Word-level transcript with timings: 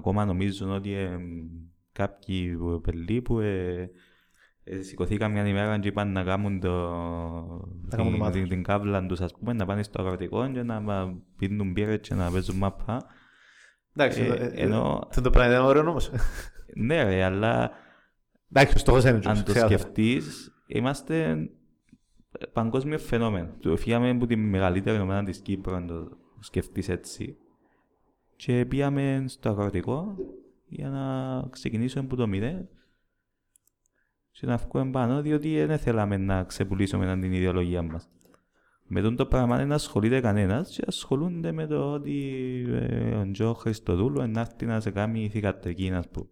ακόμα 0.00 0.24
νομίζουν 0.24 0.70
ότι 0.70 0.92
ε, 0.92 1.18
κάποιοι 1.92 2.56
πελοί 2.82 3.22
που 3.22 3.40
ε, 3.40 3.90
ε, 4.64 4.80
σηκωθήκαν 4.80 5.32
μια 5.32 5.46
ημέρα 5.48 5.78
και 5.78 5.88
είπαν 5.88 6.12
να 6.12 6.22
κάνουν, 6.24 6.60
το, 6.60 6.70
Να 7.82 7.96
κάνουν 7.96 8.12
την, 8.12 8.20
ομάδα. 8.20 8.30
την, 8.30 8.48
την 8.48 8.62
κάβλα 8.62 9.06
τους, 9.06 9.20
ας 9.20 9.32
πούμε, 9.32 9.52
να 9.52 9.66
πάνε 9.66 9.82
στο 9.82 10.02
αγροτικό 10.02 10.50
και 10.52 10.62
να 10.62 10.80
μα- 10.80 11.22
πίνουν 11.36 11.70
μπύρες 11.72 11.98
και 12.00 12.14
να 12.14 12.30
παίζουν 12.30 12.56
μάπα. 12.56 13.04
Εντάξει, 13.94 14.22
Ε, 14.22 14.26
ε, 14.26 14.44
ε, 14.44 14.50
ενώ- 14.54 15.06
αυτό 15.08 15.20
το 15.20 15.30
πράγμα 15.30 15.54
είναι 15.54 15.64
ωραίο 15.64 15.82
όμως. 15.90 16.10
Ναι 16.74 17.02
ρε, 17.02 17.22
αλλά 17.24 17.70
Εντάξει, 18.52 18.74
ο 18.76 18.78
στόχος 18.78 19.02
είναι 19.04 19.10
αν 19.10 19.20
το 19.22 19.30
ξεκάθαρα. 19.52 19.66
σκεφτείς, 19.66 20.52
είμαστε 20.66 21.36
παγκόσμιο 22.52 22.98
φαινόμενο. 22.98 23.48
Το 23.60 23.76
φύγαμε 23.76 24.10
από 24.10 24.26
τη 24.26 24.36
μεγαλύτερη 24.36 24.98
ομάδα 25.00 25.22
της 25.22 25.38
Κύπρου, 25.40 25.74
αν 25.74 25.86
το 25.86 26.08
σκεφτείς 26.40 26.88
έτσι. 26.88 27.36
Και 28.44 28.64
πήγαμε 28.68 29.24
στο 29.26 29.48
αγροτικό 29.48 30.16
για 30.66 30.88
να 30.88 31.44
ξεκινήσουμε 31.50 32.04
από 32.04 32.16
το 32.16 32.26
μηδέν 32.26 32.68
και 34.30 34.46
να 34.46 34.56
βγούμε 34.56 34.90
πάνω, 34.90 35.22
διότι 35.22 35.64
δεν 35.64 35.78
θέλαμε 35.78 36.16
να 36.16 36.44
ξεπουλήσουμε 36.44 37.18
την 37.20 37.32
ιδεολογία 37.32 37.82
μας. 37.82 38.08
Με 38.86 39.00
τον 39.00 39.16
το 39.16 39.26
πράγμα 39.26 39.56
δεν 39.56 39.72
ασχολείται 39.72 40.20
κανένας 40.20 40.70
και 40.70 40.82
ασχολούνται 40.86 41.52
με 41.52 41.66
το 41.66 41.92
ότι 41.92 42.32
ε, 42.68 43.14
ο 43.14 43.30
Τζο 43.30 43.54
Χριστοδούλου 43.54 44.26
να 44.26 44.40
έρθει 44.40 44.66
να 44.66 44.80
σε 44.80 44.90
κάνει 44.90 45.28
θηκατρική, 45.28 45.90
ας 45.92 46.08
πούμε. 46.08 46.26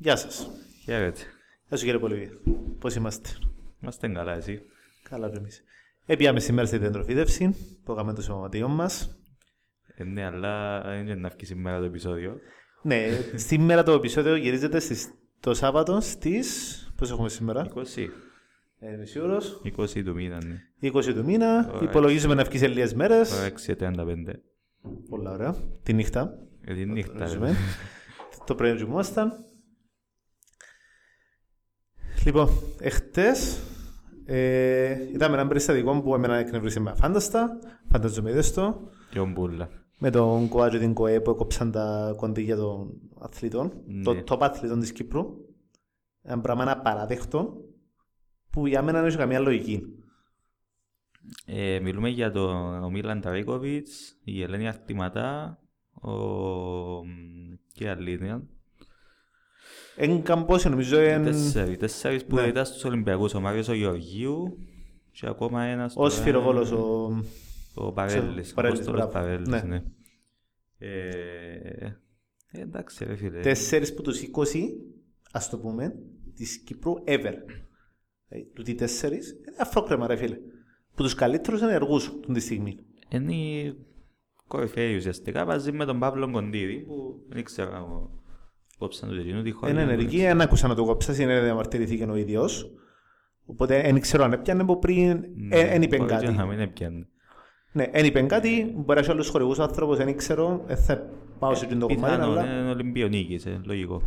Γεια 0.00 0.16
σας. 0.16 0.50
Χαίρετε. 0.84 1.20
Γεια 1.68 1.76
σου 1.76 1.84
κύριε 1.84 1.98
Πολυβία. 2.00 2.30
Πώς 2.78 2.94
είμαστε; 2.94 3.28
Είμαστε 3.82 4.08
καλά, 4.08 4.36
εσύ; 4.36 4.62
Καλά 5.10 5.30
και 5.30 5.36
εμείς. 5.36 5.62
Έπιαμε 6.06 6.40
σήμερα 6.40 6.66
στη 6.66 6.78
διατροφίδευση 6.78 7.54
που 7.84 7.92
έκαμε 7.92 8.12
το 8.12 8.22
σωματείο 8.22 8.68
μας. 8.68 9.18
Ε, 9.94 10.04
ναι, 10.04 10.24
αλλά 10.24 10.82
δεν 10.82 11.00
είναι 11.00 11.14
να 11.14 11.28
βγει 11.28 11.44
σήμερα 11.44 11.78
το 11.78 11.84
επεισόδιο. 11.84 12.38
Ναι, 12.82 13.06
σήμερα 13.34 13.82
το 13.82 13.92
επεισόδιο 13.92 14.36
γυρίζεται 14.36 14.78
στις, 14.78 15.10
το 15.40 15.54
Σάββατο 15.54 16.00
στις... 16.00 16.92
Πώς 16.96 17.10
έχουμε 17.10 17.28
σήμερα; 17.28 17.66
20. 17.74 17.80
Ε, 18.78 18.96
μισή 18.96 19.20
ώρος. 19.20 19.60
20 19.76 20.02
του 20.04 20.14
μήνα, 20.14 20.38
ναι. 20.44 20.90
20 20.92 21.04
του 21.04 21.24
μήνα. 21.24 21.70
Ωραία. 21.74 21.88
Υπολογίζουμε 21.88 22.34
να 22.34 22.44
βγει 22.44 22.58
σε 22.58 22.66
λίγες 22.68 22.94
μέρες. 22.94 23.30
Τώρα 23.30 23.52
6.35. 23.96 24.32
Πολλά 25.08 25.30
ωραία. 25.30 25.54
Τη 25.82 25.92
νύχτα. 25.92 26.38
Ε, 26.64 26.74
τη 26.74 26.84
νύχτα. 26.84 27.12
ρε. 27.18 27.24
Ρεζουμέ. 27.24 27.56
το 28.46 28.54
πρωί 28.54 28.74
τζουμόσταν. 28.74 29.47
Λοιπόν, 32.24 32.48
εχθές 32.78 33.60
ε, 34.24 35.08
είδαμε 35.12 35.36
ένα 35.36 35.46
περιστατικό 35.46 36.02
που 36.02 36.14
εμένα 36.14 36.36
εκνευρίσε 36.36 36.80
με 36.80 36.90
αφάνταστα. 36.90 37.58
Φανταζομαι 37.90 38.30
είδες 38.30 38.52
το. 38.52 38.90
Και 39.10 39.20
ο 39.20 39.26
Μπούλα. 39.26 39.68
Με 39.98 40.10
τον 40.10 40.48
ΚΟΑ 40.48 40.70
και 40.70 40.78
την 40.78 40.94
ΚΟΕ 40.94 41.20
που 41.20 41.30
έκοψαν 41.30 41.70
τα 41.70 42.14
κοντίγια 42.16 42.56
των 42.56 43.00
αθλητών. 43.18 43.72
Ναι. 43.86 44.02
Το 44.02 44.22
top 44.28 44.38
αθλητών 44.40 44.80
της 44.80 44.92
Κύπρου. 44.92 45.24
Ένα 46.22 46.40
πράγμα 46.40 46.70
απαράδεκτο 46.70 47.56
που 48.50 48.66
για 48.66 48.82
μένα 48.82 48.98
δεν 48.98 49.08
έχει 49.08 49.16
καμία 49.16 49.40
λογική. 49.40 49.82
Ε, 51.46 51.80
μιλούμε 51.82 52.08
για 52.08 52.30
τον 52.30 52.82
ο 52.82 52.90
Μίλαν 52.90 53.20
Ταρίκοβιτς, 53.20 54.18
η 54.24 54.42
Ελένη 54.42 54.68
Αρτηματά, 54.68 55.58
ο... 55.90 56.10
μ, 57.06 57.54
και 57.72 57.88
άλλοι 57.88 58.18
είναι. 60.00 60.12
Εν 60.14 60.22
καμπόση 60.22 60.68
νομίζω 60.68 60.98
εν... 60.98 61.24
Τέσσερι, 61.24 61.76
τέσσερις 61.76 62.24
που 62.24 62.34
Ναι. 62.36 62.42
ήταν 62.42 62.64
στους 62.66 62.84
Ολυμπιακούς, 62.84 63.34
ο 63.34 63.40
Μάριος 63.40 63.68
ο 63.68 63.72
Γεωργίου 63.74 64.58
και 65.10 65.26
ακόμα 65.26 65.62
ένας... 65.62 65.92
Ο 65.96 65.98
τώρα, 65.98 66.10
Σφυροβόλος, 66.10 66.70
ο... 66.72 67.10
Ο 67.74 67.92
Παρέλης, 67.92 68.50
ο 68.50 68.54
Παρέλης, 68.54 68.78
Απόστολος 68.78 68.90
μπράβο. 68.92 69.12
Παρέλης, 69.12 69.48
Ναι. 69.48 69.60
ναι. 69.62 69.82
Ε, 70.78 70.88
ε, 72.50 72.60
εντάξει 72.60 73.04
ρε 73.04 73.16
φίλε. 73.16 73.40
τέσσερις 73.40 73.94
που 73.94 74.02
τους 74.02 74.20
20, 74.20 74.28
ας 75.32 75.50
το 75.50 75.58
πούμε, 75.58 75.94
της 76.34 76.58
Κύπρου 76.58 76.92
ever. 77.06 77.34
Ε, 78.28 78.38
Τούτοι 78.54 78.74
τέσσερις 78.74 79.30
είναι 79.30 79.56
αφρόκρεμα 79.60 80.06
ρε 80.06 80.16
φίλε. 80.16 80.36
Που 80.94 81.02
τους 81.02 81.14
καλύτερους 81.14 81.62
ενεργούς 81.62 82.10
του 82.20 82.32
τη 82.32 82.40
στιγμή. 82.40 82.78
Είναι 83.08 83.34
η 83.34 83.78
κορυφαίοι 84.46 84.96
ουσιαστικά 84.96 85.44
μαζί 85.44 85.72
με 85.72 85.84
τον 85.84 85.98
Παύλο 85.98 86.30
Κοντίδη 86.30 86.76
που 86.78 87.24
δεν 87.28 87.38
ήξερα 87.38 87.76
εγώ 87.76 88.17
κόψαν 88.78 89.08
του 89.08 89.16
τελεινού 89.16 89.42
τη 89.42 89.50
χώρα. 89.50 89.72
Είναι 89.72 89.82
ενεργοί, 89.82 90.20
δεν 90.20 90.40
άκουσα 90.40 90.68
να 90.68 90.74
το 90.74 90.84
κόψα, 90.84 91.22
είναι 91.22 91.40
διαμαρτυρήθηκε 91.40 92.04
ο 92.04 92.16
ίδιος. 92.16 92.70
Οπότε 93.46 93.82
δεν 93.82 94.00
ξέρω 94.00 94.24
αν 94.24 94.32
έπιανε 94.32 94.62
από 94.62 94.78
πριν, 94.78 95.24
δεν 95.50 95.82
είπε 95.82 95.96
Μπορεί 95.96 96.08
και 96.10 96.14
κάτι. 96.14 96.32
να 96.32 96.46
μην 96.46 96.60
έπιανε. 96.60 97.08
Ναι, 97.72 97.86
δεν 97.92 98.04
είπε 98.04 98.22
κάτι, 98.22 98.72
μπορεί 98.74 98.98
να 98.98 98.98
έχει 98.98 99.10
άλλους 99.10 99.28
χορηγούς 99.28 99.58
άνθρωπος, 99.58 99.96
δεν 99.96 100.16
ξέρω, 100.16 100.62
δεν 100.66 100.76
θα 100.76 101.08
πάω 101.38 101.54
σε 101.54 101.64
εκείνο 101.64 101.80
το 101.80 101.94
κομμάτι, 101.94 102.14
Πιθανόν, 102.14 102.38
αλλά... 102.38 102.60
είναι 102.60 102.70
Ολυμπιονίκης, 102.70 103.46
ε, 103.46 103.60
λογικό. 103.64 104.02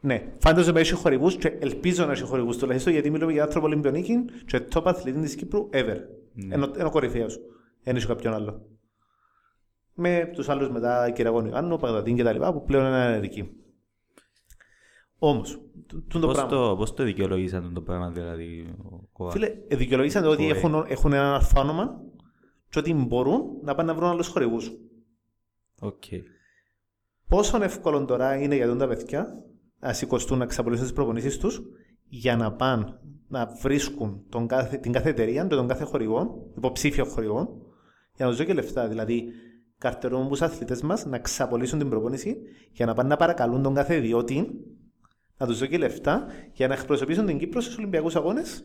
Ναι, 0.00 0.22
φαντάζομαι 0.38 0.80
έχει 0.80 0.94
χορηγούς 0.94 1.36
και 1.36 1.52
ελπίζω 1.58 2.06
να 2.06 2.12
έχει 2.12 2.22
χορηγούς 2.22 2.56
τουλάχιστον 2.56 2.92
γιατί 2.92 3.10
μιλούμε 3.10 3.32
για 3.32 3.42
άνθρωπο 3.42 3.66
Ολυμπιονίκη 3.66 4.24
και 4.46 4.60
top 4.74 4.82
αθλητή 4.84 5.20
της 5.20 5.34
Κύπρου 5.34 5.68
ever. 5.72 5.96
Ναι. 6.32 6.54
Ενώ, 6.54 6.70
ενώ 6.76 6.90
κορυφαίος. 6.90 7.38
Δεν 7.82 7.96
έχει 7.96 8.06
κάποιον 8.06 8.34
άλλο. 8.34 8.66
Με 9.94 10.30
τους 10.34 10.48
άλλους 10.48 10.70
μετά 10.70 11.10
Κυραγόνη 11.10 11.48
Ιωάννου, 11.48 11.78
Παγδατίν 11.78 12.16
και 12.16 12.22
τα 12.22 12.32
λοιπά 12.32 12.52
που 12.52 12.64
πλέον 12.64 12.86
είναι 12.86 12.96
ανεργοί. 12.96 13.63
Όμως, 15.26 15.58
τ- 15.86 15.92
τούτο 16.08 16.18
το 16.18 16.26
Πώς 16.26 16.36
πράγμα. 16.36 16.50
το, 16.68 16.76
πώς 16.76 16.94
το 16.94 17.04
δικαιολογήσαν 17.04 17.74
το 17.74 17.80
πράγμα 17.80 18.10
δηλαδή 18.10 18.74
ο 18.90 19.08
ΚΟΑ. 19.12 19.30
Φίλε, 19.30 19.52
ε, 19.68 19.76
δικαιολογήσαν 19.76 20.24
ότι 20.24 20.44
Ωε. 20.44 20.50
έχουν, 20.50 20.84
έχουν 20.88 21.12
ένα 21.12 21.34
αλφα 21.34 21.60
όνομα 21.60 22.00
και 22.68 22.78
ότι 22.78 22.94
μπορούν 22.94 23.42
να 23.62 23.74
πάνε 23.74 23.92
να 23.92 23.98
βρουν 23.98 24.08
άλλους 24.08 24.28
χορηγούς. 24.28 24.72
Οκ. 25.80 26.02
Πόσο 27.28 27.62
εύκολο 27.62 28.04
τώρα 28.04 28.36
είναι 28.36 28.54
για 28.54 28.66
τον 28.66 28.78
τα 28.78 28.88
παιδιά 28.88 29.26
να 29.80 29.92
σηκωστούν 29.92 30.38
να 30.38 30.46
ξαπολύσουν 30.46 30.84
τις 30.84 30.94
προπονήσεις 30.94 31.38
τους 31.38 31.62
για 32.08 32.36
να 32.36 32.52
πάνε 32.52 32.98
να 33.28 33.46
βρίσκουν 33.46 34.24
τον 34.28 34.46
κάθε, 34.46 34.76
την 34.76 34.92
κάθε 34.92 35.08
εταιρεία 35.08 35.46
και 35.46 35.54
τον 35.54 35.68
κάθε 35.68 35.84
χορηγό, 35.84 36.50
υποψήφιο 36.56 37.04
χορηγό, 37.04 37.36
για 38.16 38.24
να 38.24 38.30
τους 38.30 38.36
δώσει 38.36 38.48
και 38.48 38.54
λεφτά. 38.54 38.88
Δηλαδή, 38.88 39.24
καρτερούν 39.78 40.28
τους 40.28 40.42
αθλητές 40.42 40.82
μας 40.82 41.06
να 41.06 41.18
ξαπολύσουν 41.18 41.78
την 41.78 41.88
προπόνηση 41.88 42.36
για 42.72 42.86
να 42.86 42.94
πάνε 42.94 43.08
να 43.08 43.16
παρακαλούν 43.16 43.62
τον 43.62 43.74
κάθε 43.74 43.96
ιδιώτη 43.96 44.50
να 45.38 45.46
τους 45.46 45.58
δώσει 45.58 45.70
και 45.70 45.78
λεφτά 45.78 46.26
για 46.52 46.68
να 46.68 46.74
εκπροσωπήσουν 46.74 47.26
την 47.26 47.38
Κύπρο 47.38 47.60
στους 47.60 47.76
Ολυμπιακούς 47.78 48.16
Αγώνες 48.16 48.64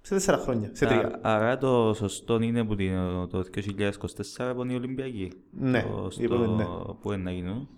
σε 0.00 0.14
τέσσερα 0.14 0.38
χρόνια. 0.38 0.70
Σε 0.72 0.86
τρία. 0.86 1.06
Α- 1.06 1.18
Άρα 1.22 1.58
το 1.58 1.92
σωστό 1.96 2.40
είναι 2.40 2.64
που 2.64 2.74
την, 2.74 2.92
το 3.28 3.44
2024 3.54 4.52
που 4.54 4.62
είναι 4.62 4.72
οι 4.72 4.76
Ολυμπιακοί. 4.76 5.32
Ναι, 5.50 5.82
Το, 5.82 6.10
στο, 6.10 6.22
είπαμε 6.22 6.46
ναι. 6.46 6.64
Πού 7.00 7.12
είναι 7.12 7.22
να 7.22 7.30
γίνουν. 7.32 7.68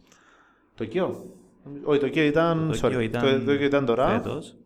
Το 0.74 0.84
Κίο. 0.84 1.34
Όχι, 1.84 2.00
το 2.00 2.08
Κίο 2.08 2.22
ήταν. 2.22 2.68
Το 2.72 2.78
sorry, 2.78 2.80
Τοκίο 2.80 3.00
ήταν 3.00 3.22
το, 3.38 3.44
το 3.44 3.56
Κίο 3.56 3.66
ήταν 3.66 3.84
τώρα. 3.84 4.08
φέτος. 4.08 4.56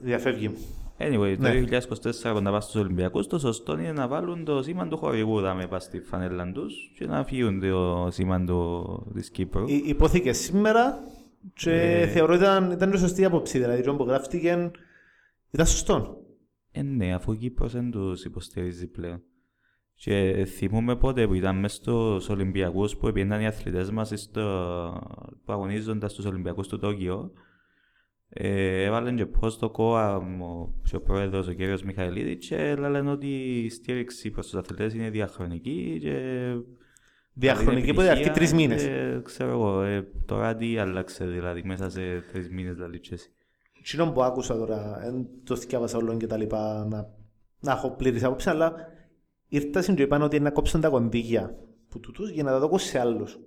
Διαφεύγει 0.00 0.48
μου. 0.48 0.58
Anyway, 1.04 1.34
το 1.36 1.42
Ναι. 1.42 1.50
2024 1.60 2.32
που 2.34 2.40
να 2.42 2.50
πας 2.50 2.64
στους 2.64 2.80
Ολυμπιακούς, 2.80 3.26
το 3.26 3.38
σωστό 3.38 3.72
είναι 3.78 3.92
να 3.92 4.08
βάλουν 4.08 4.44
το 4.44 4.62
σήμα 4.62 4.88
του 4.88 4.96
χορηγού 4.96 5.40
δάμε 5.40 5.66
πας 5.66 5.84
στη 5.84 6.00
φανέλα 6.00 6.52
τους 6.52 6.74
και 6.98 7.06
να 7.06 7.24
φύγουν 7.24 7.60
το 7.60 8.08
σήμα 8.10 8.44
του, 8.44 8.82
της 9.14 9.30
Κύπρου. 9.30 9.64
Υ- 9.68 9.88
υπόθηκε 9.88 10.32
σήμερα 10.32 10.98
και 11.54 11.70
Ε. 11.72 12.06
θεωρώ 12.06 12.34
ήταν, 12.34 12.70
ήταν 12.70 12.88
μια 12.88 12.98
σωστή 12.98 13.24
άποψη. 13.24 13.58
Δηλαδή, 13.58 13.82
το 13.82 13.94
που 13.96 14.04
γράφτηκε 14.04 14.70
ήταν 15.50 15.66
σωστό. 15.66 16.16
Ε, 16.72 16.82
ναι, 16.82 17.14
αφού 17.14 17.32
η 17.32 17.36
Κύπρος 17.36 17.72
δεν 17.72 17.90
τους 17.90 18.24
υποστηρίζει 18.24 18.86
πλέον. 18.90 19.22
Και 19.94 20.44
θυμούμε 20.56 20.96
πότε 20.96 21.26
που 21.26 21.34
ήταν 21.34 21.58
μέσα 21.58 21.74
στους 21.76 22.28
Ολυμπιακούς 22.28 22.96
που 22.96 23.12
πήγαιναν 23.12 23.40
οι 23.40 23.46
αθλητές 23.46 23.90
μας 23.90 24.12
στο, 24.14 24.42
που 25.44 25.52
αγωνίζονταν 25.52 26.08
στους 26.08 26.24
Ολυμπιακούς 26.24 26.68
του 26.68 26.78
Τόκιο. 26.78 27.30
Ε, 28.34 28.82
έβαλαν 28.82 29.16
και 29.16 29.26
πώς 29.26 29.58
το 29.58 29.70
ΚΟΑ 29.70 30.16
ο, 30.16 30.74
και 30.82 30.96
ο 30.96 31.00
πρόεδρος 31.00 31.48
ο 31.48 31.54
κ. 31.54 31.80
Μιχαηλίδη 31.84 32.36
και 32.36 32.74
λένε 32.74 33.10
ότι 33.10 33.26
η 33.64 33.68
στήριξη 33.68 34.30
προς 34.30 34.46
τους 34.46 34.58
αθλητές 34.58 34.94
είναι 34.94 35.10
διαχρονική 35.10 35.98
και 36.00 36.16
Διαχρονική 37.34 37.90
που 37.92 37.96
Καλή 37.96 38.08
διαρκεί 38.08 38.30
τρεις 38.30 38.52
επιτυχία 38.52 38.56
μήνες. 38.56 38.82
και, 38.82 39.20
ξέρω 39.22 39.50
εγώ, 39.50 39.82
ε, 39.82 40.08
τώρα 40.26 40.56
τι 40.56 40.78
άλλαξε 40.78 41.24
δηλαδή 41.24 41.62
μέσα 41.64 41.90
σε 41.90 42.00
τρεις 42.32 42.50
μήνες 42.50 42.74
δηλαδή 42.74 43.00
και 43.00 43.14
εσύ. 43.14 43.32
Τι 43.82 44.10
που 44.12 44.22
άκουσα 44.22 44.56
τώρα, 44.56 44.98
δεν 45.02 45.26
το 45.44 45.56
θυκιάβασα 45.56 45.98
όλων 45.98 46.18
και 46.18 46.26
τα 46.26 46.36
λοιπά, 46.36 46.86
να, 46.90 47.06
να 47.60 47.72
έχω 47.72 47.90
πλήρης 47.90 48.24
άποψη, 48.24 48.48
αλλά 48.48 48.74
ήρθαν 49.48 49.94
και 49.94 50.02
είπαν 50.02 50.22
ότι 50.22 50.40
να 50.40 50.50
κόψουν 50.50 50.80
τα 50.80 50.88
κονδύλια 50.88 51.54
που 51.88 52.00
τούτους 52.00 52.30
για 52.30 52.42
να 52.42 52.50
τα 52.50 52.58
δώσουν 52.58 52.78
σε 52.78 52.98
άλλους. 52.98 53.38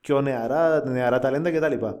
Πιο 0.00 0.20
νεαρά, 0.20 0.88
νεαρά 0.88 1.18
ταλέντα 1.18 1.50
και 1.50 1.60
τα 1.60 1.68
λοιπά. 1.68 1.96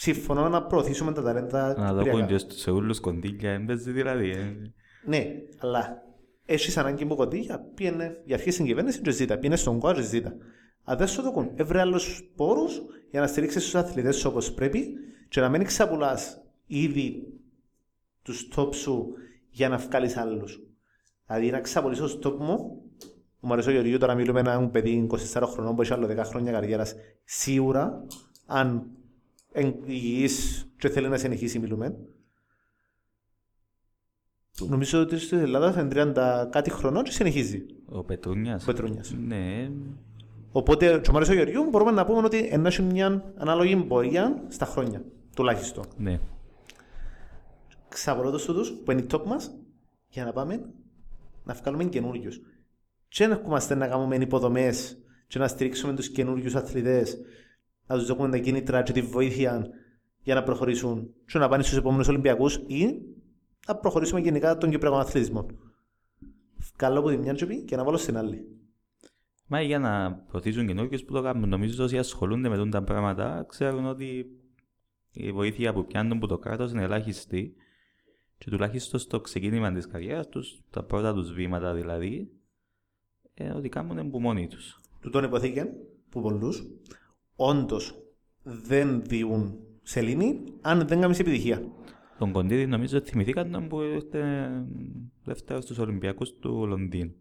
Συμφωνώ 0.00 0.48
να 0.48 0.62
προωθήσουμε 0.62 1.12
τα 1.12 1.22
ταλέντα 1.22 1.66
Να 1.78 1.88
κυπριακά. 2.02 2.26
δω 2.26 2.26
και 2.26 2.44
σε 2.48 2.70
όλους 2.70 3.00
κοντήλια 3.00 3.52
έμπαιζε 3.52 3.90
δηλαδή. 3.90 4.30
ε. 4.30 4.56
Ναι, 5.04 5.26
αλλά 5.58 6.02
έχεις 6.44 6.76
ανάγκη 6.76 7.02
από 7.02 7.14
κοντήλια, 7.14 7.58
πήγαινε 7.74 8.20
για 8.24 8.34
αρχή 8.36 8.50
στην 8.50 8.64
κυβέρνηση 8.64 9.00
και 9.00 9.10
ζήτα, 9.10 9.34
πήγαινε 9.34 9.56
στον 9.56 9.78
κόμμα 9.78 9.94
και 9.94 10.02
ζήτα. 10.02 10.36
Αν 10.84 10.96
δεν 10.98 11.06
σου 11.06 11.22
δοκούν, 11.22 11.50
έβρε 11.54 11.80
άλλους 11.80 12.30
πόρους 12.36 12.82
για 13.10 13.20
να 13.20 13.26
στηρίξεις 13.26 13.62
τους 13.62 13.74
αθλητές 13.74 14.16
σου 14.16 14.28
όπως 14.30 14.52
πρέπει 14.52 14.88
και 15.28 15.40
να 15.40 15.48
μην 15.48 15.64
ξαπουλάς 15.64 16.40
ήδη 16.66 17.22
τους 18.22 18.48
top 18.56 18.74
σου 18.74 19.12
για 19.50 19.68
να 19.68 19.76
βγάλεις 19.76 20.16
άλλους. 20.16 20.60
Δηλαδή 21.26 21.50
να 21.50 21.60
ξαπολύσω 21.60 22.08
στο 22.08 22.30
top 22.30 22.36
μου, 22.38 22.82
μου 23.40 23.52
αρέσει 23.52 23.68
ο 23.68 23.72
Γεωργίου 23.72 23.98
τώρα 23.98 24.14
μιλούμε 24.14 24.40
ένα 24.40 24.68
παιδί 24.68 25.06
24 25.34 25.42
χρονών 25.46 25.74
που 25.74 25.82
έχει 25.82 25.92
άλλο 25.92 26.06
10 26.06 26.16
χρόνια 26.24 26.52
καριέρας. 26.52 26.94
Σίγουρα, 27.24 28.04
αν 28.46 28.90
υγιής 29.86 30.66
και 30.78 30.88
θέλει 30.88 31.08
να 31.08 31.16
συνεχίσει 31.16 31.58
μιλούμε, 31.58 31.96
Νομίζω 34.66 35.00
ότι 35.00 35.18
στην 35.18 35.38
Ελλάδα 35.38 35.80
είναι 35.80 36.12
30 36.14 36.48
κάτι 36.50 36.70
χρονών 36.70 37.02
και 37.02 37.10
συνεχίζει. 37.10 37.66
Ο 37.86 38.04
Πετρούνιας. 38.04 38.62
Ο 38.62 38.66
Πετρούνιας. 38.66 39.14
Ναι. 39.26 39.70
Οπότε, 40.52 41.00
και 41.02 41.10
ο 41.10 41.12
Μάριος 41.12 41.30
ο 41.30 41.34
Γεωργίου 41.34 41.68
μπορούμε 41.70 41.90
να 41.90 42.04
πούμε 42.04 42.24
ότι 42.24 42.50
έχει 42.64 42.82
μια 42.82 43.32
ανάλογη 43.36 43.76
πορεία 43.76 44.44
στα 44.48 44.66
χρόνια, 44.66 45.04
τουλάχιστον. 45.36 45.84
Ναι. 45.96 46.20
Ξαπολώ 47.88 48.30
τους 48.30 48.44
τούτους 48.44 48.72
που 48.84 48.90
είναι 48.90 49.00
οι 49.00 49.06
top 49.10 49.24
μας 49.24 49.50
για 50.08 50.24
να 50.24 50.32
πάμε 50.32 50.60
να 51.44 51.54
βγάλουμε 51.54 51.84
καινούριους. 51.84 52.40
Και 53.08 53.26
να 53.26 53.34
ερχόμαστε 53.34 53.74
να 53.74 53.88
κάνουμε 53.88 54.16
υποδομές 54.16 54.98
και 55.26 55.38
να 55.38 55.48
στηρίξουμε 55.48 55.94
τους 55.94 56.08
καινούριους 56.08 56.54
αθλητές, 56.54 57.18
να 57.88 57.96
τους 57.96 58.06
δώσουμε 58.06 58.28
τα 58.28 58.38
κίνητρα 58.38 58.82
και 58.82 58.92
τη 58.92 59.02
βοήθεια 59.02 59.66
για 60.22 60.34
να 60.34 60.42
προχωρήσουν 60.42 61.14
και 61.26 61.38
να 61.38 61.48
πάνε 61.48 61.62
στους 61.62 61.76
επόμενους 61.76 62.08
Ολυμπιακούς 62.08 62.54
ή 62.66 63.02
να 63.66 63.76
προχωρήσουμε 63.76 64.20
γενικά 64.20 64.56
τον 64.56 64.70
Κυπριακό 64.70 64.96
αθλητισμό. 64.96 65.46
Καλό 66.76 66.98
από 66.98 67.08
τη 67.08 67.16
μια 67.16 67.34
τσοπή 67.34 67.64
και 67.64 67.76
να 67.76 67.84
βάλω 67.84 67.96
στην 67.96 68.16
άλλη. 68.16 68.58
Μα 69.46 69.60
για 69.60 69.78
να 69.78 70.12
προωθήσουν 70.12 70.66
καινούργιους 70.66 71.04
που 71.04 71.12
το 71.12 71.22
κάνουν, 71.22 71.48
νομίζω 71.48 71.84
ότι 71.84 71.98
ασχολούνται 71.98 72.48
με 72.48 72.68
τα 72.68 72.82
πράγματα, 72.82 73.44
ξέρουν 73.48 73.86
ότι 73.86 74.26
η 75.12 75.32
βοήθεια 75.32 75.72
που 75.72 75.84
πιάνουν 75.84 76.12
από 76.12 76.26
το 76.26 76.38
κράτος 76.38 76.72
είναι 76.72 76.82
ελάχιστη 76.82 77.54
και 78.38 78.50
τουλάχιστον 78.50 79.00
στο 79.00 79.20
ξεκίνημα 79.20 79.72
της 79.72 79.86
καριέρας 79.86 80.28
τους, 80.28 80.60
τα 80.70 80.84
πρώτα 80.84 81.14
τους 81.14 81.32
βήματα 81.32 81.74
δηλαδή, 81.74 82.30
ε, 83.34 83.50
ότι 83.50 83.68
κάνουν 83.68 84.10
που 84.10 84.20
μόνοι 84.20 84.46
τους. 84.46 84.80
Του 85.00 85.10
τον 85.10 85.24
υποθήκε 85.24 85.66
που 86.10 86.20
πολλούς 86.20 86.66
όντως 87.40 87.94
δεν 88.42 89.02
διούν 89.02 89.58
σελήνη 89.82 90.40
αν 90.60 90.86
δεν 90.86 91.00
κάνεις 91.00 91.18
επιτυχία. 91.18 91.62
Τον 92.18 92.32
Κοντίδη 92.32 92.66
νομίζω 92.66 92.98
ότι 92.98 93.10
θυμηθήκαν 93.10 93.66
που 93.68 93.80
ήρθε 93.80 94.50
δεύτερος 95.24 95.64
στους 95.64 95.78
Ολυμπιακούς 95.78 96.38
του 96.38 96.66
Λονδίνου. 96.66 97.14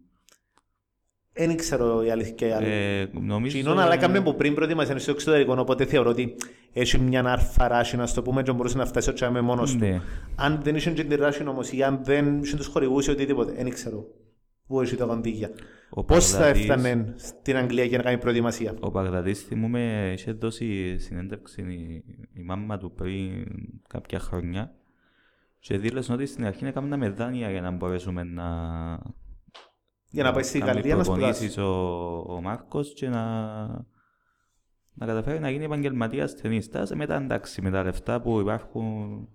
Δεν 1.34 1.56
ξέρω 1.56 2.04
η 2.04 2.10
αλήθεια. 2.10 2.58
Ε, 2.58 3.10
νομίζω... 3.22 3.58
Κοινών, 3.58 3.80
αλλά 3.80 3.94
έκαμε 3.94 4.22
που 4.22 4.36
πριν 4.36 4.54
προετοιμασιαν 4.54 5.00
στο 5.00 5.12
εξωτερικό, 5.12 5.56
οπότε 5.60 5.86
θεωρώ 5.86 6.10
ότι 6.10 6.36
έχει 6.74 7.00
μια 7.00 7.24
αρφαράση, 7.24 7.96
να 7.96 8.08
το 8.08 8.22
πούμε, 8.22 8.44
και 8.44 8.52
μπορούσε 8.52 8.78
να 8.78 8.86
φτάσει 8.86 9.25
ο 9.25 9.31
με 9.31 9.42
μόνος 9.42 9.72
του. 9.72 9.78
Ναι. 9.78 10.02
Αν 10.36 10.60
δεν 10.64 10.75
είχε 10.75 10.92
την 10.92 11.16
ράση 11.16 11.48
όμως 11.48 11.72
ή 11.72 11.84
αν 11.84 12.00
δεν 12.04 12.40
είχε 12.40 12.56
τους 12.56 12.68
χορηγούς 12.68 13.08
ή 13.08 13.12
οτιδήποτε, 13.12 13.52
δεν 13.52 13.69
ξέρω. 13.69 14.06
Πού 14.68 14.81
έχει 14.81 14.96
τα 14.96 15.06
κοντίγια. 15.06 15.50
Πώς 16.06 16.30
θα 16.30 16.46
έφτανε 16.46 17.14
στην 17.18 17.58
Αγγλία 17.58 17.84
για 17.84 17.98
να 17.98 18.04
κάνει 18.04 18.18
προετοιμασία; 18.18 18.74
Ο 18.80 18.92
Παγδατής 18.92 19.42
θυμούμε 19.42 20.12
είχε 20.14 20.31
δώσει 20.31 20.98
συνέντευξη 20.98 21.62
η, 21.62 22.04
η 22.34 22.44
μάμα 22.44 22.78
του 22.78 22.92
πριν 22.92 23.46
κάποια 23.88 24.19
χρόνια 24.19 24.75
και 25.60 25.78
δήλωσε 25.78 26.14
ότι 26.14 26.25
στην 26.25 26.46
αρχή 26.46 26.66
έκαμε 26.66 26.98
με 26.98 27.10
δάνεια 27.10 27.52
για 27.52 27.62
να 27.62 27.72
μπορέσουμε 27.72 28.24
να 28.24 28.46
για 30.10 30.24
να 30.24 30.31
πάει 30.31 30.44
στη 30.44 30.60
Γαλλία 30.60 30.96
να 30.96 31.04
σπουδάσει. 31.04 31.60
Ο, 31.60 31.66
ο 32.28 32.42
Μάρκος 32.42 32.94
και 32.94 33.10
να, 33.10 33.66
να 34.94 35.06
καταφέρει 35.06 35.40
να 35.40 35.50
γίνει 35.50 35.64
επαγγελματίας 35.64 36.36
ταινίστας. 36.36 36.92
Μετά 36.92 37.16
εντάξει, 37.16 37.62
με 37.62 37.72
τα 37.72 37.84
λεφτά 37.84 38.22
που 38.22 38.40
υπάρχουν... 38.40 39.28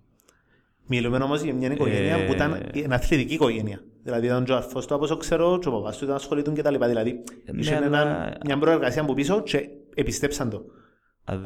Μιλούμε 0.95 1.17
όμως 1.17 1.41
για 1.41 1.53
μια 1.53 1.71
οικογένεια 1.71 2.15
ε... 2.15 2.25
που 2.25 2.33
ήταν 2.33 2.69
μια 2.73 2.87
αθλητική 2.89 3.33
οικογένεια. 3.33 3.79
Δηλαδή 4.03 4.25
ήταν 4.25 4.45
ο 4.49 4.55
αρφός 4.55 4.85
του, 4.87 4.95
όπως 4.97 5.17
ξέρω, 5.17 5.59
και 5.59 5.67
ο 5.67 5.71
παπάς 5.71 5.97
του 5.97 6.03
ήταν 6.03 6.15
ασχολητούν 6.15 6.53
και 6.53 6.61
τα 6.61 6.71
λοιπά. 6.71 6.87
Δηλαδή, 6.87 7.23
ναι, 7.51 7.59
είχε 7.59 7.75
αλλά... 7.75 8.33
μια 8.45 8.57
προεργασία 8.57 9.05
που 9.05 9.13
πίσω 9.13 9.41
και 9.41 9.69
επιστέψαν 9.93 10.49
το. 10.49 10.65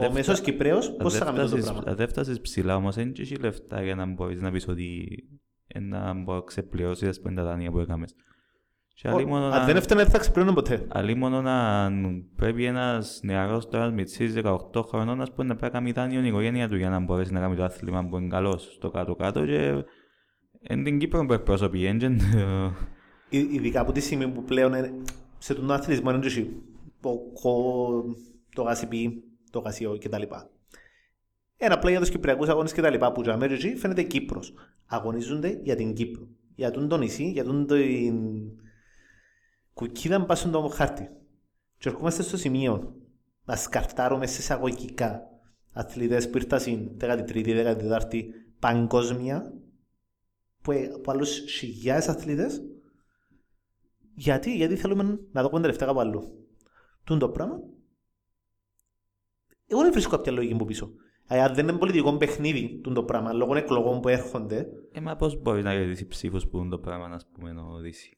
Ο 0.08 0.12
μέσος 0.12 0.42
Κυπρέος 0.42 0.92
πώς 0.92 1.14
θα 1.14 1.26
κάνει 1.26 1.40
αυτό 1.40 1.56
το 1.56 1.62
πράγμα; 1.62 1.84
Αν 1.86 1.96
δεν 1.96 2.08
φτάσεις 2.08 2.42
ψηλά 2.42 2.76
όμως, 2.76 2.96
δεν 2.96 3.14
έχει 3.20 3.36
λεφτά 3.36 3.84
για 3.84 3.96
να 3.96 4.06
μπορείς 4.06 4.42
να 4.42 4.52
πεις 4.52 4.68
ότι 4.68 5.08
να 5.80 6.14
μπορεί 6.14 6.38
να 6.38 6.44
ξεπληρώσεις 6.46 7.08
τις 7.08 7.20
πέντε 7.20 7.42
δάνεια 7.42 7.72
που 7.72 7.80
έκαμες. 7.80 8.16
Αν 9.04 9.66
δεν 9.66 9.76
έφτανε 9.76 10.02
δεν 10.02 10.12
θα 10.12 10.18
ξεπληρώνω 10.18 10.54
ποτέ. 10.54 10.86
Αλλή 10.88 11.16
μόνο 11.16 11.42
να 11.42 11.90
πρέπει 12.36 12.66
ένας 12.66 13.20
νεαρός 13.24 13.68
τώρα 13.70 13.90
μητσής 13.90 14.34
18 14.44 14.58
χρονών 14.88 15.22
ας 15.22 15.32
πούμε, 15.32 15.48
να 15.48 15.56
πρέπει 15.56 15.74
να 15.74 15.80
κάνει 15.80 15.92
δάνειο 15.92 16.22
η 16.22 16.28
οικογένεια 16.28 16.70
του 16.70 16.76
για 16.76 16.90
να 16.90 17.00
μπορέσει 17.00 17.34
να 17.34 17.40
κάνει 17.40 17.56
το 17.56 17.64
άθλημα 17.64 18.06
που 18.06 18.18
είναι 18.18 18.28
καλός 18.28 18.74
στο 18.74 18.90
κάτω-κάτω 18.90 19.46
και 19.46 19.84
εν 20.62 20.84
την 20.84 21.00
Κύπρο 21.00 21.26
που 21.26 21.34
εκπροσωπεί 21.34 21.86
έντζεν. 21.86 22.20
Ειδικά 23.30 23.82
από 23.82 23.92
τη 23.92 24.00
στιγμή 24.00 24.28
που 24.28 24.44
πλέον 24.44 24.74
σε 25.38 25.54
τον 25.54 25.72
αθλητισμό 25.72 26.12
είναι 26.12 26.20
το 28.56 28.62
γασιπί, 28.62 29.24
το 29.52 29.60
γασιό 29.60 29.98
κτλ. 29.98 30.22
Ένα 31.58 31.80
πλέον 31.80 31.94
για 31.94 32.00
τους 32.00 32.10
Κυπριακούς 32.10 32.50
αγώνες 32.50 32.74
και 32.74 32.82
τα 32.82 32.90
λοιπά 32.90 33.12
που 33.12 33.22
για 33.22 33.38
φαίνεται 33.78 34.04
Κύπρος. 34.04 34.54
Αγωνίζονται 34.86 35.60
για 35.64 35.76
την 35.76 35.94
Κύπρο. 35.94 36.28
Για 36.56 36.72
τον 36.72 36.88
το 36.88 36.98
νησί, 36.98 37.24
για 37.24 37.44
τον 37.44 37.68
την 37.68 38.16
κουκκίδα 39.78 40.26
πας 40.26 40.40
στον 40.40 40.70
χάρτη. 40.70 41.10
Και 41.78 41.90
ερχόμαστε 41.90 42.24
στο 42.24 42.38
σημείο 42.38 42.96
να 43.46 43.56
σκαρτάρουμε 43.56 44.28
σε 44.28 44.40
εισαγωγικά 44.40 45.22
αθλητές 45.74 46.30
που 46.30 46.38
ήρθαν 46.38 46.60
στην 46.60 46.98
13η, 47.00 47.76
14η 48.12 48.24
παγκόσμια 48.60 49.54
που, 50.62 50.72
από 50.96 51.12
άλλους 51.12 51.40
χιλιάδες 51.40 52.08
αθλητές 52.08 52.62
γιατί, 54.16 54.56
γιατί 54.56 54.76
θέλουμε 54.76 55.20
να 55.32 55.44
δούμε 55.44 55.62
τα 55.62 55.68
λεφτά 55.68 55.86
κάπου 55.86 56.00
αλλού. 56.00 56.48
Τούν 57.04 57.20
το 57.20 57.30
πράγμα 57.30 57.60
εγώ 59.68 59.82
δεν 59.82 59.92
βρίσκω 59.92 60.12
κάποια 60.12 60.32
λογική 60.32 60.56
που 60.56 60.66
πίσω. 60.66 60.92
Αν 61.28 61.54
δεν 61.54 61.68
είναι 61.68 61.78
πολιτικό 61.78 62.18
παιχνίδι 62.18 62.82
το 62.94 63.04
πράγμα, 63.04 63.34
λόγω 63.34 63.56
εκλογών 63.56 64.00
που 64.02 64.08
έρχονται. 64.08 64.68
Ε, 64.92 65.00
μα 65.00 65.16
πώς 65.16 65.42
μπορείς 65.42 65.64
να 65.64 65.74
κερδίσεις 65.74 66.08
ψήφους 66.08 66.48
που 66.48 66.58
είναι 66.58 66.70
το 66.70 66.80
πράγμα, 66.80 67.08
να 67.08 67.20
πούμε, 67.34 67.52
να 67.52 67.62
οδήσει. 67.62 68.18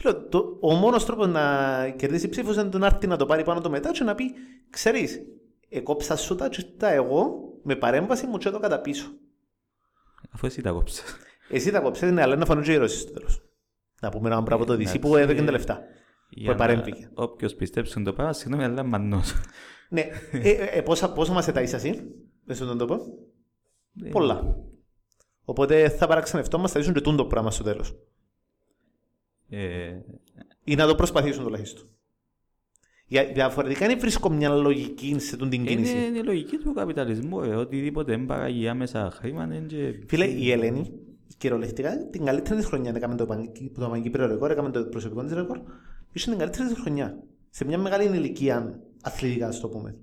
Φίλο, 0.00 0.16
το, 0.28 0.56
ο 0.60 0.72
μόνος 0.72 1.04
τρόπος 1.04 1.28
να 1.28 1.88
κερδίσει 1.96 2.28
ψήφου 2.28 2.52
είναι 2.52 2.78
να 2.78 2.86
έρθει 2.86 3.06
να 3.06 3.16
το 3.16 3.26
πάρει 3.26 3.44
πάνω 3.44 3.60
το 3.60 3.70
μετά 3.70 3.90
και 3.90 4.04
να 4.04 4.14
πει: 4.14 4.32
Ξέρεις, 4.70 5.20
εκόψα 5.68 6.16
σου 6.16 6.34
τα 6.34 6.48
τσιτά 6.48 6.90
εγώ 6.90 7.40
με 7.62 7.76
παρέμβαση 7.76 8.26
μου 8.26 8.38
και 8.38 8.50
το 8.50 8.58
κατά 8.58 8.80
πίσω. 8.80 9.12
Αφού 10.30 10.46
εσύ 10.46 10.62
τα 10.62 10.70
κόψες. 10.70 11.16
Εσύ 11.48 11.70
τα 11.70 11.80
κόψες, 11.80 12.10
ναι, 12.10 12.22
αλλά 12.22 12.36
να 12.36 12.44
φανούν 12.44 12.64
και 12.64 12.72
οι 12.72 12.76
Ρώσοι 12.76 12.98
στο 12.98 13.12
τέλος. 13.12 13.42
Να 14.00 14.08
πούμε 14.08 14.28
ένα 14.28 14.42
πράγμα 14.42 14.64
το 14.64 14.72
DC 14.72 15.00
που 15.00 15.16
έδωκε 15.16 15.42
τα 15.42 15.50
λεφτά. 15.50 15.82
Που 16.44 16.54
παρέμβηκε. 16.54 17.10
Όποιος 17.14 17.54
πιστέψει 17.54 18.02
το 18.02 18.12
πράγμα, 18.12 18.32
συγγνώμη, 18.32 18.64
αλλά 18.64 18.82
μανός. 18.82 19.34
Ναι, 19.88 20.00
ε, 20.32 20.50
ε, 20.50 20.78
ε, 20.78 20.82
πόσα, 20.82 21.12
πόσα 21.12 21.32
μας 21.32 21.48
ετάεις 21.48 21.72
εσύ, 21.72 22.02
δεν 22.44 22.56
σου 22.56 22.66
τον 22.66 22.78
το 22.78 22.84
πω. 22.84 22.96
Ε, 24.04 24.08
Πολλά. 24.08 24.56
Οπότε 25.44 25.88
θα 25.88 26.06
παραξενευτώ 26.06 26.58
μας 26.58 26.72
θα 26.72 26.78
δείσουν 26.78 26.94
και 26.94 27.00
το 27.00 27.26
πράγμα 27.26 27.50
στο 27.50 27.64
τέλος. 27.64 27.94
Ε... 29.50 30.00
Ή 30.64 30.74
να 30.74 30.86
το 30.86 30.94
προσπαθήσουν 30.94 31.44
τουλάχιστον. 31.44 31.88
Για, 33.06 33.24
διαφορετικά 33.24 33.86
δεν 33.86 33.98
βρίσκω 33.98 34.30
μια 34.30 34.48
λογική 34.48 35.18
σε 35.18 35.36
τον 35.36 35.50
την 35.50 35.66
κίνηση. 35.66 35.92
Είναι, 35.92 36.04
είναι 36.04 36.18
η 36.18 36.22
λογική 36.22 36.56
του 36.56 36.72
καπιταλισμού, 36.72 37.42
ε, 37.42 37.54
οτιδήποτε 37.54 38.16
δεν 38.16 38.26
παράγει 38.26 38.68
άμεσα 38.68 39.10
χρήμα. 39.10 39.48
Και... 39.66 39.94
Φίλε, 40.06 40.24
η 40.26 40.50
Ελένη, 40.50 40.90
κυριολεκτικά, 41.36 42.06
την 42.10 42.24
καλύτερη 42.24 42.56
της 42.56 42.66
χρονιά 42.66 42.92
έκαμε 42.96 43.14
το, 43.14 43.26
το 43.74 43.88
Παγκύπριο 43.88 44.26
ρεκόρ, 44.26 44.50
έκαμε 44.50 44.70
το 44.70 44.84
προσωπικό 44.84 45.24
της 45.24 45.32
ρεκόρ, 45.32 45.60
ήσουν 46.12 46.30
την 46.30 46.40
καλύτερη 46.40 46.68
της 46.68 46.78
χρονιά; 46.78 47.22
Σε 47.50 47.64
μια 47.64 47.78
μεγάλη 47.78 48.16
ηλικία 48.16 48.80
αθλητικά, 49.02 49.46
ας 49.46 49.60
το 49.60 49.68
πούμε. 49.68 49.96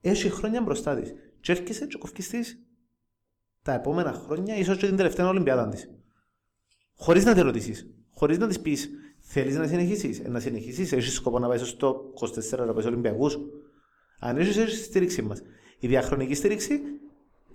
Έχει 0.00 0.30
χρόνια 0.30 0.62
μπροστά 0.62 0.96
της. 0.96 1.14
Και 1.40 1.52
έρχεσαι 1.52 1.86
και 1.86 1.98
κοφκιστείς 1.98 2.58
τα 3.62 3.72
επόμενα 3.72 4.12
χρόνια, 4.12 4.56
ίσως 4.56 4.76
και 4.76 4.86
την 4.86 4.96
τελευταία 4.96 5.28
Ολυμπιάδα 5.28 5.68
της. 5.68 5.90
Χωρίς 7.00 7.24
να 7.24 7.34
τη 7.34 7.40
ρωτήσεις. 7.40 7.86
Χωρίς 8.14 8.38
να 8.38 8.46
της 8.46 8.60
πεις, 8.60 8.90
θέλεις 9.18 9.56
να 9.56 9.66
συνεχίσεις; 9.66 10.18
Ε, 10.18 10.28
να 10.28 10.40
συνεχίσεις, 10.40 10.92
έχεις 10.92 11.14
σκοπό 11.14 11.38
να 11.38 11.48
πάει 11.48 11.58
στο 11.58 12.12
24 12.14 12.66
να 12.66 12.72
πάεις 12.72 12.86
Ολυμπιακούς. 12.86 13.38
Αν 14.18 14.36
έχει, 14.36 14.60
έχει 14.60 14.76
στήριξη 14.76 15.22
μας. 15.22 15.42
Η 15.78 15.86
διαχρονική 15.86 16.34
στήριξη 16.34 16.80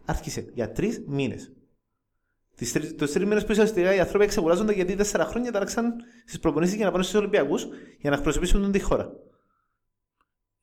άρχισε 0.05 0.51
για 0.53 0.71
τρεις 0.71 1.03
μήνες. 1.07 1.51
Τους 2.97 3.11
τρεις 3.11 3.25
μήνες 3.25 3.41
που 3.41 3.47
ουσιαστικά 3.51 3.95
οι 3.95 3.99
άνθρωποι 3.99 4.23
εξαγοράζονται 4.23 4.73
γιατί 4.73 4.95
τέσσερα 4.95 5.25
χρόνια 5.25 5.51
τάραξαν 5.51 5.95
στις 6.25 6.39
προπονήσεις 6.39 6.75
για 6.75 6.85
να 6.85 6.91
πάνε 6.91 7.03
στους 7.03 7.19
Ολυμπιακούς 7.19 7.67
για 7.99 8.09
να 8.09 8.15
εκπροσωπήσουν 8.15 8.71
τη 8.71 8.79
χώρα. 8.79 9.11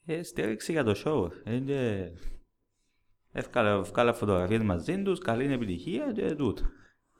Ε, 0.04 0.22
στήριξη 0.22 0.72
για 0.72 0.84
το 0.84 0.94
show. 1.04 1.30
Ε, 1.44 2.12
Εύκολα 3.32 4.12
φωτογραφίες 4.12 4.62
μαζί 4.62 5.02
τους, 5.02 5.18
καλή 5.18 5.52
επιτυχία 5.52 6.12
και 6.12 6.34
τούτο. 6.34 6.62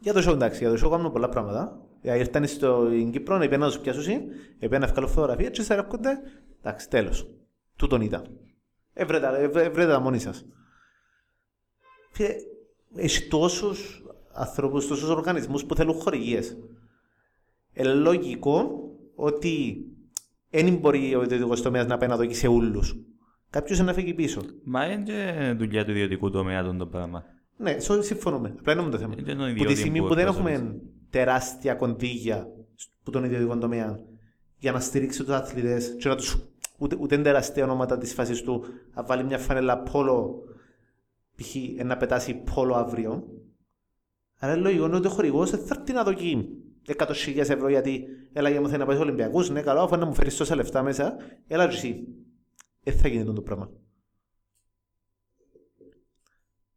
Για 0.03 0.13
το 0.13 0.31
show 0.31 0.33
εντάξει, 0.33 0.59
για 0.59 0.71
το 0.77 0.87
show 0.87 0.91
κάνουμε 0.91 1.11
πολλά 1.11 1.29
πράγματα. 1.29 1.81
Δηλαδή 2.01 2.21
ήρθαν 2.21 2.47
στην 2.47 3.11
Κύπρο, 3.11 3.35
έπαιρναν 3.37 3.61
να 3.61 3.67
τους 3.67 3.79
πιάσουν, 3.79 4.13
έπαιρναν 4.59 4.81
να 4.81 4.87
βγάλουν 4.95 5.11
φωτογραφία 5.11 5.51
και 5.51 5.63
σε 5.63 5.75
έρχονται, 5.75 6.19
εντάξει, 6.61 6.89
τέλος. 6.89 7.31
Τούτον 7.77 8.01
ήταν. 8.01 8.27
Έβρετε 8.93 9.27
τα- 9.27 9.37
εύρε- 9.37 9.73
Βρείτε 9.73 9.91
τα 9.91 10.01
μόνοι 10.01 10.19
σας. 10.19 10.45
Και 12.13 12.35
έχει 12.95 13.29
τόσους 13.29 14.03
ανθρώπους, 14.33 14.87
τόσους 14.87 15.09
οργανισμούς 15.09 15.65
που 15.65 15.75
θέλουν 15.75 15.95
χορηγίες. 15.95 16.57
Είναι 17.73 17.93
λογικό 17.95 18.71
ότι 19.15 19.85
δεν 20.51 20.75
μπορεί 20.77 21.15
ο 21.15 21.23
ιδιωτικός 21.23 21.63
τομέας 21.63 21.87
να 21.87 21.99
πάει 21.99 22.09
να 22.09 22.17
δοκίσει 22.17 22.41
σε 22.41 22.49
όλους. 22.49 22.97
Κάποιος 23.51 23.79
να 23.81 23.93
φύγει 23.93 24.15
πίσω. 24.15 24.41
Μα 24.65 24.87
είναι 24.87 25.03
και 25.03 25.55
δουλειά 25.59 25.85
του 25.85 25.91
ιδιωτικού 25.91 26.31
τομέα 26.31 26.63
τον 26.65 26.79
το 26.79 26.87
πράγμα. 26.87 27.25
Ναι, 27.63 27.79
σω- 27.81 28.03
συμφωνούμε. 28.03 28.55
Απλά 28.59 28.73
είναι 28.73 28.91
το 28.91 28.99
θέμα. 28.99 29.15
Είναι 29.19 29.35
τον 29.35 29.39
Που 29.39 29.45
τη 29.45 29.51
ιδιώτη 29.51 29.75
στιγμή 29.77 30.01
που 30.01 30.07
που 30.07 30.15
δεν 30.15 30.27
εκπροσωπείς. 30.27 30.55
έχουμε 30.57 30.81
τεράστια 31.11 31.75
κονδύλια 31.75 32.49
που 33.03 33.11
τον 33.11 33.25
ιδιωτικό 33.25 33.59
τομέα 33.59 33.99
για 34.59 34.73
να 34.73 34.81
στηρίξει 34.81 35.25
τους 35.25 35.35
αθλητές 35.35 35.97
και 35.99 36.09
να 36.09 36.17
τους, 36.17 36.37
ούτε, 36.79 36.97
ούτε 37.01 37.15
είναι 37.15 37.25
τεράστια 37.25 37.65
ονόματα 37.65 37.99
της 37.99 38.15
φάσης 38.15 38.43
του 38.43 38.65
να 38.95 39.05
βάλει 39.05 39.25
μια 39.25 39.39
φανέλα 39.39 39.79
πόλο 39.79 40.43
π.χ. 41.37 41.55
ε, 41.77 41.83
να 41.85 41.97
πετάσει 41.97 42.35
πόλο 42.55 42.75
αύριο. 42.75 43.25
Άρα 44.39 44.53
είναι 44.53 44.63
λογικό 44.63 44.85
ότι 44.85 45.07
ο 45.07 45.11
χορηγός 45.11 45.51
δεν 45.51 45.61
θα 45.61 45.77
έρθει 45.79 45.93
να 45.93 46.03
δοκεί 46.05 46.49
100.000 46.97 47.37
ευρώ 47.37 47.69
γιατί 47.69 48.05
έλα 48.33 48.49
για 48.51 48.61
μου 48.61 48.67
θέλει 48.67 48.79
να 48.79 48.85
πάει 48.87 48.97
στους 48.97 49.09
Ολυμπιακούς. 49.09 49.51
Ναι, 49.51 49.61
καλό, 49.63 49.81
αφού 49.81 49.97
να 49.97 50.07
μου 50.07 50.15
φέρεις 50.15 50.37
τόσα 50.37 50.55
λεφτά 50.57 50.83
μέσα, 50.83 51.17
έλα 51.47 51.69
και 51.69 51.75
εσύ. 51.75 52.05
Δεν 52.83 52.95
θα 52.99 53.09
γίνει 53.09 53.25
το 53.25 53.43
πράγμα. 53.43 53.71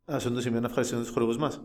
Α, 0.05 0.11
σε 0.11 0.15
αυτό 0.15 0.31
το 0.33 0.41
σημείο 0.41 0.59
να 0.59 0.65
ευχαριστήσουμε 0.65 1.05
τους 1.05 1.13
χορηγούς 1.13 1.37
μας. 1.37 1.61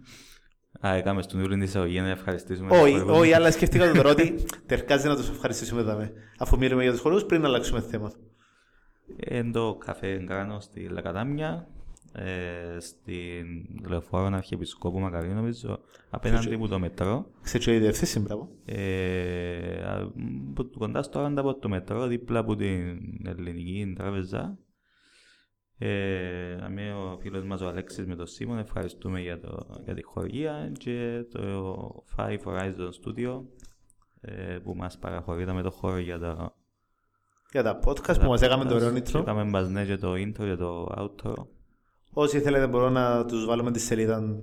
Α, 0.86 0.94
έκαμε 0.94 1.22
στον 1.22 1.40
Ιούλιο 1.40 1.54
την 1.54 1.64
εισαγωγή 1.64 2.00
να 2.00 2.08
ευχαριστήσουμε. 2.08 2.68
τους 2.68 2.78
Όχι, 2.78 2.92
χορηγούς. 2.92 3.18
όχι, 3.18 3.32
αλλά 3.32 3.50
σκεφτήκα 3.50 3.86
το 3.88 3.94
τώρα 3.96 4.10
ότι 4.10 4.34
τερκάζει 4.66 5.08
να 5.08 5.16
τους 5.16 5.28
ευχαριστήσουμε 5.28 5.80
εδώ. 5.80 6.08
Αφού 6.38 6.56
μιλούμε 6.58 6.82
για 6.82 6.92
τους 6.92 7.00
χορηγούς, 7.00 7.24
πριν 7.26 7.40
να 7.40 7.46
αλλάξουμε 7.48 7.80
θέμα. 7.80 8.12
Εν 9.16 9.52
το 9.52 9.76
καφέ 9.84 10.20
Γκράνο 10.24 10.60
στη 10.60 10.88
Λακατάμια, 10.88 11.68
ε, 12.12 12.80
στην 12.80 13.46
λεωφόρο 13.88 14.24
Αρχιεπισκόπου 14.36 14.98
Μακαρίου 15.00 15.34
νομίζω, 15.34 15.78
απέναντι 16.10 16.54
από 16.54 16.68
το 16.68 16.78
μετρό. 16.78 17.26
Ξέρετε, 17.42 17.74
η 17.74 17.78
διευθύνση, 17.78 18.20
μπράβο. 18.20 18.48
Ε, 18.64 19.82
α, 19.84 20.10
που- 20.54 20.70
κοντά 20.78 21.02
στο 21.02 21.18
Άραντα 21.18 21.40
από 21.40 21.54
το 21.54 21.68
μετρό, 21.68 22.06
δίπλα 22.06 22.38
από 22.38 22.56
την 22.56 22.98
ελληνική 23.26 23.92
τράπεζα. 23.96 24.58
Ε, 25.78 26.56
αμέ 26.64 26.92
ο 26.92 27.18
φίλος 27.20 27.44
μας 27.44 27.60
ο 27.60 27.68
Αλέξης 27.68 28.06
με 28.06 28.14
τον 28.16 28.26
Σίμων 28.26 28.58
ευχαριστούμε 28.58 29.20
για, 29.20 29.40
το, 29.40 29.66
για 29.84 29.94
τη 29.94 30.02
χορηγία 30.02 30.72
και 30.78 31.24
το 31.32 32.04
Five 32.16 32.38
Horizon 32.44 32.88
Studio 33.04 33.40
ε, 34.20 34.58
που 34.64 34.74
μας 34.76 34.98
παραχωρεί 34.98 35.52
με 35.52 35.62
το 35.62 35.70
χώρο 35.70 35.98
για 35.98 36.18
τα 36.18 36.54
Για 37.52 37.62
τα 37.62 37.78
podcast 37.84 38.20
που 38.20 38.26
μας 38.28 38.42
έκαμε 38.42 38.64
το 38.64 38.74
ωραίο 38.74 38.88
Και 38.88 38.94
νήτρο. 38.94 39.20
Έκαμε 39.20 39.44
μπαζνέ 39.44 39.84
και 39.84 39.96
το 39.96 40.12
intro 40.12 40.44
και 40.44 40.56
το 40.56 40.86
outro. 40.98 41.32
Όσοι 42.12 42.40
θέλετε, 42.40 42.66
μπορώ 42.66 42.90
να 42.90 43.24
τους 43.24 43.44
βάλουμε 43.44 43.70
τη 43.70 43.78
σελίδα. 43.78 44.42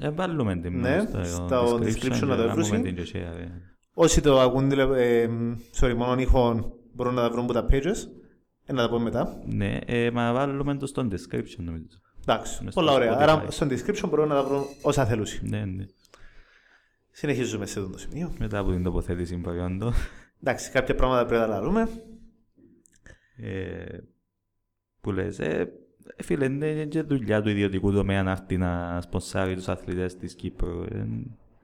Ε, 0.00 0.10
βάλουμε 0.10 0.56
την 0.56 0.78
Ναι, 0.80 1.00
στο 1.24 1.24
στο 1.24 1.76
description 1.76 2.26
να 2.26 2.36
το 2.36 2.42
και 2.42 2.48
έβρουσι. 2.48 2.70
κάνουμε 2.70 2.92
την 2.92 3.04
και 3.04 3.10
share, 3.14 3.40
ε. 3.40 3.48
Όσοι 3.94 4.20
το 4.20 4.40
ακούν 4.40 4.68
τηλε- 4.68 4.90
ε, 4.96 5.28
sorry, 5.80 5.94
μόνο 5.96 6.20
ήχο, 6.20 6.72
μπορούν 6.94 7.14
να 7.14 7.22
τα 7.22 7.30
βρουν 7.30 7.44
από 7.44 7.52
τα 7.52 7.66
pages. 7.70 7.96
Ε, 8.70 8.72
να 8.72 8.82
τα 8.82 8.88
πούμε 8.88 9.02
μετά. 9.02 9.42
Ναι, 9.46 9.78
ε, 9.86 10.10
μα 10.10 10.32
βάλουμε 10.32 10.76
το 10.76 10.86
στο 10.86 11.08
description 11.10 11.56
νομίζω. 11.58 11.86
Εντάξει, 12.26 12.64
Μες 12.64 12.72
στο 12.72 12.80
πολλά 12.80 12.92
ωραία. 12.92 13.14
Spotify. 13.14 13.20
Άρα 13.20 13.50
στο 13.50 13.66
description 13.70 14.08
μπορούν 14.08 14.28
να 14.28 14.34
τα 14.34 14.42
βρουν 14.44 14.62
όσα 14.82 15.06
θέλουν. 15.06 15.26
Ναι, 15.40 15.64
ναι. 15.64 15.84
Συνεχίζουμε 17.10 17.66
σε 17.66 17.78
αυτό 17.78 17.90
το 17.92 17.98
σημείο. 17.98 18.32
Μετά 18.38 18.58
από 18.58 18.70
την 18.70 18.82
τοποθέτηση 18.82 19.36
προϊόντων. 19.36 19.92
Εντάξει, 20.42 20.70
κάποια 20.70 20.94
πράγματα 20.94 21.26
πρέπει 21.26 21.40
να 21.40 21.46
τα 21.48 21.54
λαλούμε. 21.54 21.88
Ε, 23.36 23.98
που 25.00 25.12
λες, 25.12 25.38
ε, 25.38 25.72
ε, 26.16 26.22
φίλε, 26.22 26.44
είναι 26.44 26.84
και 26.84 27.02
δουλειά 27.02 27.42
του 27.42 27.48
ιδιωτικού 27.48 27.92
τομέα 27.92 28.22
να 28.22 28.30
έρθει 28.30 28.56
να 28.56 29.00
σπονσάρει 29.00 29.54
τους 29.54 29.68
αθλητές 29.68 30.16
της 30.16 30.34
Κύπρου. 30.34 30.82
Ε, 30.82 31.06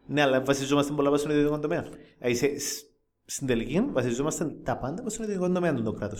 Ναι, 0.06 0.22
αλλά 0.22 0.42
βασιζόμαστε 0.42 0.92
πολλά 0.92 1.08
πάνω 1.08 1.18
στον 1.20 1.30
ιδιωτικό 1.30 1.58
τομέα. 1.58 1.86
Δηλαδή, 2.18 2.34
σε- 2.36 2.58
σ- 2.58 2.84
στην 3.24 3.46
τελική 3.46 3.80
βασιζόμαστε 3.92 4.44
τα 4.62 4.76
πάντα 4.78 4.94
πάνω 4.94 5.08
στον 5.08 5.24
ιδιωτικό 5.24 5.52
τομέα 5.52 5.74
του 5.74 5.94
κράτου. 5.94 6.16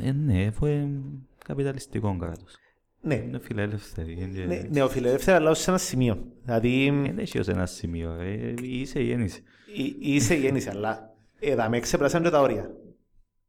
Ε, 0.00 0.12
ναι, 0.12 0.46
αφού 0.46 0.66
είναι 0.66 1.00
καπιταλιστικό 1.44 2.16
κράτος. 2.20 2.56
Ναι, 3.00 3.14
Είναι 3.14 3.38
φιλελεύθερη. 3.38 4.12
είναι- 4.12 4.44
ναι, 4.44 4.62
νεοφιλελεύθερα, 4.70 5.36
αλλά 5.36 5.50
ως 5.50 5.58
σε 5.58 5.70
ένα 5.70 5.78
σημείο. 5.78 6.18
Δηλαδή, 6.44 6.90
Δεν 6.90 7.18
έχει 7.18 7.38
ως 7.38 7.48
ένα 7.48 7.66
σημείο, 7.66 8.10
ε, 8.20 8.54
είσαι 8.62 9.00
γέννηση. 9.00 9.42
εί- 9.74 9.96
είσαι 10.00 10.34
γέννηση, 10.34 10.68
αλλά 10.68 11.14
εδώ 11.40 11.68
με 11.68 11.80
ξεπεράσαν 11.80 12.22
και 12.22 12.30
τα 12.30 12.40
όρια. 12.40 12.70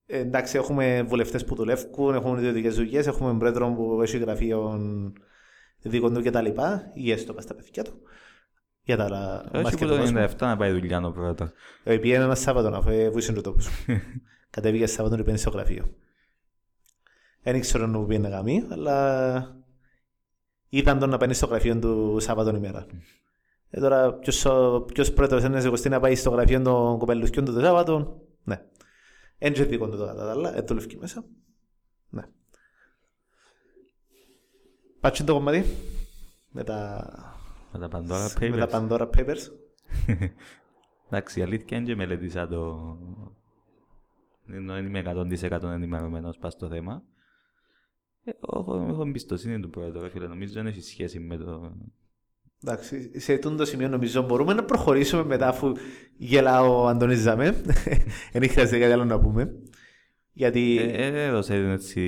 Ε, 0.05 0.17
εντάξει, 0.19 0.57
έχουμε 0.57 1.03
βουλευτές 1.07 1.45
που 1.45 1.55
δουλεύουν, 1.55 2.15
έχουμε 2.15 2.39
ιδιωτικές 2.39 2.75
δουλειές, 2.75 3.07
έχουμε 3.07 3.37
πρόεδρο 3.37 3.73
που 3.73 4.01
έχει 4.01 4.17
γραφείο 4.17 4.79
δικών 5.81 6.13
του 6.13 6.23
κτλ. 6.23 6.45
Ή 6.93 7.11
έστω 7.11 7.33
πας 7.33 7.43
στα 7.43 7.55
παιδιά 7.55 7.83
του. 7.83 7.93
Για 8.83 8.97
τα 8.97 9.03
άλλα. 9.03 9.41
Όχι 9.53 9.61
μπάσκετ 9.63 9.79
που 9.79 9.85
του 9.85 9.91
το 9.95 9.97
κόσμου. 10.01 10.17
97 10.17 10.47
να 10.47 10.57
πάει 10.57 10.71
δουλειά 10.71 11.01
ο 11.05 11.11
πρώτος. 11.11 11.49
Ε, 11.83 11.97
Πήγαινε 11.97 12.23
ένα 12.23 12.35
Σάββατο 12.35 12.69
να 12.69 12.81
φέρει 12.81 13.09
βούσει 13.09 13.33
το 13.33 13.41
τόπο. 13.41 13.63
Κατέβηκε 14.49 14.85
Σάββατο 14.85 15.15
και 15.15 15.21
πήγαινε 15.21 15.37
στο 15.41 15.49
γραφείο. 15.49 15.89
Δεν 17.47 17.55
ήξερα 17.55 17.87
να 17.87 18.05
πήγαινε 18.05 18.27
γαμί, 18.29 18.65
αλλά 18.69 19.55
ήταν 20.69 20.99
τον 20.99 21.09
να 21.09 21.17
παίρνεις 21.17 21.37
στο 21.37 21.45
γραφείο 21.45 21.79
του 21.79 22.17
Σάββατο 22.19 22.55
ημέρα. 22.55 22.85
Ε, 23.69 23.79
τώρα 23.79 24.13
ποιος, 24.13 24.45
ο- 24.45 24.81
ποιος 24.93 25.13
πρώτος 25.13 25.43
είναι 25.43 25.61
σηκωστεί 25.61 25.89
να 25.89 25.99
πάει 25.99 26.15
στο 26.15 26.29
γραφείο 26.29 26.61
των 26.61 26.97
κοπελουσκιών 26.97 27.45
του 27.45 27.53
το 27.53 27.59
Σάββατο. 27.59 28.21
Ναι. 28.43 28.61
Εν 29.37 29.53
και 29.53 29.63
δικό 29.63 29.89
του 29.89 29.97
το 29.97 30.05
κατά 30.05 30.25
τα 30.25 30.31
άλλα, 30.31 30.57
ε, 30.57 30.61
δουλεύει 30.61 30.97
μέσα. 30.97 31.25
Ναι. 32.09 32.23
Πάτσι 34.99 35.23
το 35.23 35.33
κομμάτι 35.33 35.63
με 36.51 36.63
τα, 36.63 37.05
Με 37.73 37.79
τα 37.79 37.87
Pandora 37.97 38.49
με 38.49 38.57
τα 38.57 38.67
Papers. 38.69 38.89
Pandora 38.89 39.09
Papers. 39.17 39.41
Εντάξει, 41.09 41.39
η 41.39 41.43
αλήθεια 41.43 41.77
είναι 41.77 41.85
και 41.85 41.95
μελετήσα 41.95 42.47
το... 42.47 42.77
Ενώ 44.47 44.73
δεν 44.73 44.85
είμαι 44.85 45.03
100% 45.05 45.63
ενημερωμένος 45.63 46.37
πας 46.37 46.53
στο 46.53 46.67
θέμα. 46.67 47.03
Ε, 48.27 48.31
Έχω, 48.57 48.85
έχω 48.89 49.01
εμπιστοσύνη 49.01 49.59
του 49.59 49.69
πρόεδρου, 49.69 50.01
ρε 50.01 50.09
φίλε. 50.09 50.27
Νομίζω 50.27 50.53
δεν 50.53 50.67
έχει 50.67 50.81
σχέση 50.81 51.19
με 51.19 51.37
το... 51.37 51.71
Εντάξει, 52.63 53.19
σε 53.19 53.33
αυτό 53.33 53.55
το 53.55 53.65
σημείο 53.65 53.87
νομίζω 53.87 54.21
μπορούμε 54.21 54.53
να 54.53 54.63
προχωρήσουμε 54.63 55.23
μετά 55.23 55.47
αφού 55.47 55.71
γελά 56.17 56.61
ο 56.63 56.87
Αντώνης 56.87 57.19
Ζαμέ. 57.19 57.51
Δεν 58.33 58.49
χρειάζεται 58.49 58.79
κάτι 58.79 58.91
άλλο 58.91 59.05
να 59.05 59.19
πούμε. 59.19 59.51
Γιατί 60.31 60.77
Ε, 60.79 61.05
ε, 61.07 61.25
έδωσε 61.25 61.55
έτσι 61.55 62.01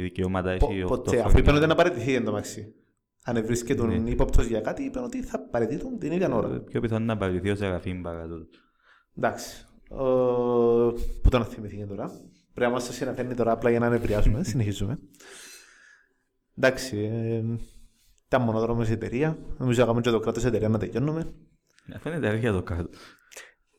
δικαιώματα, 0.00 0.56
πο- 0.56 0.68
έχει 0.70 0.80
ποτέ, 0.82 1.10
οχτώ 1.10 1.10
αφού 1.10 1.20
χρόνια. 1.20 1.38
είπαν 1.40 1.56
ότι 1.56 1.66
να 1.66 1.74
παραιτηθεί 1.74 2.14
εν 2.14 2.24
τω 2.24 2.30
μεταξύ. 2.30 2.74
Αν 3.24 3.44
βρίσκεται 3.46 3.80
τον 3.80 4.02
Ναι. 4.02 4.10
ύποπτος 4.10 4.46
για 4.46 4.60
κάτι, 4.60 4.82
είπαν 4.82 5.04
ότι 5.04 5.22
θα 5.22 5.40
παραιτηθούν 5.40 5.98
την 5.98 6.12
ίδια 6.12 6.26
Ε, 6.26 6.32
ώρα. 6.32 6.48
Πιο 6.60 6.80
πιθανό 6.80 7.04
να 7.04 7.16
παραιτηθεί 7.16 7.50
ο 7.50 7.54
Σεραφείμ 7.54 8.00
παρά 8.02 8.26
τούτο. 8.26 8.46
Εντάξει. 9.16 9.66
Ο... 9.88 10.04
Πού 11.22 11.28
τον 11.30 11.44
θυμηθεί 11.44 11.86
τώρα. 11.86 12.06
Πρέπει 12.54 12.70
να 12.70 12.76
μας 12.76 12.86
το 12.86 12.92
συναφέρνει 12.92 13.34
τώρα 13.34 13.52
απλά 13.52 13.70
για 13.70 13.78
να 13.78 13.88
νευριάσουμε. 13.88 14.44
Συνεχίζουμε. 14.52 14.98
Εντάξει. 16.58 16.98
Ε, 17.12 17.42
ήταν 18.26 18.42
μονοδρόμος 18.42 18.88
η 18.88 18.92
εταιρεία. 18.92 19.38
Νομίζω 19.58 19.82
έκαμε 19.82 20.00
και 20.00 20.10
το 20.10 20.20
κράτος 20.20 20.44
εταιρεία 20.44 20.68
να 20.68 20.78
τελειώνουμε. 20.78 21.32
Αυτό 21.94 22.08
είναι 22.08 22.18
τέτοια 22.20 22.52
το 22.52 22.62
κάτω. 22.62 22.88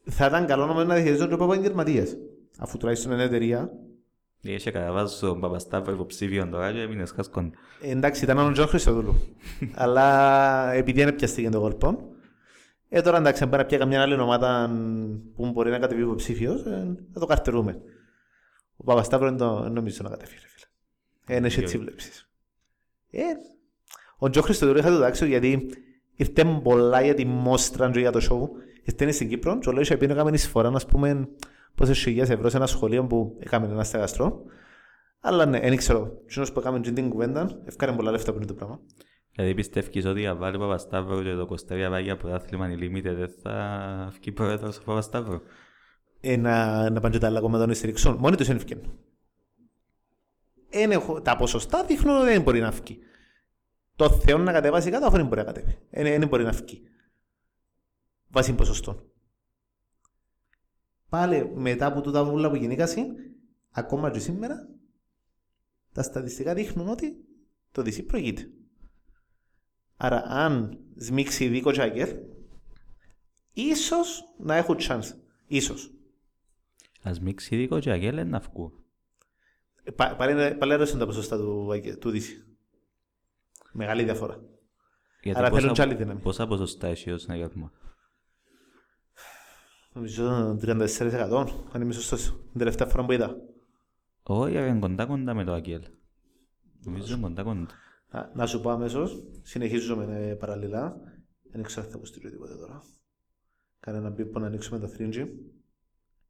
Θα 0.10 0.26
ήταν 0.26 0.46
καλό 0.46 0.66
να 0.66 0.84
να 0.84 0.94
διαχειριζόνται 0.96 1.34
από 1.34 1.44
επαγγελματίες. 1.44 2.18
Αφού 2.58 2.78
τουλάχιστον 2.78 3.12
είναι 3.12 3.24
εταιρεία, 3.24 3.72
Είχε 4.42 4.72
καταβάσει 4.72 5.20
τον 5.20 5.40
Παπασταύρο 5.40 5.94
υποψήφιο 5.94 6.48
τώρα 6.48 6.72
και 6.72 6.82
έμεινες 6.82 7.12
χάσκον. 7.12 7.54
Ε, 7.82 7.92
εντάξει, 7.92 8.24
ήταν 8.24 8.38
ο 8.38 8.52
Τζον 8.52 8.68
Χριστοδούλου. 8.68 9.16
Αλλά 9.76 10.72
επειδή 10.72 11.04
δεν 11.04 11.16
πιαστήκε 11.16 11.50
το 11.50 11.60
κόλπο, 11.60 12.10
ε, 12.90 13.02
τώρα 13.02 13.18
εντάξει, 13.18 13.44
αν 13.44 13.50
πάει 13.50 13.60
να 13.60 13.66
πιάει 13.66 13.80
καμιά 13.80 14.02
άλλη 14.02 14.14
ομάδα 14.14 14.70
που 15.36 15.52
μπορεί 15.52 15.70
να 15.72 15.80
κατεβεί 15.80 16.02
υποψήφιος, 16.02 16.66
ε, 16.66 16.96
θα 17.14 17.20
το 17.20 17.26
καρτερούμε. 17.26 17.82
Ο 18.78 18.84
Παπασταύρο 18.84 19.28
δεν 19.30 19.38
το- 19.38 19.62
δεν 19.62 19.72
νομίζω 19.72 20.00
να 20.04 20.10
κατεβεί, 20.10 20.32
ρε 20.34 20.48
φίλε. 20.48 20.66
Ε, 21.28 21.36
είναι 21.38 21.48
έτσι 21.48 21.60
Γιατί; 21.60 21.86
Βλέψεις. 23.22 23.50
Ε, 23.50 23.56
ο 24.18 24.30
Τζον 24.30 24.44
Χριστοδούλου 24.44 24.80
είχα 24.80 24.90
το 24.90 25.00
τάξιο 25.00 25.28
γιατί 25.28 25.70
ήρθε 26.16 26.60
πολλά 26.64 27.02
για 27.02 27.14
τη 27.14 27.26
μόστρα 27.26 27.92
και 27.92 28.00
για 28.00 28.12
το 28.12 28.20
show. 28.30 28.62
Ήρθε 28.84 29.12
στην 29.12 29.30
Κύπρο 29.30 29.58
και 29.60 29.70
ο 29.70 29.72
Λόγιος 29.72 29.92
επειδή 29.92 30.14
έκαμε 30.14 30.32
εισφορά, 30.34 30.72
ας 30.76 30.86
πούμε, 30.86 31.28
πόσες 31.76 32.00
χιλιάδες 32.00 32.36
ευρώ 32.36 32.50
σε 32.50 32.58
ένα 32.58 32.66
σχολείο 32.68 33.06
που 33.06 33.38
έκαμε 33.40 33.68
ένα 33.68 33.84
στεγαστρό. 33.84 34.42
Αλλά 35.20 35.46
ναι, 35.46 35.60
δεν 35.60 35.76
ξέρω. 35.76 36.12
Κοινός 36.28 36.52
που 36.52 36.60
έκαμε 36.60 36.80
την 36.80 37.10
κουβέντα, 37.10 37.62
ευκάρε 37.66 37.92
πολλά 37.92 38.12
λεφτά 38.12 38.32
που 38.32 38.38
είναι 38.38 38.46
το 38.48 38.54
πράγμα. 38.54 38.80
Δηλαδή 39.32 39.54
πιστεύεις 39.54 40.06
ότι 40.06 40.28
αν 40.28 40.38
βάλει 40.38 40.56
ο 40.56 40.60
Παπασταύρο 40.60 41.24
και 41.24 41.34
το 41.34 41.46
Κωστέρια 41.46 41.90
πάει 41.90 42.04
για 42.04 42.18
πρωτάθλημα 42.18 42.68
Unlimited 42.70 43.02
δεν 43.18 43.30
θα 43.42 44.12
βγει 44.20 44.32
πρόεδρος 44.32 44.78
ο 44.78 44.82
Παπασταύρο; 44.86 45.42
Ε, 46.22 46.38
να, 46.38 46.90
να 46.90 47.00
πάνε 47.00 47.14
και 47.14 47.20
τα 47.20 47.28
άλλα 47.28 47.40
κόμματα 47.40 47.66
να 47.66 47.74
στηρίξουν. 47.74 48.16
Μόνοι 48.20 48.36
τους 48.36 48.48
δεν 48.48 48.56
ευκαιρνούν. 48.56 49.00
Εν 50.70 50.92
έχω- 50.92 51.22
τα 51.22 51.36
ποσοστά 51.36 51.84
δείχνουν 51.84 52.16
ότι 52.18 52.26
δεν 52.26 52.42
μπορεί 52.42 52.60
να 52.60 52.70
βγει. 52.72 53.00
Το 53.98 54.10
Θεό 54.10 54.38
να 54.38 54.52
κατεβάσει 54.52 54.90
κάτω, 54.92 55.06
αφού 55.06 55.16
δεν 55.16 55.26
μπορεί 55.28 55.40
να 55.40 55.46
κατέβει. 55.46 55.78
Δεν 55.90 56.20
δεν 56.20 56.28
μπορεί 56.28 56.44
να 56.44 56.52
βγει. 56.52 56.82
βάσει 58.28 58.54
ποσοστών. 58.56 59.12
Πάλι 61.10 61.52
μετά 61.56 61.86
από 61.86 62.02
τούτα 62.02 62.24
βούλα 62.24 62.50
που 62.50 62.56
γεννήκασαι, 62.56 63.06
ακόμα 63.72 64.12
και 64.12 64.20
σήμερα, 64.20 64.68
τα 65.92 66.04
στατιστικά 66.04 66.54
δείχνουν 66.54 66.88
ότι 66.88 67.16
το 67.72 67.82
DC 67.82 68.06
προηγείται. 68.06 68.50
Άρα 69.98 70.24
αν 70.28 70.80
σμίξει 70.96 71.48
δίκο 71.48 71.72
Τζάγκερ, 71.72 72.10
ίσως 73.54 74.24
να 74.38 74.56
έχουν 74.56 74.78
chance. 74.80 75.12
Ίσως. 75.48 75.92
Ας 77.02 77.20
μίξει 77.20 77.56
δικό 77.56 77.80
και 77.80 77.92
αγέλε 77.92 78.24
να 78.24 78.40
βγουν. 78.40 78.84
Ε, 79.84 79.92
πα- 79.92 80.16
Πάλι, 80.16 80.56
πάλι 80.56 80.74
αρέσουν 80.74 81.00
τα 81.00 81.06
ποσοστά 81.06 81.38
του, 81.38 81.68
Agger- 81.72 82.00
του 82.00 82.10
DC. 82.12 82.47
Μεγάλη 83.78 84.04
διαφορά. 84.04 84.40
Γιατί 85.22 85.40
Άρα 85.40 85.48
πόσα- 85.50 85.60
θέλουν 85.62 85.76
κι 85.76 85.82
άλλη 85.82 85.96
δύναμη. 85.96 86.20
Πόσα 86.22 86.48
ποσοστά 86.48 86.88
έχει 86.88 87.12
ο 87.12 87.18
συναγερμό. 87.18 87.72
Νομίζω 89.94 90.58
34% 90.62 91.48
αν 91.72 91.82
είμαι 91.82 91.94
σωστός. 91.94 92.26
Την 92.52 92.58
τελευταία 92.58 92.88
φορά 92.88 93.06
που 93.06 93.12
είδα. 93.12 93.36
Όχι, 94.24 94.54
είναι 94.58 94.80
κοντά 94.80 95.06
κοντά 95.06 95.34
με 95.34 95.44
το 95.44 95.54
Αγγέλ. 95.54 95.82
Νομίζω 96.84 97.14
είναι 97.14 97.22
κοντά 97.28 97.44
κοντά. 97.44 97.66
Α, 98.10 98.30
Να 98.34 98.46
σου 98.46 98.62
πω 98.62 98.70
αμέσως, 98.70 99.24
συνεχίζουμε 99.42 100.28
ε, 100.28 100.34
παραλληλά. 100.34 100.96
Δεν 101.52 101.64
ξέρω 101.64 101.86
αν 101.86 101.92
θα 101.92 101.98
αποστείλω 101.98 102.30
τίποτε 102.30 102.56
τώρα. 102.56 102.82
Κανένα 103.80 104.10
μπίπο 104.10 104.40
να 104.40 104.48
ανοίξουμε 104.48 104.80
το 104.80 104.90
3G. 104.98 105.26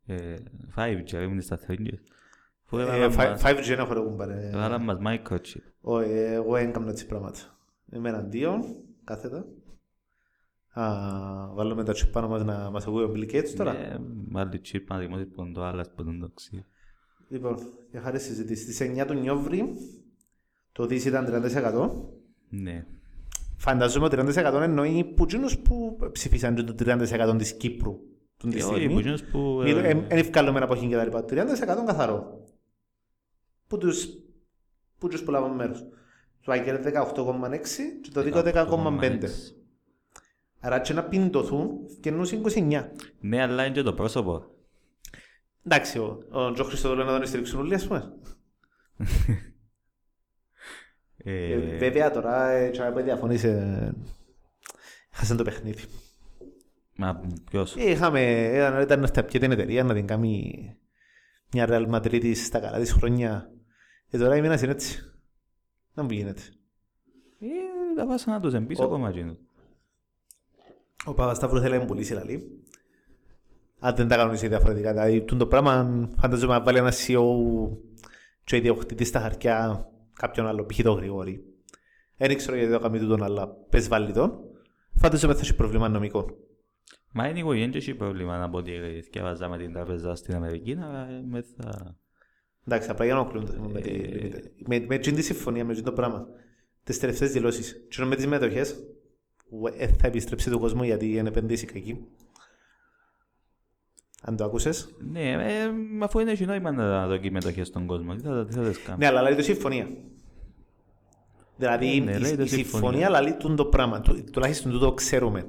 Ε, 0.06 0.36
5G, 0.76 1.12
ήμουν 1.14 1.42
στα 1.42 1.60
3G. 1.68 1.88
5G 2.72 3.64
δεν 3.68 3.80
έχω 3.80 3.94
ρε 3.94 4.00
κουμπάρε. 4.00 4.50
έβαλαν 4.54 4.84
μας 4.84 4.98
microchip. 5.06 5.62
Όχι, 5.82 6.10
ε, 6.10 6.34
εγώ 6.34 6.54
δεν 6.54 6.70
έκανα 6.70 6.90
έτσι 6.90 7.06
πράγματα. 7.06 7.40
Είμαι 7.94 8.10
εναντίον, 8.10 8.64
κάθετα. 9.04 9.46
Α, 10.74 10.84
βάλουμε 11.54 11.84
τα 11.84 11.94
τσιπ 11.94 12.12
πάνω 12.12 12.28
μας 12.28 12.44
να 12.44 12.70
μας 12.70 12.88
ακούει 12.88 13.04
ο 13.04 13.12
Bill 13.16 13.34
Gates 13.34 13.50
τώρα. 13.58 13.78
Ε, 13.78 13.98
Βάλει 14.32 14.62
chip 14.72 14.84
να 14.88 14.98
δημιουργήσει 14.98 15.32
που 15.32 15.42
είναι 15.42 15.54
το 15.54 15.64
άλλας 15.64 15.92
που 15.96 16.04
δεν 16.04 16.20
το 16.20 16.32
ξέρει. 16.34 16.66
Λοιπόν, 17.30 17.58
για 17.92 18.02
χάρη 18.02 18.20
συζήτηση. 18.20 18.62
Στις 18.74 18.82
9 18.82 19.06
του 19.08 19.14
Νιόβρη 19.14 19.64
το 20.72 20.84
DC 20.84 21.06
ήταν 21.06 21.26
30%. 21.26 21.92
Ναι. 22.50 22.86
Φανταζόμαι 23.58 24.06
ότι 24.06 24.16
30% 24.20 24.62
εννοεί 24.62 25.04
που 25.16 25.24
εκείνους 25.24 25.58
που 25.58 25.98
ψηφίσαν 26.12 26.56
το 26.66 26.76
30% 26.80 27.36
της 27.38 27.54
Κύπρου. 27.58 28.00
Τον 28.38 28.50
τη 28.50 28.58
Και 28.58 28.64
όχι, 28.64 28.72
που 28.72 28.78
στιγμή. 28.78 29.00
εκείνους 29.00 29.24
που... 29.24 29.60
Δεν 29.64 29.78
ε, 29.86 30.06
ευκάλουμε 30.08 30.60
από 30.60 30.74
εκεί 30.74 30.88
και 30.88 30.96
τα 30.96 31.04
λοιπά. 31.04 31.26
30% 31.30 31.36
καθαρό. 31.86 32.46
Που 33.68 33.78
τους, 33.78 34.08
που 34.98 35.08
τους 35.08 35.24
που 35.24 35.32
λάβουν 35.32 35.56
μέρος. 35.56 35.86
Το 36.42 36.52
Άγγελ 36.52 36.80
18,6 36.84 38.00
και 38.02 38.10
το 38.14 38.22
Δίκο 38.22 38.42
10,5. 38.46 39.22
Άρα 40.60 40.80
και 40.80 40.94
να 40.94 41.04
πιντωθούν 41.04 41.78
και 42.02 42.10
ενώ 42.10 42.24
29. 42.24 42.90
Ναι, 43.20 43.42
αλλά 43.42 43.66
είναι 43.66 43.74
και 43.74 43.82
το 43.82 43.94
πρόσωπο. 43.94 44.46
Εντάξει, 45.66 46.00
ο, 46.00 46.20
ο 46.30 46.52
Τζο 46.52 46.64
Χριστοδόλου 46.64 47.04
να 47.04 47.18
τον 47.18 47.28
στηρίξουν 47.28 47.60
όλοι, 47.60 47.74
ας 47.74 47.88
πούμε. 47.88 48.14
Ε, 51.18 51.54
Ε, 51.54 51.78
βέβαια 51.78 52.12
τώρα, 52.12 52.50
ε, 52.50 52.70
και 52.70 52.82
αν 52.82 53.04
διαφωνείς, 53.04 53.44
ε, 53.44 53.96
χάσαν 55.12 55.38
το 55.38 55.44
παιχνίδι. 55.44 55.84
Μα 56.96 57.22
ποιος; 57.52 57.76
Ε, 57.76 57.90
Είχαμε, 57.90 58.52
ήταν, 58.54 58.82
ήταν 58.82 59.00
να 59.00 59.06
έρθει 59.06 59.24
πια 59.24 59.40
την 59.40 59.52
εταιρεία 59.52 59.84
να 59.84 59.94
την 59.94 60.08
κάνει 60.08 60.76
μια 61.54 61.68
Real 61.70 61.90
Madrid 61.90 62.36
στα 62.36 62.60
καλά 62.60 62.80
της 62.80 62.92
χρόνια. 62.92 63.52
Και 64.10 64.18
τώρα 64.18 64.36
η 64.36 64.42
μήνας 64.42 64.62
είναι 64.62 64.72
έτσι. 64.72 65.14
Να 65.94 66.04
μου 66.04 66.10
γίνεται. 66.10 66.42
Ε, 67.40 67.48
τα 67.96 68.06
πάσα 68.06 68.32
να 68.32 68.40
τους 68.40 68.54
εμπίσω 68.54 68.84
Ο- 68.84 68.86
ακόμα 68.86 69.10
εκείνους. 69.10 69.38
Ο 71.06 71.14
Παπασταύρου 71.14 71.60
θέλει 71.60 71.74
να 71.74 71.80
μου 71.80 71.86
πουλήσει 71.86 72.14
λαλή. 72.14 72.62
Αν 73.80 73.96
δεν 73.96 74.08
τα 74.08 74.16
κανονίσει 74.16 74.48
διαφορετικά. 74.48 74.92
Δηλαδή, 74.92 75.22
τούτο 75.22 75.38
το 75.38 75.48
πράγμα 75.48 76.10
φανταζόμαι 76.18 76.54
να 76.54 76.64
βάλει 76.64 76.78
ένα 76.78 76.92
CEO 76.92 77.22
και 78.44 78.56
ο 78.56 78.58
ιδιοκτήτης 78.58 79.08
στα 79.08 79.20
χαρτιά 79.20 79.88
κάποιον 80.14 80.48
άλλο, 80.48 80.66
π.χ. 80.66 80.82
το 80.82 80.92
Γρηγόρη. 80.92 81.44
Δεν 82.18 82.38
ξέρω 82.38 82.56
γιατί 82.58 82.72
το 82.72 82.80
κάνει 82.80 83.00
τούτον, 83.00 83.24
αλλά 83.24 83.48
πες 83.48 83.88
βάλει 83.88 84.14
τον. 84.14 84.40
Φανταζόμαι 84.96 85.34
θα 85.34 85.40
έχει 85.40 85.56
πρόβλημα 85.56 85.90
νομικό. 85.90 86.26
Μα 87.14 87.28
είναι 87.28 87.42
anyway, 87.42 87.58
δεν 87.60 87.72
έχει 87.74 87.96
πρόβλημα 87.96 88.38
να 88.38 88.50
πω 88.50 88.58
ότι 88.58 88.72
διαβάζα 89.12 89.50
με 89.50 89.58
την 89.58 89.74
τράπεζα 89.74 90.16
στην 90.16 90.36
Αμερική, 90.36 90.78
αλλά 90.82 91.08
ε, 91.10 91.24
με 91.26 91.42
θα... 91.42 91.96
Εντάξει, 92.68 92.90
απλά 92.90 93.06
για 93.06 93.14
να 93.14 93.20
οκλούν 93.20 93.50
με, 93.72 93.80
τη- 93.82 93.90
Ε. 93.90 94.30
με, 94.66 94.80
με 94.88 94.96
εκείνη 94.96 95.16
τη 95.16 95.22
συμφωνία, 95.22 95.66
με 95.66 95.72
εκείνο 95.72 95.86
το 95.86 95.94
πράγμα. 95.94 96.28
Τις 96.84 97.00
τελευταίες 97.00 97.32
δηλώσεις. 97.32 97.86
Και 97.90 98.04
με 98.06 98.16
τις 98.16 98.28
μετοχές; 98.28 98.76
Που 99.50 99.68
ε, 99.78 99.88
θα 99.88 100.08
επιστρέψει 100.08 100.50
του 100.50 100.60
κόσμου 100.60 100.84
γιατί 100.84 101.12
είναι 101.16 101.28
επενδύσει 101.28 101.68
εκεί. 101.74 102.06
Αν 104.22 104.36
το 104.36 104.44
άκουσες. 104.44 104.96
Ναι, 105.12 105.32
ε, 105.32 105.70
αφού 106.02 106.20
είναι 106.20 106.32
έχει 106.32 106.46
νόημα 106.46 106.72
να 106.72 107.08
δοκεί 107.08 107.32
μετοχές 107.32 107.68
στον 107.68 107.86
κόσμο, 107.86 108.16
τι 108.16 108.22
θα, 108.22 108.46
τι 108.46 108.54
θα 108.54 108.62
τις 108.62 108.82
κάνω. 108.82 108.98
Ναι, 108.98 109.06
αλλά 109.06 109.22
λέει 109.22 109.36
το 109.36 109.42
συμφωνία. 109.44 109.88
Δηλαδή 111.58 112.00
Ναι, 112.00 112.12
η, 112.16 112.20
λέει 112.20 112.36
το 112.36 112.44
η 112.44 112.48
συμφωνία 112.48 113.00
συμφωνία. 113.08 113.22
λέει 113.22 113.34
τούτο 113.34 113.56
το 113.56 113.66
πράγμα. 113.66 114.00
Του, 114.02 114.24
τουλάχιστον 114.32 114.72
τούτο 114.72 114.94
ξέρουμε. 114.94 115.48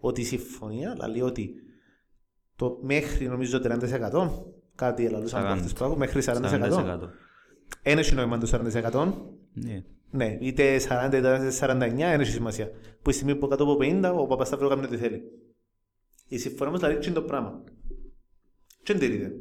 Ότι 0.00 0.20
η 0.20 0.24
συμφωνία 0.24 0.96
λέει 1.10 1.20
ότι 1.20 1.54
το 2.56 2.78
μέχρι 2.82 3.26
νομίζω 3.28 3.60
30% 3.64 4.28
κάτι 4.74 5.04
ελαλούσαμε 5.04 5.42
40. 5.42 5.46
από 5.46 5.54
αυτές 5.54 5.72
που 5.72 5.84
άκου, 5.84 5.98
μέχρι 5.98 6.22
40%. 6.24 6.32
40%. 6.32 6.98
Ένα 7.82 8.00
έχει 8.00 8.14
νόημα 8.14 8.38
το 8.38 8.70
40%. 8.92 9.12
Ναι. 9.52 9.84
Ναι, 10.10 10.36
είτε 10.40 10.80
40 10.88 11.10
είτε 11.14 11.50
49, 11.60 11.76
δεν 11.96 12.20
έχει 12.20 12.30
σημασία. 12.30 12.70
Που 13.02 13.10
η 13.10 13.12
στιγμή 13.12 13.36
που 13.36 13.48
κάτω 13.48 13.62
από 13.62 13.76
50, 13.80 14.12
ο 14.16 14.26
Παπασταύρου 14.26 14.68
κάνει 14.68 14.84
ό,τι 14.84 14.96
θέλει. 14.96 15.22
Η 16.28 16.38
συμφωνία 16.38 16.68
όμως 16.68 16.80
δηλαδή 16.80 17.06
είναι 17.06 17.14
το 17.14 17.22
πράγμα. 17.22 17.62
Τι 18.82 18.92
εντηρείται. 18.92 19.32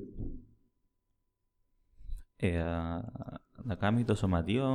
Ε, 2.36 2.62
α, 2.62 3.04
να 3.63 3.76
κάνει 3.76 4.04
το 4.04 4.15
σωματείο, 4.15 4.67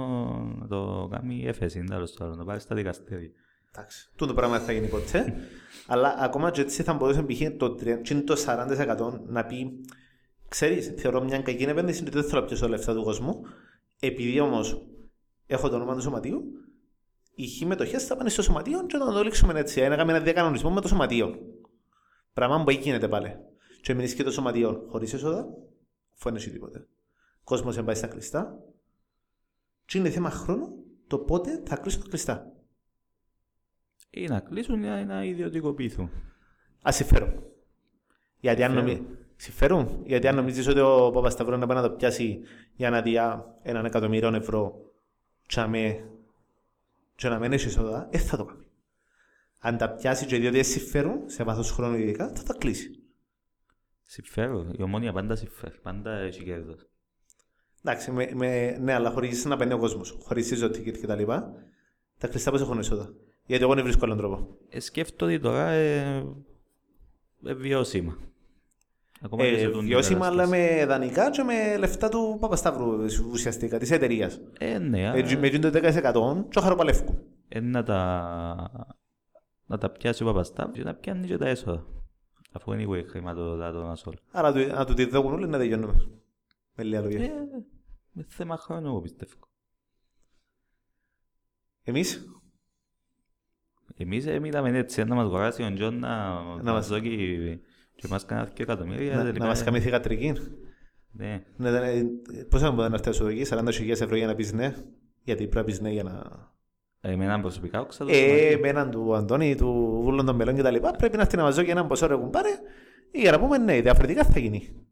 να 0.61 0.67
το 0.67 1.09
κάνει 1.11 1.47
έφεση, 1.47 1.85
τέλος 1.85 2.13
πάντων, 2.13 2.37
να 2.37 2.45
πάρει 2.45 2.61
στα 2.61 2.75
δικαστήρια. 2.75 3.31
Εντάξει, 3.71 4.11
τούτο 4.17 4.35
πράγμα 4.35 4.57
δεν 4.57 4.67
θα 4.67 4.73
γίνει 4.73 4.87
ποτέ. 4.87 5.35
αλλά 5.93 6.17
ακόμα 6.19 6.51
και 6.51 6.61
έτσι 6.61 6.83
θα 6.83 6.95
μπορούσε 6.95 7.23
π.χ. 7.23 7.43
το, 7.57 7.67
30 7.67 7.99
και 8.03 8.15
το 8.15 8.37
40% 8.47 9.19
να 9.27 9.45
πει 9.45 9.85
Ξέρεις, 10.49 10.95
θεωρώ 10.97 11.23
μια 11.23 11.43
κακή 11.43 11.63
επένδυση 11.63 12.03
ότι 12.03 12.11
δεν 12.11 12.25
θέλω 12.25 12.41
να 12.41 12.47
πιέσω 12.47 12.69
λεφτά 12.69 12.95
του 12.95 13.03
κόσμου. 13.03 13.43
Επειδή 14.01 14.41
όμως 14.41 14.87
έχω 15.47 15.69
το 15.69 15.75
όνομα 15.75 15.95
του 15.95 16.01
σωματείου, 16.01 16.43
οι 17.35 17.49
χ 17.49 17.67
μετοχέ 17.67 17.99
θα 17.99 18.17
πάνε 18.17 18.29
στο 18.29 18.43
σωματείο 18.43 18.87
και 18.87 18.97
να 18.97 19.13
το 19.13 19.23
λήξουμε 19.23 19.61
έτσι. 19.61 19.81
Να 19.81 19.97
κάνουμε 19.97 20.13
ένα 20.13 20.25
διακανονισμό 20.25 20.71
με 20.71 20.81
το 20.81 20.89
σωματείο. 20.89 21.35
Πράγμα 22.33 22.65
που 22.65 22.71
γίνεται 22.71 23.09
πάλι. 23.09 23.37
Και 23.81 23.95
μείνει 23.95 24.13
και 24.13 24.23
το 24.23 24.31
σωματείο 24.31 24.87
χωρίς 24.89 25.13
έσοδα, 25.13 25.39
αφού 26.15 26.29
δεν 26.29 26.37
έχει 26.37 26.51
τίποτε. 26.51 26.79
Ο 27.39 27.45
κόσμος 27.45 27.75
δεν 27.75 27.85
πάει 27.85 27.95
στα 27.95 28.07
κλειστά. 28.07 28.59
Και 29.85 29.99
είναι 29.99 30.11
θέμα 30.11 30.31
χρόνου 30.31 30.85
το 31.07 31.19
πότε 31.19 31.63
θα 31.67 31.77
κλείσουν 31.77 32.03
τα 32.03 32.09
κλειστά. 32.09 32.53
Ή 34.11 34.27
να 34.27 34.41
κλείσουν 34.41 34.83
ή 34.83 35.05
να 35.05 35.25
ιδιωτικοποιηθούν. 35.25 36.11
Α 36.89 36.93
συμφέρουν. 36.93 37.43
Γιατί 38.41 38.63
αν 38.63 38.75
νομίζεις... 38.75 39.03
Συμφέρουν; 39.41 40.03
Γιατί 40.05 40.29
αν 40.29 40.35
νομίζεις 40.35 40.69
ότι 40.69 40.81
ο 40.81 41.11
Παπασταυρό 41.11 41.57
να 41.57 41.67
πάει 41.67 41.77
να 41.77 41.83
το 41.83 41.91
πιάσει 41.91 42.41
για 42.75 42.91
να 42.91 43.03
διά 43.03 43.55
έναν 43.63 43.85
εκατομμύριο 43.85 44.35
ευρώ 44.35 44.75
τσάμε 45.47 46.11
και 47.15 47.29
να 47.29 47.39
μην 47.39 47.53
έχει 47.53 47.67
εισόδα, 47.67 48.09
δεν 48.11 48.21
θα 48.21 48.37
το 48.37 48.45
κάνει. 48.45 48.65
Αν 49.59 49.77
τα 49.77 49.91
πιάσει 49.91 50.27
και 50.27 50.37
διότι 50.39 50.55
δεν 50.55 50.65
συμφέρουν, 50.65 51.29
σε 51.29 51.45
βάθος 51.45 51.71
χρόνου 51.71 51.97
ειδικά, 51.97 52.33
θα 52.35 52.43
τα 52.43 52.55
κλείσει. 52.59 53.03
Συμφέρω. 54.03 54.71
Η 54.79 54.83
ομόνια 54.83 55.13
πάντα 55.13 55.37
συμφέρει. 55.37 55.79
Πάντα 55.83 56.11
έχει 56.11 56.45
κέρδος. 56.45 56.87
Εντάξει, 57.83 58.11
με, 58.11 58.31
με, 58.35 58.77
ναι, 58.81 58.93
αλλά 58.93 59.11
χωρίς 59.11 59.45
να 59.45 59.57
παίρνει 59.57 59.73
ο 59.73 59.79
κόσμος, 59.79 60.17
χωρίς 60.23 60.51
ιζωτική 60.51 60.91
και 60.91 61.07
τα 61.07 61.15
λοιπά, 61.15 61.53
τα 62.19 62.29
κλειστά 62.29 62.51
πώς 62.51 62.61
έχουν 62.61 62.79
εισόδα. 62.79 63.13
Γιατί 63.47 63.65
εγώ 63.65 63.75
δεν 63.75 63.85
βρίσκω 63.85 64.05
άλλον 64.05 64.17
τρόπο. 64.17 64.57
Ε, 64.69 64.81
σκέφτομαι 64.81 65.39
τώρα 65.39 65.69
ε, 65.69 66.25
ε, 67.45 67.55
βιώσιμα. 67.55 68.19
Ακόμα 69.21 69.43
και 69.45 69.59
σε 69.59 69.65
Ε, 69.65 69.65
τούτη 69.65 69.79
την 69.79 69.87
βιώσιμα, 69.87 70.27
αλλά 70.27 70.43
κατάσταση. 70.45 70.79
με 70.79 70.87
δανεικά 70.87 71.31
και 71.31 71.43
με 71.43 71.77
λεφτά 71.77 72.09
του 72.09 72.37
Παπασταύρου 72.41 73.05
ουσιαστικά, 73.31 73.79
της 73.79 73.91
εταιρείας. 73.91 74.41
Ε, 74.59 74.79
ναι, 74.79 75.01
Ε, 75.03 75.09
α, 75.09 75.39
με 75.39 75.47
εκείνο 75.47 75.71
το 75.71 75.79
10% 75.79 76.47
και 76.51 76.61
χαροπαλεύκου. 76.61 77.15
ε, 77.49 77.61
να 77.61 77.83
τα, 77.83 78.89
να 79.67 79.79
τα 79.79 79.91
πιάσει 79.91 80.23
ο 80.23 80.27
Παπαστάμ 80.27 80.71
και 80.73 80.83
να 80.83 80.95
πιάνει 80.95 81.27
και 81.27 81.37
τα 81.37 81.49
έσοδα. 81.49 81.87
Αφού 82.53 82.73
είναι 82.73 82.85
anyway 82.89 83.05
χρηματοδοτά 83.09 83.73
τον 83.73 83.83
Ασόλ. 83.87 84.15
Άρα 84.31 84.53
του- 84.53 84.67
να 84.75 84.85
του 84.85 84.95
τη 84.95 85.05
δώκουν 85.05 85.33
όλοι 85.33 85.47
να 85.49 85.59
τελειώνουμε. 85.59 85.95
Με 86.75 86.85
λίγα 86.85 87.01
λόγια. 87.01 87.23
Ε, 87.25 87.31
με 88.13 88.27
θέμα 88.29 88.57
χρόνου 88.57 88.87
εγώ 88.87 89.01
πιστεύω. 89.01 89.33
Εμείς, 91.83 92.29
Εμείς 93.97 94.27
ε, 94.27 94.39
μιλάμε 94.39 94.79
έτσι, 94.79 95.05
να 95.05 95.15
μας 95.15 95.25
αγοράσει 95.25 95.63
ο 95.63 95.73
Τζον 95.75 95.99
να, 95.99 96.09
να 96.35 96.43
μας- 96.43 96.63
μας 96.63 96.89
δώσει 96.89 97.61
και 98.01 98.07
μας 98.11 98.25
κάνει 98.25 98.49
και 98.53 98.63
εκατομμύρια. 98.63 99.17
να, 99.17 99.23
τελικά, 99.23 99.39
να 99.39 99.47
μας 99.47 99.61
ε, 99.61 99.65
κάνει 99.65 99.81
θυγατρική. 99.81 100.33
Ναι, 101.11 101.45
Ναι, 101.57 101.71
ναι, 101.71 101.81
ναι, 101.81 102.03
Πώς 102.49 102.61
θα 102.61 102.71
μπορεί 102.71 102.89
να 102.89 102.95
έρθει 102.95 103.13
σου 103.13 103.27
εκεί, 103.27 103.43
40.000 103.51 103.89
ευρώ 103.89 104.17
για 104.17 104.27
να 104.27 104.35
πεις 104.35 104.53
ναι. 104.53 104.75
Γιατί 105.23 105.43
πρέπει 105.43 105.57
να 105.57 105.65
πεις 105.65 105.81
ναι 105.81 105.91
για 105.91 106.03
να 106.03 106.23
Εμένα 107.01 107.41
προσωπικά 107.41 107.81
όξα 107.81 108.05
το 108.05 108.11
Ε, 108.13 108.15
σωματείο. 108.17 108.59
με 108.61 108.69
έναν 108.69 108.91
του 108.91 109.15
Αντώνη, 109.17 109.55
του 109.57 110.01
Βούλων 110.03 110.27
των 110.27 110.37
Μελών 110.37 110.57
κτλ. 110.57 110.77
Πρέπει 110.99 111.17
να 111.17 111.23
έρθει 111.23 111.37
να 111.37 111.43
μας 111.43 111.55
δώσει 111.55 111.71
έναν 111.71 111.87
ποσό 111.87 112.07
ρε 112.07 112.17
κουμπάρε 112.17 112.49
ή 113.11 113.23
να 113.23 113.39
πούμε 113.41 113.59
ναι, 113.59 113.81
διαφορετικά 113.81 114.25
θα 114.25 114.39
γίνει. 114.39 114.87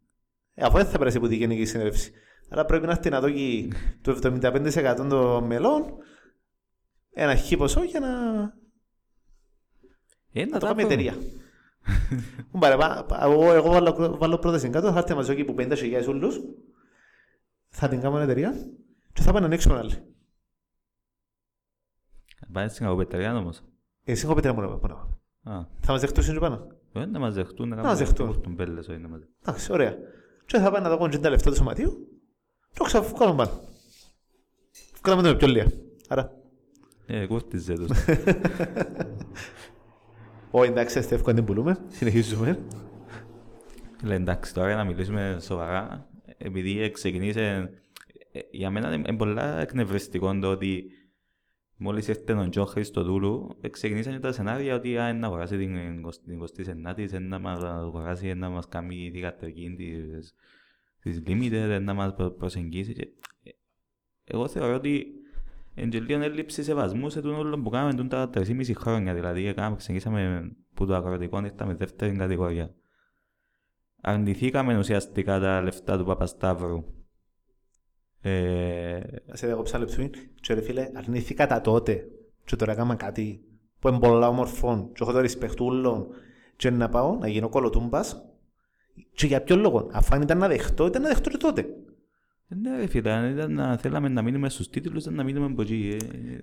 Ε, 0.55 0.64
αφού 0.64 0.77
δεν 0.77 0.87
θα 0.87 0.99
περάσει 0.99 1.16
από 1.16 1.29
τη 1.29 1.37
Γενική 1.37 1.64
Συνέλευση. 1.64 2.12
Άρα 2.49 2.64
πρέπει 2.64 2.87
να 2.87 2.92
έρθει 2.92 3.11
να 3.11 3.21
δώσει 3.21 3.69
το 4.01 4.19
75% 4.23 5.07
των 5.09 5.45
μελών 5.45 5.85
ένα 7.12 7.35
χι 7.35 7.57
ποσό 7.57 7.83
για 7.83 8.01
να, 8.01 8.09
Ε, 10.33 10.45
να 10.45 10.47
να 10.47 10.53
το 10.53 10.59
τα 10.59 10.66
κάνουμε 10.66 10.83
πω. 10.83 10.88
εταιρεία. 10.92 11.14
Κουμπάρε, 12.51 12.77
πα- 12.77 13.05
πα- 13.09 13.22
εγώ, 13.25 13.53
εγώ 13.53 13.70
βάλω, 13.70 14.16
βάλω 14.18 14.38
πρόταση 14.38 14.68
κάτω, 14.70 14.92
θα 14.92 14.99
έρθει 14.99 15.11
να 15.11 15.16
μας 15.16 15.27
δώσει 15.27 15.44
που 15.44 15.55
50.000 15.59 16.07
ούλους, 16.09 16.40
θα 17.68 17.88
την 17.88 18.01
κάνουμε 18.01 18.22
εταιρεία 18.22 18.55
και 19.12 19.20
θα 19.22 19.27
πάνε 19.27 19.40
να 19.40 19.46
ανοίξουμε 19.46 19.79
άλλη. 19.79 19.94
Πάνε 22.53 22.68
στην 22.68 22.87
αγωπεταριά 22.87 23.37
όμως. 23.37 23.62
Εσύ 24.05 24.25
έχω 24.25 24.35
πετρέα 24.35 24.53
μόνο 24.53 24.68
πάνω. 24.79 25.20
Α, 25.42 25.64
Θα 25.81 25.92
μας 25.92 26.01
δεχτούν 26.01 26.25
και 26.25 26.38
πάνω. 26.38 26.66
ε, 26.92 27.05
να 27.07 27.18
μας 27.18 27.35
δεχτούν, 27.35 27.68
να 27.68 27.75
μας 27.77 27.85
κάνουμε 27.85 28.05
δεχτούν. 28.05 28.27
κουρτούν 28.27 28.55
πέλες, 28.57 28.88
όχι 28.88 28.99
να 28.99 29.09
μας 29.09 29.18
δεχτούν. 29.18 29.37
Εντάξει, 29.42 29.72
ωραία. 29.72 29.96
Και 30.46 30.59
θα 30.59 30.70
πάνε 30.70 30.88
να 30.88 30.96
δω 30.96 31.09
τα 31.09 31.31
λεφτά 31.31 31.51
του 31.51 31.57
σωματείου 31.57 32.09
και 32.72 32.85
ξαφουκάλαμε 32.85 33.37
πάνω. 33.44 33.61
Βγάλαμε 35.03 35.22
το 35.29 35.33
με 35.33 35.38
πιο 35.38 35.46
λίγα. 35.49 35.66
Άρα, 36.09 36.33
Ε, 37.07 37.27
κούρτιζε 37.27 37.75
τους. 37.75 37.88
όχι 40.59 40.71
εντάξει, 40.71 40.99
είστε 40.99 41.14
εύκολα 41.14 41.35
να 41.35 41.45
την 41.45 41.55
πουλούμε. 41.55 41.79
Συνεχίζουμε. 41.88 42.59
Λέει, 44.05 44.16
εντάξει, 44.16 44.55
τώρα 44.55 44.75
να 44.75 44.85
μιλήσουμε 44.85 45.38
σοβαρά, 45.40 46.09
επειδή 46.37 46.90
ξεκινήσε, 46.90 47.71
ε, 48.33 48.40
για 48.51 48.71
μένα 48.71 48.95
είναι 48.95 49.09
είναι 49.09 49.16
πολλά 49.16 49.61
εκνευριστικό 49.61 50.38
το 50.38 50.51
ότι 50.51 50.90
μόλις 51.77 52.09
ήρθε 52.09 52.33
ο 52.33 52.49
Τζον 52.49 52.66
Χριστοδούλου, 52.66 53.57
ε, 53.61 53.69
ξεκινήσαν 53.69 54.21
τα 54.21 54.33
σενάρια 54.33 54.75
ότι 54.75 54.99
α, 54.99 55.12
να 55.12 55.27
αγοράσει 55.27 55.59
την 55.59 56.03
29η, 56.87 57.21
να 57.21 57.38
μας 57.38 57.62
αγοράσει, 57.62 58.35
να 58.35 58.49
μας 58.49 58.69
κάνει 58.69 59.11
θυγατρική 59.11 59.75
της, 59.75 60.35
της 61.01 61.23
Limited, 61.27 61.79
να 61.83 61.95
μας 61.95 62.14
προ- 62.14 62.37
προσεγγίσει. 62.37 62.92
Και, 62.92 63.09
ε, 63.42 63.51
εγώ 64.25 64.49
θεωρώ 64.49 64.75
ότι 64.75 65.07
είναι 65.77 65.89
και 65.89 66.01
λίγο 66.01 66.23
έλλειψη 66.23 66.62
σεβασμού 66.62 67.11
σε 67.11 67.21
τούτο 67.21 67.39
όλο 67.39 67.62
που 67.62 67.71
κάναμε 67.71 67.95
τούτα 67.95 68.31
τα 68.31 68.41
3,5 68.41 68.73
χρόνια. 68.75 69.15
Δηλαδή, 69.15 69.47
έκαναμε, 69.47 69.77
ξεκινήσαμε 69.77 70.51
που 70.75 70.87
το 70.87 70.95
αγροτικό, 70.95 71.45
ήρθαμε 71.45 71.75
δεύτερη 71.75 72.17
κατηγορία 72.17 72.75
αρνηθήκαμε 74.07 74.79
ουσιαστικά 74.79 75.41
τα 75.41 75.62
λεφτά 75.62 75.99
του 75.99 76.05
Παπασταύρου. 76.05 76.85
Ε, 78.21 79.01
Να 79.27 79.37
σε 79.37 79.47
διακόψα 79.47 79.79
λεπτού. 79.79 80.11
Και 80.41 80.55
ρε 80.55 80.61
φίλε, 80.61 80.91
αρνήθηκα 80.95 81.47
τα 81.47 81.61
τότε. 81.61 82.09
Και 82.45 82.57
τώρα 82.57 82.73
έκανα 82.73 82.95
κάτι 82.95 83.45
που 83.79 83.89
είναι 83.89 83.99
πολλά 83.99 84.29
όμορφο. 84.29 84.91
Και 84.95 85.03
έχω 85.03 85.12
το 85.12 85.19
respect 85.19 85.61
ούλων. 85.61 86.07
Και 86.57 86.71
να 86.71 86.89
πάω 86.89 87.17
να 87.17 87.29
γίνω 87.29 87.49
κολοτούμπας. 87.49 88.23
Και 89.12 89.27
για 89.27 89.43
ποιο 89.43 89.57
λόγο; 89.57 89.89
Αφού 89.93 90.15
αν 90.15 90.23
ήταν 90.23 90.39
να 90.39 90.49
δεχτώ, 90.49 90.87
ήταν 90.87 91.03
να 91.03 91.09
δεχτώ 91.09 91.31
και 91.31 91.37
τότε. 91.37 91.67
Ναι, 92.49 92.77
ρε 92.77 92.87
φίλε, 92.87 93.13
αν 93.13 93.31
ήταν 93.31 93.53
να 93.53 93.77
θέλαμε 93.77 94.09
να 94.09 94.23
μείνουμε 94.23 94.49
στους 94.49 94.69
τίτλους, 94.71 95.03
ήταν 95.03 95.15
να 95.15 95.23
μείνουμε 95.25 95.47
από 95.47 95.63
εκεί. 95.63 95.97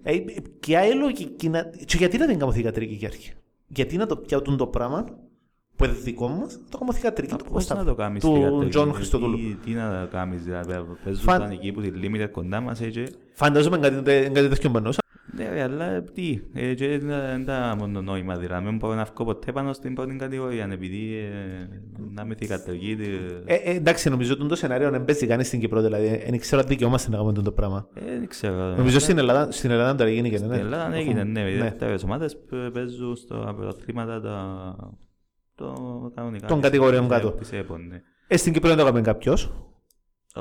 Ε, 0.03 0.11
Ε, 0.11 0.15
ε, 0.15 0.23
και 0.59 0.77
άλλη 0.77 0.93
λογική 0.93 1.49
να... 1.49 1.63
Και 1.85 1.97
γιατί 1.97 2.17
να 2.17 2.27
την 2.27 2.39
κάνω 2.39 2.51
θηγατρική 2.51 2.97
και 2.97 3.05
αρχή; 3.05 3.33
Γιατί 3.67 3.97
να 3.97 4.05
το 4.05 4.17
πιάτουν 4.17 4.57
το 4.57 4.67
πράγμα 4.67 5.05
που 5.75 5.83
είναι 5.85 5.93
δικό 5.93 6.27
μας, 6.27 6.53
να 6.63 6.69
το 6.69 6.77
κάνω 6.77 6.93
θυγατρική 6.93 7.35
του 7.35 7.43
Πώς 7.43 7.51
Κώστα. 7.53 7.75
να 7.75 7.83
το 7.83 7.95
κάνεις 7.95 8.23
Του 8.23 8.33
θυγατρική, 8.33 8.69
Τζον 8.69 8.89
τι- 8.89 8.95
Χριστοδούλου. 8.95 9.37
Τι 9.65 9.71
να 9.71 10.01
το 10.01 10.07
κάνεις, 10.11 10.43
δηλαδή, 10.43 10.73
παίζουν 11.03 11.23
Φαν- 11.23 11.41
Φαν... 11.41 11.51
εκεί 11.51 11.71
που 11.71 11.81
τη 11.81 11.91
limited 12.01 12.27
κοντά 12.31 12.61
μας, 12.61 12.81
έτσι. 12.81 13.03
Φαντάζομαι 13.33 13.77
κάτι, 13.77 13.95
κάτι 14.31 14.47
τέτοιο 14.49 14.69
μπανόσα. 14.69 15.01
Ναι, 15.35 15.49
ρε, 15.49 15.61
αλλά 15.61 16.01
τι, 16.01 16.39
ε, 16.53 16.73
και 16.73 16.97
δεν 16.99 17.45
τα 17.45 17.75
μόνο 17.77 18.01
νόημα, 18.01 18.37
δηλαδή, 18.37 18.65
δεν 18.65 18.75
μπορώ 18.77 18.93
να 18.95 19.03
βγω 19.03 19.25
ποτέ 19.25 19.51
πάνω 19.51 19.73
στην 19.73 19.95
πρώτη 19.95 20.15
κατηγορία, 20.15 20.67
επειδή 20.71 21.15
ε, 21.17 21.67
να 22.13 22.21
είμαι 22.21 22.35
θυγατρική. 22.35 22.97
Ε, 23.45 23.53
ε, 23.55 23.75
εντάξει, 23.75 24.09
νομίζω 24.09 24.33
ότι 24.33 24.47
το 24.47 24.55
σενάριο 24.55 24.89
δεν 24.89 25.05
παίζει 25.05 25.27
κανείς 25.27 25.47
στην 25.47 25.59
Κύπρο, 25.59 25.81
δηλαδή 25.81 26.23
δεν 26.29 26.39
ξέρω 26.39 26.61
αν 26.61 26.67
δικαιόμαστε 26.67 27.09
να 27.09 27.17
κάνουμε 27.17 27.41
το 27.41 27.51
πράγμα. 27.51 27.87
Ε, 27.93 28.01
δεν 28.19 28.27
ξέρω. 28.27 28.75
Νομίζω 28.75 28.99
στην 28.99 29.17
Ελλάδα, 29.17 29.51
στην 29.51 29.71
Ελλάδα 29.71 29.95
τώρα 29.95 30.09
γίνει 30.09 30.29
και 30.29 30.39
ναι. 30.39 30.45
Στην 30.45 30.59
Ελλάδα 30.59 30.95
έγινε, 30.95 31.19
Έχουμε- 31.19 31.41
ναι, 31.41 31.49
οι 31.49 31.55
ναι. 31.55 31.61
δεύτερες 31.63 32.03
ομάδες 32.03 32.37
που 32.37 32.69
παίζουν 32.73 33.15
στα 33.15 33.53
πρωταθλήματα 33.57 34.21
τα... 34.21 34.75
το 35.55 35.73
κανονικά. 36.15 36.47
Των 36.47 36.57
της- 36.59 36.65
κατηγοριών 36.69 37.01
της- 37.07 37.11
κάτω. 37.11 37.31
της 37.31 37.51
ΕΠΟ, 37.51 37.77
ναι. 37.77 38.01
Ε, 38.27 38.37
στην 38.37 38.53
Κύπρο 38.53 38.69
δεν 38.69 38.77
το 38.77 38.83
έκαμε 38.83 39.01
κάποιος. 39.01 39.53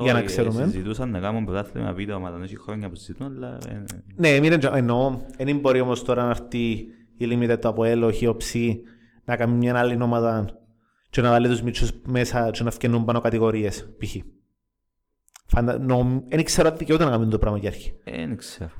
Για 0.00 0.12
να 0.12 0.18
Όχι, 0.18 0.26
ξέρουμε. 0.26 0.62
Συζητούσαν 0.64 1.11
να 1.11 1.20
κάνουν 1.20 1.44
πρωτάθλημα 1.44 1.92
βίντεο 1.92 2.16
ομάδα, 2.16 2.35
δεν 2.37 2.44
έχει 2.44 2.57
χρόνια 2.57 2.88
που 2.88 2.94
συζητούν, 2.94 3.26
αλλά... 3.26 3.59
ε, 3.68 3.85
Ναι, 4.16 4.38
μην 4.40 4.52
εντζα- 4.52 4.76
εννοώ. 4.76 5.20
Δεν 5.38 5.59
μπορεί 5.59 5.81
όμως 5.81 6.05
τώρα 6.05 6.24
να 6.24 6.31
έρθει 6.31 6.68
η 7.16 7.20
Limited 7.20 7.57
το 7.61 7.68
Αποέλ, 7.68 8.02
όχι 8.02 8.26
ο 8.26 8.37
Ψή, 8.37 8.83
να 9.24 9.37
κάνει 9.37 9.52
μια 9.57 9.78
άλλη 9.78 10.02
ομάδα 10.02 10.61
και 11.11 11.20
να 11.20 11.31
βάλει 11.31 11.48
τους 11.48 11.62
μίτσους 11.62 11.90
μέσα 12.07 12.50
και 12.50 12.62
να 12.62 12.70
φκαινούν 12.70 13.05
πάνω 13.05 13.20
κατηγορίες, 13.20 13.94
π.χ. 13.98 14.16
Φαντα... 15.46 15.78
νο... 15.78 16.24
Δεν 16.28 16.44
ξέρω 16.44 16.68
αν 16.68 16.76
δικαιούται 16.76 17.05
να 17.05 17.11
κάνουμε 17.11 17.31
το 17.31 17.38
πράγμα 17.38 17.59
για 17.59 17.68
αρχή. 17.68 17.92
ε, 18.05 18.26
δεν 18.26 18.37
ξέρω. 18.37 18.70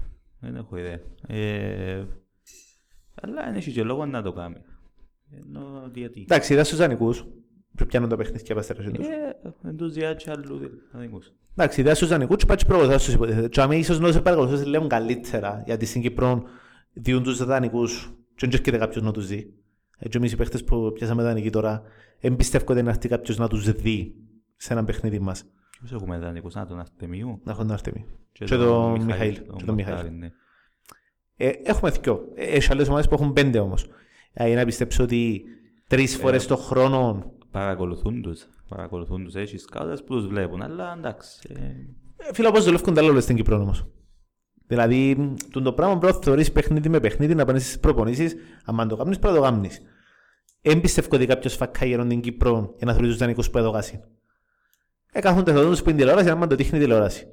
Δεν 0.41 0.57
έχω 0.57 0.77
ιδέα. 0.77 0.99
Ε, 1.27 2.05
αλλά 3.23 3.45
δεν 3.45 3.55
έχει 3.55 3.73
και 3.73 3.83
λόγο 3.83 4.07
να 4.07 4.23
το 4.23 4.33
κάνει. 4.33 4.57
Ενώ 5.31 5.91
γιατί. 5.95 6.21
Εντάξει, 6.21 6.53
είδα 6.53 6.65
στους 6.65 6.79
δανεικούς 6.79 7.25
που 7.77 7.87
πιάνουν 7.87 8.09
τα 8.09 8.17
παιχνίδια 8.17 8.55
παστέρα 8.55 8.83
τους. 8.91 9.07
Ε, 9.07 9.37
δεν 9.61 9.77
τους 9.77 9.93
διάτσε 9.93 10.31
αλλού 10.31 10.61
αδικούς. 10.93 11.33
Εντάξει, 11.57 11.81
είδα 11.81 11.95
στους 11.95 12.09
δανεικούς 12.09 12.37
και 12.37 12.47
πάει 12.47 12.57
και 12.57 12.65
προβοθάς 12.65 13.05
τους 13.05 13.15
υποτίθεται. 13.15 13.49
Και 13.49 13.61
αμέ 13.61 13.77
ίσως 13.77 14.01
να 14.01 14.13
σε 14.13 14.21
παρακολουθείς 14.21 14.67
λέουν 14.67 14.89
καλύτερα, 14.89 15.63
γιατί 15.67 15.87
στην 15.87 16.03
Κύπρο 16.03 16.43
διούν 16.93 17.23
τους 17.23 17.45
δανεικούς 17.45 18.15
και 18.35 18.47
δεν 18.47 18.51
έρχεται 18.59 18.79
κάποιος 18.79 19.05
να 19.05 19.13
τους 19.13 19.27
δει. 19.27 19.55
Έτσι 19.99 20.19
εμείς 20.19 20.33
οι 20.33 20.37
παίχτες 20.37 20.65
που 20.65 20.93
πιάσαμε 20.95 21.23
δανεικοί 21.23 21.51
τώρα, 21.51 21.83
εμπιστεύκονται 22.21 22.83
να 22.83 22.91
έρθει 22.91 23.09
κάποιος 23.09 23.39
να 23.39 23.49
τους 23.49 23.73
δει 23.73 24.15
σε 24.57 24.73
ένα 24.73 24.85
παιχνίδι 24.85 25.19
μας. 25.19 25.45
Ποιος 25.79 25.93
έχουμε 25.93 26.19
δανεικούς, 26.19 26.55
να 26.55 26.67
τον 26.67 26.79
Αρτεμίου 26.79 27.41
Να 27.45 27.53
έχουν 27.53 27.65
τον 27.67 27.73
Αρτέμι. 27.75 28.07
Και 28.33 28.45
τον 28.45 29.01
Μιχαήλ. 29.05 29.35
Και 29.57 29.65
τον 29.65 29.75
Μιχαήλ. 29.75 30.11
ναι. 30.19 30.33
Ε, 31.37 31.51
έχουμε 31.65 31.91
δυο. 31.91 32.25
Ε, 32.35 32.45
Έχει 32.45 32.73
άλλες 32.73 32.89
ομάδες 32.89 33.09
που 33.09 33.15
έχουν 33.15 33.33
πέντε 33.33 33.59
όμως. 33.59 33.87
Ε, 34.33 34.47
για 34.47 34.57
να 34.57 34.65
πιστέψω 34.65 35.03
ότι 35.03 35.45
τρεις 35.89 36.17
φορές 36.17 36.47
το 36.47 36.57
χρόνο 36.57 37.33
Παρακολουθούν 37.53 38.23
τους. 38.23 38.47
Παρακολουθούν 38.69 39.25
τους. 39.25 39.35
Έχει 39.35 39.59
σκάουτες 39.59 40.05
που 40.05 40.15
τους 40.15 40.27
βλέπουν, 40.27 40.63
αλλά 40.63 40.95
εντάξει. 40.99 41.49
ε, 41.49 41.63
Ε, 42.29 42.33
Φίλε, 42.33 42.51
πώς 42.51 42.65
δουλεύουν 42.65 42.95
τα 42.95 43.03
λόγια 43.03 43.21
στην 43.21 43.37
Κύπρο 43.37 43.57
όμως. 43.57 43.87
Δηλαδή, 44.67 45.15
μ, 45.19 45.35
τούτο 45.51 45.63
το 45.63 45.73
πράγμα 45.73 45.99
πρέπει 45.99 46.15
να 46.17 46.23
θεωρείς 46.23 46.53
παιχνίδι 46.53 46.89
με 46.89 47.01
παιχνίδι, 47.01 47.35
να 47.35 47.45
πάνεις 47.45 47.63
στις 47.65 47.79
προπονήσεις, 47.81 48.37
αν 48.65 48.89
το 48.89 48.97
κάνεις, 48.97 49.19
πρέπει 49.19 49.35
να 49.35 49.41
το 49.41 49.47
κάνεις. 49.51 49.81
Δεν 50.63 50.81
πιστεύω 50.81 51.09
ότι 51.13 51.27
κάποιος 51.27 51.55
φακάγερον 51.55 52.09
την 52.09 52.21
Κύπρο 52.21 52.75
για 52.77 52.87
να 52.87 52.93
θεωρεί 52.93 53.09
τους 53.09 53.17
δανεικούς 53.17 53.51
που 53.51 53.59
έδωγασαν. 53.59 54.01
Ε, 55.13 55.21
κάθονται 55.21 55.53
θα 55.53 55.63
δουν 55.63 55.75
στην 55.75 55.97
τηλεόραση, 55.97 56.31
αν 56.31 56.49
το 56.49 56.55
δείχνει 56.55 56.79
η 56.79 56.81
τηλεόραση. 56.81 57.27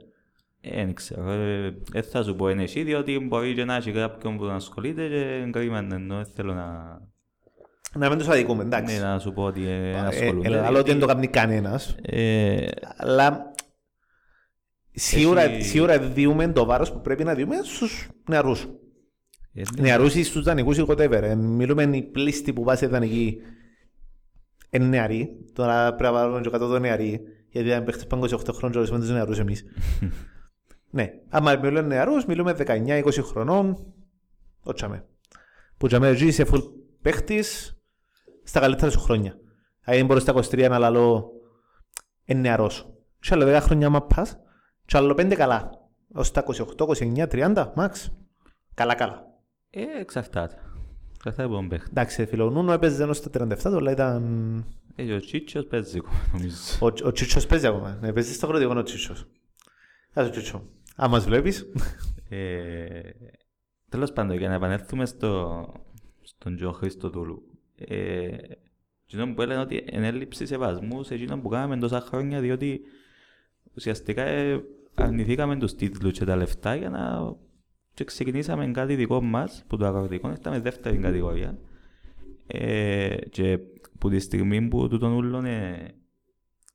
Ε, 0.62 0.76
Δεν 0.76 0.94
ξέρω, 0.94 1.32
ε, 1.32 1.78
δεν 1.92 2.04
θα 2.04 2.24
σου 2.24 2.36
πω 2.36 2.50
είναι 2.50 2.64
εσύ, 2.64 2.84
διότι 2.84 3.20
μπορεί 3.20 3.54
και 3.54 3.66
να 3.66 3.76
έχει 3.76 3.92
κάποιον 3.92 4.38
που 4.38 4.44
να 4.46 4.54
ασχολείται 4.54 5.08
και 5.08 5.50
κρίμα 5.52 5.78
ενώ 5.78 6.16
δεν 6.16 6.26
θέλω 6.26 6.54
να, 6.54 7.00
Να 7.96 8.10
μην 8.10 8.18
τους 8.18 8.28
αδικούμε, 8.28 8.64
εντάξει. 8.64 8.96
ναι, 8.96 9.02
να 9.04 9.20
σου 9.20 9.32
πω 9.34 9.44
ότι 9.44 9.68
ε, 9.68 9.90
Ε, 9.90 10.00
ασχολούνται. 10.00 10.48
ε, 10.58 10.60
άλλο 10.60 10.80
ότι 10.80 10.92
δεν 10.92 11.00
το 11.00 11.06
κάνει 11.06 11.28
κανένας, 11.28 11.96
Ε, 12.02 12.68
αλλά 12.98 13.52
σίγουρα, 14.92 15.42
Εσύ- 15.42 15.70
σίγουρα 15.70 16.00
διούμε 16.00 16.48
το 16.52 16.66
βάρος 16.66 16.92
που 16.92 17.02
πρέπει 17.02 17.24
να 17.24 17.34
διούμε 17.34 17.56
στους 17.64 18.10
νεαρούς. 18.30 18.68
ε, 19.54 19.62
ναι. 19.76 19.82
Νεαρούς 19.82 20.16
ή 20.16 20.24
στους 20.24 20.44
δανεικούς 20.44 20.78
ή 20.78 20.86
whatever. 20.88 21.20
Ε, 21.22 21.36
Μιλούμε 21.36 21.84
οι 21.84 22.02
πλήστοι 22.02 22.54
που 22.54 22.64
βάζει 22.64 22.86
δανεικοί 22.86 23.38
είναι 24.70 24.86
νεαροί. 24.86 25.30
Τώρα 25.54 25.88
πρέπει 25.96 26.04
να 26.04 26.20
βάλουμε 26.20 26.42
και 26.42 26.50
κάτω 26.50 26.68
το 26.68 26.80
νεαροί. 26.80 27.22
Γιατί 27.50 27.74
αν 27.74 27.84
παίχτες 27.84 28.08
πάνω 28.08 28.26
28 28.26 28.54
χρόνων 28.54 28.72
και 28.72 28.78
ορισμένοι 28.78 29.02
τους 29.04 29.12
νεαρούς 29.12 29.40
εμείς. 29.40 29.64
ναι. 30.92 31.10
Άμα 31.30 31.56
μιλούμε 31.62 31.82
νεαρούς, 31.82 32.26
μιλούμε 32.26 32.56
19-20 32.68 33.04
χρονών. 33.24 33.94
Το 34.64 34.74
τσάμε. 34.74 35.06
Που 35.78 35.88
τσάμε 35.88 36.08
εσύ 36.08 36.26
είσαι 36.26 36.46
full 36.52 36.62
παίχτης 37.02 37.79
στα 38.50 38.60
καλύτερα 38.60 38.92
σου 38.92 39.00
χρόνια. 39.00 39.32
Αν 39.84 39.96
δεν 39.96 40.06
μπορείς 40.06 40.24
στα 40.24 40.34
23 40.34 40.68
να 40.70 40.78
λαλώ 40.78 41.32
είναι 42.26 42.40
νεαρός. 42.40 42.88
Και 43.20 43.34
άλλο 43.34 43.58
10 43.58 43.60
χρόνια 43.62 43.88
άμα 43.88 44.02
πας 44.02 44.38
και 44.86 44.98
άλλο 44.98 45.14
5 45.18 45.34
καλά. 45.36 45.70
Ως 46.14 46.32
τα 46.32 46.44
28, 46.78 46.88
29, 46.88 47.28
30, 47.28 47.74
max. 47.76 47.90
Καλά 48.74 48.96
καλά. 48.96 49.26
Ε, 49.70 49.82
εξαρτάται. 50.00 50.56
Εξαρτάται 51.16 51.44
από 51.44 51.54
τον 51.54 51.68
παίχτη. 51.68 51.88
Εντάξει, 51.90 52.26
φίλο, 52.26 52.46
ο 52.46 52.50
Νούνο 52.50 52.72
έπαιζε 52.72 53.04
ενώ 53.04 53.14
στα 53.14 53.30
37 53.34 53.58
του, 53.64 53.76
αλλά 53.76 53.92
ήταν... 53.92 54.66
Ε, 54.96 55.04
και 55.04 55.14
ο 55.14 55.20
Τσίτσος 55.20 55.66
παίζει 55.66 55.98
ακόμα, 55.98 56.20
νομίζω. 56.34 56.56
Ο, 56.80 56.86
ο 56.86 57.12
Τσίτσος 57.12 57.46
παίζει 57.46 57.68
ακόμα. 57.68 57.98
Ναι, 58.02 58.14
παίζει 58.14 58.34
στο 58.34 58.48
χρόνο 58.48 58.80
ο 58.80 58.84
Τσίτσος. 58.84 59.28
Ας 60.14 60.28
ο 60.28 60.30
Τσίτσο. 60.30 60.64
Αν 60.96 61.10
μας 61.10 61.26
βλέπεις. 61.26 61.66
Ε, 62.32 63.10
τέλος 63.90 64.14
πάντων, 64.14 64.38
για 64.38 64.48
να 64.48 64.54
επανέλθουμε 64.54 65.06
στο, 65.06 65.64
στον 66.22 66.56
Τζο 66.56 66.72
Χριστοδούλου. 66.72 67.49
Ε, 67.88 68.38
εκείνο 69.06 69.34
που 69.34 69.42
έλεγαν 69.42 69.64
ότι 69.64 69.86
είναι 69.92 70.08
έλλειψη 70.08 70.46
σεβασμού 70.46 71.04
σε 71.04 71.14
εκείνο 71.14 71.40
που 71.40 71.50
κάναμε 71.50 71.78
τόσα 71.78 72.02
χρόνια, 72.02 72.40
διότι 72.40 72.82
ουσιαστικά 73.76 74.22
ε, 74.22 74.64
αρνηθήκαμε 74.94 75.58
τους 75.58 75.76
τίτλους 75.76 76.12
και 76.12 76.26
τα 76.26 76.36
λεφτά 76.36 76.76
για 76.76 76.90
να 76.90 77.36
και 77.94 78.06
ξεκινήσαμε 78.06 78.72
κάτι 78.72 78.96
δικό 78.96 79.22
μας, 79.22 79.64
που 79.68 79.78
το 79.78 79.86
αγροτικό, 79.86 80.32
ήταν 80.32 80.62
δεύτερη 80.62 80.98
κατηγορία. 80.98 81.58
Ε, 82.48 83.16
και 83.30 83.60
που 84.00 84.10
τη 84.10 84.20
στιγμή 84.20 84.68
που 84.68 84.88
τούτον 84.88 85.14
ούλον 85.14 85.46
ε, 85.46 85.94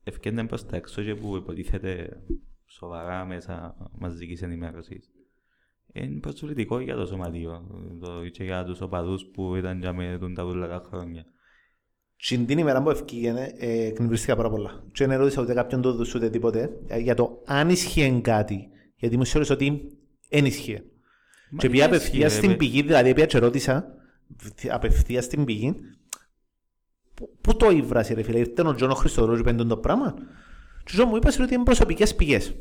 ευκαιρνε 0.05 0.47
προς 0.47 0.67
τα 0.67 0.77
έξω 0.77 1.03
και 1.03 1.15
που 1.15 1.37
υποτίθεται 1.37 2.23
σοβαρά 2.67 3.25
μέσα 3.25 3.77
μαζικής 3.99 4.43
ενημέρωσης. 4.43 5.11
Είναι 5.97 6.21
προσβλητικό 6.21 6.81
για 6.81 6.95
το 6.97 7.07
σωματείο 7.07 7.67
το, 8.01 8.29
και 8.33 8.45
για 8.45 8.65
τους 8.65 8.81
οπαδούς 8.81 9.25
που 9.33 9.57
ήταν 9.57 9.79
για 9.79 9.93
με 9.93 10.17
τον 10.21 10.35
τα 10.35 10.45
δουλειά 10.47 10.83
χρόνια. 10.89 11.25
Στην 12.17 12.47
την 12.47 12.59
ημέρα 12.59 12.83
που 12.83 12.91
ευκήγαινε, 12.91 13.53
ε, 13.59 13.87
εκνευριστήκα 13.87 14.37
πάρα 14.37 14.51
πολλά. 14.51 14.85
Και 14.93 15.05
δεν 15.07 15.11
ερώτησα 15.11 15.43
ούτε 15.43 15.55
κάποιον 15.55 15.81
το 15.81 15.93
δους 15.93 16.15
ούτε 16.15 16.31
τίποτε 16.31 16.71
ε, 16.87 16.99
για 16.99 17.15
το 17.15 17.43
αν 17.47 17.69
ισχύει 17.69 18.21
κάτι. 18.23 18.69
Γιατί 18.97 19.17
μου 19.17 19.25
σίγουρες 19.25 19.51
ότι 19.51 19.99
δεν 20.29 20.45
ισχύει. 20.45 20.79
Μα 21.51 21.59
Και 21.59 21.69
πήγα 21.69 21.85
είναι 21.85 21.97
απευθείας 21.97 22.27
ισχύει, 22.31 22.37
στην 22.39 22.51
ρε, 22.51 22.57
πηγή, 22.57 22.83
δηλαδή 22.83 23.15
πήγα 23.15 23.27
και 23.27 23.39
ρώτησα 23.39 23.87
απευθείας 24.71 25.25
στην 25.25 25.45
πηγή 25.45 25.75
πού- 27.15 27.31
Πού 27.41 27.57
το 27.57 27.71
ήβρασε 27.71 28.15
ρε 28.15 28.23
φίλε, 28.23 28.39
ήρθε 28.39 28.63
ο 28.67 28.75
Τζόνος 28.75 28.99
Χριστοδρός 28.99 29.37
και 29.37 29.43
πέντον 29.45 29.69
το 29.69 29.77
πράγμα 29.77 30.15
και 30.17 30.23
ο 30.81 30.83
Τζόνος 30.85 31.11
μου 31.11 31.17
είπες 31.17 31.39
ότι 31.39 31.55
είναι 31.55 31.63
προσωπικές 31.63 32.15
πηγές 32.15 32.55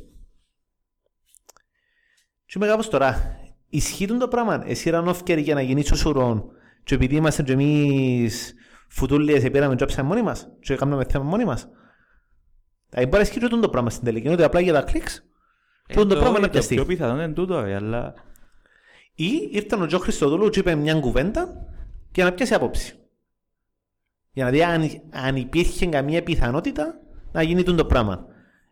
και 2.53 2.59
είμαι 2.59 2.67
κάπως 2.67 2.89
τώρα, 2.89 3.39
ισχύει 3.69 4.05
το 4.05 4.27
πράγμα, 4.27 4.63
εσύ 4.65 4.89
ήταν 4.89 5.07
όφκερη 5.07 5.41
για 5.41 5.53
να 5.53 5.61
γίνεις 5.61 5.91
ο 5.91 5.95
σουρών 5.95 6.45
και 6.83 6.95
επειδή 6.95 7.15
είμαστε 7.15 7.43
και 7.43 7.51
εμείς 7.51 8.53
φουτούλιες 8.87 9.51
πήραμε 9.51 9.75
και 9.75 9.83
άψαμε 9.83 10.07
μόνοι 10.07 10.21
μας 10.21 10.47
και 10.59 10.73
έκαναμε 10.73 11.05
θέμα 11.09 11.23
μόνοι 11.23 11.45
μας 11.45 11.67
Δηλαδή 12.89 13.09
μπορεί 13.09 13.23
να 13.23 13.29
ισχύει 13.29 13.39
και 13.39 13.47
το 13.47 13.69
πράγμα 13.69 13.89
στην 13.89 14.03
τελική, 14.03 14.25
είναι 14.25 14.33
ότι 14.33 14.43
απλά 14.43 14.59
για 14.59 14.73
τα 14.73 14.81
κλικς 14.81 15.23
Ε, 15.87 15.93
το 15.93 16.05
πράγμα 16.05 16.31
να 16.31 16.39
το 16.39 16.49
πιαστεί. 16.49 16.75
πιο 16.75 16.85
πιθανό 16.85 17.23
είναι 17.23 17.33
τούτο, 17.33 17.61
ρε, 17.61 17.75
αλλά 17.75 18.13
Ή 19.13 19.49
ήρθε 19.51 19.75
ο 19.75 19.85
Τζο 19.85 19.99
Χριστοδούλου 19.99 20.49
και 20.49 20.59
είπε 20.59 20.75
μια 20.75 20.99
κουβέντα 20.99 21.67
και 22.11 22.23
να 22.23 22.31
πιάσει 22.31 22.53
άποψη. 22.53 22.95
Για 24.31 24.45
να 24.45 24.49
δει 24.51 24.63
αν, 24.63 25.01
αν 25.11 25.35
υπήρχε 25.35 25.85
καμία 25.85 26.23
πιθανότητα 26.23 26.99
να 27.31 27.41
γίνει 27.41 27.63
τούτο 27.63 27.77
το 27.77 27.85
πράγμα. 27.85 28.25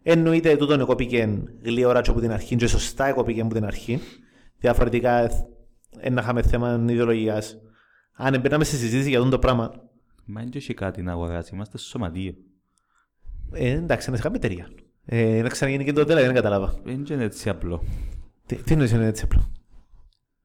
Εννοείται 0.04 0.56
τούτον 0.56 0.80
εγώ 0.80 0.96
πήγε 0.96 1.44
γλυόρα 1.64 2.02
και 2.02 2.10
από 2.10 2.20
την 2.20 2.32
αρχή 2.32 2.56
και 2.56 2.68
σωστά 2.68 3.06
εγώ 3.06 3.24
πήγε 3.24 3.42
από 3.42 3.54
την 3.54 3.66
αρχή. 3.66 4.00
Διαφορετικά 4.58 5.30
δεν 6.02 6.14
να 6.14 6.22
είχαμε 6.22 6.42
θέμα 6.42 6.86
ιδεολογίας. 6.88 7.58
Αν 8.14 8.40
μπαίναμε 8.40 8.64
σε 8.64 8.76
συζήτηση 8.76 9.10
για 9.10 9.18
τούτο 9.18 9.30
το 9.30 9.40
πράγμα, 9.40 9.72
μα 10.26 10.42
δεν 10.42 10.52
έχει 10.54 10.74
κάτι 10.74 11.02
να 11.02 11.12
αγοράσει, 11.12 11.52
είμαστε 11.54 11.78
στο 11.78 11.88
σωματείο. 11.88 12.34
ε, 13.54 13.70
εντάξει, 13.70 14.10
να 14.10 14.16
σε 14.16 14.22
είχαμε 14.22 14.36
εταιρεία. 14.36 14.68
Ε, 15.06 15.42
να 15.42 15.50
ξαναγίνει 15.50 15.84
και 15.84 15.94
το 15.94 16.06
τέλος, 16.06 16.24
δεν 16.24 16.34
κατάλαβα. 16.34 16.74
Δεν 16.84 17.06
είναι 17.10 17.24
έτσι 17.24 17.50
απλό. 17.50 17.84
Τι, 18.46 18.56
τι 18.56 18.72
εννοείς 18.74 18.92
είναι 18.92 19.06
έτσι 19.06 19.24
απλό; 19.24 19.52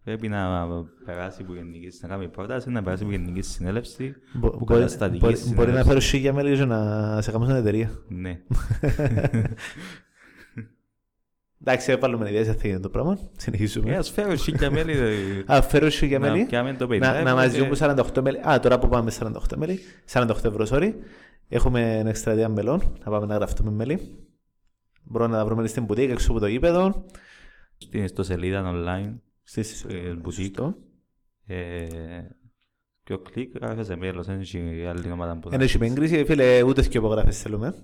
Πρέπει 0.07 0.29
να 0.29 0.67
περάσει 1.05 1.43
που 1.43 1.55
γενική 1.55 1.89
να 2.01 2.09
κάνει 2.09 2.29
πρόταση, 2.29 2.71
να 2.71 2.83
περάσει 2.83 3.05
που 3.05 3.11
γενική 3.11 3.43
συνέλευση, 3.43 4.15
Μπο- 4.33 4.51
που 4.51 4.65
μπορεί, 4.65 4.81
καταστατική 4.81 5.19
μπορεί, 5.19 5.33
μπορεί 5.37 5.47
να 5.49 5.55
συνέλευση. 5.57 5.89
φέρω 5.89 6.01
σίγια 6.01 6.33
μέλη 6.33 6.57
και 6.57 6.65
να 6.65 7.21
σε 7.23 7.31
κάνω 7.31 7.45
στην 7.45 7.57
εταιρεία. 7.57 7.91
Ναι. 8.09 8.41
Εντάξει, 11.61 11.93
έβαλουμε 11.93 12.29
ιδέες 12.31 12.49
αυτή 12.49 12.69
είναι 12.69 12.81
το 12.81 12.89
πράγμα. 12.89 13.19
Συνεχίζουμε. 13.37 13.91
Ε, 13.93 13.97
ας 13.97 14.11
φέρω 14.11 14.37
σίγια 14.37 14.71
μέλη. 14.71 14.93
ρε. 14.93 15.15
Α, 15.55 15.63
φέρω 15.63 15.91
σου 15.91 16.07
για 16.07 16.19
Να 16.19 16.31
μέλη. 16.31 16.45
πιάμε 16.45 16.75
το 16.75 16.87
Να, 16.87 17.21
50 17.21 17.25
να 17.25 17.35
μας 17.35 17.45
ευρώ 17.47 17.75
δίνουν 17.75 17.97
48 18.15 18.21
μέλη. 18.23 18.41
Α, 18.49 18.61
τώρα 18.61 18.79
που 18.79 18.89
πάμε 18.89 19.11
48 19.19 19.57
μέλη. 19.57 19.79
48 20.13 20.29
ευρώ, 20.45 20.67
sorry. 20.71 20.93
Έχουμε 21.49 21.99
ένα 21.99 22.09
εξτρατεία 22.09 22.49
μελών. 22.49 22.81
Να 23.05 23.11
πάμε 23.11 23.27
να 23.27 23.35
γραφτούμε 23.35 23.71
μέλη. 23.71 24.01
Μπορούμε 25.03 25.31
να 25.31 25.37
τα 25.39 25.45
βρούμε 25.45 25.67
στην 25.67 25.85
μπουτίκα 25.85 26.13
έξω 26.13 26.31
από 26.31 26.41
το 26.41 26.47
γήπεδο. 26.47 27.05
Στην 27.79 28.05
ιστοσελίδα 28.05 28.73
online, 28.75 29.15
Στις 29.49 29.85
ε, 29.85 30.15
μπουτίκ. 30.15 30.57
Ε, 31.47 31.87
και 33.03 33.13
ο 33.13 33.19
κλικ 33.19 33.55
γράφεσαι 33.55 33.97
μέλος, 33.97 34.27
δεν 34.27 34.41
έχει 34.41 34.85
άλλη 34.87 35.11
ομάδα 35.11 35.39
που 35.39 35.49
Ένα 35.53 35.63
έχει 35.63 35.79
έγκριση, 35.81 36.25
φίλε, 36.25 36.63
ούτες 36.63 36.89
και 36.89 36.99
υπογράφες 36.99 37.43
θέλουμε. 37.43 37.75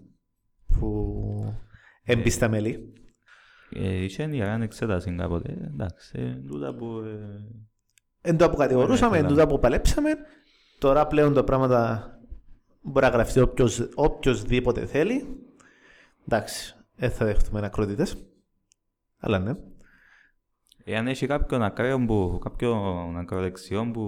Που 0.78 1.54
έμπιστα 2.04 2.48
μέλη. 2.48 2.92
Ε, 3.70 4.04
Είχε 4.04 4.28
ιεράν 4.32 4.62
εξέταση 4.62 5.14
κάποτε, 5.14 5.52
εντάξει, 5.72 6.20
ε, 6.20 6.34
τούτα 6.46 6.74
που... 6.74 6.98
ε, 6.98 7.44
Εν 8.20 8.36
το 8.36 8.44
αποκατηγορούσαμε, 8.44 9.16
εν 9.18 9.24
Ήθελα. 9.24 9.36
τούτα 9.40 9.46
που 9.54 9.58
παλέψαμε. 9.58 10.10
Τώρα 10.78 11.06
πλέον 11.06 11.34
τα 11.34 11.44
πράγματα 11.44 12.10
μπορεί 12.82 13.04
να 13.06 13.12
γραφτεί 13.12 13.40
όποιος, 13.40 13.88
οποιοσδήποτε 13.94 14.86
θέλει. 14.86 15.38
Εντάξει, 16.26 16.74
δεν 16.96 17.10
θα 17.10 17.24
δεχτούμε 17.24 17.60
ακρότητες. 17.64 18.16
Αλλά 19.18 19.38
ναι. 19.38 19.54
Εάν 20.84 21.06
έχει 21.06 21.26
κάποιον 21.26 21.62
ακραίο 21.62 22.04
που, 22.04 22.38
κάποιον 22.44 23.16
ακροδεξιό 23.18 23.90
που 23.92 24.02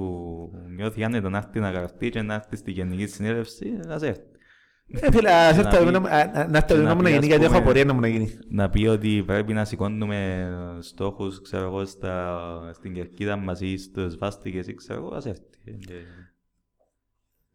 νιώθει 0.77 1.05
άνετο 1.05 1.29
να 1.31 1.37
έρθει 1.39 1.61
να 1.61 1.71
γραφτεί 1.71 2.09
και 2.09 2.23
να 2.23 2.35
έρθει 2.35 2.57
στη 2.57 2.71
γενική 2.71 3.07
συνέλευση, 3.07 3.67
ας 3.89 4.03
έρθει. 4.03 4.23
Ε, 4.87 5.11
φίλε, 5.13 5.31
ας 5.31 5.57
Να 5.57 5.61
έρθω 5.63 5.71
πει- 5.71 5.77
εγώ 5.89 5.91
να- 5.91 6.09
α, 6.11 6.27
να- 6.33 6.49
να 6.49 6.57
έρθω 6.57 6.75
εγώ 6.75 6.83
να 6.83 6.89
να 6.89 6.95
μου 6.95 7.03
πει, 7.03 7.03
να 7.03 7.09
γίνει, 7.11 7.21
ας 7.21 7.27
γιατί 7.27 7.45
έχω 7.45 7.53
πούμε, 7.53 7.65
απορία 7.65 7.85
να 7.85 7.93
μου 7.93 8.01
να 8.01 8.09
γίνει. 8.09 8.39
Να 8.49 8.71
πει 8.71 8.87
ότι 8.87 9.23
πρέπει 9.27 9.53
να 9.53 9.65
σηκώνουμε 9.65 10.49
στόχους, 10.81 11.41
ξέρω 11.43 11.65
εγώ, 11.65 11.85
στα, 11.85 12.39
στην 12.75 12.95
κερκίδα 12.95 13.37
μας 13.37 13.61
ή 13.61 13.77
στους 13.77 14.17
βάστικες 14.17 14.67
ή 14.67 14.75
ξέρω 14.75 15.01
εγώ, 15.05 15.15
ας 15.15 15.27
έρθει. 15.27 15.43
Ε, 15.65 15.71
και- 15.71 15.93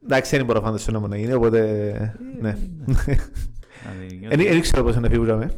Εντάξει, 0.03 0.37
δεν 0.37 0.45
μπορώ 0.45 0.59
να 0.59 0.65
φανταστώ 0.65 0.91
να 0.91 0.99
μου 0.99 1.07
να 1.07 1.17
γίνει, 1.17 1.33
οπότε 1.33 1.61
ναι. 2.39 2.49
αν 2.49 3.97
νιώθει- 4.19 4.37
Δεν 4.37 4.47
δεν 4.47 4.61
ξέρω 4.61 4.83
πώς 4.83 4.95
να 4.95 5.09
φύγουμε. 5.09 5.51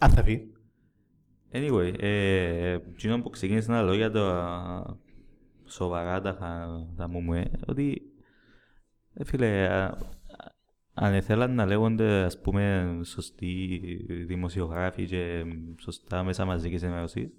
Αν 0.00 0.10
θα 0.10 0.22
φύγει. 0.22 0.52
Anyway, 1.52 1.94
ε, 1.98 2.72
εκείνο 2.72 3.22
που 3.22 3.30
ξεκίνησε 3.30 3.70
να 3.70 3.82
λέω 3.82 3.94
για 3.94 4.10
το 4.10 5.00
σοβαρά 5.64 6.20
τα, 6.20 6.36
χα- 6.40 6.94
τα 6.96 7.08
μου 7.08 7.32
ε, 7.32 7.50
ότι 7.66 8.02
ε, 9.14 9.24
φίλε, 9.24 9.68
α- 9.68 9.84
α- 9.84 9.98
αν 10.94 11.14
ήθελαν 11.14 11.54
να 11.54 11.66
λέγονται 11.66 12.22
ας 12.22 12.40
πούμε 12.40 12.92
σωστοί 13.04 13.80
δημοσιογράφοι 14.26 15.06
και 15.06 15.44
σωστά 15.78 16.22
μέσα 16.22 16.44
μαζικής 16.44 16.82
ενημέρωσης 16.82 17.30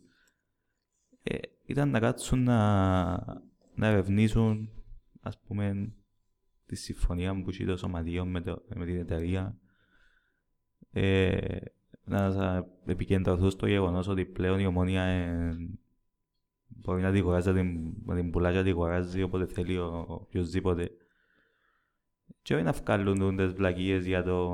ε, 1.24 1.38
ήταν 1.65 1.89
να 1.89 2.00
κάτσουν 2.00 2.43
να, 2.43 3.10
να 3.76 3.88
ερευνήσουν 3.88 4.69
ας 5.21 5.39
πούμε 5.39 5.93
τη 6.65 6.76
συμφωνία 6.76 7.41
που 7.41 7.50
έχει 7.50 7.65
το 7.65 7.78
σωματείο 7.78 8.26
με, 8.26 8.41
το, 8.41 8.63
με 8.76 8.86
την 8.86 9.00
εταιρεία. 9.00 9.58
Ε, 10.91 11.58
να 12.04 12.32
σα- 12.32 12.68
επικεντρωθούν 12.92 13.50
στο 13.50 13.68
γεγονός 13.68 14.08
ότι 14.08 14.26
πλέον 14.26 14.60
η 14.60 14.66
ομόνια 14.66 15.02
ε, 15.04 15.56
μπορεί 16.68 17.02
να 17.02 17.12
την 17.12 17.20
αγοράζει, 17.22 17.48
να 17.50 17.54
την, 17.56 17.94
να 18.06 18.16
την 18.16 18.32
πουλάει 18.32 18.52
και 18.52 18.58
να 18.58 18.64
την 18.64 18.72
αγοράζει 18.74 19.22
όποτε 19.22 19.46
θέλει 19.46 19.78
ο 19.78 20.06
οποιοσδήποτε. 20.08 20.90
Και 22.42 22.56
όχι 22.56 22.64
να 22.64 22.72
βγάλουν 22.72 23.38
τις 23.38 23.54
βλακίες 23.54 24.06
για, 24.06 24.24
το, 24.24 24.52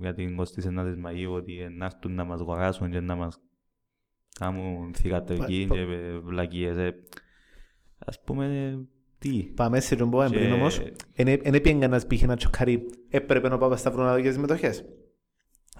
για 0.00 0.14
την 0.14 0.36
29η 0.40 0.94
Μαΐου 1.06 1.30
ότι 1.30 1.60
ε, 1.60 1.68
να 1.68 1.84
έρθουν 1.84 2.14
να 2.14 2.24
μας 2.24 2.40
αγοράσουν 2.40 2.90
και 2.90 3.00
να 3.00 3.14
μας 3.14 3.38
κάνουν 4.38 4.94
θηγατρική 4.94 5.64
Πα- 5.68 5.74
και 5.74 5.80
ε, 5.80 6.18
βλακίες. 6.18 6.76
Ε, 6.76 6.94
ας 7.98 8.22
πούμε, 8.22 8.46
ε, 8.46 8.78
τι. 9.18 9.42
Πάμε 9.56 9.80
σε 9.80 9.96
τον 9.96 10.10
πω 10.10 10.18
πριν 10.28 10.46
Και- 10.46 10.52
όμως. 10.52 10.80
Δεν 11.16 11.54
έπιεν 11.54 11.80
κανένας 11.80 12.06
π.χ. 12.06 12.22
να 12.22 12.36
τσοκάρει. 12.36 12.86
Έπρεπε 13.08 13.48
να 13.48 13.58
πάω 13.58 13.76
στα 13.76 13.90
βρούνα 13.90 14.18
για 14.18 14.32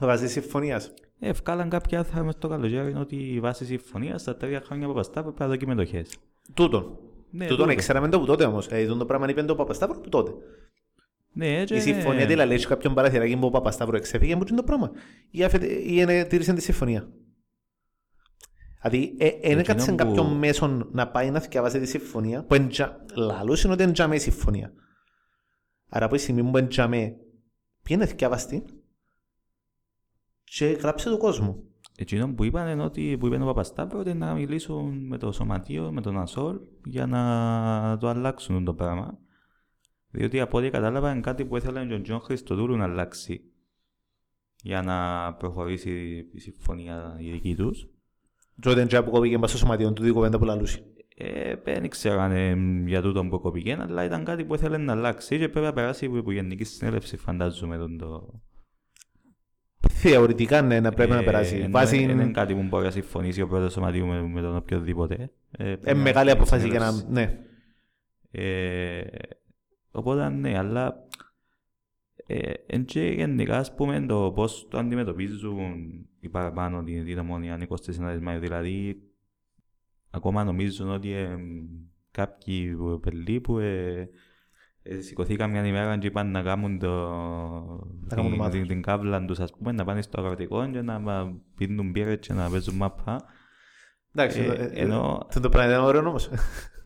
τις 0.01 0.07
μετοχές. 0.07 0.21
Βάζεις 0.21 0.31
συμφωνίας. 0.33 0.93
Ε, 1.21 1.33
βγάλαν 1.33 1.69
κάποια 1.69 1.99
άρθρα 1.99 2.23
μες 2.23 2.35
το 2.39 2.49
καλοκαίρι 2.49 2.95
ότι 2.95 3.39
βάσει 3.41 3.65
συμφωνίας 3.65 4.21
στα 4.21 4.37
τρία 4.37 4.61
χρόνια 4.61 4.85
από 4.85 4.95
Παπασταύρου 4.95 5.33
πρέπει 5.35 5.51
να 5.51 5.57
δώσει 5.57 5.67
μετοχές. 5.67 6.17
Τούτον. 6.55 6.99
Ναι, 7.31 7.47
Τούτον 7.47 7.67
τούτο. 7.67 7.79
ξέραμε 7.79 8.09
το 8.09 8.21
που 8.21 8.27
τότε 8.27 8.45
όμως. 8.45 8.67
Ε, 8.67 8.87
τούτο 8.87 9.05
πράγμα 9.05 9.29
είπε 9.29 9.43
το 9.43 9.55
Παπασταύρο 9.55 10.01
που 10.01 10.09
τότε. 10.09 10.33
Ναι, 11.33 11.59
έτσι. 11.61 11.75
Η 11.75 11.81
συμφωνία 11.81 12.27
τι 12.27 12.35
λέει, 12.35 12.59
κάποιον 12.59 12.95
παραθυράκι 12.95 13.37
που 13.37 13.47
ο 13.47 13.51
Παπασταύρο 13.51 13.97
εξέφυγε 13.97 14.35
μου 14.37 14.45
το 14.45 14.63
πράγμα. 14.63 14.91
Ή, 15.31 15.45
αφε- 15.45 15.63
ή 15.71 15.85
είναι- 15.87 16.25
τήρησε 16.25 16.53
τη 16.53 16.61
συμφωνία. 16.63 17.09
Δηλαδή, 18.83 19.17
ε, 19.19 19.27
ε, 19.27 19.29
Εκείνο 19.41 19.61
έκατσε 19.61 19.91
που- 19.91 19.97
κάποιον 19.97 20.37
μέσον 20.37 20.89
να 20.93 21.09
πάει 21.09 21.31
να 21.31 21.41
θυκευάσει 21.41 21.81
τη 21.81 21.87
συμφωνία 21.87 22.45
που 22.45 22.55
εντζα... 22.55 23.05
λαλούς 23.15 23.63
είναι 23.65 23.73
ότι 23.73 23.83
είναι 23.83 23.93
τζαμέ 23.93 24.15
η 24.15 24.19
συμφωνία. 24.19 24.73
Άρα 25.89 26.05
από 26.05 26.15
τη 26.15 26.21
στιγμή 26.21 26.43
που 26.51 26.59
είναι 26.59 26.67
τζαμέ, 26.69 27.17
πήγαινε 27.83 28.07
θυκευαστή 28.07 28.63
και 30.57 30.67
γράψε 30.67 31.11
του 31.11 31.19
κόσμου. 31.19 31.65
Εκείνο 31.97 32.35
που 32.35 32.45
είπαν 32.45 32.69
είναι 32.69 32.83
ότι 32.83 33.17
που 33.19 33.27
είπε 33.27 33.43
ο 33.43 33.47
Παπασταύρου 33.47 33.99
ότι 33.99 34.15
να 34.15 34.35
μιλήσουν 34.35 35.07
με 35.07 35.19
το 35.19 35.33
σωματείο, 35.33 35.93
με 35.93 36.01
τον 36.01 36.19
Ασόλ 36.19 36.59
για 36.85 37.07
να 37.07 37.97
το 38.01 38.09
αλλάξουν 38.09 38.65
το 38.65 38.75
πράγμα. 38.75 39.19
Διότι 40.11 40.41
από 40.41 40.59
ό,τι 40.59 40.71
κατάλαβα 40.71 41.11
είναι 41.11 41.21
κάτι 41.21 41.45
που 41.45 41.57
ήθελε 41.57 41.87
και 41.87 41.95
ο 41.95 42.01
Τζον 42.01 42.21
Χριστοδούλου 42.21 42.77
να 42.77 42.85
αλλάξει 42.85 43.41
για 44.63 44.83
να 44.83 45.33
προχωρήσει 45.35 45.91
η 46.33 46.39
συμφωνία 46.39 47.17
η 47.19 47.31
δική 47.31 47.55
τους. 47.57 47.89
Και 48.61 48.69
όταν 48.69 48.87
τζάπου 48.87 49.11
κόπηκε 49.11 49.39
μπας 49.39 49.51
στο 49.51 49.59
σωματείο 49.59 49.93
του 49.93 50.03
δίκου 50.03 50.15
κουβέντα 50.15 50.39
που 50.39 50.45
λαλούσε. 50.45 50.85
Ε, 51.17 51.55
δεν 51.65 51.85
ήξερα 51.85 52.25
αν 52.25 52.37
είναι 52.37 52.89
για 52.89 53.03
τούτο 53.03 53.25
που 53.25 53.41
κοπήκε, 53.41 53.77
αλλά 53.81 54.05
ήταν 54.05 54.25
κάτι 54.25 54.45
που 54.45 54.55
ήθελε 54.55 54.77
να 54.77 54.93
αλλάξει 54.93 55.39
και 55.39 55.49
πρέπει 55.49 55.67
να 55.67 55.73
περάσει 55.73 56.07
από 56.07 56.31
η 56.31 56.35
Γενική 56.35 56.65
Συνέλευση, 56.65 57.17
φαντάζομαι. 57.17 57.77
Τον 57.77 57.99
το... 57.99 58.41
Θεωρητικά 60.01 60.63
ναι, 60.63 60.81
να 60.81 60.91
πρέπει 60.93 61.11
να 61.11 61.19
Ε, 61.19 61.23
περάσει. 61.25 61.57
ενώ 61.57 61.71
Βάσει 61.71 62.07
Δεν 62.07 62.09
είναι 62.19 62.31
κάτι 62.31 62.55
που 62.55 62.63
μπορεί 62.63 62.85
να 62.85 62.91
συμφωνήσει 62.91 63.43
ο 63.43 63.47
πρόεδρος 63.47 63.73
σωματείου 63.73 64.07
με, 64.07 64.23
με 64.23 64.41
τον 64.41 64.57
οποιοδήποτε. 64.57 65.15
Ε, 65.51 65.65
πρέπει 65.65 65.91
ε, 65.91 65.93
να 65.95 66.01
μεγάλη 66.03 66.29
γίνει 66.31 66.41
αποφάση 66.41 66.69
για 66.69 66.79
να. 66.79 66.91
συνέλευση. 66.93 67.13
Ναι. 67.13 67.39
Ε, 68.31 69.03
οπότε 69.91 70.29
ναι, 70.29 70.59
αλλά 70.59 71.07
ε, 72.27 72.53
εν 72.67 72.85
και 72.85 73.01
γενικά 73.03 73.59
ας 73.59 73.75
πούμε 73.75 74.01
το 74.01 74.33
πώς 74.35 74.67
το 74.71 74.79
αντιμετωπίζουν 74.79 76.07
οι 76.21 76.29
παραπάνω 76.29 76.83
την, 76.83 77.05
την 77.05 77.19
ομόνια 77.19 77.67
24 77.69 77.75
Μαΐου. 78.29 78.39
Δηλαδή 78.41 79.03
ακόμα 80.11 80.45
νομίζουν 80.45 80.91
ότι 80.91 81.13
ε, 81.13 81.37
κάποιοι 82.11 82.75
που- 82.77 83.01
πελοί 83.03 83.41
που 83.41 83.59
ε, 83.59 83.99
ε, 84.01 84.09
σηκωθήκαν 85.01 85.51
μια 85.51 85.66
ημέρα 85.66 85.99
και 85.99 86.07
είπαν 86.07 86.31
να 86.31 86.43
κάνουν 86.43 86.79
το, 86.79 86.88
Να 88.09 88.14
κάνουν 88.16 88.31
την, 88.31 88.40
ομάδα. 88.40 88.51
την, 88.51 88.66
την 88.66 88.83
κάβλα 88.83 89.25
τους 89.25 89.40
ας 89.40 89.51
πούμε 89.53 89.73
να 89.73 89.85
πάνε 89.85 90.03
στο 90.03 90.21
αγροτικό 90.21 90.71
και 90.71 90.81
να 90.81 90.99
μα- 90.99 91.40
πίνουν 91.57 91.90
μπύρες 91.90 92.19
και 92.21 92.33
να 92.33 92.51
παίζουν 92.51 92.77
μάπα. 92.77 93.25
Εντάξει, 94.14 94.40
Ε, 94.40 94.45
ε, 94.45 94.64
ε, 94.64 94.71
ενώ- 94.73 95.25
αυτό 95.29 95.40
το 95.40 95.49
πράγμα 95.49 95.73
είναι 95.75 95.83
ωραίο 95.83 96.01
όμως. 96.09 96.31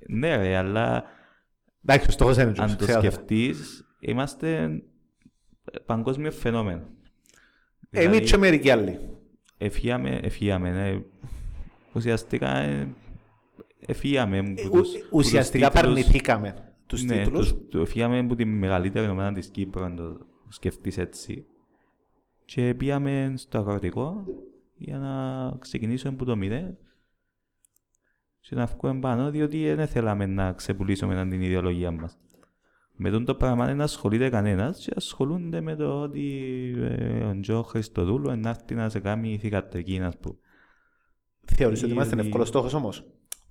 Ναι 0.09 0.37
ρε, 0.37 0.57
αλλά 0.57 1.05
Εντάξει, 1.87 2.09
ο 2.09 2.13
στόχος 2.13 2.35
είναι 2.37 2.45
αν 2.47 2.53
τζος, 2.53 2.71
το 2.71 2.77
ξεκάθαρα. 2.85 3.11
σκεφτείς, 3.13 3.85
είμαστε 4.01 4.69
παγκόσμιο 5.87 6.31
φαινόμενο. 6.31 6.83
Εμείς 7.91 8.31
και 8.31 8.37
μερικοί 8.37 8.71
άλλοι. 8.71 8.99
Εφύαμε, 9.59 10.21
εφύαμε, 10.23 10.71
ναι. 10.71 11.01
Ουσιαστικά, 11.93 12.57
ε, 12.57 12.89
εφύαμε. 13.87 14.43
που 14.43 14.49
Ε, 14.49 14.55
τους- 14.55 14.71
ου- 14.71 14.73
που 14.73 14.83
τους 14.83 15.11
Ουσιαστικά 15.11 15.67
τίτλους- 15.71 15.85
παρνηθήκαμε 15.85 16.55
τους 16.87 17.03
ναι, 17.03 17.23
τίτλους. 17.23 17.53
τους- 17.53 17.69
το 17.71 17.81
εφύαμε 17.81 18.19
από 18.19 18.35
τη 18.35 18.45
μεγαλύτερη 18.45 19.09
ομάδα 19.09 19.33
της 19.33 19.49
Κύπρου, 19.49 19.85
αν 19.85 19.97
το 19.97 20.19
σκεφτείς 20.49 20.99
έτσι. 20.99 21.47
Και 22.45 22.75
πήγαμε 22.75 23.33
στο 23.37 23.59
αγροτικό 23.59 24.25
για 24.77 24.99
να 24.99 25.51
ξεκινήσουμε 25.59 26.15
από 26.15 26.25
το 26.25 26.37
μηδέν 26.37 26.77
και 28.41 28.55
να 28.55 28.67
βγούμε 28.67 29.01
πάνω, 29.01 29.31
διότι 29.31 29.75
δεν 29.75 29.87
θέλαμε 29.87 30.27
να 30.27 30.53
ξεπουλήσουμε 30.53 31.27
την 31.29 31.43
ιδεολογία 31.43 31.91
μας. 31.91 32.19
Με 32.97 33.11
τον 33.11 33.25
το 33.25 33.35
πράγμα 33.35 33.67
δεν 33.67 33.81
ασχολείται 33.81 34.29
κανένας 34.29 34.79
και 34.79 34.93
ασχολούνται 34.97 35.61
με 35.61 35.75
το 35.77 36.01
ότι 36.03 36.43
ε, 36.79 37.25
ο 37.25 37.41
Τζο 37.41 37.63
Χριστοδούλου 37.63 38.37
να 38.37 38.49
έρθει 38.49 38.75
να 38.75 38.89
σε 38.89 39.01
κάνει 39.01 39.39
θηκατρική, 39.39 40.01
ας 40.01 40.19
πούμε. 40.19 40.37
Θεωρείς 41.45 41.83
ότι 41.83 41.93
είμαστε 41.93 42.15
Ήδη- 42.15 42.25
εύκολος 42.27 42.49
στόχος 42.49 42.75
όμως; 42.75 43.05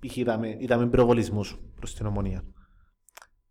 Π.χ. 0.06 0.16
είδαμε, 0.16 0.56
είδαμε 0.60 0.88
πυροβολισμούς 0.88 1.58
προς 1.76 1.94
την 1.94 2.06
ομονία; 2.06 2.44